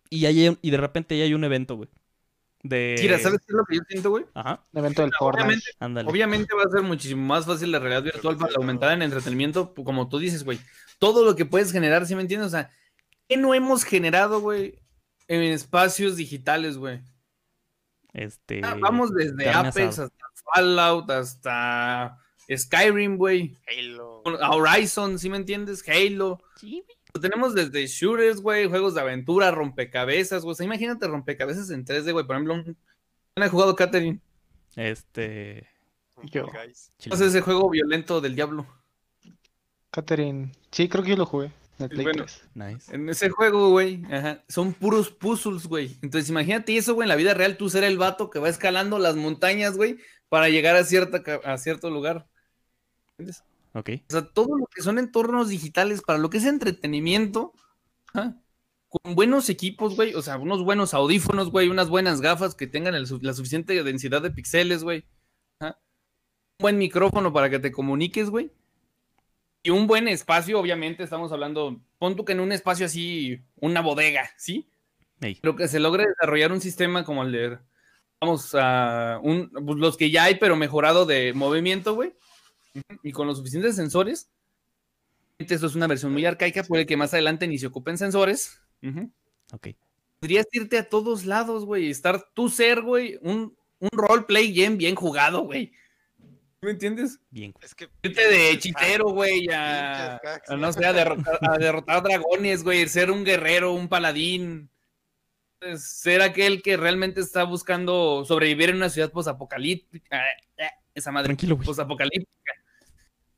Y, 0.09 0.25
hay, 0.25 0.57
y 0.61 0.71
de 0.71 0.77
repente 0.77 1.17
ya 1.17 1.23
hay 1.23 1.33
un 1.33 1.43
evento, 1.43 1.75
güey. 1.75 1.89
De... 2.63 2.95
Mira, 2.99 3.17
¿sabes 3.17 3.39
qué 3.39 3.45
es 3.49 3.55
lo 3.55 3.65
que 3.65 3.75
yo 3.77 3.81
siento, 3.87 4.11
güey? 4.11 4.25
Ajá. 4.35 4.63
Un 4.71 4.79
evento 4.79 5.01
del 5.01 5.11
obviamente, 5.19 5.65
obviamente 6.05 6.55
va 6.55 6.63
a 6.63 6.69
ser 6.69 6.83
muchísimo 6.83 7.25
más 7.25 7.45
fácil 7.45 7.71
la 7.71 7.79
realidad 7.79 8.03
virtual 8.03 8.37
para 8.37 8.53
aumentar 8.55 8.91
en 8.91 9.01
entretenimiento, 9.01 9.73
como 9.73 10.09
tú 10.09 10.19
dices, 10.19 10.43
güey. 10.43 10.59
Todo 10.99 11.25
lo 11.25 11.35
que 11.35 11.45
puedes 11.45 11.71
generar, 11.71 12.05
¿sí 12.05 12.13
me 12.13 12.21
entiendes? 12.21 12.47
O 12.47 12.51
sea, 12.51 12.69
¿qué 13.27 13.35
no 13.37 13.55
hemos 13.55 13.83
generado, 13.83 14.41
güey, 14.41 14.79
en 15.27 15.41
espacios 15.41 16.17
digitales, 16.17 16.77
güey? 16.77 17.01
Este. 18.13 18.61
Ah, 18.63 18.75
vamos 18.79 19.13
desde 19.13 19.49
Apex 19.49 19.99
hasta 19.99 20.25
Fallout, 20.53 21.09
hasta 21.09 22.17
Skyrim, 22.49 23.17
güey. 23.17 23.57
Halo. 23.67 24.21
Horizon, 24.23 25.17
¿sí 25.17 25.29
me 25.29 25.37
entiendes? 25.37 25.83
Halo. 25.87 26.39
Sí, 26.57 26.83
Lo 27.13 27.21
tenemos 27.21 27.53
desde 27.53 27.87
shooters, 27.87 28.41
güey, 28.41 28.67
juegos 28.67 28.95
de 28.95 29.01
aventura, 29.01 29.51
rompecabezas, 29.51 30.43
güey. 30.43 30.51
O 30.53 30.55
sea, 30.55 30.65
imagínate 30.65 31.07
rompecabezas 31.07 31.69
en 31.69 31.85
3D, 31.85 32.11
güey. 32.11 32.25
Por 32.25 32.35
ejemplo, 32.35 32.63
¿quién 32.63 33.43
ha 33.43 33.49
jugado 33.49 33.75
Catherine? 33.75 34.19
Este. 34.75 35.67
Yo. 36.23 36.47
¿Qué 36.47 37.09
es 37.09 37.21
ese 37.21 37.41
juego 37.41 37.69
violento 37.69 38.21
del 38.21 38.35
diablo? 38.35 38.67
Catherine. 39.89 40.51
Sí, 40.71 40.87
creo 40.87 41.03
que 41.03 41.11
yo 41.11 41.17
lo 41.17 41.25
jugué. 41.25 41.51
En 42.89 43.09
ese 43.09 43.29
juego, 43.29 43.69
güey, 43.69 44.03
son 44.47 44.73
puros 44.73 45.09
puzzles, 45.09 45.67
güey. 45.67 45.97
Entonces, 46.01 46.29
imagínate 46.29 46.77
eso, 46.77 46.93
güey, 46.93 47.05
en 47.05 47.09
la 47.09 47.15
vida 47.15 47.33
real, 47.33 47.57
tú 47.57 47.69
ser 47.69 47.83
el 47.83 47.97
vato 47.97 48.29
que 48.29 48.39
va 48.39 48.49
escalando 48.49 48.99
las 48.99 49.15
montañas, 49.15 49.77
güey, 49.77 49.97
para 50.29 50.49
llegar 50.49 50.75
a, 50.75 50.83
cierta, 50.83 51.23
a 51.43 51.57
cierto 51.57 51.89
lugar. 51.89 52.27
¿Entiendes? 53.11 53.43
Ok. 53.73 53.89
O 54.07 54.11
sea, 54.11 54.25
todo 54.25 54.57
lo 54.57 54.65
que 54.67 54.81
son 54.81 54.99
entornos 54.99 55.49
digitales 55.49 56.01
para 56.01 56.19
lo 56.19 56.29
que 56.29 56.37
es 56.37 56.45
entretenimiento, 56.45 57.53
con 58.13 59.15
buenos 59.15 59.49
equipos, 59.49 59.95
güey, 59.95 60.13
o 60.15 60.21
sea, 60.21 60.37
unos 60.37 60.63
buenos 60.63 60.93
audífonos, 60.93 61.49
güey, 61.49 61.69
unas 61.69 61.89
buenas 61.89 62.21
gafas 62.21 62.55
que 62.55 62.67
tengan 62.67 62.93
la 62.93 63.33
suficiente 63.33 63.81
densidad 63.83 64.21
de 64.21 64.31
píxeles, 64.31 64.83
güey. 64.83 65.05
Un 65.61 65.73
buen 66.59 66.77
micrófono 66.77 67.33
para 67.33 67.49
que 67.49 67.59
te 67.59 67.71
comuniques, 67.71 68.29
güey 68.29 68.51
y 69.63 69.69
un 69.69 69.87
buen 69.87 70.07
espacio, 70.07 70.59
obviamente, 70.59 71.03
estamos 71.03 71.31
hablando, 71.31 71.79
pon 71.99 72.15
tú 72.15 72.25
que 72.25 72.33
en 72.33 72.39
un 72.39 72.51
espacio 72.51 72.85
así, 72.85 73.39
una 73.57 73.81
bodega, 73.81 74.31
¿sí? 74.37 74.67
Lo 75.43 75.55
que 75.55 75.67
se 75.67 75.79
logre 75.79 76.07
desarrollar 76.07 76.51
un 76.51 76.61
sistema 76.61 77.03
como 77.03 77.23
el 77.23 77.31
de, 77.31 77.59
vamos 78.19 78.55
a, 78.55 79.19
un, 79.21 79.51
pues, 79.51 79.77
los 79.77 79.97
que 79.97 80.09
ya 80.09 80.23
hay, 80.23 80.35
pero 80.35 80.55
mejorado 80.55 81.05
de 81.05 81.33
movimiento, 81.33 81.93
güey, 81.93 82.13
y 83.03 83.11
con 83.11 83.27
los 83.27 83.37
suficientes 83.37 83.75
sensores. 83.75 84.29
Esto 85.37 85.67
es 85.67 85.75
una 85.75 85.87
versión 85.87 86.11
muy 86.11 86.25
arcaica, 86.25 86.63
puede 86.63 86.85
que 86.85 86.97
más 86.97 87.13
adelante 87.13 87.47
ni 87.47 87.59
se 87.59 87.67
ocupen 87.67 87.97
sensores. 87.97 88.61
Ok. 89.53 89.69
Podrías 90.19 90.47
irte 90.51 90.77
a 90.79 90.89
todos 90.89 91.25
lados, 91.25 91.65
güey, 91.65 91.89
estar 91.89 92.29
tú 92.33 92.49
ser, 92.49 92.81
güey, 92.81 93.19
un, 93.21 93.55
un 93.79 93.89
roleplay 93.91 94.51
bien, 94.51 94.77
bien 94.77 94.95
jugado, 94.95 95.41
güey. 95.41 95.71
¿Me 96.63 96.71
entiendes? 96.71 97.19
Bien. 97.31 97.55
Es 97.61 97.73
que. 97.73 97.89
Irte 98.03 98.21
de 98.21 98.51
hechicero, 98.51 99.09
güey, 99.09 99.47
a, 99.51 100.21
No 100.57 100.71
sé, 100.71 100.85
a 100.85 100.93
derrotar, 100.93 102.03
dragones, 102.03 102.63
güey. 102.63 102.87
Ser 102.87 103.09
un 103.09 103.23
guerrero, 103.25 103.73
un 103.73 103.87
paladín. 103.87 104.69
Ser 105.75 106.21
aquel 106.21 106.61
que 106.61 106.77
realmente 106.77 107.19
está 107.19 107.43
buscando 107.45 108.25
sobrevivir 108.25 108.69
en 108.69 108.75
una 108.75 108.89
ciudad 108.89 109.11
posapocalíptica. 109.11 110.21
Esa 110.93 111.11
madre. 111.11 111.29
Tranquilo, 111.29 111.55
güey. 111.55 111.65
Posapocalíptica. 111.65 112.53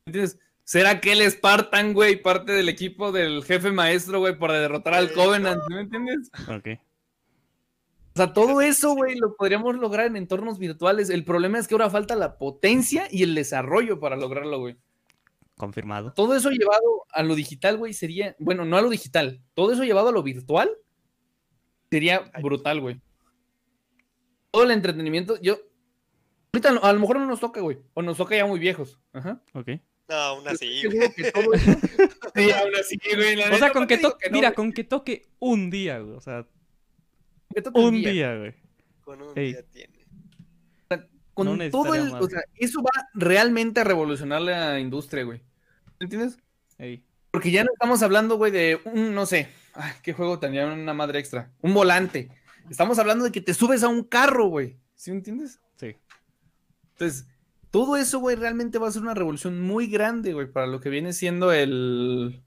¿Entiendes? 0.05 0.38
Ser 0.65 0.88
aquel 0.88 1.30
Spartan, 1.30 1.93
güey, 1.93 2.21
parte 2.21 2.51
del 2.51 2.67
equipo 2.67 3.11
del 3.11 3.43
jefe 3.43 3.71
maestro, 3.71 4.19
güey, 4.19 4.38
para 4.38 4.59
derrotar 4.59 4.93
al 4.95 5.11
Covenant. 5.13 5.61
¿Me 5.69 5.82
entiendes? 5.82 6.30
Ok. 6.49 6.80
O 8.16 8.18
sea, 8.18 8.32
todo 8.32 8.61
eso, 8.61 8.93
güey, 8.93 9.18
lo 9.18 9.36
podríamos 9.36 9.76
lograr 9.76 10.05
en 10.05 10.18
entornos 10.18 10.59
virtuales. 10.59 11.09
El 11.09 11.24
problema 11.24 11.57
es 11.57 11.68
que 11.68 11.74
ahora 11.74 11.89
falta 11.89 12.16
la 12.16 12.38
potencia 12.38 13.07
y 13.09 13.24
el 13.24 13.34
desarrollo 13.34 13.99
para 13.99 14.16
lograrlo, 14.16 14.59
güey. 14.59 14.78
Confirmado. 15.57 16.14
Todo 16.14 16.36
eso 16.36 16.51
llevado 16.51 17.05
a 17.11 17.24
lo 17.24 17.34
digital, 17.36 17.78
güey, 17.78 17.93
sería, 17.93 18.36
bueno, 18.39 18.66
no 18.66 18.78
a 18.78 18.82
lo 18.82 18.89
digital, 18.89 19.41
todo 19.53 19.72
eso 19.72 19.84
llevado 19.84 20.09
a 20.09 20.11
lo 20.11 20.24
virtual 20.24 20.72
sería 21.93 22.32
brutal, 22.41 22.82
güey. 22.82 22.99
Todo 24.49 24.64
el 24.64 24.72
entretenimiento, 24.72 25.39
yo, 25.41 25.59
ahorita 26.51 26.70
a 26.82 26.93
lo 26.93 26.99
mejor 26.99 27.20
no 27.20 27.28
nos 27.28 27.39
toca, 27.39 27.61
güey, 27.61 27.78
o 27.93 28.01
nos 28.01 28.18
toca 28.18 28.36
ya 28.36 28.47
muy 28.47 28.59
viejos. 28.59 28.99
Ajá. 29.14 29.43
Ok. 29.53 29.70
No, 30.09 30.16
aún 30.16 30.47
así. 30.47 30.82
sí, 32.36 32.51
aún 32.51 32.76
así, 32.80 32.97
güey. 33.16 33.39
o 33.43 33.57
sea, 33.57 33.72
con 33.72 33.86
que 33.86 33.99
toque, 33.99 34.30
mira, 34.32 34.53
con 34.53 34.74
que 34.74 34.84
toque 34.84 35.30
un 35.38 35.70
día, 35.70 35.99
güey, 35.99 36.18
o 36.18 36.22
sea, 36.22 36.47
un 37.73 37.93
día. 38.01 38.37
güey. 38.37 38.53
Con 39.03 39.21
un 39.21 39.33
día 39.33 39.63
tiene. 39.71 40.03
Con 41.33 41.69
todo 41.71 41.95
el. 41.95 42.13
O 42.13 42.27
sea, 42.29 42.41
eso 42.55 42.81
va 42.81 43.09
realmente 43.13 43.79
a 43.79 43.83
revolucionar 43.83 44.41
la 44.41 44.79
industria, 44.79 45.23
güey. 45.23 45.41
¿Entiendes? 45.99 46.37
Porque 47.31 47.51
ya 47.51 47.63
no 47.63 47.71
estamos 47.73 48.03
hablando, 48.03 48.37
güey, 48.37 48.51
de 48.51 48.79
un, 48.85 49.15
no 49.15 49.25
sé, 49.25 49.49
ay, 49.73 49.93
qué 50.03 50.13
juego 50.13 50.37
tenía 50.39 50.67
una 50.67 50.93
madre 50.93 51.19
extra. 51.19 51.51
Un 51.61 51.73
volante. 51.73 52.29
Estamos 52.69 52.99
hablando 52.99 53.25
de 53.25 53.31
que 53.31 53.41
te 53.41 53.53
subes 53.53 53.83
a 53.83 53.87
un 53.87 54.03
carro, 54.03 54.47
güey. 54.47 54.77
¿Sí 54.95 55.11
me 55.11 55.17
entiendes? 55.17 55.59
Sí. 55.77 55.95
Entonces, 56.91 57.27
todo 57.71 57.97
eso, 57.97 58.19
güey, 58.19 58.35
realmente 58.35 58.77
va 58.77 58.87
a 58.87 58.91
ser 58.91 59.01
una 59.01 59.15
revolución 59.15 59.61
muy 59.61 59.87
grande, 59.87 60.33
güey, 60.33 60.51
para 60.51 60.67
lo 60.67 60.79
que 60.79 60.89
viene 60.89 61.13
siendo 61.13 61.51
el. 61.51 62.43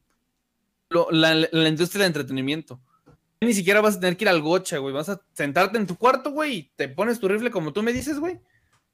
la 1.11 1.69
industria 1.69 2.03
de 2.03 2.09
entretenimiento 2.09 2.81
ni 3.47 3.55
siquiera 3.55 3.81
vas 3.81 3.97
a 3.97 4.01
tener 4.01 4.17
que 4.17 4.25
ir 4.25 4.29
al 4.29 4.43
gocha, 4.43 4.79
güey. 4.79 4.93
Vas 4.93 5.09
a 5.09 5.21
sentarte 5.33 5.79
en 5.79 5.87
tu 5.87 5.97
cuarto, 5.97 6.31
güey, 6.31 6.55
y 6.55 6.63
te 6.77 6.89
pones 6.89 7.19
tu 7.19 7.29
rifle 7.29 7.51
como 7.51 7.73
tú 7.73 7.83
me 7.83 7.93
dices, 7.93 8.19
güey. 8.19 8.41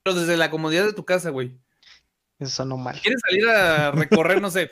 Pero 0.02 0.18
desde 0.18 0.36
la 0.36 0.50
comodidad 0.50 0.84
de 0.84 0.92
tu 0.92 1.04
casa, 1.04 1.30
güey. 1.30 1.58
Eso 2.38 2.64
no 2.64 2.76
mal. 2.76 3.00
¿Quieres 3.00 3.20
salir 3.28 3.48
a 3.48 3.90
recorrer, 3.92 4.40
no 4.40 4.50
sé? 4.50 4.70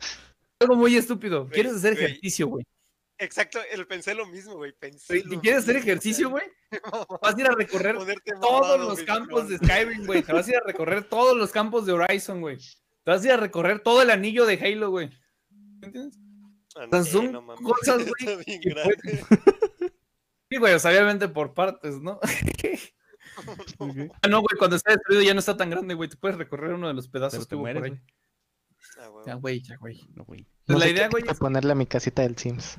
Algo 0.60 0.76
muy 0.76 0.96
estúpido. 0.96 1.48
¿Quieres 1.48 1.74
hacer 1.74 1.94
ejercicio, 1.94 2.48
güey? 2.48 2.64
Exacto, 3.20 3.58
pensé 3.88 4.14
lo 4.14 4.26
mismo, 4.26 4.54
güey. 4.54 4.72
¿Y 5.10 5.38
quieres 5.38 5.64
hacer 5.64 5.76
ejercicio, 5.76 6.30
güey? 6.30 6.44
Vas 7.22 7.34
a 7.34 7.40
ir 7.40 7.46
a 7.46 7.52
recorrer 7.52 7.96
todos 8.40 8.80
los 8.80 9.02
campos 9.02 9.48
de 9.48 9.58
Skyrim, 9.58 10.06
güey. 10.06 10.22
Te 10.22 10.32
vas 10.32 10.46
a 10.46 10.50
ir 10.50 10.56
a 10.56 10.60
recorrer 10.64 11.04
todos 11.04 11.36
los 11.36 11.50
campos 11.50 11.84
de 11.84 11.92
Horizon, 11.92 12.40
güey. 12.40 12.58
Te 13.04 13.10
vas 13.10 13.22
a 13.22 13.26
ir 13.26 13.32
a 13.32 13.36
recorrer 13.36 13.80
todo 13.80 14.02
el 14.02 14.10
anillo 14.10 14.46
de 14.46 14.54
Halo, 14.54 14.90
güey. 14.90 15.10
Son 17.04 17.46
cosas, 17.56 18.06
güey. 18.20 18.60
sí, 20.50 20.56
güey, 20.58 20.74
obviamente 20.74 21.28
por 21.28 21.54
partes, 21.54 21.98
¿no? 22.00 22.20
Ah, 24.22 24.28
no, 24.28 24.40
güey, 24.40 24.58
cuando 24.58 24.76
está 24.76 24.92
destruido 24.92 25.22
ya 25.22 25.34
no 25.34 25.40
está 25.40 25.56
tan 25.56 25.70
grande, 25.70 25.94
güey. 25.94 26.08
Te 26.08 26.16
puedes 26.16 26.38
recorrer 26.38 26.72
uno 26.72 26.88
de 26.88 26.94
los 26.94 27.08
pedazos 27.08 27.46
que 27.46 27.56
por 27.56 27.68
ahí. 27.68 28.00
Ah, 28.98 29.10
ya, 29.26 29.34
güey, 29.34 29.60
ya, 29.60 29.76
güey. 29.76 30.08
No, 30.14 30.24
güey. 30.24 30.46
Pues 30.66 30.78
la 30.78 30.88
idea, 30.88 31.08
güey. 31.08 31.24
Es 31.28 31.38
ponerle 31.38 31.72
a 31.72 31.76
mi 31.76 31.86
casita 31.86 32.22
del 32.22 32.36
Sims. 32.36 32.78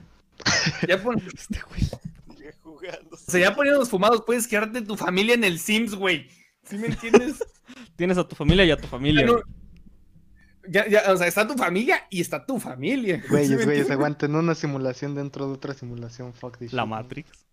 Ya 0.88 1.02
pon... 1.02 1.22
este, 1.34 1.62
güey. 1.70 1.82
O 3.12 3.18
sea, 3.18 3.40
ya 3.40 3.56
poniéndonos 3.56 3.90
fumados, 3.90 4.24
puedes 4.26 4.48
quedarte 4.48 4.82
tu 4.82 4.96
familia 4.96 5.36
en 5.36 5.44
el 5.44 5.60
Sims, 5.60 5.96
güey. 5.96 6.30
¿Sí 6.64 6.78
me 6.78 6.88
entiendes? 6.88 7.44
Tienes 7.96 8.18
a 8.18 8.28
tu 8.28 8.36
familia 8.36 8.66
y 8.66 8.72
a 8.72 8.78
tu 8.78 8.88
familia 8.88 9.26
ya, 9.26 9.34
ya, 10.70 11.04
o 11.12 11.18
sea, 11.18 11.28
está 11.28 11.48
tu 11.48 11.56
familia 11.56 12.06
y 12.10 12.22
está 12.22 12.46
tu 12.46 12.60
familia. 12.60 13.24
Güeyes, 13.30 13.66
güeyes, 13.66 13.90
aguanten 13.90 14.36
una 14.36 14.56
simulación 14.56 15.16
dentro 15.16 15.48
de 15.48 15.54
otra 15.54 15.74
simulación. 15.74 16.34
Fuck 16.34 16.58
this 16.58 16.74
La 16.74 16.86
Matrix. 16.86 17.46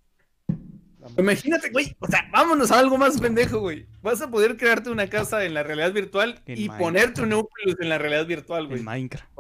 Imagínate, 1.17 1.71
güey, 1.71 1.97
o 2.01 2.07
sea, 2.09 2.29
vámonos 2.33 2.73
a 2.73 2.81
algo 2.81 2.99
más 2.99 3.21
pendejo, 3.21 3.61
güey. 3.61 3.87
Vas 4.03 4.21
a 4.23 4.29
poder 4.29 4.57
crearte 4.57 4.91
una 4.91 5.09
casa 5.09 5.45
en 5.45 5.55
la 5.55 5.63
realidad 5.63 5.93
virtual 5.93 6.43
y 6.47 6.69
ponerte 6.69 7.23
un 7.23 7.29
núcleo 7.29 7.77
en 7.79 7.89
la 7.89 7.99
realidad 7.99 8.27
virtual, 8.27 8.67
güey. 8.67 8.81
En 8.81 8.85
Minecraft. 8.85 9.31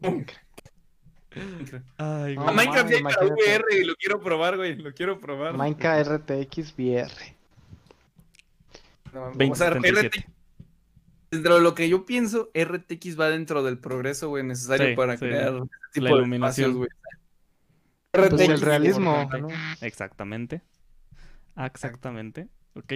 Minecraft. 0.00 0.44
Ay, 1.96 2.36
Minecraft 2.36 2.90
ya 2.90 3.02
para 3.02 3.26
VR 3.26 3.64
y 3.80 3.84
lo 3.84 3.94
quiero 3.96 4.20
probar, 4.20 4.56
güey. 4.56 4.76
Lo 4.76 4.92
quiero 4.92 5.18
probar. 5.18 5.56
Minecraft 5.56 6.28
RTX 6.28 6.74
VR. 6.76 7.10
No, 9.14 9.32
o 9.50 9.54
sea, 9.54 9.70
RTX 9.70 10.24
dentro 11.34 11.56
de 11.56 11.60
lo 11.60 11.74
que 11.74 11.88
yo 11.88 12.06
pienso, 12.06 12.50
RTX 12.54 13.18
va 13.18 13.28
dentro 13.28 13.62
del 13.62 13.78
progreso, 13.78 14.28
güey, 14.28 14.44
necesario 14.44 14.96
para 14.96 15.16
crear 15.16 15.54
este 15.54 15.68
tipo 15.92 16.06
la 16.06 16.10
iluminación. 16.12 16.74
güey. 16.74 16.88
Pues 18.10 18.32
el 18.40 18.60
realismo. 18.60 19.28
Exactamente. 19.80 20.62
Exactamente. 21.56 22.48
Ok. 22.74 22.92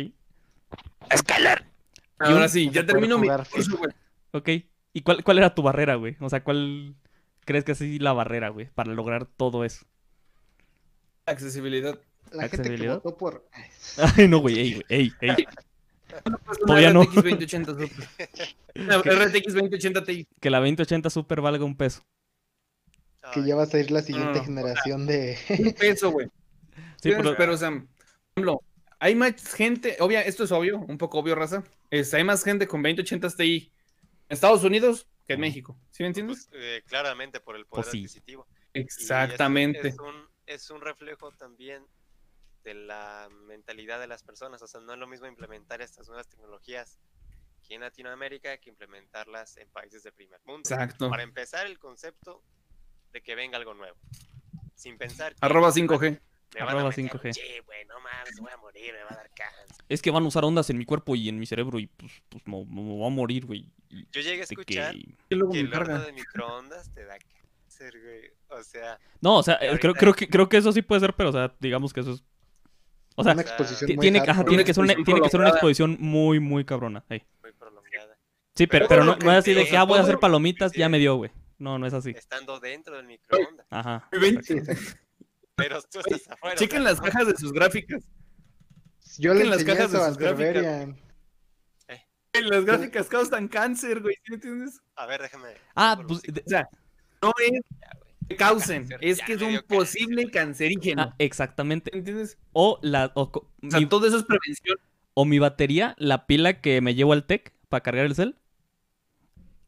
Skyler. 1.16 1.64
Ahora 2.18 2.48
sí, 2.48 2.70
ya 2.70 2.84
termino 2.84 3.18
mi 3.18 3.28
curso, 3.28 3.76
güey. 3.76 3.92
Ok. 4.32 4.48
¿Y 4.92 5.02
cuál, 5.02 5.22
cuál 5.22 5.38
era 5.38 5.54
tu 5.54 5.62
barrera, 5.62 5.96
güey? 5.96 6.16
O 6.20 6.28
sea, 6.28 6.42
¿cuál 6.42 6.94
crees 7.44 7.64
que 7.64 7.72
es 7.72 7.80
la 8.00 8.12
barrera, 8.12 8.48
güey, 8.48 8.68
para 8.74 8.92
lograr 8.92 9.26
todo 9.26 9.64
eso? 9.64 9.86
Accesibilidad. 11.26 11.98
La 12.32 12.48
gente 12.48 12.74
que 12.76 12.88
votó 12.88 13.16
por. 13.16 13.48
Ay, 14.16 14.28
no, 14.28 14.38
güey, 14.38 14.58
ey, 14.58 14.74
güey, 14.74 14.84
ey, 14.88 15.12
ey. 15.20 15.46
Pues 16.44 16.58
Todavía 16.58 16.92
no. 16.92 17.02
RTX 17.02 17.14
2080 17.14 17.72
Super. 17.72 18.08
RTX 19.28 19.54
2080 19.54 20.04
Ti. 20.04 20.26
Que 20.40 20.50
la 20.50 20.58
2080 20.58 21.10
Super 21.10 21.40
valga 21.40 21.64
un 21.64 21.76
peso. 21.76 22.02
Que 23.32 23.44
ya 23.44 23.56
va 23.56 23.64
a 23.64 23.66
salir 23.66 23.90
la 23.90 24.02
siguiente 24.02 24.40
generación 24.40 25.06
de. 25.06 25.38
Un 25.58 25.72
peso, 25.72 26.10
güey. 26.10 26.28
Sí, 27.00 27.12
pero... 27.16 27.36
pero, 27.36 27.54
o 27.54 27.56
sea, 27.56 27.70
por 27.70 27.86
ejemplo, 28.34 28.62
hay 28.98 29.14
más 29.14 29.54
gente, 29.54 29.96
obvia, 30.00 30.22
esto 30.22 30.42
es 30.42 30.50
obvio, 30.50 30.78
un 30.78 30.98
poco 30.98 31.18
obvio, 31.18 31.36
raza. 31.36 31.62
Es, 31.90 32.12
hay 32.12 32.24
más 32.24 32.42
gente 32.42 32.66
con 32.66 32.82
2080 32.82 33.30
Ti 33.30 33.72
en 34.28 34.34
Estados 34.34 34.64
Unidos 34.64 35.06
que 35.24 35.34
en 35.34 35.40
México. 35.40 35.78
¿Sí 35.90 36.02
me 36.02 36.08
entiendes? 36.08 36.48
Pues, 36.50 36.62
eh, 36.62 36.82
claramente 36.86 37.38
por 37.38 37.54
el 37.54 37.66
poder 37.66 37.84
pues 37.84 37.88
adquisitivo. 37.88 38.46
Exactamente. 38.72 39.88
Es 39.88 39.98
un, 39.98 40.14
es 40.46 40.70
un 40.70 40.80
reflejo 40.80 41.30
también 41.32 41.84
de 42.68 42.74
la 42.74 43.28
mentalidad 43.46 43.98
de 43.98 44.06
las 44.06 44.22
personas. 44.22 44.60
O 44.60 44.66
sea, 44.66 44.80
no 44.80 44.92
es 44.92 44.98
lo 44.98 45.06
mismo 45.06 45.26
implementar 45.26 45.80
estas 45.80 46.06
nuevas 46.06 46.28
tecnologías 46.28 46.98
aquí 47.58 47.74
en 47.74 47.80
Latinoamérica 47.80 48.58
que 48.58 48.68
implementarlas 48.68 49.56
en 49.56 49.68
países 49.70 50.02
de 50.02 50.12
primer 50.12 50.38
mundo. 50.44 50.68
Exacto. 50.68 51.08
Para 51.08 51.22
empezar, 51.22 51.66
el 51.66 51.78
concepto 51.78 52.42
de 53.12 53.22
que 53.22 53.34
venga 53.34 53.56
algo 53.56 53.72
nuevo. 53.72 53.96
Sin 54.74 54.98
pensar. 54.98 55.34
Arroba 55.40 55.70
5G. 55.70 56.20
Arroba 56.60 56.92
5G. 56.92 57.86
no 57.88 58.00
mames, 58.00 58.38
voy 58.38 58.52
a 58.52 58.56
morir, 58.58 58.92
me 58.92 59.02
va 59.02 59.12
a 59.12 59.16
dar 59.16 59.30
cáncer. 59.30 59.84
Es 59.88 60.02
que 60.02 60.10
van 60.10 60.24
a 60.24 60.26
usar 60.26 60.44
ondas 60.44 60.68
en 60.68 60.76
mi 60.76 60.84
cuerpo 60.84 61.16
y 61.16 61.28
en 61.30 61.38
mi 61.38 61.46
cerebro 61.46 61.78
y 61.78 61.86
pues, 61.86 62.12
pues 62.28 62.46
me, 62.46 62.64
voy 62.64 63.06
a 63.06 63.10
morir, 63.10 63.46
güey. 63.46 63.66
Yo 63.88 64.20
llegué 64.20 64.40
a 64.42 64.44
escuchar 64.44 64.94
que, 64.94 65.16
el 65.30 65.42
horno 65.42 66.00
de 66.00 66.12
microondas 66.12 66.92
te 66.92 67.06
da 67.06 67.18
cáncer, 67.18 67.98
güey. 67.98 68.30
O 68.50 68.62
sea... 68.62 69.00
No, 69.22 69.38
o 69.38 69.42
sea, 69.42 69.54
eh, 69.62 69.78
creo, 69.78 69.94
creo, 69.94 70.12
que, 70.12 70.28
creo 70.28 70.48
que 70.50 70.58
eso 70.58 70.70
sí 70.72 70.82
puede 70.82 71.00
ser, 71.00 71.14
pero 71.14 71.30
o 71.30 71.32
sea, 71.32 71.54
digamos 71.60 71.94
que 71.94 72.00
eso 72.00 72.12
es 72.12 72.24
o 73.18 73.24
sea, 73.24 73.34
tiene, 73.34 74.00
tiene, 74.00 74.20
que 74.64 74.72
ser 74.72 74.84
una, 74.84 74.94
tiene 74.94 75.20
que 75.20 75.28
ser 75.28 75.40
una 75.40 75.48
exposición 75.48 75.96
muy, 75.98 76.38
muy 76.38 76.64
cabrona. 76.64 77.04
Muy 77.08 77.52
prolongada. 77.58 78.16
Sí, 78.54 78.68
pero, 78.68 78.86
pero 78.86 79.04
no, 79.04 79.16
no, 79.16 79.32
es 79.32 79.38
así 79.38 79.54
de 79.54 79.66
que, 79.66 79.76
ah, 79.76 79.82
voy 79.82 79.98
a 79.98 80.02
hacer 80.02 80.20
palomitas, 80.20 80.70
ya 80.72 80.88
me 80.88 80.98
dio, 80.98 81.16
güey. 81.16 81.32
No, 81.58 81.80
no 81.80 81.86
es 81.88 81.94
así. 81.94 82.10
Estando 82.10 82.60
dentro 82.60 82.94
del 82.96 83.06
microondas. 83.06 83.66
Ajá. 83.70 84.08
Pero 85.56 85.82
tú 85.82 85.98
estás 85.98 86.30
afuera. 86.30 86.54
Chequen 86.54 86.84
las 86.84 87.00
cajas 87.00 87.26
de 87.26 87.36
sus 87.36 87.52
gráficas. 87.52 88.04
Yo 89.18 89.34
le 89.34 89.44
las 89.46 89.64
cajas 89.64 89.90
de 89.90 89.98
sus 89.98 90.16
gráficas. 90.16 90.64
Eh. 91.88 92.42
Las 92.42 92.64
gráficas 92.64 93.08
causan 93.08 93.48
cáncer, 93.48 94.00
güey. 94.00 94.14
¿Sí 94.24 94.34
entiendes? 94.34 94.80
A 94.94 95.06
ver, 95.06 95.22
déjame. 95.22 95.54
Ah, 95.74 96.00
pues. 96.06 96.20
O 96.20 96.48
sea, 96.48 96.68
no 97.20 97.32
es 97.44 97.60
que 98.28 98.36
causen, 98.36 98.88
es 99.00 99.20
que 99.22 99.32
es 99.34 99.42
un 99.42 99.60
posible 99.66 100.30
cancerígeno. 100.30 101.02
Ah, 101.02 101.14
exactamente. 101.18 101.96
¿Entiendes? 101.96 102.38
O 102.52 102.78
la. 102.82 103.10
O, 103.14 103.30
sea, 103.68 103.88
todo 103.88 104.06
eso 104.06 104.18
es 104.18 104.24
prevención. 104.24 104.78
O 105.14 105.24
mi 105.24 105.38
batería, 105.38 105.94
la 105.98 106.26
pila 106.26 106.60
que 106.60 106.80
me 106.80 106.94
llevo 106.94 107.12
al 107.12 107.26
TEC 107.26 107.54
para 107.68 107.82
cargar 107.82 108.06
el 108.06 108.14
cel, 108.14 108.36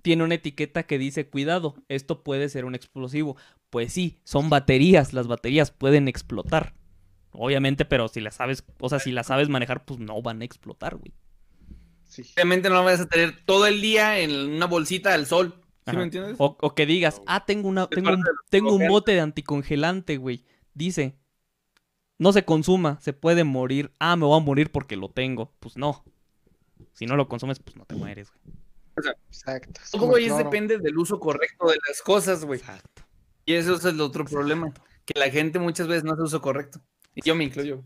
tiene 0.02 0.24
una 0.24 0.34
etiqueta 0.34 0.84
que 0.84 0.98
dice, 0.98 1.28
cuidado, 1.28 1.74
esto 1.88 2.22
puede 2.22 2.48
ser 2.48 2.64
un 2.64 2.74
explosivo. 2.74 3.36
Pues 3.70 3.92
sí, 3.92 4.20
son 4.24 4.50
baterías, 4.50 5.12
las 5.12 5.26
baterías 5.26 5.70
pueden 5.70 6.08
explotar. 6.08 6.74
Obviamente, 7.32 7.84
pero 7.84 8.08
si 8.08 8.20
las 8.20 8.34
sabes, 8.34 8.64
o 8.80 8.88
sea, 8.88 8.98
si 8.98 9.12
las 9.12 9.28
sabes 9.28 9.48
manejar, 9.48 9.84
pues 9.84 10.00
no 10.00 10.20
van 10.20 10.42
a 10.42 10.44
explotar, 10.44 10.96
güey. 10.96 11.12
Sí. 12.04 12.24
Obviamente 12.34 12.68
no 12.70 12.82
vas 12.82 13.00
a 13.00 13.08
tener 13.08 13.40
todo 13.44 13.66
el 13.66 13.80
día 13.80 14.18
en 14.18 14.32
una 14.32 14.66
bolsita 14.66 15.14
al 15.14 15.26
sol. 15.26 15.54
¿Sí 15.88 15.96
me 15.96 16.02
entiendes? 16.04 16.36
O, 16.38 16.74
que 16.74 16.86
digas, 16.86 17.22
ah, 17.26 17.44
tengo 17.46 17.68
una, 17.68 17.88
tengo 17.88 18.10
un, 18.10 18.24
tengo 18.50 18.74
un 18.74 18.86
bote 18.88 19.12
de 19.12 19.20
anticongelante, 19.20 20.16
güey. 20.18 20.44
Dice, 20.74 21.16
no 22.18 22.32
se 22.32 22.44
consuma, 22.44 23.00
se 23.00 23.12
puede 23.12 23.44
morir. 23.44 23.92
Ah, 23.98 24.14
me 24.14 24.26
voy 24.26 24.38
a 24.38 24.44
morir 24.44 24.70
porque 24.70 24.96
lo 24.96 25.08
tengo. 25.08 25.54
Pues 25.58 25.76
no. 25.76 26.04
Si 26.92 27.06
no 27.06 27.16
lo 27.16 27.28
consumes, 27.28 27.58
pues 27.60 27.76
no 27.76 27.86
te 27.86 27.94
mueres, 27.94 28.30
güey. 28.30 28.56
Exacto. 29.28 29.80
Todo, 29.90 30.06
güey, 30.06 30.28
depende 30.28 30.78
del 30.78 30.98
uso 30.98 31.18
correcto 31.18 31.68
de 31.68 31.78
las 31.88 32.02
cosas, 32.02 32.44
güey. 32.44 32.60
Exacto. 32.60 33.02
Y 33.46 33.54
eso 33.54 33.74
es 33.74 33.84
el 33.86 34.00
otro 34.00 34.24
problema. 34.26 34.72
Que 35.06 35.18
la 35.18 35.30
gente 35.30 35.58
muchas 35.58 35.88
veces 35.88 36.04
no 36.04 36.12
hace 36.12 36.22
uso 36.22 36.42
correcto. 36.42 36.80
Y 37.14 37.22
yo 37.22 37.34
me 37.34 37.44
incluyo. 37.44 37.82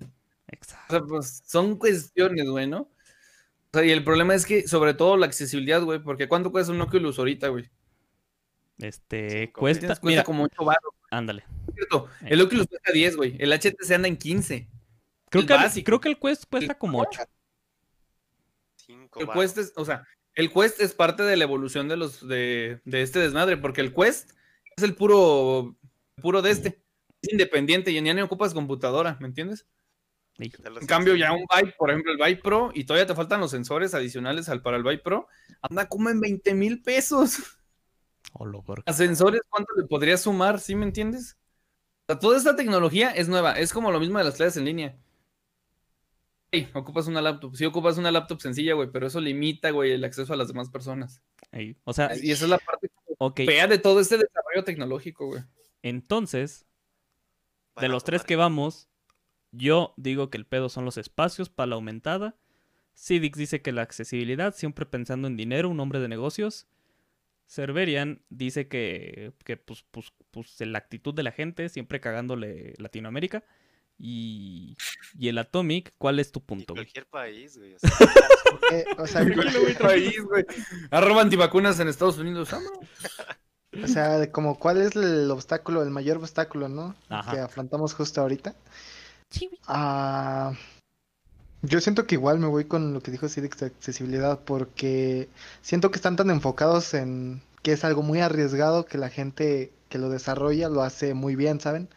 Exacto. 0.48 0.84
O 0.88 0.98
sea, 0.98 1.06
pues 1.06 1.42
son 1.46 1.78
cuestiones, 1.78 2.48
güey, 2.48 2.66
¿no? 2.66 2.80
O 2.80 2.90
sea, 3.72 3.84
y 3.84 3.92
el 3.92 4.04
problema 4.04 4.34
es 4.34 4.46
que, 4.46 4.66
sobre 4.66 4.94
todo, 4.94 5.16
la 5.16 5.26
accesibilidad, 5.26 5.82
güey. 5.82 6.00
Porque 6.00 6.28
¿cuánto 6.28 6.50
cuesta 6.50 6.72
un 6.72 6.80
Oculus 6.80 7.18
ahorita, 7.18 7.48
güey? 7.48 7.70
Este, 8.78 9.52
cuesta, 9.52 9.86
cuesta 9.86 10.06
mira, 10.06 10.24
como 10.24 10.44
8 10.44 10.64
baros. 10.64 10.94
Ándale. 11.10 11.44
El 12.22 12.40
Oculus 12.40 12.66
cuesta 12.66 12.92
10, 12.92 13.16
güey. 13.16 13.36
El 13.38 13.52
HTC 13.52 13.90
anda 13.92 14.08
en 14.08 14.16
15. 14.16 14.68
Creo, 15.30 15.46
que 15.46 15.54
el, 15.54 15.84
creo 15.84 16.00
que 16.00 16.08
el 16.08 16.18
Quest 16.18 16.44
cuesta 16.50 16.78
como 16.78 17.00
8. 17.00 17.22
5 18.76 19.20
el 19.20 19.28
Quest 19.28 19.58
es, 19.58 19.72
o 19.76 19.84
sea, 19.84 20.04
el 20.34 20.52
Quest 20.52 20.80
es 20.80 20.94
parte 20.94 21.22
de 21.22 21.36
la 21.36 21.44
evolución 21.44 21.88
de 21.88 21.96
los 21.96 22.26
de, 22.26 22.80
de 22.84 23.02
este 23.02 23.18
desmadre, 23.18 23.56
porque 23.56 23.80
el 23.80 23.94
Quest 23.94 24.32
es 24.76 24.84
el 24.84 24.94
puro 24.94 25.76
puro 26.20 26.42
de 26.42 26.50
este. 26.50 26.82
Es 27.22 27.32
independiente 27.32 27.90
y 27.90 27.94
ya 27.94 28.14
ni 28.14 28.20
ocupas 28.20 28.52
computadora, 28.52 29.16
¿me 29.20 29.26
entiendes? 29.26 29.66
En 30.38 30.86
cambio, 30.86 31.14
ya 31.14 31.32
un 31.32 31.46
Vive, 31.56 31.74
por 31.78 31.90
ejemplo, 31.90 32.12
el 32.12 32.18
Vive 32.18 32.42
Pro, 32.42 32.70
y 32.74 32.84
todavía 32.84 33.06
te 33.06 33.14
faltan 33.14 33.40
los 33.40 33.52
sensores 33.52 33.94
adicionales 33.94 34.48
al, 34.48 34.62
para 34.62 34.76
el 34.76 34.82
Vive 34.82 34.98
Pro, 34.98 35.28
anda 35.62 35.88
como 35.88 36.10
en 36.10 36.20
20 36.20 36.54
mil 36.54 36.82
pesos. 36.82 37.38
¿A 38.86 38.92
sensores 38.92 39.40
cuánto 39.48 39.72
le 39.76 39.86
podría 39.86 40.16
sumar? 40.16 40.60
¿Sí 40.60 40.74
me 40.74 40.84
entiendes? 40.84 41.36
O 42.02 42.12
sea, 42.12 42.18
toda 42.18 42.36
esta 42.36 42.56
tecnología 42.56 43.10
es 43.10 43.28
nueva, 43.28 43.52
es 43.52 43.72
como 43.72 43.90
lo 43.90 44.00
mismo 44.00 44.18
de 44.18 44.24
las 44.24 44.34
clases 44.34 44.56
en 44.58 44.66
línea. 44.66 44.98
Hey, 46.50 46.68
ocupas 46.74 47.06
una 47.06 47.22
laptop. 47.22 47.56
Sí, 47.56 47.64
ocupas 47.64 47.98
una 47.98 48.10
laptop 48.10 48.40
sencilla, 48.40 48.74
güey, 48.74 48.90
pero 48.92 49.06
eso 49.06 49.20
limita, 49.20 49.70
güey, 49.70 49.92
el 49.92 50.04
acceso 50.04 50.32
a 50.32 50.36
las 50.36 50.48
demás 50.48 50.68
personas. 50.68 51.22
o 51.84 51.92
sea, 51.92 52.10
y 52.20 52.30
esa 52.30 52.44
es 52.44 52.50
la 52.50 52.58
parte 52.58 52.90
fea 53.46 53.66
de 53.66 53.78
todo 53.78 54.00
este 54.00 54.18
desarrollo 54.18 54.64
tecnológico, 54.64 55.26
güey. 55.26 55.42
Entonces, 55.82 56.66
de 57.76 57.88
los 57.88 58.04
tres 58.04 58.24
que 58.24 58.36
vamos, 58.36 58.88
yo 59.52 59.94
digo 59.96 60.30
que 60.30 60.38
el 60.38 60.46
pedo 60.46 60.68
son 60.68 60.84
los 60.84 60.96
espacios 60.96 61.48
para 61.48 61.68
la 61.68 61.74
aumentada. 61.76 62.36
Cidix 62.94 63.36
dice 63.36 63.62
que 63.62 63.72
la 63.72 63.82
accesibilidad, 63.82 64.54
siempre 64.54 64.86
pensando 64.86 65.26
en 65.28 65.36
dinero, 65.36 65.68
un 65.68 65.80
hombre 65.80 66.00
de 66.00 66.08
negocios. 66.08 66.68
Cerverian 67.46 68.22
dice 68.28 68.68
que, 68.68 69.32
que 69.44 69.56
pues, 69.56 69.84
pues, 69.90 70.12
pues, 70.30 70.60
la 70.60 70.78
actitud 70.78 71.14
de 71.14 71.22
la 71.22 71.32
gente, 71.32 71.68
siempre 71.68 72.00
cagándole 72.00 72.74
Latinoamérica. 72.78 73.44
Y, 73.96 74.76
y 75.16 75.28
el 75.28 75.38
Atomic, 75.38 75.94
¿cuál 75.98 76.18
es 76.18 76.32
tu 76.32 76.44
punto? 76.44 76.74
Cualquier 76.74 77.06
país, 77.06 77.56
güey. 77.56 77.74
O 77.74 77.78
sea, 77.78 77.90
eh, 78.72 78.84
cualquier 79.34 79.78
país, 79.78 80.20
güey. 80.22 80.44
Arroba 80.90 81.22
antivacunas 81.22 81.78
en 81.78 81.88
Estados 81.88 82.18
Unidos. 82.18 82.50
O 83.82 83.88
sea, 83.88 84.30
como 84.30 84.56
cuál 84.56 84.80
es 84.80 84.94
el 84.94 85.28
obstáculo, 85.32 85.82
el 85.82 85.90
mayor 85.90 86.18
obstáculo, 86.18 86.68
¿no? 86.68 86.94
Que 87.30 87.40
afrontamos 87.40 87.92
justo 87.92 88.20
ahorita. 88.20 88.54
Ah, 89.66 90.52
yo 91.66 91.80
siento 91.80 92.06
que 92.06 92.14
igual 92.14 92.38
me 92.38 92.46
voy 92.46 92.64
con 92.64 92.92
lo 92.92 93.00
que 93.00 93.10
dijo 93.10 93.28
Cidix 93.28 93.58
de 93.58 93.66
accesibilidad 93.66 94.40
porque 94.44 95.28
siento 95.62 95.90
que 95.90 95.96
están 95.96 96.16
tan 96.16 96.30
enfocados 96.30 96.94
en 96.94 97.42
que 97.62 97.72
es 97.72 97.84
algo 97.84 98.02
muy 98.02 98.20
arriesgado 98.20 98.84
que 98.84 98.98
la 98.98 99.08
gente 99.08 99.72
que 99.88 99.98
lo 99.98 100.10
desarrolla 100.10 100.68
lo 100.68 100.82
hace 100.82 101.14
muy 101.14 101.36
bien, 101.36 101.60
¿saben? 101.60 101.88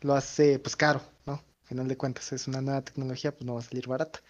Lo 0.00 0.14
hace 0.14 0.58
pues 0.58 0.76
caro, 0.76 1.02
¿no? 1.26 1.34
Al 1.62 1.68
final 1.68 1.88
de 1.88 1.96
cuentas 1.96 2.32
es 2.32 2.46
una 2.48 2.60
nueva 2.60 2.82
tecnología, 2.82 3.32
pues 3.32 3.44
no 3.44 3.54
va 3.54 3.60
a 3.60 3.64
salir 3.64 3.86
barata. 3.86 4.20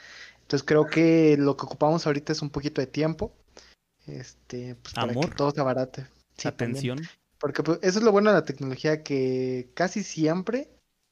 Entonces 0.42 0.66
creo 0.66 0.86
que 0.86 1.36
lo 1.38 1.56
que 1.56 1.66
ocupamos 1.66 2.06
ahorita 2.06 2.32
es 2.32 2.42
un 2.42 2.50
poquito 2.50 2.80
de 2.80 2.86
tiempo. 2.86 3.32
Este, 4.06 4.76
pues 4.76 4.94
para 4.94 5.12
que 5.12 5.28
todo 5.36 5.50
se 5.50 5.60
abarate. 5.60 6.06
Atención. 6.44 7.00
Porque 7.38 7.62
pues, 7.62 7.78
eso 7.82 7.98
es 7.98 8.04
lo 8.04 8.12
bueno 8.12 8.30
de 8.30 8.36
la 8.36 8.44
tecnología 8.44 9.02
que 9.02 9.70
casi 9.74 10.02
siempre 10.02 10.68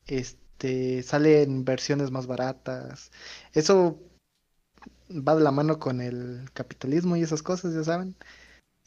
este 0.07 0.48
este, 0.59 1.05
salen 1.05 1.65
versiones 1.65 2.11
más 2.11 2.27
baratas. 2.27 3.13
Eso 3.53 4.01
va 5.09 5.37
de 5.37 5.45
la 5.45 5.53
mano 5.53 5.79
con 5.79 6.01
el 6.01 6.51
capitalismo 6.53 7.17
y 7.17 7.23
esas 7.23 7.43
cosas, 7.43 7.75
ya 7.75 7.85
saben. 7.85 8.17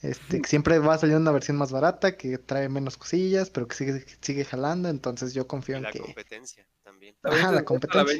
Este, 0.01 0.41
siempre 0.45 0.79
va 0.79 0.95
a 0.95 0.97
salir 0.97 1.15
una 1.15 1.31
versión 1.31 1.57
más 1.57 1.71
barata 1.71 2.17
que 2.17 2.37
trae 2.37 2.67
menos 2.67 2.97
cosillas, 2.97 3.49
pero 3.49 3.67
que 3.67 3.75
sigue, 3.75 4.05
sigue 4.19 4.43
jalando, 4.43 4.89
entonces 4.89 5.33
yo 5.33 5.47
confío 5.47 5.77
en 5.77 5.83
la 5.83 5.91
que... 5.91 5.99
La 5.99 6.05
competencia 6.05 6.67
también. 6.83 7.15
Ajá, 7.23 7.51
la 7.51 7.63
competencia. 7.63 8.19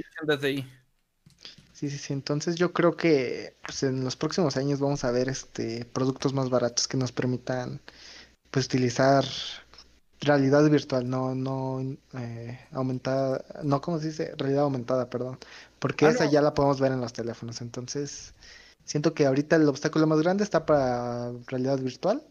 Sí, 1.74 1.90
sí, 1.90 1.98
sí. 1.98 2.14
Entonces 2.14 2.56
yo 2.56 2.72
creo 2.72 2.96
que 2.96 3.58
pues, 3.64 3.84
en 3.84 4.04
los 4.04 4.16
próximos 4.16 4.56
años 4.56 4.80
vamos 4.80 5.04
a 5.04 5.12
ver 5.12 5.28
este 5.28 5.84
productos 5.86 6.34
más 6.34 6.50
baratos 6.50 6.88
que 6.88 6.98
nos 6.98 7.12
permitan 7.12 7.82
pues 8.52 8.68
utilizar 8.68 9.26
realidad 10.22 10.70
virtual, 10.70 11.10
no, 11.10 11.34
no 11.36 11.82
eh, 12.14 12.60
aumentada, 12.72 13.44
no, 13.64 13.82
¿cómo 13.82 14.00
se 14.00 14.08
dice? 14.08 14.34
Realidad 14.38 14.64
aumentada, 14.64 15.10
perdón. 15.10 15.40
Porque 15.80 16.06
Ah, 16.06 16.10
esa 16.12 16.26
no. 16.26 16.32
ya 16.32 16.42
la 16.42 16.54
podemos 16.54 16.80
ver 16.80 16.92
en 16.92 17.02
los 17.02 17.12
teléfonos. 17.14 17.62
Entonces, 17.62 18.34
siento 18.86 19.14
que 19.14 19.26
ahorita 19.26 19.56
el 19.56 19.68
obstáculo 19.68 20.06
más 20.08 20.20
grande 20.22 20.44
está 20.44 20.66
para 20.66 21.32
realidad 21.48 21.80
virtual. 21.80 22.24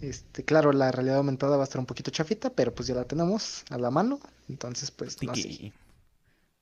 Este, 0.00 0.44
claro, 0.44 0.72
la 0.72 0.92
realidad 0.92 1.16
aumentada 1.18 1.56
va 1.56 1.62
a 1.62 1.64
estar 1.64 1.78
un 1.78 1.86
poquito 1.86 2.10
chafita, 2.10 2.50
pero 2.50 2.74
pues 2.74 2.86
ya 2.88 2.94
la 2.94 3.04
tenemos 3.04 3.64
a 3.70 3.78
la 3.78 3.90
mano. 3.90 4.20
Entonces, 4.48 4.90
pues, 4.90 5.22
no 5.22 5.34
sé. 5.34 5.42
Tiki. 5.42 5.72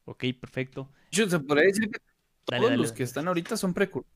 Ok, 0.04 0.24
perfecto. 0.40 0.88
Yo 1.10 1.28
se 1.28 1.38
podría 1.40 1.66
decir 1.66 1.90
que 1.90 1.98
todos 1.98 2.10
Dale, 2.46 2.64
dale, 2.66 2.76
los 2.76 2.88
dale. 2.88 2.96
que 2.98 3.02
están 3.04 3.26
ahorita 3.28 3.56
son 3.56 3.74
precursores. 3.74 4.12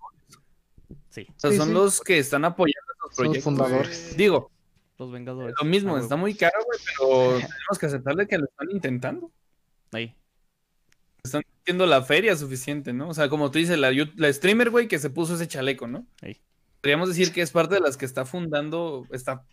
Sí, 1.10 1.26
O 1.30 1.40
sea, 1.40 1.50
Sí, 1.50 1.56
son 1.56 1.68
sí. 1.68 1.74
los 1.74 2.00
que 2.00 2.18
están 2.18 2.44
apoyando 2.44 2.80
Son 3.10 3.24
proyectos. 3.24 3.42
fundadores. 3.44 4.16
Digo, 4.16 4.50
los 4.98 5.12
Vengadores. 5.12 5.54
lo 5.60 5.68
mismo, 5.68 5.96
Ah, 5.96 6.00
está 6.00 6.16
muy 6.16 6.34
caro, 6.34 6.56
güey, 6.64 6.78
pero 6.86 7.30
tenemos 7.58 7.78
que 7.78 7.86
aceptarle 7.86 8.26
que 8.26 8.38
lo 8.38 8.46
están 8.46 8.70
intentando. 8.70 9.30
Ahí. 9.92 10.14
Están 11.22 11.42
haciendo 11.62 11.86
la 11.86 12.02
feria 12.02 12.36
suficiente, 12.36 12.92
¿no? 12.92 13.08
O 13.08 13.14
sea, 13.14 13.28
como 13.28 13.50
tú 13.50 13.58
dices, 13.58 13.78
la, 13.78 14.32
streamer, 14.32 14.70
güey, 14.70 14.88
que 14.88 14.98
se 14.98 15.10
puso 15.10 15.34
ese 15.34 15.48
chaleco, 15.48 15.86
¿no? 15.86 16.06
Ahí. 16.22 16.40
Podríamos 16.80 17.08
decir 17.08 17.32
que 17.32 17.42
es 17.42 17.50
parte 17.50 17.74
de 17.74 17.80
las 17.80 17.96
que 17.96 18.04
está 18.04 18.24
fundando, 18.24 19.06
está 19.10 19.44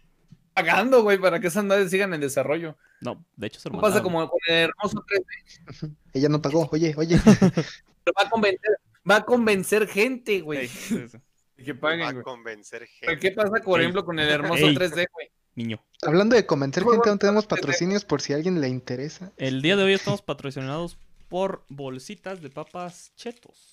pagando, 0.54 1.02
güey, 1.02 1.18
para 1.18 1.40
que 1.40 1.48
esas 1.48 1.64
naves 1.64 1.90
sigan 1.90 2.14
en 2.14 2.22
desarrollo. 2.22 2.78
No, 3.02 3.26
de 3.36 3.48
hecho 3.48 3.60
se 3.60 3.70
lo 3.70 3.76
No 3.76 3.82
pasa 3.82 4.04
como 4.04 4.30
con 4.30 4.40
el 4.48 4.70
hermoso 4.70 5.04
3D, 5.04 5.96
Ella 6.14 6.30
no 6.30 6.42
pagó, 6.42 6.70
oye, 6.72 6.94
oye. 6.96 7.20
pero 8.04 8.14
va 8.20 8.28
a 8.28 8.30
convencer, 8.30 8.78
va 9.10 9.16
a 9.18 9.26
convencer 9.26 9.88
gente, 9.88 10.42
güey, 10.42 10.68
Sí, 10.68 10.98
sí, 10.98 11.08
sí. 11.10 11.18
Que 11.58 11.74
Va 11.74 11.80
paguen, 11.80 12.02
a 12.08 12.12
güey. 12.12 12.24
convencer 12.24 12.88
¿Pero 13.00 13.12
gente. 13.12 13.20
¿Qué 13.30 13.36
pasa, 13.36 13.52
por 13.64 13.80
Ey. 13.80 13.86
ejemplo, 13.86 14.06
con 14.06 14.20
el 14.20 14.30
hermoso 14.30 14.66
Ey. 14.66 14.76
3D, 14.76 15.08
güey? 15.14 15.30
Niño. 15.56 15.80
Hablando 16.02 16.36
de 16.36 16.46
convencer 16.46 16.84
gente, 16.84 17.10
no 17.10 17.18
tenemos 17.18 17.46
patrocinios 17.48 18.06
por 18.06 18.22
si 18.22 18.34
a 18.34 18.38
alguien 18.38 18.60
le 18.60 18.68
interesa. 18.70 19.32
El 19.38 19.62
día 19.62 19.76
de 19.76 19.84
hoy 19.84 19.94
estamos 19.94 20.22
patrocinados 20.22 20.98
por 21.30 21.64
bolsitas 21.70 22.42
de 22.42 22.50
papas 22.50 23.14
chetos. 23.16 23.70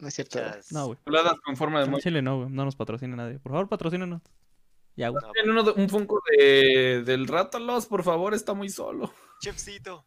No 0.00 0.08
es 0.08 0.14
cierto. 0.14 0.38
No, 0.72 0.86
güey. 0.88 0.98
Con 1.44 1.56
forma 1.56 1.84
de. 1.84 2.00
Chile 2.00 2.20
no, 2.22 2.38
güey. 2.40 2.50
No 2.50 2.64
nos 2.64 2.76
patrocina 2.76 3.16
nadie. 3.16 3.38
Por 3.38 3.52
favor, 3.52 3.68
patrocínanos. 3.68 4.20
Ya, 4.94 5.08
güey. 5.10 5.22
No, 5.24 5.32
Tienen 5.32 5.50
uno 5.52 5.62
de- 5.62 5.72
un 5.82 5.88
Funko 5.90 6.22
de, 6.30 7.02
del 7.04 7.26
Rátalos, 7.28 7.86
por 7.86 8.02
favor, 8.02 8.32
está 8.34 8.54
muy 8.54 8.68
solo. 8.70 9.12
Chefcito. 9.40 10.06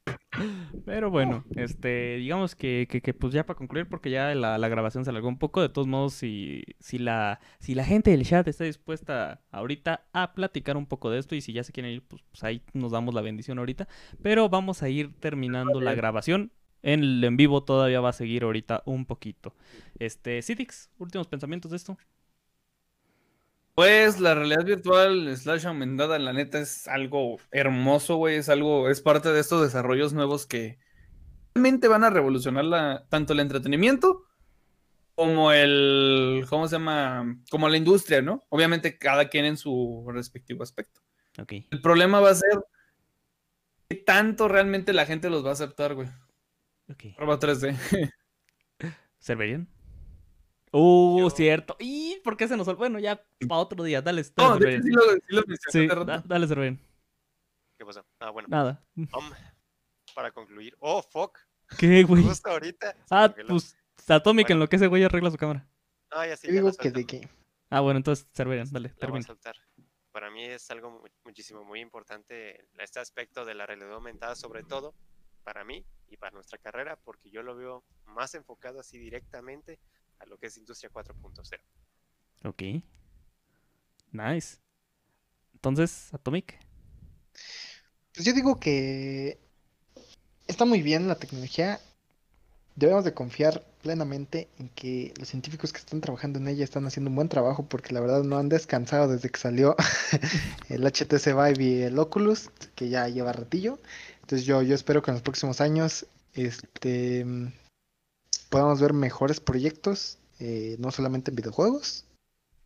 Pero 0.86 1.10
bueno, 1.10 1.44
este, 1.56 2.18
digamos 2.18 2.56
que, 2.56 2.88
que, 2.90 3.02
que, 3.02 3.14
pues 3.14 3.34
ya 3.34 3.46
para 3.46 3.58
concluir, 3.58 3.88
porque 3.88 4.10
ya 4.10 4.34
la, 4.36 4.58
la 4.58 4.68
grabación 4.68 5.04
se 5.04 5.10
alargó 5.10 5.28
un 5.28 5.38
poco, 5.38 5.62
de 5.62 5.70
todos 5.70 5.88
modos, 5.88 6.14
si, 6.14 6.64
si, 6.80 6.98
la, 6.98 7.40
si 7.60 7.76
la 7.76 7.84
gente 7.84 8.12
del 8.12 8.26
chat 8.26 8.48
está 8.48 8.64
dispuesta 8.64 9.42
ahorita 9.52 10.06
a 10.14 10.34
platicar 10.34 10.78
un 10.78 10.86
poco 10.86 11.10
de 11.10 11.20
esto 11.20 11.36
y 11.36 11.42
si 11.42 11.54
ya 11.54 11.64
se 11.64 11.72
quieren 11.72 11.92
ir, 11.92 12.02
pues, 12.02 12.24
pues 12.30 12.44
ahí 12.44 12.62
nos 12.74 12.92
damos 12.92 13.14
la 13.14 13.22
bendición 13.22 13.60
ahorita. 13.60 13.88
Pero 14.22 14.50
vamos 14.50 14.84
a 14.84 14.90
ir 14.90 15.14
terminando 15.20 15.82
la 15.82 15.94
grabación. 15.94 16.52
En 16.82 17.02
el 17.02 17.24
en 17.24 17.36
vivo 17.36 17.64
todavía 17.64 18.00
va 18.00 18.10
a 18.10 18.14
seguir 18.14 18.44
ahorita 18.44 18.84
un 18.86 19.06
poquito. 19.06 19.54
Este, 20.00 20.42
Citix, 20.42 20.90
últimos 20.98 21.28
pensamientos 21.28 21.72
de 21.72 21.78
esto. 21.78 21.98
Pues 23.80 24.20
la 24.20 24.36
realidad 24.36 24.66
virtual 24.66 25.38
slash 25.38 25.66
aumentada, 25.66 26.20
la 26.20 26.34
neta, 26.34 26.60
es 26.60 26.86
algo 26.90 27.38
hermoso, 27.50 28.18
güey. 28.18 28.36
Es 28.36 28.50
algo, 28.50 28.90
es 28.90 29.00
parte 29.00 29.30
de 29.30 29.40
estos 29.40 29.62
desarrollos 29.62 30.12
nuevos 30.12 30.46
que 30.46 30.80
realmente 31.56 31.88
van 31.88 32.04
a 32.04 32.10
revolucionar 32.10 32.66
la, 32.66 33.06
tanto 33.08 33.32
el 33.32 33.40
entretenimiento 33.40 34.26
como 35.16 35.54
el, 35.54 36.46
¿cómo 36.50 36.68
se 36.68 36.76
llama? 36.76 37.42
Como 37.50 37.70
la 37.70 37.78
industria, 37.78 38.22
¿no? 38.22 38.46
Obviamente 38.50 38.98
cada 38.98 39.30
quien 39.30 39.46
en 39.46 39.56
su 39.56 40.06
respectivo 40.14 40.62
aspecto. 40.62 41.00
Ok. 41.42 41.54
El 41.72 41.80
problema 41.82 42.20
va 42.20 42.32
a 42.32 42.36
ser 42.36 42.60
qué 43.88 43.96
tanto 43.96 44.50
realmente 44.50 44.92
la 44.92 45.06
gente 45.06 45.30
los 45.30 45.46
va 45.46 45.52
a 45.52 45.54
aceptar, 45.54 45.96
güey. 45.96 46.10
Ok. 46.90 47.16
Prueba 47.16 47.40
3D. 47.40 47.78
¿Serverían? 49.20 49.70
Uh, 50.72 51.20
Yo- 51.20 51.30
cierto. 51.30 51.76
¿Y 51.80 52.20
por 52.24 52.38
qué 52.38 52.48
se 52.48 52.56
nos 52.56 52.68
olvidó? 52.68 52.80
Bueno, 52.80 53.00
ya 53.00 53.24
para 53.48 53.62
otro 53.62 53.84
día. 53.84 54.02
Dale, 54.02 54.24
dale 54.36 54.50
No, 54.50 54.58
de 54.60 54.76
hecho, 54.76 54.84
Serverían. 54.84 54.84
sí 54.84 54.92
lo, 54.92 55.02
sí 55.14 55.20
lo 55.30 55.44
mencioné 55.48 55.72
Sí, 55.72 55.78
hace 55.80 55.88
rato. 55.88 56.06
da- 56.06 56.24
dale, 56.26 56.48
Serverían. 56.48 56.80
¿Qué 57.78 57.86
pasó? 57.86 58.06
Ah, 58.20 58.30
bueno. 58.30 58.48
Nada. 58.52 58.84
Um, 58.96 59.08
para 60.14 60.32
concluir. 60.32 60.76
Oh, 60.80 61.02
fuck. 61.02 61.38
¿Qué, 61.78 62.04
güey? 62.04 62.24
Justo 62.24 62.50
ahorita. 62.50 62.96
Ah, 63.10 63.34
pues 63.48 63.76
Atomic 64.08 64.50
en 64.50 64.60
lo 64.60 64.68
que 64.68 64.76
ese 64.76 64.88
güey 64.88 65.04
arregla 65.04 65.32
su 65.32 65.38
cámara. 65.38 65.68
Ah, 66.12 66.28
ya 66.28 66.36
sí, 66.36 66.48
Yo 66.48 66.54
digo 66.54 66.72
que 66.74 66.92
de 66.92 67.06
que. 67.06 67.30
Ah, 67.70 67.82
bueno, 67.82 67.98
entonces 67.98 68.28
Serverían, 68.34 68.68
dale, 68.72 68.90
termina. 68.90 69.26
Para 70.12 70.32
mí 70.32 70.44
es 70.44 70.70
algo 70.72 70.90
mu- 70.90 71.04
muchísimo 71.24 71.64
muy 71.64 71.80
importante 71.82 72.68
este 72.80 73.00
aspecto 73.00 73.46
de 73.46 73.54
la 73.54 73.68
realidad 73.68 73.94
aumentada, 73.94 74.36
sobre 74.36 74.64
todo 74.64 74.96
para 75.44 75.64
mí 75.64 75.86
y 76.08 76.18
para 76.18 76.32
nuestra 76.32 76.58
carrera, 76.58 76.98
porque 77.04 77.30
yo 77.30 77.44
lo 77.44 77.56
veo 77.56 77.86
más 78.06 78.34
enfocado 78.34 78.80
así 78.80 78.98
directamente 78.98 79.80
a 80.20 80.26
lo 80.26 80.38
que 80.38 80.48
es 80.48 80.58
Industria 80.58 80.92
4.0. 80.92 81.60
Ok. 82.46 82.84
Nice. 84.12 84.58
Entonces, 85.54 86.14
Atomic. 86.14 86.60
Pues 88.14 88.26
yo 88.26 88.34
digo 88.34 88.60
que 88.60 89.40
está 90.48 90.66
muy 90.66 90.82
bien 90.82 91.08
la 91.08 91.16
tecnología. 91.16 91.80
Debemos 92.76 93.04
de 93.04 93.14
confiar 93.14 93.64
plenamente 93.82 94.50
en 94.58 94.70
que 94.70 95.14
los 95.18 95.28
científicos 95.28 95.74
que 95.74 95.80
están 95.80 96.02
trabajando 96.02 96.40
en 96.40 96.48
ella 96.48 96.64
están 96.64 96.86
haciendo 96.86 97.10
un 97.10 97.16
buen 97.16 97.30
trabajo 97.30 97.66
porque 97.68 97.94
la 97.94 98.00
verdad 98.02 98.24
no 98.24 98.38
han 98.38 98.50
descansado 98.50 99.10
desde 99.10 99.30
que 99.30 99.40
salió 99.40 99.76
el 100.70 100.86
HTC 100.86 101.28
Vive 101.28 101.64
y 101.64 101.82
el 101.84 102.00
Oculus, 102.00 102.50
que 102.76 102.90
ya 102.90 103.08
lleva 103.08 103.34
ratillo. 103.34 103.80
Entonces 104.22 104.46
yo, 104.46 104.62
yo 104.62 104.76
espero 104.76 105.02
que 105.02 105.12
en 105.12 105.16
los 105.16 105.24
próximos 105.24 105.60
años 105.60 106.06
este, 106.34 107.26
podamos 108.50 108.82
ver 108.82 108.94
mejores 108.94 109.40
proyectos, 109.40 110.18
eh, 110.40 110.76
no 110.80 110.92
solamente 110.92 111.32
en 111.32 111.36
videojuegos, 111.36 112.06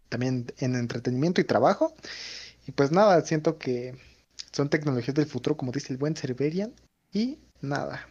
también 0.10 0.48
en 0.58 0.76
entretenimiento 0.76 1.42
y 1.42 1.44
trabajo. 1.44 1.94
Y 2.68 2.72
pues 2.72 2.92
nada, 2.92 3.22
siento 3.22 3.58
que 3.58 3.96
son 4.52 4.70
tecnologías 4.70 5.16
del 5.16 5.26
futuro, 5.26 5.58
como 5.58 5.72
dice 5.72 5.92
el 5.94 6.00
buen 6.00 6.16
Cerberian. 6.16 6.74
Y 7.12 7.38
nada. 7.62 8.08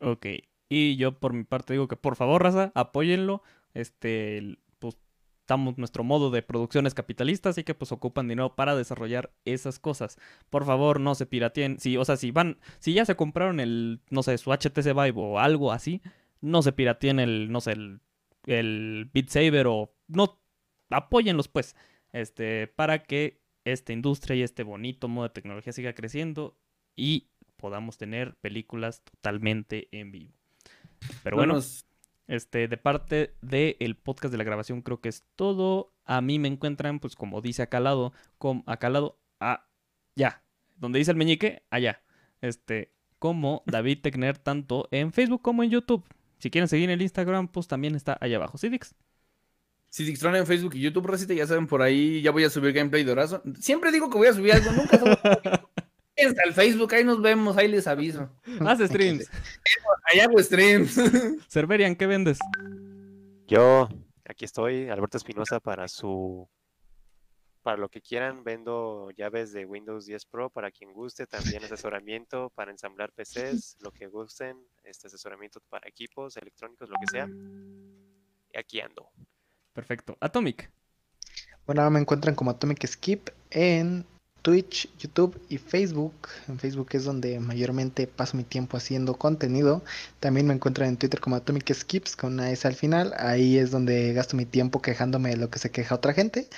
Ok. 0.00 0.26
Y 0.68 0.96
yo 0.96 1.18
por 1.18 1.32
mi 1.32 1.44
parte 1.44 1.72
digo 1.72 1.88
que 1.88 1.96
por 1.96 2.16
favor, 2.16 2.42
raza, 2.42 2.70
apóyenlo. 2.74 3.42
Este, 3.74 4.58
pues 4.78 4.96
estamos, 5.40 5.78
nuestro 5.78 6.04
modo 6.04 6.30
de 6.30 6.42
producción 6.42 6.86
es 6.86 6.94
capitalista, 6.94 7.48
así 7.48 7.64
que 7.64 7.74
pues 7.74 7.92
ocupan 7.92 8.28
dinero 8.28 8.54
para 8.54 8.76
desarrollar 8.76 9.32
esas 9.44 9.78
cosas. 9.78 10.18
Por 10.48 10.64
favor, 10.64 11.00
no 11.00 11.14
se 11.14 11.26
pirateen. 11.26 11.80
Si, 11.80 11.96
o 11.96 12.04
sea, 12.04 12.16
si 12.16 12.30
van, 12.30 12.58
si 12.78 12.92
ya 12.92 13.04
se 13.04 13.16
compraron 13.16 13.58
el, 13.60 14.00
no 14.10 14.22
sé, 14.22 14.38
su 14.38 14.52
HTC 14.52 14.94
Vive 14.94 15.14
o 15.16 15.38
algo 15.38 15.72
así, 15.72 16.02
no 16.40 16.62
se 16.62 16.72
pirateen 16.72 17.18
el, 17.20 17.50
no 17.50 17.60
sé, 17.60 17.72
el, 17.72 18.00
el 18.46 19.10
Beat 19.12 19.28
Saber 19.28 19.66
o 19.66 19.94
no, 20.08 20.40
apóyenlos 20.90 21.48
pues, 21.48 21.76
este, 22.12 22.66
para 22.66 23.04
que 23.04 23.40
esta 23.64 23.92
industria 23.92 24.36
y 24.36 24.42
este 24.42 24.62
bonito 24.62 25.08
modo 25.08 25.28
de 25.28 25.34
tecnología 25.34 25.72
siga 25.72 25.94
creciendo 25.94 26.56
y 26.96 27.30
podamos 27.56 27.98
tener 27.98 28.34
películas 28.36 29.02
totalmente 29.04 29.88
en 29.92 30.10
vivo. 30.10 30.32
Pero 31.22 31.36
bueno, 31.36 31.58
este, 32.26 32.68
de 32.68 32.76
parte 32.76 33.34
del 33.42 33.96
podcast 33.96 34.32
de 34.32 34.38
la 34.38 34.44
grabación 34.44 34.82
creo 34.82 35.00
que 35.00 35.08
es 35.08 35.24
todo. 35.36 35.94
A 36.04 36.20
mí 36.20 36.38
me 36.38 36.48
encuentran, 36.48 37.00
pues 37.00 37.14
como 37.14 37.40
dice 37.40 37.62
acá 37.62 37.78
al 37.78 37.84
lado, 37.84 38.12
com, 38.38 38.62
acá 38.66 38.88
al 38.88 38.94
lado, 38.94 39.20
ah, 39.40 39.68
ya, 40.16 40.42
donde 40.76 40.98
dice 40.98 41.10
el 41.10 41.16
meñique, 41.16 41.64
allá, 41.70 42.02
este, 42.40 42.92
como 43.18 43.62
David 43.66 44.00
Tecner, 44.02 44.38
tanto 44.38 44.88
en 44.90 45.12
Facebook 45.12 45.42
como 45.42 45.62
en 45.62 45.70
YouTube. 45.70 46.04
Si 46.40 46.50
quieren 46.50 46.68
seguir 46.68 46.86
en 46.86 46.94
el 46.94 47.02
Instagram, 47.02 47.48
pues 47.48 47.68
también 47.68 47.94
está 47.94 48.16
allá 48.20 48.36
abajo. 48.36 48.58
¿Sí, 48.58 48.68
Dix? 48.68 48.94
Si 49.90 50.04
Dixtron 50.04 50.36
en 50.36 50.46
Facebook 50.46 50.74
y 50.74 50.80
YouTube, 50.80 51.06
Racita, 51.06 51.34
ya 51.34 51.46
saben, 51.46 51.66
por 51.66 51.82
ahí 51.82 52.22
ya 52.22 52.30
voy 52.30 52.44
a 52.44 52.50
subir 52.50 52.72
gameplay 52.72 53.04
de 53.04 53.12
Horazo. 53.12 53.42
Siempre 53.58 53.90
digo 53.90 54.08
que 54.08 54.16
voy 54.16 54.28
a 54.28 54.32
subir 54.32 54.52
algo, 54.52 54.70
nunca 54.72 54.98
subo. 54.98 55.10
Hasta 56.16 56.42
el 56.44 56.52
Facebook, 56.52 56.94
ahí 56.94 57.02
nos 57.02 57.20
vemos, 57.20 57.56
ahí 57.56 57.66
les 57.66 57.86
aviso. 57.86 58.30
Haz 58.60 58.78
streams. 58.80 59.28
Ahí 60.04 60.20
hago 60.20 60.38
streams. 60.38 61.00
Cerberian, 61.48 61.96
¿qué 61.96 62.06
vendes? 62.06 62.38
Yo, 63.46 63.88
aquí 64.28 64.44
estoy, 64.44 64.88
Alberto 64.88 65.16
Espinosa, 65.16 65.60
para 65.60 65.88
su. 65.88 66.48
Para 67.70 67.82
lo 67.82 67.88
que 67.88 68.00
quieran, 68.00 68.42
vendo 68.42 69.12
llaves 69.12 69.52
de 69.52 69.64
Windows 69.64 70.04
10 70.04 70.24
Pro 70.24 70.50
para 70.50 70.72
quien 70.72 70.92
guste, 70.92 71.28
también 71.28 71.62
asesoramiento 71.72 72.50
para 72.56 72.72
ensamblar 72.72 73.12
PCs, 73.12 73.76
lo 73.78 73.92
que 73.92 74.08
gusten, 74.08 74.56
este 74.82 75.06
asesoramiento 75.06 75.60
para 75.68 75.88
equipos 75.88 76.36
electrónicos, 76.36 76.88
lo 76.88 76.96
que 76.98 77.06
sea. 77.06 77.28
Y 78.52 78.58
aquí 78.58 78.80
ando. 78.80 79.08
Perfecto. 79.72 80.16
Atomic. 80.18 80.68
Bueno, 81.64 81.82
ahora 81.82 81.90
me 81.90 82.00
encuentran 82.00 82.34
como 82.34 82.50
Atomic 82.50 82.84
Skip 82.88 83.28
en 83.50 84.04
Twitch, 84.42 84.88
YouTube 84.98 85.40
y 85.48 85.58
Facebook. 85.58 86.14
En 86.48 86.58
Facebook 86.58 86.88
es 86.92 87.04
donde 87.04 87.38
mayormente 87.38 88.08
paso 88.08 88.36
mi 88.36 88.42
tiempo 88.42 88.78
haciendo 88.78 89.14
contenido. 89.14 89.84
También 90.18 90.46
me 90.46 90.54
encuentran 90.54 90.88
en 90.88 90.96
Twitter 90.96 91.20
como 91.20 91.36
Atomic 91.36 91.72
Skips 91.72 92.16
con 92.16 92.34
una 92.34 92.50
S 92.50 92.66
al 92.66 92.74
final. 92.74 93.14
Ahí 93.16 93.58
es 93.58 93.70
donde 93.70 94.12
gasto 94.12 94.36
mi 94.36 94.44
tiempo 94.44 94.82
quejándome 94.82 95.30
de 95.30 95.36
lo 95.36 95.50
que 95.50 95.60
se 95.60 95.70
queja 95.70 95.94
otra 95.94 96.14
gente. 96.14 96.48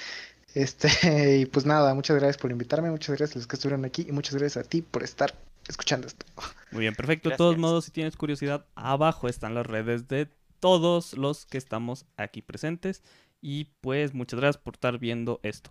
Este, 0.54 1.38
y 1.40 1.46
pues 1.46 1.66
nada, 1.66 1.94
muchas 1.94 2.16
gracias 2.16 2.38
por 2.38 2.50
invitarme, 2.50 2.90
muchas 2.90 3.16
gracias 3.16 3.36
a 3.36 3.38
los 3.40 3.46
que 3.46 3.56
estuvieron 3.56 3.84
aquí 3.84 4.06
y 4.08 4.12
muchas 4.12 4.34
gracias 4.34 4.64
a 4.64 4.68
ti 4.68 4.82
por 4.82 5.02
estar 5.02 5.34
escuchando 5.68 6.06
esto. 6.06 6.26
Muy 6.72 6.82
bien, 6.82 6.94
perfecto. 6.94 7.30
De 7.30 7.36
todos 7.36 7.58
modos, 7.58 7.84
si 7.84 7.90
tienes 7.90 8.16
curiosidad, 8.16 8.66
abajo 8.74 9.28
están 9.28 9.54
las 9.54 9.66
redes 9.66 10.08
de 10.08 10.28
todos 10.60 11.14
los 11.14 11.44
que 11.46 11.58
estamos 11.58 12.06
aquí 12.16 12.42
presentes. 12.42 13.02
Y 13.40 13.64
pues 13.80 14.14
muchas 14.14 14.38
gracias 14.38 14.62
por 14.62 14.74
estar 14.74 14.98
viendo 14.98 15.40
esto. 15.42 15.70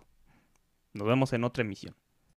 Nos 0.92 1.08
vemos 1.08 1.32
en 1.32 1.44
otra 1.44 1.64
emisión. 1.64 1.96